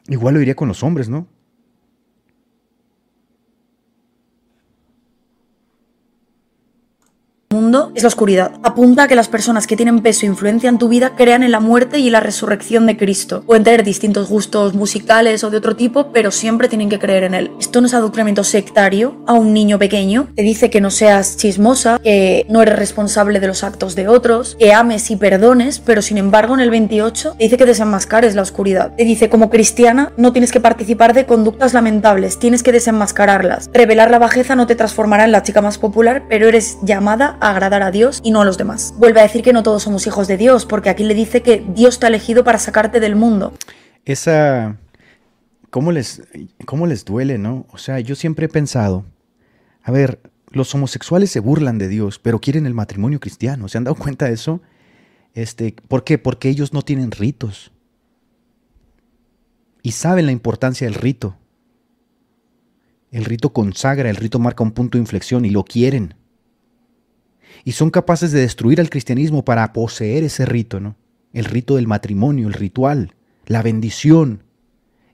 Igual 0.08 0.34
lo 0.34 0.40
diría 0.40 0.56
con 0.56 0.68
los 0.68 0.82
hombres, 0.82 1.08
¿no? 1.08 1.28
Mundo 7.56 7.92
es 7.96 8.04
la 8.04 8.10
oscuridad. 8.10 8.52
Apunta 8.64 9.04
a 9.04 9.08
que 9.08 9.16
las 9.16 9.30
personas 9.30 9.66
que 9.66 9.78
tienen 9.78 10.02
peso 10.02 10.26
e 10.26 10.30
influencia 10.30 10.70
en 10.70 10.78
tu 10.78 10.90
vida 10.90 11.16
crean 11.16 11.42
en 11.42 11.52
la 11.52 11.60
muerte 11.60 12.00
y 12.00 12.10
la 12.10 12.20
resurrección 12.20 12.86
de 12.86 12.98
Cristo. 12.98 13.44
Pueden 13.46 13.64
tener 13.64 13.84
distintos 13.84 14.30
gustos 14.30 14.74
musicales 14.74 15.44
o 15.44 15.50
de 15.50 15.58
otro 15.58 15.76
tipo, 15.76 16.12
pero 16.12 16.32
siempre 16.32 16.68
tienen 16.68 16.90
que 16.90 17.00
creer 17.00 17.24
en 17.24 17.34
él. 17.34 17.52
Esto 17.60 17.80
no 17.80 17.88
es 17.88 17.94
adoctrinamiento 17.94 18.44
sectario 18.44 19.16
a 19.26 19.34
un 19.34 19.54
niño 19.54 19.80
pequeño. 19.80 20.28
Te 20.36 20.42
dice 20.42 20.70
que 20.70 20.82
no 20.82 20.92
seas 20.92 21.38
chismosa, 21.38 22.00
que 22.04 22.46
no 22.50 22.62
eres 22.62 22.78
responsable 22.78 23.40
de 23.40 23.48
los 23.48 23.64
actos 23.64 23.96
de 23.96 24.08
otros, 24.08 24.56
que 24.60 24.74
ames 24.74 25.10
y 25.12 25.16
perdones, 25.16 25.80
pero 25.80 26.02
sin 26.02 26.18
embargo 26.18 26.54
en 26.54 26.60
el 26.60 26.70
28 26.70 27.36
te 27.38 27.44
dice 27.44 27.58
que 27.58 27.66
desenmascares 27.66 28.36
la 28.36 28.42
oscuridad. 28.42 28.94
Te 28.96 29.06
dice 29.06 29.30
como 29.30 29.50
cristiana 29.50 30.12
no 30.18 30.34
tienes 30.34 30.52
que 30.52 30.60
participar 30.60 31.14
de 31.14 31.26
conductas 31.26 31.74
lamentables, 31.74 32.40
tienes 32.40 32.64
que 32.64 32.72
desenmascararlas. 32.72 33.70
Revelar 33.74 34.12
la 34.12 34.20
bajeza 34.20 34.56
no 34.56 34.68
te 34.68 34.76
transformará 34.76 35.24
en 35.24 35.32
la 35.32 35.44
chica 35.44 35.62
más 35.62 35.78
popular, 35.78 36.24
pero 36.30 36.48
eres 36.48 36.78
llamada 36.84 37.38
a 37.40 37.45
agradar 37.50 37.84
a 37.84 37.92
Dios 37.92 38.22
y 38.24 38.32
no 38.32 38.42
a 38.42 38.46
los 38.46 38.58
demás. 38.58 38.94
Vuelve 38.98 39.20
a 39.20 39.24
decir 39.24 39.42
que 39.42 39.54
no 39.54 39.64
todos 39.64 39.84
somos 39.84 40.06
hijos 40.08 40.28
de 40.28 40.38
Dios, 40.38 40.66
porque 40.66 40.90
aquí 40.90 41.04
le 41.04 41.14
dice 41.14 41.42
que 41.42 41.66
Dios 41.76 42.00
te 42.00 42.06
ha 42.06 42.10
elegido 42.10 42.44
para 42.44 42.60
sacarte 42.60 43.00
del 43.00 43.16
mundo. 43.16 43.54
Esa... 44.06 44.78
¿Cómo 45.70 45.92
les, 45.92 46.24
cómo 46.66 46.88
les 46.88 47.04
duele, 47.04 47.38
no? 47.38 47.66
O 47.70 47.78
sea, 47.78 48.00
yo 48.00 48.16
siempre 48.16 48.46
he 48.46 48.50
pensado, 48.50 49.04
a 49.84 49.92
ver, 49.92 50.22
los 50.52 50.74
homosexuales 50.74 51.30
se 51.30 51.42
burlan 51.42 51.78
de 51.78 51.90
Dios, 51.90 52.18
pero 52.18 52.40
quieren 52.40 52.66
el 52.66 52.74
matrimonio 52.74 53.20
cristiano. 53.20 53.68
¿Se 53.68 53.78
han 53.78 53.84
dado 53.84 53.96
cuenta 53.96 54.26
de 54.26 54.34
eso? 54.34 54.62
Este, 55.34 55.76
¿Por 55.90 56.06
qué? 56.06 56.18
Porque 56.18 56.48
ellos 56.48 56.72
no 56.72 56.82
tienen 56.82 57.12
ritos. 57.12 57.74
Y 59.82 59.92
saben 59.92 60.28
la 60.28 60.32
importancia 60.32 60.88
del 60.88 60.94
rito. 60.94 61.36
El 63.12 63.26
rito 63.26 63.52
consagra, 63.52 64.10
el 64.10 64.16
rito 64.16 64.40
marca 64.40 64.64
un 64.64 64.72
punto 64.72 64.98
de 64.98 65.02
inflexión 65.02 65.44
y 65.44 65.50
lo 65.50 65.66
quieren 65.66 66.16
y 67.64 67.72
son 67.74 67.90
capaces 67.90 68.32
de 68.32 68.42
destruir 68.42 68.80
al 68.80 68.90
cristianismo 68.90 69.46
para 69.46 69.74
poseer 69.74 70.24
ese 70.24 70.46
rito, 70.46 70.80
¿no? 70.80 70.96
El 71.34 71.46
rito 71.46 71.76
del 71.76 71.88
matrimonio, 71.88 72.48
el 72.48 72.54
ritual, 72.54 73.16
la 73.46 73.62
bendición. 73.62 74.44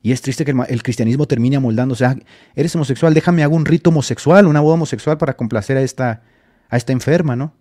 Y 0.04 0.12
es 0.12 0.22
triste 0.22 0.46
que 0.46 0.54
el, 0.70 0.84
cristianismo 0.84 1.28
termine 1.28 1.58
amoldándose. 1.58 2.06
Ah, 2.06 2.18
eres 2.56 2.76
homosexual, 2.76 3.14
déjame 3.14 3.44
hago 3.44 3.56
un 3.56 3.66
rito 3.66 3.90
homosexual, 3.90 4.48
una 4.48 4.62
boda 4.62 4.76
homosexual 4.76 5.18
para 5.18 5.38
complacer 5.38 5.78
a 5.78 5.82
esta, 5.82 6.24
a 6.70 6.78
esta 6.78 6.92
enferma, 6.92 7.36
¿no? 7.36 7.54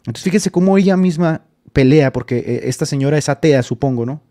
Entonces 0.00 0.24
fíjense 0.24 0.50
cómo 0.50 0.78
ella 0.78 0.96
misma 0.96 1.44
pelea, 1.72 2.12
porque 2.12 2.38
eh, 2.38 2.60
esta 2.64 2.86
señora 2.86 3.18
es 3.18 3.28
atea, 3.28 3.62
supongo, 3.62 4.06
¿no? 4.06 4.22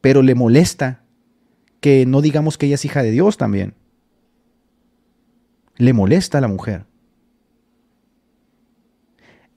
Pero 0.00 0.22
le 0.22 0.34
molesta 0.34 1.02
que 1.80 2.04
no 2.06 2.20
digamos 2.20 2.58
que 2.58 2.66
ella 2.66 2.74
es 2.74 2.84
hija 2.84 3.02
de 3.02 3.10
Dios 3.10 3.36
también. 3.36 3.74
Le 5.76 5.92
molesta 5.92 6.38
a 6.38 6.40
la 6.40 6.48
mujer. 6.48 6.84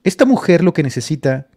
Esta 0.04 0.26
mujer 0.26 0.62
lo 0.62 0.74
que 0.74 0.82
necesita, 0.82 1.48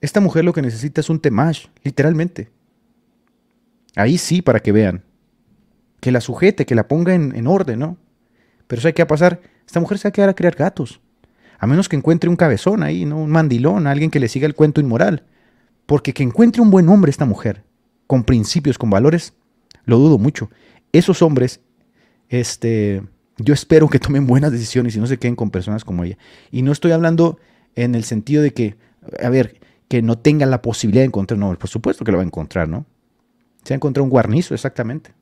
esta 0.00 0.20
mujer 0.20 0.44
lo 0.44 0.52
que 0.52 0.60
necesita 0.60 1.00
es 1.00 1.08
un 1.08 1.20
temash, 1.20 1.66
literalmente. 1.84 2.50
Ahí 3.94 4.18
sí, 4.18 4.42
para 4.42 4.58
que 4.60 4.72
vean. 4.72 5.04
Que 6.00 6.10
la 6.10 6.20
sujete, 6.20 6.66
que 6.66 6.74
la 6.74 6.88
ponga 6.88 7.14
en, 7.14 7.46
orden, 7.46 7.78
¿no? 7.78 7.96
Pero 8.66 8.82
¿sabe 8.82 8.92
qué 8.92 9.02
va 9.02 9.04
a 9.04 9.08
pasar? 9.08 9.40
Esta 9.64 9.78
mujer 9.78 9.98
se 9.98 10.08
va 10.08 10.10
a 10.10 10.12
quedar 10.12 10.28
a 10.28 10.34
criar 10.34 10.56
gatos. 10.56 11.00
A 11.58 11.66
menos 11.66 11.88
que 11.88 11.96
encuentre 11.96 12.28
un 12.28 12.36
cabezón 12.36 12.82
ahí, 12.82 13.04
¿no? 13.04 13.18
Un 13.18 13.30
mandilón, 13.30 13.86
alguien 13.86 14.10
que 14.10 14.20
le 14.20 14.28
siga 14.28 14.46
el 14.46 14.56
cuento 14.56 14.80
inmoral. 14.80 15.24
Porque 15.86 16.12
que 16.12 16.24
encuentre 16.24 16.60
un 16.60 16.70
buen 16.70 16.88
hombre 16.88 17.10
esta 17.10 17.24
mujer, 17.24 17.62
con 18.08 18.24
principios, 18.24 18.78
con 18.78 18.90
valores, 18.90 19.32
lo 19.84 19.98
dudo 19.98 20.18
mucho. 20.18 20.50
Esos 20.92 21.22
hombres, 21.22 21.60
este, 22.28 23.02
yo 23.38 23.54
espero 23.54 23.88
que 23.88 23.98
tomen 23.98 24.26
buenas 24.26 24.52
decisiones 24.52 24.96
y 24.96 24.98
no 24.98 25.06
se 25.06 25.18
queden 25.18 25.36
con 25.36 25.50
personas 25.50 25.84
como 25.84 26.04
ella. 26.04 26.18
Y 26.50 26.62
no 26.62 26.72
estoy 26.72 26.92
hablando 26.92 27.38
en 27.74 27.94
el 27.94 28.04
sentido 28.04 28.42
de 28.42 28.52
que, 28.52 28.76
a 29.22 29.28
ver, 29.28 29.60
que 29.88 30.02
no 30.02 30.18
tengan 30.18 30.50
la 30.50 30.62
posibilidad 30.62 31.02
de 31.02 31.06
encontrar, 31.06 31.38
no, 31.38 31.56
por 31.58 31.68
supuesto 31.68 32.04
que 32.04 32.12
lo 32.12 32.18
va 32.18 32.24
a 32.24 32.26
encontrar, 32.26 32.68
¿no? 32.68 32.86
Se 33.62 33.72
va 33.72 33.74
a 33.74 33.76
encontrar 33.76 34.02
un 34.02 34.10
guarnizo, 34.10 34.54
exactamente. 34.54 35.12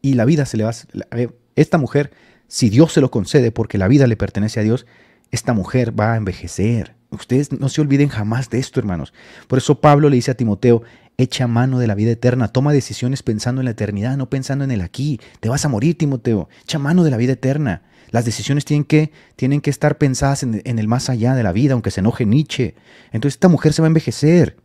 Y 0.00 0.14
la 0.14 0.24
vida 0.24 0.46
se 0.46 0.56
le 0.56 0.64
va 0.64 0.70
a... 0.70 1.16
ver, 1.16 1.34
esta 1.56 1.78
mujer, 1.78 2.12
si 2.48 2.70
Dios 2.70 2.92
se 2.92 3.00
lo 3.00 3.10
concede 3.10 3.52
porque 3.52 3.78
la 3.78 3.88
vida 3.88 4.06
le 4.06 4.16
pertenece 4.16 4.60
a 4.60 4.62
Dios, 4.62 4.86
esta 5.30 5.52
mujer 5.52 5.98
va 5.98 6.14
a 6.14 6.16
envejecer. 6.16 6.94
Ustedes 7.10 7.52
no 7.52 7.68
se 7.68 7.80
olviden 7.80 8.08
jamás 8.08 8.50
de 8.50 8.58
esto, 8.58 8.80
hermanos. 8.80 9.12
Por 9.48 9.58
eso 9.58 9.80
Pablo 9.80 10.08
le 10.08 10.16
dice 10.16 10.30
a 10.30 10.36
Timoteo, 10.36 10.82
echa 11.18 11.46
mano 11.46 11.78
de 11.78 11.86
la 11.86 11.94
vida 11.94 12.10
eterna, 12.10 12.48
toma 12.48 12.72
decisiones 12.72 13.22
pensando 13.22 13.60
en 13.60 13.66
la 13.66 13.72
eternidad, 13.72 14.16
no 14.16 14.28
pensando 14.30 14.64
en 14.64 14.70
el 14.70 14.80
aquí. 14.80 15.20
Te 15.40 15.48
vas 15.48 15.64
a 15.64 15.68
morir, 15.68 15.96
Timoteo. 15.96 16.48
Echa 16.62 16.78
mano 16.78 17.04
de 17.04 17.10
la 17.10 17.16
vida 17.16 17.32
eterna. 17.32 17.82
Las 18.10 18.24
decisiones 18.24 18.64
tienen 18.64 18.84
que, 18.84 19.12
tienen 19.36 19.60
que 19.60 19.70
estar 19.70 19.96
pensadas 19.98 20.42
en, 20.42 20.78
el 20.78 20.88
más 20.88 21.08
allá 21.08 21.34
de 21.34 21.42
la 21.42 21.52
vida, 21.52 21.72
aunque 21.72 21.90
se 21.90 22.00
enoje 22.00 22.26
Nietzsche. 22.26 22.74
Entonces 23.10 23.36
esta 23.36 23.48
mujer 23.48 23.72
se 23.72 23.82
va 23.82 23.86
a 23.86 23.88
envejecer. 23.88 24.56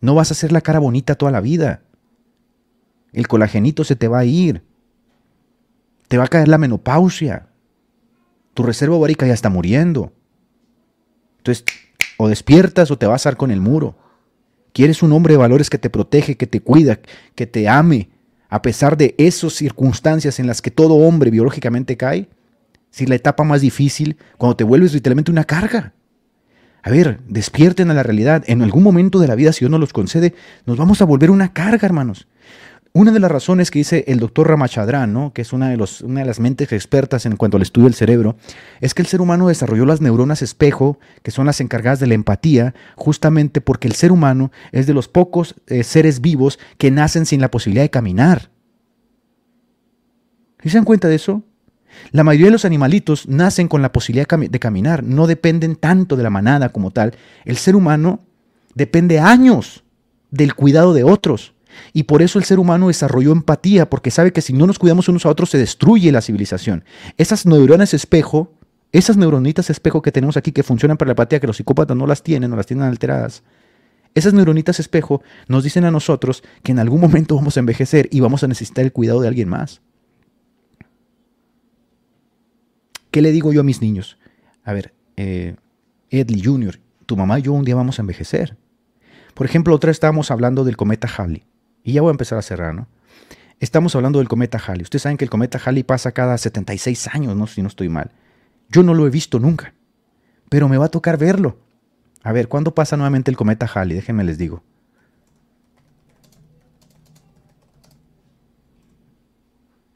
No 0.00 0.14
vas 0.14 0.30
a 0.30 0.34
hacer 0.34 0.50
la 0.50 0.62
cara 0.62 0.78
bonita 0.78 1.16
toda 1.16 1.32
la 1.32 1.40
vida. 1.40 1.82
El 3.12 3.28
colagenito 3.28 3.84
se 3.84 3.96
te 3.96 4.08
va 4.08 4.20
a 4.20 4.24
ir. 4.24 4.64
Te 6.08 6.16
va 6.16 6.24
a 6.24 6.28
caer 6.28 6.48
la 6.48 6.58
menopausia. 6.58 7.48
Tu 8.54 8.62
reserva 8.62 8.96
ovárica 8.96 9.26
ya 9.26 9.34
está 9.34 9.50
muriendo. 9.50 10.12
Entonces, 11.38 11.64
o 12.16 12.28
despiertas 12.28 12.90
o 12.90 12.96
te 12.96 13.06
vas 13.06 13.26
a 13.26 13.30
dar 13.30 13.36
con 13.36 13.50
el 13.50 13.60
muro. 13.60 13.96
Quieres 14.72 15.02
un 15.02 15.12
hombre 15.12 15.34
de 15.34 15.38
valores 15.38 15.70
que 15.70 15.78
te 15.78 15.90
protege, 15.90 16.36
que 16.36 16.46
te 16.46 16.60
cuida, 16.60 17.00
que 17.34 17.46
te 17.46 17.68
ame, 17.68 18.10
a 18.48 18.62
pesar 18.62 18.96
de 18.96 19.14
esas 19.18 19.52
circunstancias 19.52 20.38
en 20.40 20.46
las 20.46 20.62
que 20.62 20.70
todo 20.70 20.94
hombre 20.94 21.30
biológicamente 21.30 21.96
cae. 21.96 22.28
Si 22.90 23.06
la 23.06 23.14
etapa 23.14 23.44
más 23.44 23.60
difícil, 23.60 24.16
cuando 24.36 24.56
te 24.56 24.64
vuelves 24.64 24.92
literalmente 24.92 25.30
una 25.30 25.44
carga. 25.44 25.94
A 26.82 26.90
ver, 26.90 27.20
despierten 27.28 27.90
a 27.90 27.94
la 27.94 28.02
realidad. 28.02 28.42
En 28.46 28.62
algún 28.62 28.82
momento 28.82 29.18
de 29.18 29.28
la 29.28 29.34
vida, 29.34 29.52
si 29.52 29.60
Dios 29.60 29.70
nos 29.70 29.80
los 29.80 29.92
concede, 29.92 30.34
nos 30.66 30.76
vamos 30.76 31.00
a 31.00 31.04
volver 31.04 31.30
una 31.30 31.52
carga, 31.52 31.86
hermanos. 31.86 32.26
Una 32.92 33.12
de 33.12 33.20
las 33.20 33.30
razones 33.30 33.70
que 33.70 33.78
dice 33.78 34.04
el 34.08 34.18
doctor 34.18 34.48
Ramachandran, 34.48 35.12
¿no? 35.12 35.32
que 35.32 35.42
es 35.42 35.52
una 35.52 35.68
de, 35.68 35.76
los, 35.76 36.00
una 36.00 36.20
de 36.20 36.26
las 36.26 36.40
mentes 36.40 36.72
expertas 36.72 37.24
en 37.24 37.36
cuanto 37.36 37.56
al 37.56 37.62
estudio 37.62 37.84
del 37.84 37.94
cerebro, 37.94 38.36
es 38.80 38.94
que 38.94 39.02
el 39.02 39.06
ser 39.06 39.20
humano 39.20 39.46
desarrolló 39.46 39.86
las 39.86 40.00
neuronas 40.00 40.42
espejo, 40.42 40.98
que 41.22 41.30
son 41.30 41.46
las 41.46 41.60
encargadas 41.60 42.00
de 42.00 42.08
la 42.08 42.14
empatía, 42.14 42.74
justamente 42.96 43.60
porque 43.60 43.86
el 43.86 43.94
ser 43.94 44.10
humano 44.10 44.50
es 44.72 44.88
de 44.88 44.94
los 44.94 45.06
pocos 45.06 45.54
eh, 45.68 45.84
seres 45.84 46.20
vivos 46.20 46.58
que 46.78 46.90
nacen 46.90 47.26
sin 47.26 47.40
la 47.40 47.50
posibilidad 47.52 47.84
de 47.84 47.90
caminar. 47.90 48.50
¿Se 50.64 50.76
dan 50.76 50.84
cuenta 50.84 51.06
de 51.06 51.14
eso? 51.14 51.44
La 52.10 52.24
mayoría 52.24 52.46
de 52.46 52.52
los 52.52 52.64
animalitos 52.64 53.28
nacen 53.28 53.68
con 53.68 53.82
la 53.82 53.92
posibilidad 53.92 54.26
de 54.26 54.58
caminar, 54.58 55.04
no 55.04 55.28
dependen 55.28 55.76
tanto 55.76 56.16
de 56.16 56.24
la 56.24 56.30
manada 56.30 56.70
como 56.70 56.90
tal. 56.90 57.14
El 57.44 57.56
ser 57.56 57.76
humano 57.76 58.20
depende 58.74 59.20
años 59.20 59.84
del 60.30 60.54
cuidado 60.54 60.92
de 60.92 61.04
otros. 61.04 61.54
Y 61.92 62.04
por 62.04 62.22
eso 62.22 62.38
el 62.38 62.44
ser 62.44 62.58
humano 62.58 62.88
desarrolló 62.88 63.32
empatía, 63.32 63.88
porque 63.88 64.10
sabe 64.10 64.32
que 64.32 64.40
si 64.40 64.52
no 64.52 64.66
nos 64.66 64.78
cuidamos 64.78 65.08
unos 65.08 65.26
a 65.26 65.28
otros 65.28 65.50
se 65.50 65.58
destruye 65.58 66.12
la 66.12 66.20
civilización. 66.20 66.84
Esas 67.16 67.46
neuronas 67.46 67.94
espejo, 67.94 68.52
esas 68.92 69.16
neuronitas 69.16 69.70
espejo 69.70 70.02
que 70.02 70.12
tenemos 70.12 70.36
aquí 70.36 70.52
que 70.52 70.62
funcionan 70.62 70.96
para 70.96 71.08
la 71.08 71.12
empatía, 71.12 71.40
que 71.40 71.46
los 71.46 71.56
psicópatas 71.56 71.96
no 71.96 72.06
las 72.06 72.22
tienen, 72.22 72.50
no 72.50 72.56
las 72.56 72.66
tienen 72.66 72.86
alteradas, 72.86 73.42
Esas 74.14 74.34
neuronitas 74.34 74.80
espejo 74.80 75.22
nos 75.46 75.62
dicen 75.62 75.84
a 75.84 75.90
nosotros 75.92 76.42
que 76.64 76.72
en 76.72 76.80
algún 76.80 77.00
momento 77.00 77.36
vamos 77.36 77.56
a 77.56 77.60
envejecer 77.60 78.08
y 78.10 78.18
vamos 78.20 78.42
a 78.42 78.48
necesitar 78.48 78.84
el 78.84 78.92
cuidado 78.92 79.20
de 79.20 79.28
alguien 79.28 79.48
más. 79.48 79.80
¿Qué 83.10 83.22
le 83.22 83.32
digo 83.32 83.52
yo 83.52 83.60
a 83.60 83.64
mis 83.64 83.80
niños? 83.80 84.18
A 84.64 84.72
ver, 84.72 84.94
eh, 85.16 85.56
Edley 86.10 86.42
Jr., 86.42 86.80
tu 87.06 87.16
mamá 87.16 87.38
y 87.38 87.42
yo 87.42 87.52
un 87.52 87.64
día 87.64 87.74
vamos 87.74 87.98
a 87.98 88.02
envejecer. 88.02 88.56
Por 89.34 89.46
ejemplo, 89.46 89.74
otra 89.74 89.90
estábamos 89.90 90.30
hablando 90.30 90.64
del 90.64 90.76
cometa 90.76 91.08
Halley. 91.08 91.44
Y 91.82 91.92
ya 91.92 92.02
voy 92.02 92.10
a 92.10 92.12
empezar 92.12 92.38
a 92.38 92.42
cerrar, 92.42 92.74
¿no? 92.74 92.86
Estamos 93.58 93.94
hablando 93.94 94.18
del 94.18 94.28
cometa 94.28 94.58
Halley. 94.58 94.82
Ustedes 94.82 95.02
saben 95.02 95.18
que 95.18 95.24
el 95.24 95.30
cometa 95.30 95.60
Halley 95.64 95.82
pasa 95.82 96.12
cada 96.12 96.38
76 96.38 97.08
años, 97.12 97.36
¿no? 97.36 97.46
Si 97.46 97.60
no 97.60 97.68
estoy 97.68 97.88
mal. 97.88 98.10
Yo 98.68 98.82
no 98.82 98.94
lo 98.94 99.06
he 99.06 99.10
visto 99.10 99.38
nunca. 99.38 99.74
Pero 100.48 100.68
me 100.68 100.78
va 100.78 100.86
a 100.86 100.90
tocar 100.90 101.18
verlo. 101.18 101.58
A 102.22 102.32
ver, 102.32 102.48
¿cuándo 102.48 102.74
pasa 102.74 102.96
nuevamente 102.96 103.30
el 103.30 103.36
cometa 103.36 103.66
Halley? 103.66 103.96
Déjenme 103.96 104.24
les 104.24 104.38
digo. 104.38 104.62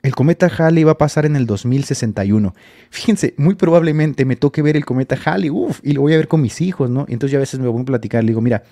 El 0.02 0.14
cometa 0.14 0.46
Halley 0.46 0.84
va 0.84 0.92
a 0.92 0.98
pasar 0.98 1.24
en 1.24 1.34
el 1.34 1.46
2061. 1.46 2.54
Fíjense, 2.90 3.32
muy 3.38 3.54
probablemente 3.54 4.26
me 4.26 4.36
toque 4.36 4.60
ver 4.60 4.76
el 4.76 4.84
cometa 4.84 5.16
Halley, 5.24 5.48
uff, 5.48 5.80
y 5.82 5.94
lo 5.94 6.02
voy 6.02 6.12
a 6.12 6.18
ver 6.18 6.28
con 6.28 6.42
mis 6.42 6.60
hijos, 6.60 6.90
¿no? 6.90 7.06
Entonces 7.08 7.32
ya 7.32 7.38
a 7.38 7.40
veces 7.40 7.58
me 7.58 7.68
voy 7.68 7.80
a 7.80 7.84
platicar, 7.86 8.22
le 8.22 8.28
digo, 8.28 8.42
mira, 8.42 8.64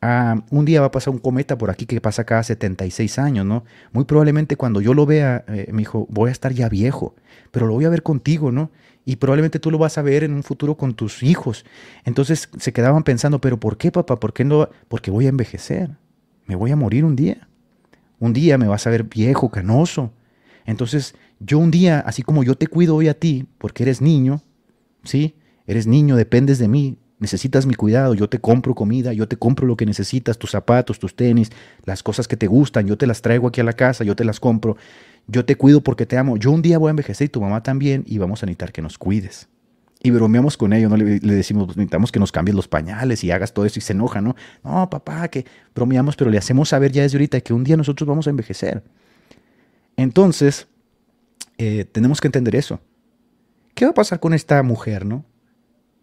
un 0.00 0.64
día 0.64 0.80
va 0.80 0.86
a 0.86 0.90
pasar 0.90 1.12
un 1.12 1.18
cometa 1.18 1.58
por 1.58 1.70
aquí 1.70 1.86
que 1.86 2.00
pasa 2.00 2.24
cada 2.24 2.42
76 2.42 3.18
años, 3.18 3.44
¿no? 3.44 3.64
Muy 3.92 4.04
probablemente 4.04 4.56
cuando 4.56 4.80
yo 4.80 4.94
lo 4.94 5.06
vea, 5.06 5.44
eh, 5.48 5.68
me 5.72 5.78
dijo, 5.78 6.06
voy 6.08 6.28
a 6.28 6.32
estar 6.32 6.52
ya 6.52 6.68
viejo, 6.68 7.14
pero 7.50 7.66
lo 7.66 7.74
voy 7.74 7.84
a 7.84 7.88
ver 7.88 8.02
contigo, 8.02 8.52
¿no? 8.52 8.70
y 9.08 9.16
probablemente 9.16 9.58
tú 9.58 9.70
lo 9.70 9.78
vas 9.78 9.96
a 9.96 10.02
ver 10.02 10.22
en 10.22 10.34
un 10.34 10.42
futuro 10.42 10.76
con 10.76 10.92
tus 10.92 11.22
hijos. 11.22 11.64
Entonces 12.04 12.50
se 12.58 12.74
quedaban 12.74 13.04
pensando, 13.04 13.40
pero 13.40 13.58
¿por 13.58 13.78
qué, 13.78 13.90
papá? 13.90 14.20
¿Por 14.20 14.34
qué 14.34 14.44
no? 14.44 14.68
Porque 14.88 15.10
voy 15.10 15.24
a 15.24 15.30
envejecer. 15.30 15.96
Me 16.44 16.56
voy 16.56 16.72
a 16.72 16.76
morir 16.76 17.06
un 17.06 17.16
día. 17.16 17.48
Un 18.18 18.34
día 18.34 18.58
me 18.58 18.68
vas 18.68 18.86
a 18.86 18.90
ver 18.90 19.04
viejo, 19.04 19.50
canoso. 19.50 20.12
Entonces, 20.66 21.14
yo 21.40 21.58
un 21.58 21.70
día, 21.70 22.00
así 22.00 22.22
como 22.22 22.44
yo 22.44 22.54
te 22.54 22.66
cuido 22.66 22.96
hoy 22.96 23.08
a 23.08 23.18
ti, 23.18 23.46
porque 23.56 23.84
eres 23.84 24.02
niño, 24.02 24.42
¿sí? 25.04 25.36
Eres 25.66 25.86
niño, 25.86 26.14
dependes 26.14 26.58
de 26.58 26.68
mí, 26.68 26.98
necesitas 27.18 27.66
mi 27.66 27.74
cuidado, 27.74 28.14
yo 28.14 28.28
te 28.28 28.38
compro 28.38 28.74
comida, 28.74 29.12
yo 29.12 29.26
te 29.28 29.36
compro 29.36 29.66
lo 29.66 29.76
que 29.76 29.86
necesitas, 29.86 30.38
tus 30.38 30.50
zapatos, 30.50 30.98
tus 30.98 31.16
tenis, 31.16 31.50
las 31.84 32.02
cosas 32.02 32.28
que 32.28 32.36
te 32.36 32.46
gustan, 32.46 32.86
yo 32.86 32.96
te 32.96 33.06
las 33.06 33.22
traigo 33.22 33.48
aquí 33.48 33.60
a 33.60 33.64
la 33.64 33.72
casa, 33.72 34.04
yo 34.04 34.14
te 34.14 34.24
las 34.24 34.40
compro 34.40 34.76
yo 35.28 35.44
te 35.44 35.56
cuido 35.56 35.82
porque 35.82 36.06
te 36.06 36.16
amo. 36.16 36.38
Yo 36.38 36.50
un 36.50 36.62
día 36.62 36.78
voy 36.78 36.88
a 36.88 36.90
envejecer 36.90 37.26
y 37.26 37.28
tu 37.28 37.40
mamá 37.40 37.62
también 37.62 38.02
y 38.06 38.18
vamos 38.18 38.42
a 38.42 38.46
necesitar 38.46 38.72
que 38.72 38.82
nos 38.82 38.98
cuides. 38.98 39.48
Y 40.02 40.10
bromeamos 40.10 40.56
con 40.56 40.72
ello, 40.72 40.88
¿no? 40.88 40.96
Le, 40.96 41.18
decimos, 41.18 41.66
pues, 41.66 41.76
necesitamos 41.76 42.10
que 42.10 42.18
nos 42.18 42.32
cambies 42.32 42.54
los 42.54 42.66
pañales 42.66 43.22
y 43.24 43.30
hagas 43.30 43.52
todo 43.52 43.66
eso 43.66 43.78
y 43.78 43.82
se 43.82 43.92
enoja, 43.92 44.20
¿no? 44.20 44.36
No, 44.64 44.88
papá, 44.88 45.28
que 45.28 45.44
bromeamos, 45.74 46.16
pero 46.16 46.30
le 46.30 46.38
hacemos 46.38 46.70
saber 46.70 46.92
ya 46.92 47.02
desde 47.02 47.18
ahorita 47.18 47.40
que 47.40 47.52
un 47.52 47.62
día 47.62 47.76
nosotros 47.76 48.08
vamos 48.08 48.26
a 48.26 48.30
envejecer. 48.30 48.82
Entonces, 49.96 50.66
eh, 51.58 51.84
tenemos 51.84 52.20
que 52.20 52.28
entender 52.28 52.56
eso. 52.56 52.80
¿Qué 53.74 53.84
va 53.84 53.90
a 53.90 53.94
pasar 53.94 54.20
con 54.20 54.32
esta 54.32 54.62
mujer, 54.62 55.04
no? 55.04 55.24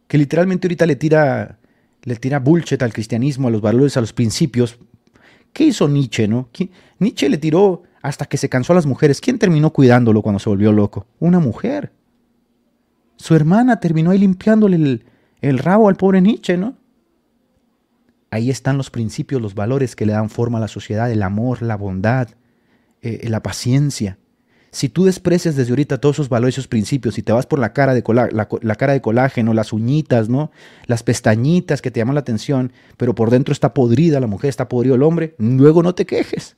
Que 0.07 0.17
literalmente 0.17 0.67
ahorita 0.67 0.85
le 0.85 0.95
tira, 0.95 1.57
le 2.03 2.15
tira 2.15 2.39
bullshit 2.39 2.81
al 2.81 2.93
cristianismo, 2.93 3.47
a 3.47 3.51
los 3.51 3.61
valores, 3.61 3.97
a 3.97 4.01
los 4.01 4.13
principios. 4.13 4.77
¿Qué 5.53 5.65
hizo 5.65 5.87
Nietzsche, 5.87 6.27
no? 6.27 6.49
Nietzsche 6.99 7.29
le 7.29 7.37
tiró 7.37 7.83
hasta 8.01 8.25
que 8.25 8.37
se 8.37 8.49
cansó 8.49 8.73
a 8.73 8.75
las 8.75 8.85
mujeres. 8.85 9.19
¿Quién 9.19 9.39
terminó 9.39 9.71
cuidándolo 9.71 10.21
cuando 10.21 10.39
se 10.39 10.49
volvió 10.49 10.71
loco? 10.71 11.07
Una 11.19 11.39
mujer. 11.39 11.91
Su 13.15 13.35
hermana 13.35 13.79
terminó 13.79 14.11
ahí 14.11 14.19
limpiándole 14.19 15.01
el, 15.41 15.57
rabo 15.57 15.89
al 15.89 15.95
pobre 15.95 16.21
Nietzsche, 16.21 16.57
¿no? 16.57 16.77
Ahí 18.29 18.49
están 18.49 18.77
los 18.77 18.91
principios, 18.91 19.41
los 19.41 19.55
valores 19.55 19.95
que 19.95 20.05
le 20.05 20.13
dan 20.13 20.29
forma 20.29 20.57
a 20.57 20.61
la 20.61 20.67
sociedad, 20.67 21.09
el 21.09 21.23
amor, 21.23 21.61
la 21.61 21.77
bondad, 21.77 22.29
eh, 23.01 23.27
la 23.29 23.41
paciencia. 23.41 24.17
Si 24.75 24.89
tú 24.89 25.05
desprecias 25.05 25.55
desde 25.55 25.71
ahorita 25.71 26.01
todos 26.01 26.17
esos 26.17 26.27
valores, 26.27 26.55
esos 26.55 26.67
principios, 26.67 27.17
y 27.17 27.21
te 27.21 27.31
vas 27.31 27.45
por 27.45 27.59
la 27.59 27.71
cara 27.71 27.93
de, 27.93 28.03
la, 28.33 28.75
cara 28.75 28.91
de 28.91 28.99
colágeno, 28.99 29.53
las 29.53 29.71
uñitas, 29.71 30.27
¿no? 30.27 30.51
Las 30.85 31.01
pestañitas 31.01 31.81
que 31.81 31.91
te 31.91 32.01
llaman 32.01 32.15
la 32.15 32.19
atención, 32.19 32.73
pero 32.97 33.15
por 33.15 33.29
dentro 33.29 33.53
está 33.53 33.73
podrida 33.73 34.19
la 34.19 34.27
mujer, 34.27 34.49
está 34.49 34.67
podrido 34.67 34.95
el 34.95 35.03
hombre, 35.03 35.33
luego 35.37 35.81
no 35.81 35.95
te 35.95 36.05
quejes. 36.05 36.57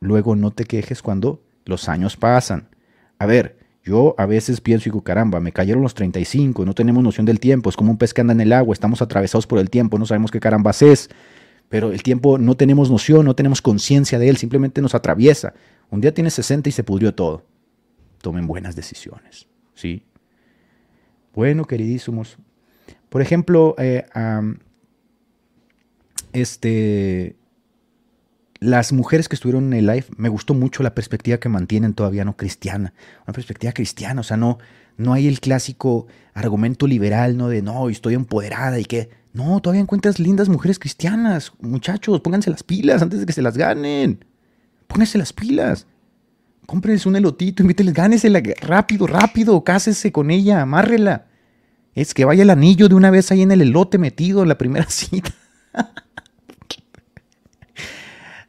Luego 0.00 0.36
no 0.36 0.50
te 0.50 0.66
quejes 0.66 1.00
cuando 1.00 1.40
los 1.64 1.88
años 1.88 2.18
pasan. 2.18 2.68
A 3.18 3.24
ver, 3.24 3.56
yo 3.82 4.14
a 4.18 4.26
veces 4.26 4.60
pienso 4.60 4.90
y 4.90 4.92
digo, 4.92 5.02
caramba, 5.02 5.40
me 5.40 5.52
cayeron 5.52 5.82
los 5.82 5.94
35, 5.94 6.66
no 6.66 6.74
tenemos 6.74 7.02
noción 7.02 7.24
del 7.24 7.40
tiempo, 7.40 7.70
es 7.70 7.76
como 7.78 7.92
un 7.92 7.96
pez 7.96 8.12
que 8.12 8.20
anda 8.20 8.34
en 8.34 8.42
el 8.42 8.52
agua, 8.52 8.74
estamos 8.74 9.00
atravesados 9.00 9.46
por 9.46 9.58
el 9.58 9.70
tiempo, 9.70 9.98
no 9.98 10.04
sabemos 10.04 10.30
qué 10.30 10.38
carambas 10.38 10.82
es, 10.82 11.08
pero 11.70 11.92
el 11.92 12.02
tiempo 12.02 12.36
no 12.36 12.58
tenemos 12.58 12.90
noción, 12.90 13.24
no 13.24 13.34
tenemos 13.34 13.62
conciencia 13.62 14.18
de 14.18 14.28
él, 14.28 14.36
simplemente 14.36 14.82
nos 14.82 14.94
atraviesa. 14.94 15.54
Un 15.92 16.00
día 16.00 16.14
tienes 16.14 16.32
60 16.34 16.70
y 16.70 16.72
se 16.72 16.84
pudrió 16.84 17.14
todo. 17.14 17.44
Tomen 18.22 18.46
buenas 18.46 18.74
decisiones, 18.74 19.46
¿sí? 19.74 20.06
Bueno, 21.34 21.66
queridísimos. 21.66 22.38
Por 23.10 23.20
ejemplo, 23.20 23.74
eh, 23.76 24.06
este, 26.32 27.36
las 28.58 28.94
mujeres 28.94 29.28
que 29.28 29.34
estuvieron 29.34 29.66
en 29.66 29.72
el 29.80 29.86
live, 29.86 30.06
me 30.16 30.30
gustó 30.30 30.54
mucho 30.54 30.82
la 30.82 30.94
perspectiva 30.94 31.36
que 31.36 31.50
mantienen 31.50 31.92
todavía 31.92 32.24
no 32.24 32.38
cristiana, 32.38 32.94
una 33.26 33.34
perspectiva 33.34 33.74
cristiana, 33.74 34.22
o 34.22 34.24
sea, 34.24 34.38
no, 34.38 34.56
no 34.96 35.12
hay 35.12 35.28
el 35.28 35.40
clásico 35.40 36.06
argumento 36.32 36.86
liberal, 36.86 37.36
¿no? 37.36 37.48
De 37.48 37.60
no, 37.60 37.90
estoy 37.90 38.14
empoderada 38.14 38.80
y 38.80 38.86
que, 38.86 39.10
no, 39.34 39.60
todavía 39.60 39.82
encuentras 39.82 40.18
lindas 40.18 40.48
mujeres 40.48 40.78
cristianas, 40.78 41.52
muchachos, 41.60 42.22
pónganse 42.22 42.48
las 42.48 42.62
pilas 42.62 43.02
antes 43.02 43.20
de 43.20 43.26
que 43.26 43.34
se 43.34 43.42
las 43.42 43.58
ganen, 43.58 44.24
pónganse 44.92 45.18
las 45.18 45.32
pilas, 45.32 45.86
cómprense 46.66 47.08
un 47.08 47.16
elotito, 47.16 47.62
invítenles, 47.62 47.94
gánesela 47.94 48.42
rápido, 48.60 49.06
rápido, 49.06 49.64
cásese 49.64 50.12
con 50.12 50.30
ella, 50.30 50.60
amárrela, 50.60 51.26
es 51.94 52.14
que 52.14 52.24
vaya 52.24 52.42
el 52.42 52.50
anillo 52.50 52.88
de 52.88 52.94
una 52.94 53.10
vez 53.10 53.30
ahí 53.30 53.42
en 53.42 53.52
el 53.52 53.62
elote 53.62 53.98
metido 53.98 54.42
en 54.42 54.48
la 54.48 54.58
primera 54.58 54.86
cita. 54.88 55.30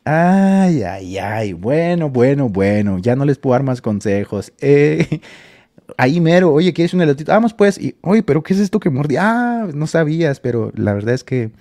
Ay, 0.06 0.84
ay, 0.84 1.18
ay. 1.18 1.54
Bueno, 1.54 2.10
bueno, 2.10 2.50
bueno. 2.50 3.00
Ya 3.00 3.16
no 3.16 3.24
les 3.24 3.38
puedo 3.38 3.54
dar 3.54 3.64
más 3.64 3.82
consejos. 3.82 4.52
Eh, 4.60 5.22
ahí 5.98 6.20
mero, 6.20 6.52
oye, 6.52 6.74
¿quieres 6.74 6.94
un 6.94 7.02
elotito? 7.02 7.32
Vamos 7.32 7.54
pues. 7.54 7.78
Y, 7.78 7.96
oye, 8.02 8.22
pero 8.22 8.44
¿qué 8.44 8.54
es 8.54 8.60
esto 8.60 8.80
que 8.82 8.90
mordí? 8.90 9.16
Ah, 9.18 9.68
no 9.74 9.88
sabías, 9.88 10.42
pero 10.42 10.72
la 10.76 10.94
verdad 10.94 11.14
es 11.14 11.24
que, 11.24 11.52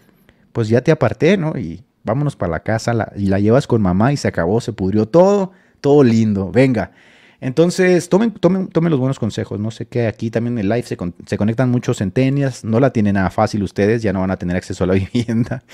pues 0.53 0.69
ya 0.69 0.81
te 0.81 0.91
aparté, 0.91 1.37
¿no? 1.37 1.57
Y 1.57 1.85
vámonos 2.05 2.37
para 2.37 2.53
la 2.53 2.61
casa 2.61 3.13
y 3.17 3.27
la 3.27 3.39
llevas 3.39 3.67
con 3.67 3.83
mamá 3.83 4.13
y 4.13 4.17
se 4.17 4.29
acabó, 4.29 4.61
se 4.61 4.73
pudrió 4.73 5.07
todo, 5.07 5.53
todo 5.81 6.03
lindo. 6.03 6.51
Venga. 6.51 6.93
Entonces, 7.41 8.09
tomen, 8.09 8.31
tomen, 8.31 8.69
tomen 8.69 8.91
los 8.91 9.01
buenos 9.01 9.19
consejos. 9.19 9.59
No 9.59 9.73
sé 9.73 9.87
qué, 9.87 10.07
aquí 10.07 10.31
también 10.31 10.55
en 10.55 10.59
el 10.61 10.69
live 10.69 10.85
se, 10.85 10.97
se, 11.27 11.37
conectan 11.37 11.71
muchos 11.71 11.99
centenias. 11.99 12.65
No 12.65 12.79
la 12.79 12.93
tienen 12.93 13.15
nada 13.15 13.31
fácil 13.31 13.65
ustedes, 13.65 14.01
ya 14.03 14.13
no 14.13 14.21
van 14.21 14.31
a 14.31 14.37
tener 14.37 14.57
acceso 14.57 14.85
a 14.85 14.87
la 14.87 14.95
vivienda. 15.13 15.65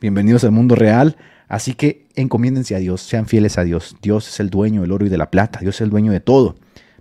Bienvenidos 0.00 0.44
al 0.44 0.52
mundo 0.52 0.74
real. 0.76 1.16
Así 1.46 1.74
que 1.74 2.06
encomiéndense 2.14 2.74
a 2.74 2.78
Dios, 2.78 3.02
sean 3.02 3.26
fieles 3.26 3.58
a 3.58 3.64
Dios. 3.64 3.96
Dios 4.00 4.28
es 4.28 4.40
el 4.40 4.50
dueño 4.50 4.82
del 4.82 4.92
oro 4.92 5.04
y 5.04 5.08
de 5.08 5.18
la 5.18 5.30
plata, 5.30 5.58
Dios 5.60 5.74
es 5.74 5.80
el 5.82 5.90
dueño 5.90 6.12
de 6.12 6.20
todo. 6.20 6.54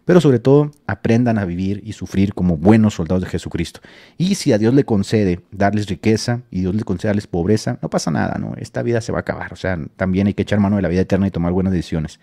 Pero 0.10 0.22
sobre 0.22 0.40
todo, 0.40 0.72
aprendan 0.88 1.38
a 1.38 1.46
vivir 1.46 1.84
y 1.86 1.94
sufrir 1.94 2.34
como 2.34 2.58
buenos 2.58 2.96
soldados 2.96 3.22
de 3.22 3.30
Jesucristo. 3.30 3.80
Y 4.18 4.34
si 4.34 4.52
a 4.52 4.58
Dios 4.58 4.74
le 4.74 4.84
concede 4.84 5.42
darles 5.52 5.86
riqueza 5.86 6.42
y 6.50 6.62
Dios 6.62 6.74
le 6.74 6.82
concede 6.82 7.10
darles 7.10 7.28
pobreza, 7.28 7.78
no 7.84 7.92
pasa 7.92 8.10
nada, 8.10 8.40
¿no? 8.40 8.56
Esta 8.58 8.82
vida 8.82 9.02
se 9.02 9.12
va 9.12 9.20
a 9.20 9.22
acabar. 9.22 9.54
O 9.54 9.56
sea, 9.56 9.78
también 9.98 10.26
hay 10.26 10.34
que 10.34 10.42
echar 10.42 10.60
mano 10.60 10.78
de 10.78 10.82
la 10.82 10.88
vida 10.88 11.02
eterna 11.02 11.28
y 11.28 11.30
tomar 11.30 11.52
buenas 11.52 11.74
decisiones. 11.74 12.20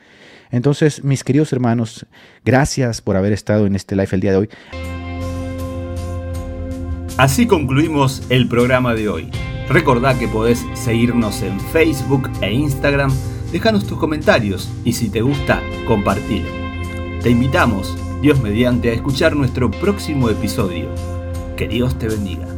Entonces, 0.51 1.05
mis 1.05 1.23
queridos 1.23 1.53
hermanos, 1.53 2.07
gracias 2.45 3.01
por 3.01 3.15
haber 3.15 3.33
estado 3.33 3.67
en 3.67 3.77
este 3.77 3.95
live 3.95 4.09
el 4.11 4.21
día 4.21 4.33
de 4.33 4.37
hoy. 4.37 4.49
Así 7.19 7.47
concluimos 7.47 8.25
el 8.31 8.49
programa 8.49 8.95
de 8.95 9.09
hoy. 9.09 9.31
Recordá 9.69 10.19
que 10.19 10.27
podés 10.27 10.67
seguirnos 10.75 11.41
en 11.43 11.61
Facebook 11.61 12.29
e 12.43 12.53
Instagram, 12.53 13.13
dejanos 13.53 13.87
tus 13.87 13.97
comentarios 13.97 14.69
y 14.85 14.95
si 14.95 15.09
te 15.09 15.21
gusta, 15.21 15.63
compartilo. 15.87 16.65
Te 17.27 17.32
invitamos, 17.32 17.98
Dios 18.23 18.40
mediante, 18.40 18.89
a 18.89 18.93
escuchar 18.93 19.35
nuestro 19.35 19.69
próximo 19.69 20.31
episodio. 20.31 20.89
Que 21.57 21.66
Dios 21.66 21.98
te 21.98 22.07
bendiga. 22.07 22.56